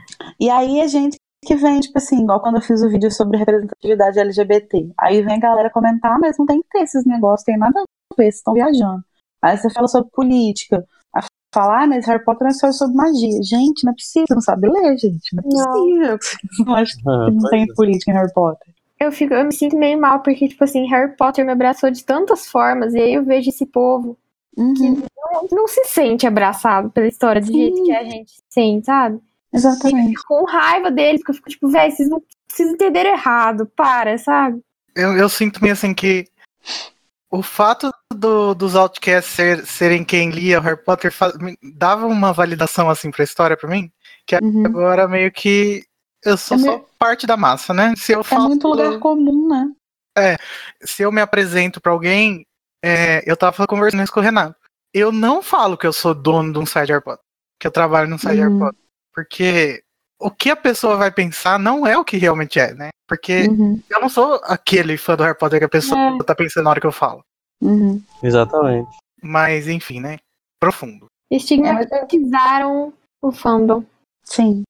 E 0.40 0.48
aí 0.50 0.80
a 0.80 0.86
gente 0.86 1.16
que 1.46 1.54
vem, 1.56 1.80
tipo 1.80 1.96
assim, 1.96 2.22
igual 2.22 2.40
quando 2.40 2.56
eu 2.56 2.62
fiz 2.62 2.82
o 2.82 2.88
vídeo 2.88 3.10
sobre 3.10 3.38
representatividade 3.38 4.18
LGBT. 4.18 4.90
Aí 4.98 5.22
vem 5.22 5.36
a 5.36 5.40
galera 5.40 5.70
comentar, 5.70 6.12
ah, 6.12 6.18
mas 6.20 6.36
não 6.38 6.46
tem 6.46 6.60
que 6.60 6.68
ter 6.70 6.80
esses 6.80 7.04
negócios, 7.06 7.44
tem 7.44 7.56
nada 7.56 7.78
a 7.80 7.82
ver, 7.82 8.24
vocês 8.24 8.36
estão 8.36 8.54
viajando. 8.54 9.02
Aí 9.40 9.56
você 9.56 9.70
fala 9.70 9.86
sobre 9.88 10.10
política. 10.10 10.84
Aí 11.14 11.22
fala, 11.54 11.84
ah, 11.84 11.86
mas 11.86 12.06
Harry 12.06 12.24
Potter 12.24 12.48
é 12.48 12.50
só 12.50 12.72
sobre 12.72 12.96
magia. 12.96 13.42
Gente, 13.42 13.84
não 13.84 13.92
é 13.92 13.94
possível, 13.94 14.26
não 14.34 14.40
sabe 14.40 14.68
ler, 14.68 14.98
gente. 14.98 15.34
Não 15.34 15.42
é 15.44 15.54
Não. 15.54 15.72
possível. 15.72 16.18
Não 16.66 16.84
que 16.84 17.08
Ah, 17.08 17.30
não 17.30 17.38
pois 17.38 17.50
tem 17.50 17.62
é. 17.62 17.74
política 17.74 18.10
em 18.10 18.14
Harry 18.14 18.32
Potter? 18.32 18.74
Eu, 18.98 19.12
fico, 19.12 19.34
eu 19.34 19.44
me 19.44 19.52
sinto 19.52 19.76
meio 19.76 20.00
mal, 20.00 20.20
porque, 20.22 20.48
tipo 20.48 20.64
assim, 20.64 20.86
Harry 20.88 21.14
Potter 21.16 21.44
me 21.44 21.52
abraçou 21.52 21.90
de 21.90 22.04
tantas 22.04 22.46
formas, 22.48 22.94
e 22.94 22.98
aí 22.98 23.14
eu 23.14 23.24
vejo 23.24 23.50
esse 23.50 23.66
povo 23.66 24.16
Uhum, 24.56 25.02
não, 25.32 25.48
não 25.52 25.68
se 25.68 25.84
sente 25.84 26.26
abraçado 26.26 26.88
pela 26.90 27.06
história 27.06 27.42
do 27.42 27.46
Sim. 27.46 27.52
jeito 27.52 27.82
que 27.84 27.92
a 27.92 28.04
gente 28.04 28.32
sente, 28.48 28.86
sabe? 28.86 29.20
Exatamente. 29.56 30.22
Com 30.26 30.44
raiva 30.44 30.90
deles, 30.90 31.20
porque 31.20 31.30
eu 31.32 31.34
fico 31.36 31.48
tipo, 31.50 31.68
velho, 31.68 31.92
vocês 31.92 32.08
não 32.08 32.22
vocês 32.48 32.70
entenderam 32.70 33.10
errado, 33.10 33.66
para, 33.76 34.16
sabe? 34.18 34.60
Eu, 34.94 35.12
eu 35.16 35.28
sinto 35.28 35.60
meio 35.60 35.72
assim 35.74 35.92
que 35.92 36.26
o 37.30 37.42
fato 37.42 37.90
do- 38.14 38.54
dos 38.54 38.74
Outcasts 38.76 39.34
ser- 39.34 39.66
serem 39.66 40.04
quem 40.04 40.30
lia 40.30 40.58
o 40.58 40.62
Harry 40.62 40.82
Potter 40.82 41.12
fa- 41.12 41.34
me 41.38 41.56
dava 41.74 42.06
uma 42.06 42.32
validação 42.32 42.88
assim 42.88 43.10
pra 43.10 43.24
história 43.24 43.56
pra 43.56 43.68
mim, 43.68 43.90
Uhum. 44.42 44.64
agora 44.66 45.06
meio 45.08 45.30
que 45.32 45.84
eu 46.24 46.36
sou 46.36 46.56
É 46.56 46.60
só 46.60 46.66
meio- 46.66 46.86
parte 46.98 47.26
da 47.26 47.36
massa, 47.36 47.74
né? 47.74 47.92
Se 47.96 48.12
eu 48.12 48.20
É 48.20 48.24
falo, 48.24 48.48
muito 48.48 48.66
lugar 48.68 48.98
comum, 49.00 49.48
né? 49.48 49.70
se 50.82 51.02
eu 51.02 51.12
me 51.12 51.20
apresento 51.20 51.78
pra 51.80 51.92
alguém, 51.92 52.46
é, 52.82 53.22
eu 53.30 53.36
tava 53.36 53.66
conversando 53.66 54.02
isso 54.02 54.12
com 54.12 54.20
o 54.20 54.22
Renato. 54.22 54.56
Eu 54.94 55.12
não 55.12 55.42
falo 55.42 55.76
que 55.76 55.86
eu 55.86 55.92
sou 55.92 56.14
dono 56.14 56.52
de 56.54 56.58
um 56.58 56.64
site 56.64 56.86
de 56.86 56.92
AirPod, 56.94 57.18
que 57.60 57.66
eu 57.66 57.70
trabalho 57.70 58.08
num 58.08 58.16
site 58.16 58.36
de 58.38 58.46
Uhum. 58.46 58.52
AirPod, 58.64 58.78
porque 59.16 59.82
o 60.20 60.30
que 60.30 60.50
a 60.50 60.56
pessoa 60.56 60.96
vai 60.96 61.10
pensar 61.10 61.58
não 61.58 61.86
é 61.86 61.96
o 61.96 62.04
que 62.04 62.18
realmente 62.18 62.60
é, 62.60 62.74
né? 62.74 62.90
Porque 63.08 63.48
Uhum, 63.48 63.80
eu 63.88 64.00
não 64.00 64.08
sou 64.08 64.34
aquele 64.44 64.96
fã 64.98 65.16
do 65.16 65.22
Harry 65.22 65.38
Potter 65.38 65.58
que 65.58 65.64
a 65.64 65.68
pessoa 65.68 65.98
É. 65.98 66.18
tá 66.24 66.34
pensando 66.34 66.64
na 66.64 66.70
hora 66.70 66.80
que 66.80 66.86
eu 66.86 66.92
falo. 66.92 67.22
uhum. 67.62 68.02
Exatamente. 68.22 68.90
Mas, 69.22 69.66
enfim, 69.68 70.00
né? 70.00 70.18
Profundo. 70.60 71.06
Estigmatizaram 71.30 72.92
o 73.22 73.32
fandom. 73.32 73.84
Sim. 74.24 74.62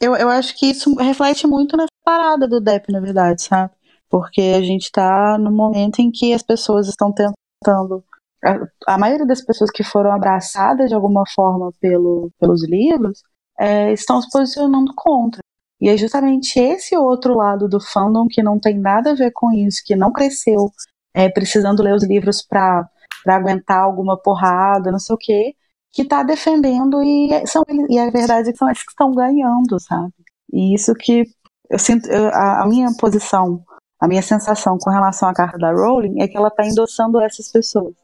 Eu, 0.00 0.14
eu 0.16 0.28
acho 0.28 0.56
que 0.58 0.66
isso 0.66 0.94
reflete 0.96 1.46
muito 1.46 1.76
nessa 1.76 1.88
parada 2.04 2.46
do 2.46 2.60
Depp, 2.60 2.92
na 2.92 3.00
verdade, 3.00 3.42
sabe? 3.42 3.72
Porque 4.10 4.40
a 4.56 4.60
gente 4.62 4.90
tá 4.92 5.38
no 5.38 5.50
momento 5.50 6.00
em 6.00 6.10
que 6.10 6.32
as 6.34 6.42
pessoas 6.42 6.86
estão 6.88 7.12
tentando. 7.12 8.04
A, 8.44 8.94
a 8.94 8.98
maioria 8.98 9.26
das 9.26 9.40
pessoas 9.40 9.70
que 9.70 9.82
foram 9.82 10.12
abraçadas 10.12 10.88
de 10.88 10.94
alguma 10.94 11.24
forma 11.34 11.72
pelo, 11.80 12.30
pelos 12.38 12.62
livros 12.68 13.22
é, 13.58 13.92
estão 13.92 14.20
se 14.20 14.28
posicionando 14.30 14.92
contra. 14.94 15.40
E 15.80 15.88
é 15.88 15.96
justamente 15.96 16.58
esse 16.58 16.96
outro 16.96 17.36
lado 17.36 17.68
do 17.68 17.80
fandom 17.80 18.26
que 18.28 18.42
não 18.42 18.58
tem 18.58 18.78
nada 18.78 19.10
a 19.10 19.14
ver 19.14 19.30
com 19.32 19.52
isso, 19.52 19.82
que 19.84 19.94
não 19.94 20.12
cresceu 20.12 20.70
é, 21.14 21.28
precisando 21.28 21.82
ler 21.82 21.94
os 21.94 22.04
livros 22.04 22.42
pra 22.42 22.88
aguentar 23.26 23.80
alguma 23.80 24.16
porrada, 24.16 24.90
não 24.92 24.98
sei 24.98 25.14
o 25.14 25.18
quê, 25.18 25.54
que 25.92 26.04
tá 26.04 26.22
defendendo 26.22 27.02
e, 27.02 27.32
é- 27.32 27.46
são, 27.46 27.62
e 27.88 27.98
a 27.98 28.10
verdade 28.10 28.48
é 28.50 28.52
que 28.52 28.58
são 28.58 28.68
eles 28.68 28.82
que 28.82 28.90
estão 28.90 29.12
ganhando, 29.12 29.80
sabe? 29.80 30.12
E 30.52 30.74
isso 30.74 30.94
que 30.94 31.24
eu 31.70 31.78
sinto, 31.78 32.06
eu- 32.08 32.28
a, 32.28 32.62
a 32.62 32.66
minha 32.66 32.88
posição, 32.98 33.62
a 34.00 34.06
minha 34.06 34.22
sensação 34.22 34.78
com 34.78 34.90
relação 34.90 35.28
à 35.28 35.34
carta 35.34 35.58
da 35.58 35.72
Rowling 35.72 36.20
é 36.20 36.28
que 36.28 36.36
ela 36.36 36.50
tá 36.50 36.66
endossando 36.66 37.20
essas 37.20 37.50
pessoas 37.50 37.94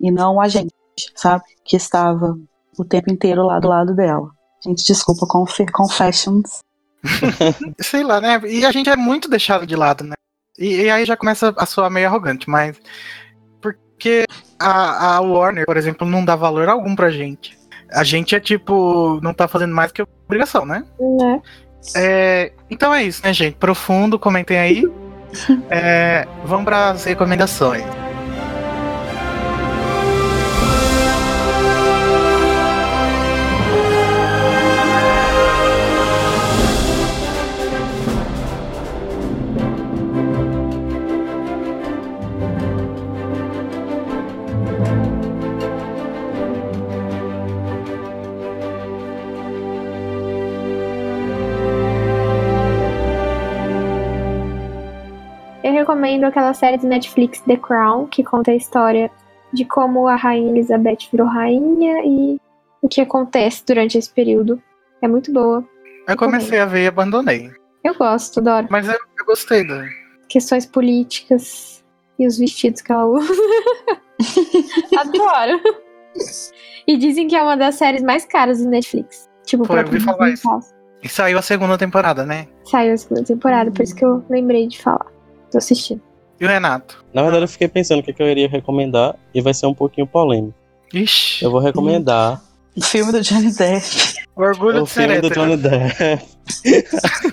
e 0.00 0.10
não 0.10 0.40
a 0.40 0.48
gente, 0.48 0.72
sabe? 1.14 1.44
Que 1.64 1.76
estava 1.76 2.36
o 2.78 2.84
tempo 2.84 3.12
inteiro 3.12 3.44
lá 3.44 3.60
do 3.60 3.68
lado 3.68 3.94
dela. 3.94 4.30
Gente, 4.64 4.84
desculpa, 4.84 5.26
conf- 5.26 5.70
confessions. 5.72 6.60
Sei 7.80 8.02
lá, 8.02 8.20
né? 8.20 8.40
E 8.46 8.64
a 8.64 8.70
gente 8.72 8.88
é 8.88 8.96
muito 8.96 9.28
deixado 9.28 9.66
de 9.66 9.76
lado, 9.76 10.04
né? 10.04 10.14
E, 10.58 10.82
e 10.82 10.90
aí 10.90 11.04
já 11.04 11.16
começa 11.16 11.52
a 11.56 11.66
soar 11.66 11.90
meio 11.90 12.06
arrogante, 12.06 12.48
mas. 12.48 12.78
Porque 13.60 14.24
a, 14.58 15.16
a 15.16 15.20
Warner, 15.20 15.66
por 15.66 15.76
exemplo, 15.76 16.06
não 16.08 16.24
dá 16.24 16.34
valor 16.36 16.68
algum 16.68 16.94
pra 16.96 17.10
gente. 17.10 17.58
A 17.92 18.04
gente 18.04 18.34
é 18.34 18.40
tipo. 18.40 19.20
Não 19.22 19.34
tá 19.34 19.46
fazendo 19.46 19.74
mais 19.74 19.92
que 19.92 20.02
obrigação, 20.26 20.64
né? 20.64 20.84
Né? 20.98 21.42
É, 21.96 22.52
então 22.70 22.94
é 22.94 23.02
isso, 23.02 23.22
né, 23.22 23.32
gente? 23.32 23.56
Profundo, 23.56 24.18
comentem 24.18 24.58
aí. 24.58 24.84
É, 25.68 26.28
vamos 26.44 26.64
para 26.64 26.90
as 26.90 27.02
recomendações. 27.02 27.82
Recomendo 55.84 56.24
aquela 56.24 56.54
série 56.54 56.78
do 56.78 56.86
Netflix 56.86 57.40
The 57.40 57.58
Crown, 57.58 58.06
que 58.06 58.24
conta 58.24 58.50
a 58.50 58.56
história 58.56 59.10
de 59.52 59.66
como 59.66 60.08
a 60.08 60.16
rainha 60.16 60.50
Elizabeth 60.50 61.10
virou 61.12 61.28
rainha 61.28 62.02
e 62.04 62.40
o 62.80 62.88
que 62.88 63.02
acontece 63.02 63.62
durante 63.66 63.98
esse 63.98 64.10
período. 64.10 64.60
É 65.02 65.06
muito 65.06 65.30
boa. 65.30 65.62
Eu 66.08 66.16
comecei 66.16 66.58
a 66.58 66.64
ver 66.64 66.84
e 66.84 66.86
abandonei. 66.86 67.52
Eu 67.84 67.94
gosto, 67.94 68.40
adoro. 68.40 68.66
Mas 68.70 68.88
eu, 68.88 68.94
eu 68.94 69.26
gostei 69.26 69.66
da. 69.66 69.84
Questões 70.28 70.64
políticas 70.64 71.84
e 72.18 72.26
os 72.26 72.38
vestidos 72.38 72.80
que 72.80 72.90
ela 72.90 73.04
usa. 73.04 73.32
adoro. 74.98 75.60
E 76.86 76.96
dizem 76.96 77.28
que 77.28 77.36
é 77.36 77.42
uma 77.42 77.56
das 77.56 77.74
séries 77.74 78.02
mais 78.02 78.24
caras 78.24 78.58
do 78.58 78.68
Netflix. 78.70 79.28
Tipo, 79.44 79.64
pra 79.64 79.82
eu 79.82 79.86
ouvi 79.86 80.00
falar 80.00 80.30
isso. 80.30 80.48
E 81.02 81.08
saiu 81.08 81.38
a 81.38 81.42
segunda 81.42 81.76
temporada, 81.76 82.24
né? 82.24 82.48
Saiu 82.64 82.94
a 82.94 82.96
segunda 82.96 83.22
temporada, 83.22 83.70
por 83.70 83.82
isso 83.82 83.94
que 83.94 84.04
eu 84.04 84.24
lembrei 84.30 84.66
de 84.66 84.82
falar. 84.82 85.13
Tô 85.54 85.58
assistindo. 85.58 86.00
E 86.40 86.44
o 86.44 86.48
Renato? 86.48 87.04
Na 87.14 87.22
verdade, 87.22 87.44
eu 87.44 87.48
fiquei 87.48 87.68
pensando 87.68 88.00
o 88.00 88.02
que, 88.02 88.12
que 88.12 88.20
eu 88.20 88.26
iria 88.28 88.48
recomendar 88.48 89.14
e 89.32 89.40
vai 89.40 89.54
ser 89.54 89.66
um 89.66 89.72
pouquinho 89.74 90.04
polêmico. 90.04 90.52
Ixi, 90.92 91.44
Eu 91.44 91.52
vou 91.52 91.60
recomendar 91.60 92.42
O 92.76 92.82
filme 92.82 93.12
do 93.12 93.20
Johnny 93.20 93.52
Depp. 93.54 93.86
orgulho 94.34 94.80
o 94.80 94.82
de 94.84 94.90
ser 94.90 95.02
filme 95.06 95.20
do 95.20 95.26
hétero. 95.28 95.40
Johnny 95.42 95.56
Depp. 95.56 96.26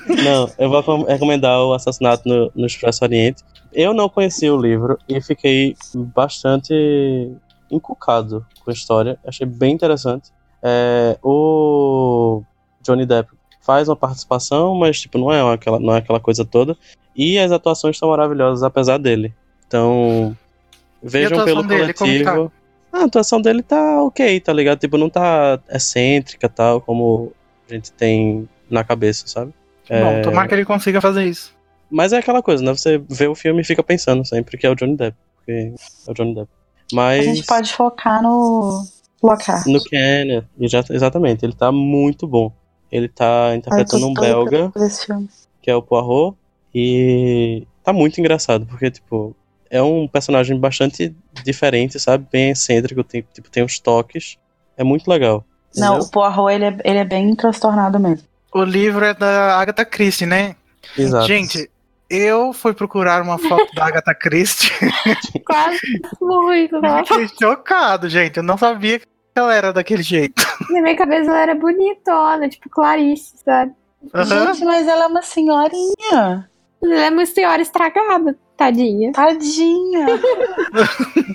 não, 0.23 0.51
eu 0.59 0.69
vou 0.69 0.83
com- 0.83 1.01
recomendar 1.05 1.59
o 1.61 1.73
Assassinato 1.73 2.29
no, 2.29 2.51
no 2.53 2.67
Expresso 2.67 3.03
Oriente. 3.03 3.41
Eu 3.73 3.91
não 3.91 4.07
conhecia 4.07 4.53
o 4.53 4.61
livro 4.61 4.99
e 5.09 5.19
fiquei 5.19 5.75
bastante 5.95 6.71
encucado 7.71 8.45
com 8.63 8.69
a 8.69 8.73
história. 8.73 9.17
Achei 9.25 9.47
bem 9.47 9.73
interessante. 9.73 10.29
É, 10.61 11.17
o 11.23 12.43
Johnny 12.83 13.07
Depp 13.07 13.31
faz 13.61 13.87
uma 13.87 13.95
participação, 13.95 14.75
mas 14.75 14.99
tipo, 14.99 15.17
não 15.17 15.31
é 15.31 15.53
aquela, 15.53 15.79
não 15.79 15.93
é 15.95 15.99
aquela 15.99 16.19
coisa 16.19 16.43
toda. 16.43 16.77
E 17.15 17.37
as 17.37 17.51
atuações 17.51 17.95
estão 17.95 18.09
maravilhosas, 18.09 18.63
apesar 18.63 18.97
dele. 18.97 19.33
Então, 19.67 20.35
vejam 21.01 21.45
pelo 21.45 21.63
dele, 21.63 21.93
como 21.93 22.09
que 22.09 22.23
tá? 22.23 22.31
coletivo. 22.31 22.51
A 22.91 23.03
atuação 23.05 23.41
dele 23.41 23.63
tá 23.63 24.01
ok, 24.03 24.39
tá 24.41 24.51
ligado? 24.51 24.79
Tipo, 24.79 24.97
não 24.97 25.09
tá 25.09 25.59
excêntrica 25.69 26.49
tal, 26.49 26.81
como 26.81 27.31
a 27.69 27.73
gente 27.73 27.91
tem 27.93 28.49
na 28.69 28.83
cabeça, 28.83 29.27
sabe? 29.27 29.53
Bom, 29.89 29.95
É, 29.95 30.21
tomara 30.21 30.47
que 30.47 30.53
ele 30.55 30.65
consiga 30.65 30.99
fazer 30.99 31.25
isso. 31.25 31.53
Mas 31.89 32.13
é 32.13 32.17
aquela 32.17 32.41
coisa, 32.41 32.63
né? 32.63 32.73
Você 32.73 33.01
vê 33.09 33.27
o 33.27 33.35
filme 33.35 33.61
e 33.61 33.65
fica 33.65 33.83
pensando 33.83 34.25
sempre 34.25 34.57
que 34.57 34.65
é 34.65 34.69
o 34.69 34.75
Johnny 34.75 34.95
Depp. 34.95 35.17
Porque 35.35 35.73
é 36.07 36.11
o 36.11 36.13
Johnny 36.13 36.35
Depp. 36.35 36.49
A 36.91 36.95
Mas 36.95 37.25
gente 37.25 37.45
pode 37.45 37.73
focar 37.73 38.21
no 38.21 38.85
Lockhart. 39.21 39.65
no 39.67 39.81
Ken, 39.83 40.43
exatamente, 40.89 41.45
ele 41.45 41.53
tá 41.53 41.71
muito 41.71 42.27
bom. 42.27 42.51
Ele 42.91 43.07
tá 43.07 43.55
interpretando 43.55 44.07
um 44.07 44.13
belga, 44.13 44.71
que 45.61 45.71
é 45.71 45.75
o 45.75 45.81
Poirot, 45.81 46.35
e 46.75 47.65
tá 47.83 47.93
muito 47.93 48.19
engraçado, 48.19 48.65
porque, 48.65 48.91
tipo, 48.91 49.35
é 49.69 49.81
um 49.81 50.07
personagem 50.07 50.59
bastante 50.59 51.15
diferente, 51.43 51.99
sabe? 51.99 52.27
Bem 52.31 52.51
excêntrico, 52.51 53.03
tem, 53.03 53.25
tipo, 53.33 53.49
tem 53.49 53.63
uns 53.63 53.79
toques. 53.79 54.37
É 54.75 54.83
muito 54.83 55.07
legal. 55.07 55.45
Não, 55.75 55.99
o 55.99 56.09
Poirot, 56.09 56.53
ele 56.53 56.65
é, 56.65 56.77
ele 56.83 56.99
é 56.99 57.05
bem 57.05 57.33
transtornado 57.35 57.97
mesmo. 57.99 58.27
O 58.53 58.63
livro 58.63 59.05
é 59.05 59.13
da 59.13 59.57
Agatha 59.57 59.85
Christie, 59.85 60.25
né? 60.25 60.55
Exato. 60.97 61.25
Gente, 61.25 61.69
eu 62.09 62.51
fui 62.51 62.73
procurar 62.73 63.21
uma 63.21 63.37
foto 63.37 63.73
da 63.73 63.85
Agatha 63.85 64.13
Christie 64.13 64.69
Quase 65.45 65.79
muito. 66.19 66.75
e 66.75 67.05
fiquei 67.07 67.27
chocado, 67.39 68.09
gente. 68.09 68.37
Eu 68.37 68.43
não 68.43 68.57
sabia 68.57 68.99
que 68.99 69.07
ela 69.35 69.53
era 69.53 69.73
daquele 69.73 70.03
jeito. 70.03 70.41
Na 70.69 70.81
minha 70.81 70.95
cabeça 70.95 71.29
ela 71.29 71.39
era 71.39 71.55
bonitona, 71.55 72.49
tipo 72.49 72.69
Clarice, 72.69 73.33
sabe? 73.43 73.73
Aham. 74.13 74.53
Gente, 74.53 74.65
mas 74.65 74.87
ela 74.87 75.03
é 75.03 75.07
uma 75.07 75.21
senhorinha. 75.21 76.49
Ela 76.81 77.05
é 77.05 77.09
uma 77.09 77.25
senhora 77.25 77.61
estragada, 77.61 78.37
tadinha. 78.57 79.11
Tadinha. 79.11 80.05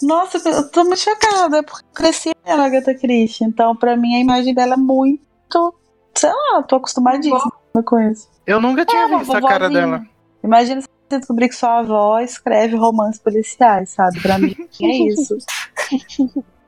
Nossa, 0.00 0.38
eu 0.48 0.70
tô 0.70 0.84
muito 0.84 1.00
chocada, 1.00 1.62
porque 1.62 1.84
eu 1.84 1.92
cresci 1.92 2.30
vendo 2.46 2.62
a 2.62 2.66
Agatha 2.66 2.94
Christie. 2.94 3.44
Então, 3.44 3.74
pra 3.74 3.96
mim, 3.96 4.14
a 4.14 4.20
imagem 4.20 4.54
dela 4.54 4.74
é 4.74 4.76
muito. 4.76 5.74
Sei 6.14 6.30
lá, 6.30 6.62
tô 6.62 6.76
acostumadíssima 6.76 7.50
com 7.84 7.98
isso. 8.00 8.28
Eu 8.46 8.60
nunca 8.60 8.84
tinha 8.86 9.02
É, 9.02 9.18
visto 9.18 9.36
a 9.36 9.40
cara 9.40 9.68
dela. 9.68 10.02
Imagina 10.42 10.80
se 10.80 10.88
você 11.08 11.18
descobrir 11.18 11.48
que 11.48 11.54
sua 11.54 11.80
avó 11.80 12.18
escreve 12.20 12.76
romances 12.76 13.20
policiais, 13.20 13.90
sabe? 13.90 14.20
Pra 14.20 14.38
mim, 14.38 14.54
é 14.82 14.86
isso. 15.12 15.36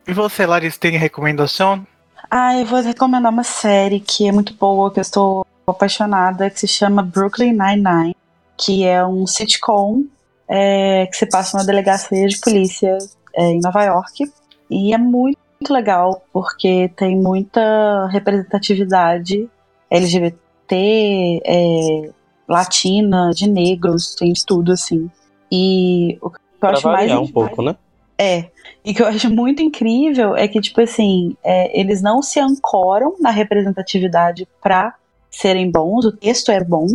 E 0.06 0.12
você, 0.12 0.47
Larissa, 0.47 0.78
tem 0.78 0.97
recomendação? 0.97 1.86
Ah, 2.31 2.56
eu 2.56 2.64
vou 2.64 2.81
recomendar 2.81 3.32
uma 3.32 3.44
série 3.44 4.01
que 4.01 4.27
é 4.27 4.32
muito 4.32 4.55
boa, 4.55 4.93
que 4.93 4.98
eu 4.98 5.02
estou 5.02 5.47
apaixonada, 5.66 6.51
que 6.51 6.60
se 6.60 6.68
chama 6.68 7.02
Brooklyn 7.02 7.52
Nine-Nine, 7.52 8.16
que 8.56 8.85
é 8.85 9.05
um 9.05 9.27
sitcom 9.27 10.05
é, 10.48 11.06
que 11.06 11.16
se 11.16 11.27
passa 11.27 11.56
numa 11.56 11.66
delegacia 11.66 12.27
de 12.27 12.39
polícia 12.40 12.98
é, 13.35 13.44
em 13.44 13.60
Nova 13.60 13.85
York. 13.85 14.31
E 14.68 14.93
é 14.93 14.98
muito, 14.98 15.39
muito 15.60 15.72
legal, 15.72 16.24
porque 16.32 16.90
tem 16.97 17.16
muita 17.16 18.06
representatividade 18.09 19.48
LGBT, 19.90 21.40
é, 21.44 22.10
latina, 22.48 23.31
de 23.35 23.48
negros, 23.48 24.14
tem 24.14 24.32
de 24.32 24.44
tudo, 24.44 24.72
assim. 24.72 25.10
E 25.51 26.18
o 26.20 26.31
que 26.31 26.36
eu 26.36 26.60
Pra 26.60 26.70
acho 26.72 26.86
mais 26.86 27.12
um 27.12 27.27
pouco, 27.27 27.62
né? 27.62 27.77
é. 28.18 28.51
E 28.91 28.95
que 28.95 29.01
eu 29.01 29.07
acho 29.07 29.31
muito 29.31 29.62
incrível 29.62 30.35
é 30.35 30.49
que, 30.49 30.61
tipo 30.61 30.81
assim, 30.81 31.37
é, 31.45 31.79
eles 31.79 32.03
não 32.03 32.21
se 32.21 32.41
ancoram 32.41 33.15
na 33.21 33.31
representatividade 33.31 34.49
pra 34.61 34.95
serem 35.31 35.71
bons, 35.71 36.07
o 36.07 36.11
texto 36.11 36.51
é 36.51 36.59
bom. 36.59 36.87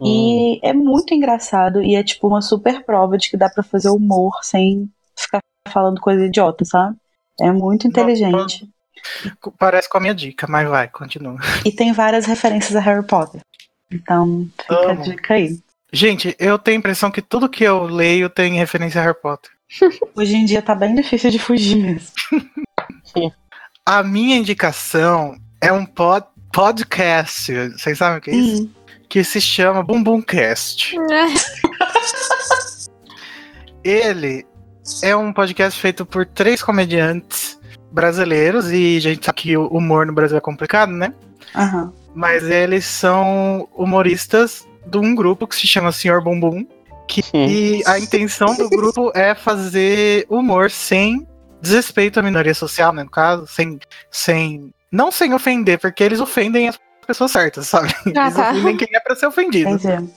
Hum. 0.00 0.06
E 0.06 0.60
é 0.62 0.72
muito 0.72 1.12
engraçado 1.12 1.82
e 1.82 1.96
é 1.96 2.04
tipo 2.04 2.28
uma 2.28 2.40
super 2.40 2.84
prova 2.84 3.18
de 3.18 3.28
que 3.28 3.36
dá 3.36 3.50
pra 3.50 3.64
fazer 3.64 3.88
humor 3.88 4.32
sem 4.42 4.88
ficar 5.16 5.40
falando 5.68 6.00
coisa 6.00 6.24
idiota, 6.24 6.64
sabe? 6.64 6.96
É 7.40 7.50
muito 7.50 7.88
inteligente. 7.88 8.68
Parece 9.58 9.88
com 9.88 9.98
a 9.98 10.00
minha 10.00 10.14
dica, 10.14 10.46
mas 10.48 10.68
vai, 10.68 10.86
continua. 10.86 11.36
E 11.64 11.72
tem 11.72 11.92
várias 11.92 12.26
referências 12.26 12.76
a 12.76 12.80
Harry 12.80 13.04
Potter. 13.04 13.40
Então, 13.90 14.46
fica 14.56 14.72
a 14.72 14.92
Amo. 14.92 15.02
dica 15.02 15.34
aí. 15.34 15.58
Gente, 15.92 16.36
eu 16.38 16.60
tenho 16.60 16.76
a 16.76 16.78
impressão 16.78 17.10
que 17.10 17.20
tudo 17.20 17.48
que 17.48 17.64
eu 17.64 17.82
leio 17.82 18.30
tem 18.30 18.54
referência 18.54 19.00
a 19.00 19.04
Harry 19.04 19.20
Potter. 19.20 19.50
Hoje 20.14 20.36
em 20.36 20.44
dia 20.44 20.62
tá 20.62 20.74
bem 20.74 20.94
difícil 20.94 21.30
de 21.30 21.38
fugir 21.38 21.76
mesmo. 21.76 22.12
A 23.86 24.02
minha 24.02 24.36
indicação 24.36 25.36
é 25.60 25.72
um 25.72 25.84
pod 25.84 26.26
podcast, 26.52 27.52
vocês 27.70 27.98
sabem 27.98 28.18
o 28.18 28.20
que 28.20 28.30
é 28.30 28.34
isso? 28.36 28.62
Hum. 28.62 28.70
Que 29.08 29.24
se 29.24 29.40
chama 29.40 29.82
Bumbumcast. 29.82 30.94
Ele 33.82 34.46
é 35.02 35.16
um 35.16 35.32
podcast 35.32 35.80
feito 35.80 36.06
por 36.06 36.24
três 36.24 36.62
comediantes 36.62 37.58
brasileiros 37.90 38.70
e 38.70 38.96
a 38.96 39.00
gente 39.00 39.26
sabe 39.26 39.38
que 39.38 39.56
o 39.56 39.66
humor 39.68 40.06
no 40.06 40.12
Brasil 40.12 40.36
é 40.38 40.40
complicado, 40.40 40.92
né? 40.92 41.12
Aham. 41.54 41.92
Mas 42.14 42.44
eles 42.44 42.84
são 42.84 43.68
humoristas 43.74 44.66
de 44.86 44.98
um 44.98 45.14
grupo 45.14 45.46
que 45.46 45.56
se 45.56 45.66
chama 45.66 45.92
Senhor 45.92 46.22
Bumbum. 46.22 46.66
Que 47.06 47.22
e 47.34 47.82
a 47.86 47.98
intenção 47.98 48.54
do 48.56 48.68
grupo 48.68 49.12
é 49.14 49.34
fazer 49.34 50.26
humor 50.28 50.70
sem 50.70 51.26
desrespeito 51.60 52.20
à 52.20 52.22
minoria 52.22 52.54
social, 52.54 52.92
né? 52.92 53.04
No 53.04 53.10
caso, 53.10 53.46
sem, 53.46 53.78
sem. 54.10 54.72
Não 54.90 55.10
sem 55.10 55.32
ofender, 55.34 55.78
porque 55.78 56.02
eles 56.04 56.20
ofendem 56.20 56.68
as 56.68 56.78
pessoas 57.06 57.30
certas, 57.32 57.66
sabe? 57.68 57.92
Ah, 58.16 58.22
Eles 58.26 58.34
tá. 58.34 58.50
ofendem 58.52 58.76
quem 58.76 58.88
é 58.94 59.00
pra 59.00 59.16
ser 59.16 59.26
ofendido. 59.26 59.70
Entendi. 59.70 60.10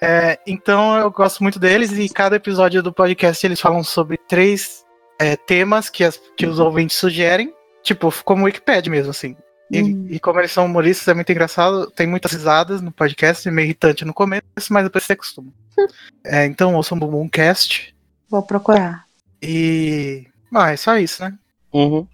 É, 0.00 0.38
então 0.46 0.96
eu 0.98 1.10
gosto 1.10 1.42
muito 1.42 1.58
deles 1.58 1.92
e 1.92 2.08
cada 2.08 2.36
episódio 2.36 2.82
do 2.82 2.92
podcast 2.92 3.44
eles 3.46 3.60
falam 3.60 3.82
sobre 3.82 4.18
três 4.28 4.84
é, 5.18 5.36
temas 5.36 5.88
que, 5.88 6.04
as- 6.04 6.20
que 6.36 6.46
os 6.46 6.58
ouvintes 6.58 6.96
sugerem, 6.96 7.52
tipo, 7.82 8.12
como 8.24 8.42
o 8.42 8.44
Wikipedia 8.44 8.90
mesmo, 8.90 9.10
assim. 9.10 9.34
E, 9.70 9.82
Hum. 9.82 10.06
e 10.10 10.20
como 10.20 10.38
eles 10.40 10.52
são 10.52 10.64
humoristas, 10.66 11.08
é 11.08 11.14
muito 11.14 11.30
engraçado, 11.32 11.90
tem 11.90 12.06
muitas 12.06 12.30
risadas 12.32 12.80
no 12.80 12.92
podcast, 12.92 13.48
é 13.48 13.50
meio 13.50 13.66
irritante 13.66 14.04
no 14.04 14.14
começo, 14.14 14.42
mas 14.70 14.84
depois 14.84 15.04
você 15.04 15.12
acostuma. 15.14 15.52
É, 16.24 16.44
então 16.46 16.74
ouçam 16.74 16.96
o 16.96 17.00
Bumbumcast 17.00 17.94
Vou 18.28 18.42
procurar. 18.42 19.04
e. 19.42 20.26
Ah, 20.54 20.72
é 20.72 20.76
só 20.76 20.96
isso, 20.98 21.22
né? 21.22 21.34
Uhum. 21.72 22.06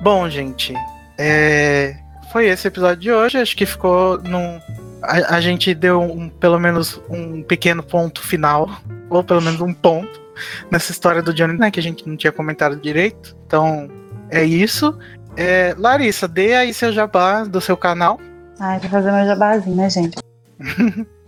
Bom, 0.00 0.28
gente, 0.28 0.74
é, 1.18 1.96
foi 2.32 2.48
esse 2.48 2.66
episódio 2.66 3.00
de 3.00 3.12
hoje. 3.12 3.38
Acho 3.38 3.56
que 3.56 3.66
ficou 3.66 4.18
num. 4.22 4.60
A, 5.02 5.36
a 5.36 5.40
gente 5.40 5.74
deu 5.74 6.00
um, 6.00 6.28
pelo 6.28 6.58
menos 6.58 7.00
um 7.08 7.42
pequeno 7.42 7.82
ponto 7.82 8.22
final, 8.22 8.68
ou 9.10 9.22
pelo 9.22 9.42
menos 9.42 9.60
um 9.60 9.72
ponto, 9.72 10.20
nessa 10.70 10.92
história 10.92 11.22
do 11.22 11.34
Johnny, 11.34 11.58
né? 11.58 11.70
Que 11.70 11.80
a 11.80 11.82
gente 11.82 12.08
não 12.08 12.16
tinha 12.16 12.32
comentado 12.32 12.76
direito. 12.76 13.36
Então, 13.46 13.88
é 14.30 14.44
isso. 14.44 14.96
É, 15.36 15.74
Larissa, 15.76 16.28
dê 16.28 16.54
aí 16.54 16.74
seu 16.74 16.92
jabá 16.92 17.44
do 17.44 17.60
seu 17.60 17.76
canal. 17.76 18.20
Ai, 18.60 18.78
pra 18.80 18.88
fazer 18.88 19.12
meu 19.12 19.26
jabazinho, 19.26 19.76
né, 19.76 19.90
gente? 19.90 20.18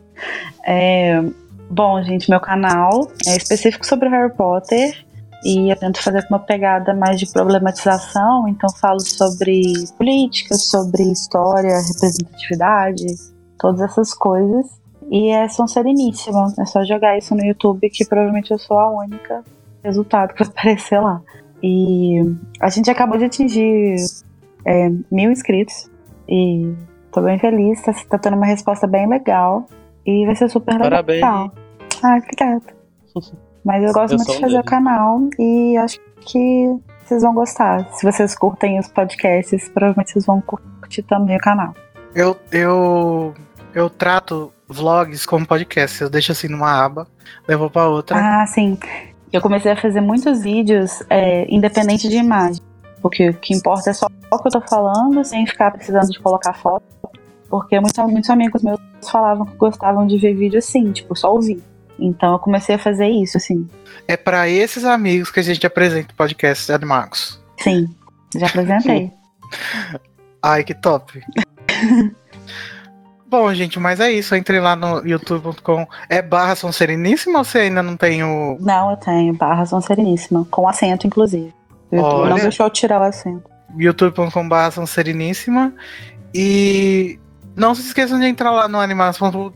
É, 0.67 1.21
bom, 1.69 2.03
gente, 2.03 2.31
meu 2.31 2.41
canal 2.41 3.11
é 3.27 3.37
específico 3.37 3.85
sobre 3.85 4.09
Harry 4.09 4.33
Potter 4.33 5.05
e 5.45 5.71
eu 5.71 5.77
tento 5.77 6.01
fazer 6.03 6.23
com 6.23 6.35
uma 6.35 6.41
pegada 6.41 6.95
mais 6.95 7.21
de 7.21 7.31
problematização, 7.31 8.49
então 8.49 8.71
falo 8.81 9.01
sobre 9.01 9.73
política, 9.99 10.55
sobre 10.55 11.03
história, 11.03 11.77
representatividade, 11.83 13.05
todas 13.59 13.81
essas 13.81 14.15
coisas. 14.15 14.67
E 15.11 15.29
é 15.31 15.49
Sonsereníssima, 15.49 16.53
é 16.59 16.65
só 16.65 16.83
jogar 16.85 17.19
isso 17.19 17.35
no 17.35 17.45
YouTube 17.45 17.89
que 17.91 18.05
provavelmente 18.07 18.51
eu 18.51 18.59
sou 18.59 18.79
a 18.79 18.91
única 18.91 19.45
resultado 19.83 20.33
que 20.35 20.43
vai 20.45 20.53
aparecer 20.53 21.01
lá. 21.01 21.21
E 21.63 22.21
a 22.61 22.69
gente 22.69 22.91
acabou 22.91 23.19
de 23.19 23.25
atingir 23.25 23.97
é, 24.67 24.91
mil 25.11 25.31
inscritos 25.31 25.91
e 26.29 26.75
Tô 27.15 27.23
bem 27.23 27.39
feliz, 27.39 27.81
tá, 27.81 27.95
tá 28.09 28.19
tendo 28.19 28.37
uma 28.37 28.47
resposta 28.47 28.89
bem 28.89 29.09
legal. 29.09 29.69
E 30.05 30.27
vai 30.27 30.35
ser 30.35 30.51
super 30.51 30.73
legal. 30.73 30.91
Parabéns. 30.91 31.23
Ai, 32.03 32.19
obrigada. 32.19 32.63
Mas 33.65 33.85
eu 33.85 33.93
gosto 33.93 34.15
Eu 34.15 34.19
muito 34.19 34.33
de 34.33 34.41
fazer 34.41 34.55
o 34.55 34.59
deles. 34.59 34.69
canal 34.69 35.21
e 35.39 35.77
acho 35.77 36.01
que 36.21 36.77
vocês 37.05 37.23
vão 37.23 37.33
gostar. 37.33 37.89
Se 37.95 38.05
vocês 38.05 38.37
curtem 38.37 38.81
os 38.81 38.89
podcasts, 38.89 39.69
provavelmente 39.69 40.11
vocês 40.11 40.27
vão 40.27 40.41
curtir 40.41 41.05
também 41.05 41.37
o 41.37 41.41
canal. 41.41 41.73
Eu, 42.15 42.39
eu, 42.53 43.35
eu 43.75 43.91
trato 43.91 44.53
vlogs 44.69 45.27
como 45.27 45.47
podcast. 45.47 46.03
Eu 46.03 46.11
deixo 46.11 46.33
assim 46.33 46.49
numa 46.49 46.85
aba, 46.85 47.07
levo 47.49 47.69
pra 47.69 47.89
outra. 47.89 48.17
Ah, 48.17 48.47
sim. 48.47 48.79
Eu 49.33 49.41
comecei 49.41 49.73
a 49.73 49.77
fazer 49.77 50.01
muitos 50.01 50.43
vídeos 50.43 51.03
é, 51.11 51.45
independente 51.53 52.09
de 52.09 52.17
imagem. 52.17 52.63
Porque 53.03 53.31
o 53.31 53.35
que 53.35 53.53
importa 53.53 53.91
é 53.91 53.93
só 53.93 54.07
o 54.31 54.39
que 54.39 54.49
eu 54.49 54.53
tô 54.53 54.61
falando, 54.61 55.25
sem 55.25 55.47
ficar 55.47 55.73
precisando 55.73 56.11
de 56.11 56.21
colocar 56.21 56.55
foto. 56.55 56.85
Porque 57.51 57.79
muitos, 57.81 57.99
muitos 58.07 58.31
amigos 58.31 58.63
meus 58.63 58.79
falavam 59.11 59.45
que 59.45 59.57
gostavam 59.57 60.07
de 60.07 60.17
ver 60.17 60.35
vídeo 60.35 60.59
assim, 60.59 60.93
tipo, 60.93 61.17
só 61.17 61.33
ouvir. 61.33 61.63
Então 61.99 62.33
eu 62.33 62.39
comecei 62.39 62.77
a 62.77 62.79
fazer 62.79 63.09
isso, 63.09 63.37
assim. 63.37 63.69
É 64.09 64.17
pra 64.17 64.49
esses 64.49 64.85
amigos 64.85 65.31
que 65.31 65.41
a 65.41 65.43
gente 65.43 65.67
apresenta 65.67 66.13
o 66.13 66.17
podcast 66.17 66.71
Animagos. 66.73 67.41
Sim, 67.59 67.89
já 68.35 68.47
apresentei. 68.47 69.11
Ai, 70.43 70.65
que 70.65 70.75
top. 70.75 71.21
Bom, 73.27 73.53
gente, 73.53 73.81
mas 73.81 73.99
é 73.99 74.13
isso. 74.13 74.35
Entre 74.35 74.61
lá 74.61 74.77
no 74.77 75.07
youtube.com. 75.07 75.87
É 76.09 76.23
barra 76.23 76.55
São 76.55 76.71
Sereníssima 76.71 77.41
ou 77.41 77.45
você 77.45 77.59
ainda 77.59 77.83
não 77.83 77.97
tem 77.97 78.23
o. 78.23 78.57
Não, 78.61 78.93
eu 78.93 78.97
tenho 78.97 79.35
barra 79.35 79.67
São 79.67 79.81
Sereníssima, 79.81 80.47
com 80.51 80.69
acento, 80.69 81.07
inclusive. 81.07 81.53
O 81.91 81.97
YouTube 81.97 82.29
não 82.29 82.37
deixou 82.37 82.67
eu 82.67 82.71
tirar 82.71 83.01
o 83.01 83.05
acento. 83.05 83.51
youtube.com 83.77 84.49
barra 84.49 84.71
São 84.71 84.87
Sereníssima. 84.87 85.73
E 86.33 87.19
não 87.57 87.75
se 87.75 87.83
esqueçam 87.83 88.21
de 88.21 88.27
entrar 88.27 88.51
lá 88.51 88.69
no 88.69 88.79
animagos.com.br. 88.79 89.53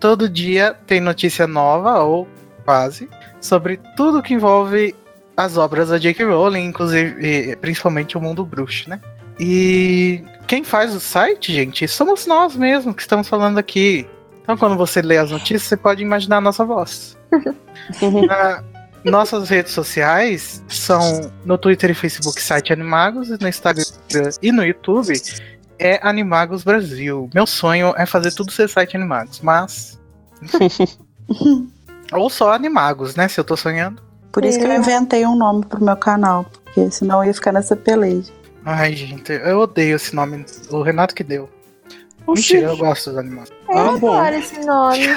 Todo 0.00 0.28
dia 0.28 0.74
tem 0.86 1.00
notícia 1.00 1.46
nova, 1.46 2.00
ou 2.00 2.26
quase, 2.64 3.08
sobre 3.40 3.78
tudo 3.96 4.22
que 4.22 4.34
envolve 4.34 4.94
as 5.36 5.56
obras 5.56 5.90
da 5.90 5.98
J.K. 5.98 6.24
Rowling, 6.24 6.64
inclusive, 6.64 7.54
principalmente 7.56 8.16
o 8.16 8.20
mundo 8.20 8.44
bruxo, 8.44 8.90
né? 8.90 9.00
E 9.38 10.24
quem 10.46 10.64
faz 10.64 10.94
o 10.94 11.00
site, 11.00 11.52
gente, 11.52 11.86
somos 11.88 12.26
nós 12.26 12.54
mesmos 12.56 12.94
que 12.94 13.02
estamos 13.02 13.28
falando 13.28 13.58
aqui. 13.58 14.06
Então, 14.42 14.56
quando 14.56 14.76
você 14.76 15.02
lê 15.02 15.18
as 15.18 15.30
notícias, 15.30 15.64
você 15.64 15.76
pode 15.76 16.02
imaginar 16.02 16.36
a 16.36 16.40
nossa 16.40 16.64
voz. 16.64 17.16
Na- 18.28 18.62
nossas 19.10 19.48
redes 19.48 19.72
sociais 19.72 20.62
são 20.68 21.30
no 21.44 21.56
Twitter 21.58 21.90
e 21.90 21.94
Facebook, 21.94 22.40
site 22.40 22.72
Animagos, 22.72 23.28
e 23.28 23.38
no 23.40 23.48
Instagram 23.48 23.84
e 24.42 24.52
no 24.52 24.64
YouTube 24.64 25.12
é 25.78 26.00
Animagos 26.02 26.64
Brasil. 26.64 27.28
Meu 27.34 27.46
sonho 27.46 27.92
é 27.96 28.06
fazer 28.06 28.32
tudo 28.32 28.50
ser 28.52 28.68
site 28.68 28.96
Animagos, 28.96 29.40
mas. 29.40 29.98
Ou 32.12 32.30
só 32.30 32.52
Animagos, 32.52 33.16
né? 33.16 33.28
Se 33.28 33.38
eu 33.38 33.44
tô 33.44 33.56
sonhando. 33.56 34.02
Por 34.32 34.44
isso 34.44 34.58
que 34.58 34.64
eu 34.64 34.72
inventei 34.72 35.26
um 35.26 35.34
nome 35.34 35.64
pro 35.64 35.82
meu 35.82 35.96
canal, 35.96 36.44
porque 36.44 36.90
senão 36.90 37.22
eu 37.22 37.28
ia 37.28 37.34
ficar 37.34 37.52
nessa 37.52 37.74
peleja. 37.74 38.30
Ai, 38.66 38.94
gente, 38.94 39.32
eu 39.32 39.60
odeio 39.60 39.94
esse 39.96 40.14
nome. 40.14 40.44
O 40.70 40.82
Renato 40.82 41.14
que 41.14 41.22
deu. 41.22 41.48
Mentira, 42.26 42.66
eu 42.66 42.76
gosto 42.76 43.10
dos 43.10 43.18
animais. 43.20 43.48
Eu 43.68 43.78
Ah, 43.78 43.96
bom. 43.96 44.12
adoro 44.12 44.34
esse 44.36 44.58
nome. 44.66 45.06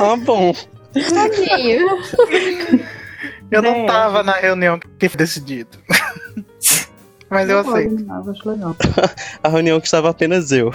Ah, 0.00 0.16
bom. 0.16 0.54
Tadinho. 0.92 1.86
Eu 3.50 3.62
não 3.62 3.74
É. 3.74 3.86
tava 3.86 4.22
na 4.22 4.34
reunião 4.34 4.78
que 4.98 5.08
foi 5.08 5.18
decidido. 5.18 5.78
Mas 7.30 7.48
eu 7.48 7.58
aceito. 7.60 8.06
Eu 8.44 8.52
legal. 8.52 8.76
A 9.42 9.48
reunião 9.48 9.80
que 9.80 9.86
estava 9.86 10.10
apenas 10.10 10.52
eu. 10.52 10.70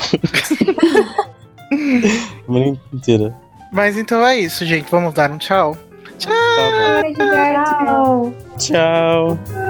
Mentira. 2.48 3.36
Mas 3.72 3.98
então 3.98 4.26
é 4.26 4.38
isso, 4.40 4.66
gente. 4.66 4.90
Vamos 4.90 5.14
dar 5.14 5.32
um 5.32 5.38
tchau. 5.38 5.78
Tá. 6.24 7.04
Tchau. 7.14 8.34
Tchau. 8.58 9.38
Tchau. 9.38 9.65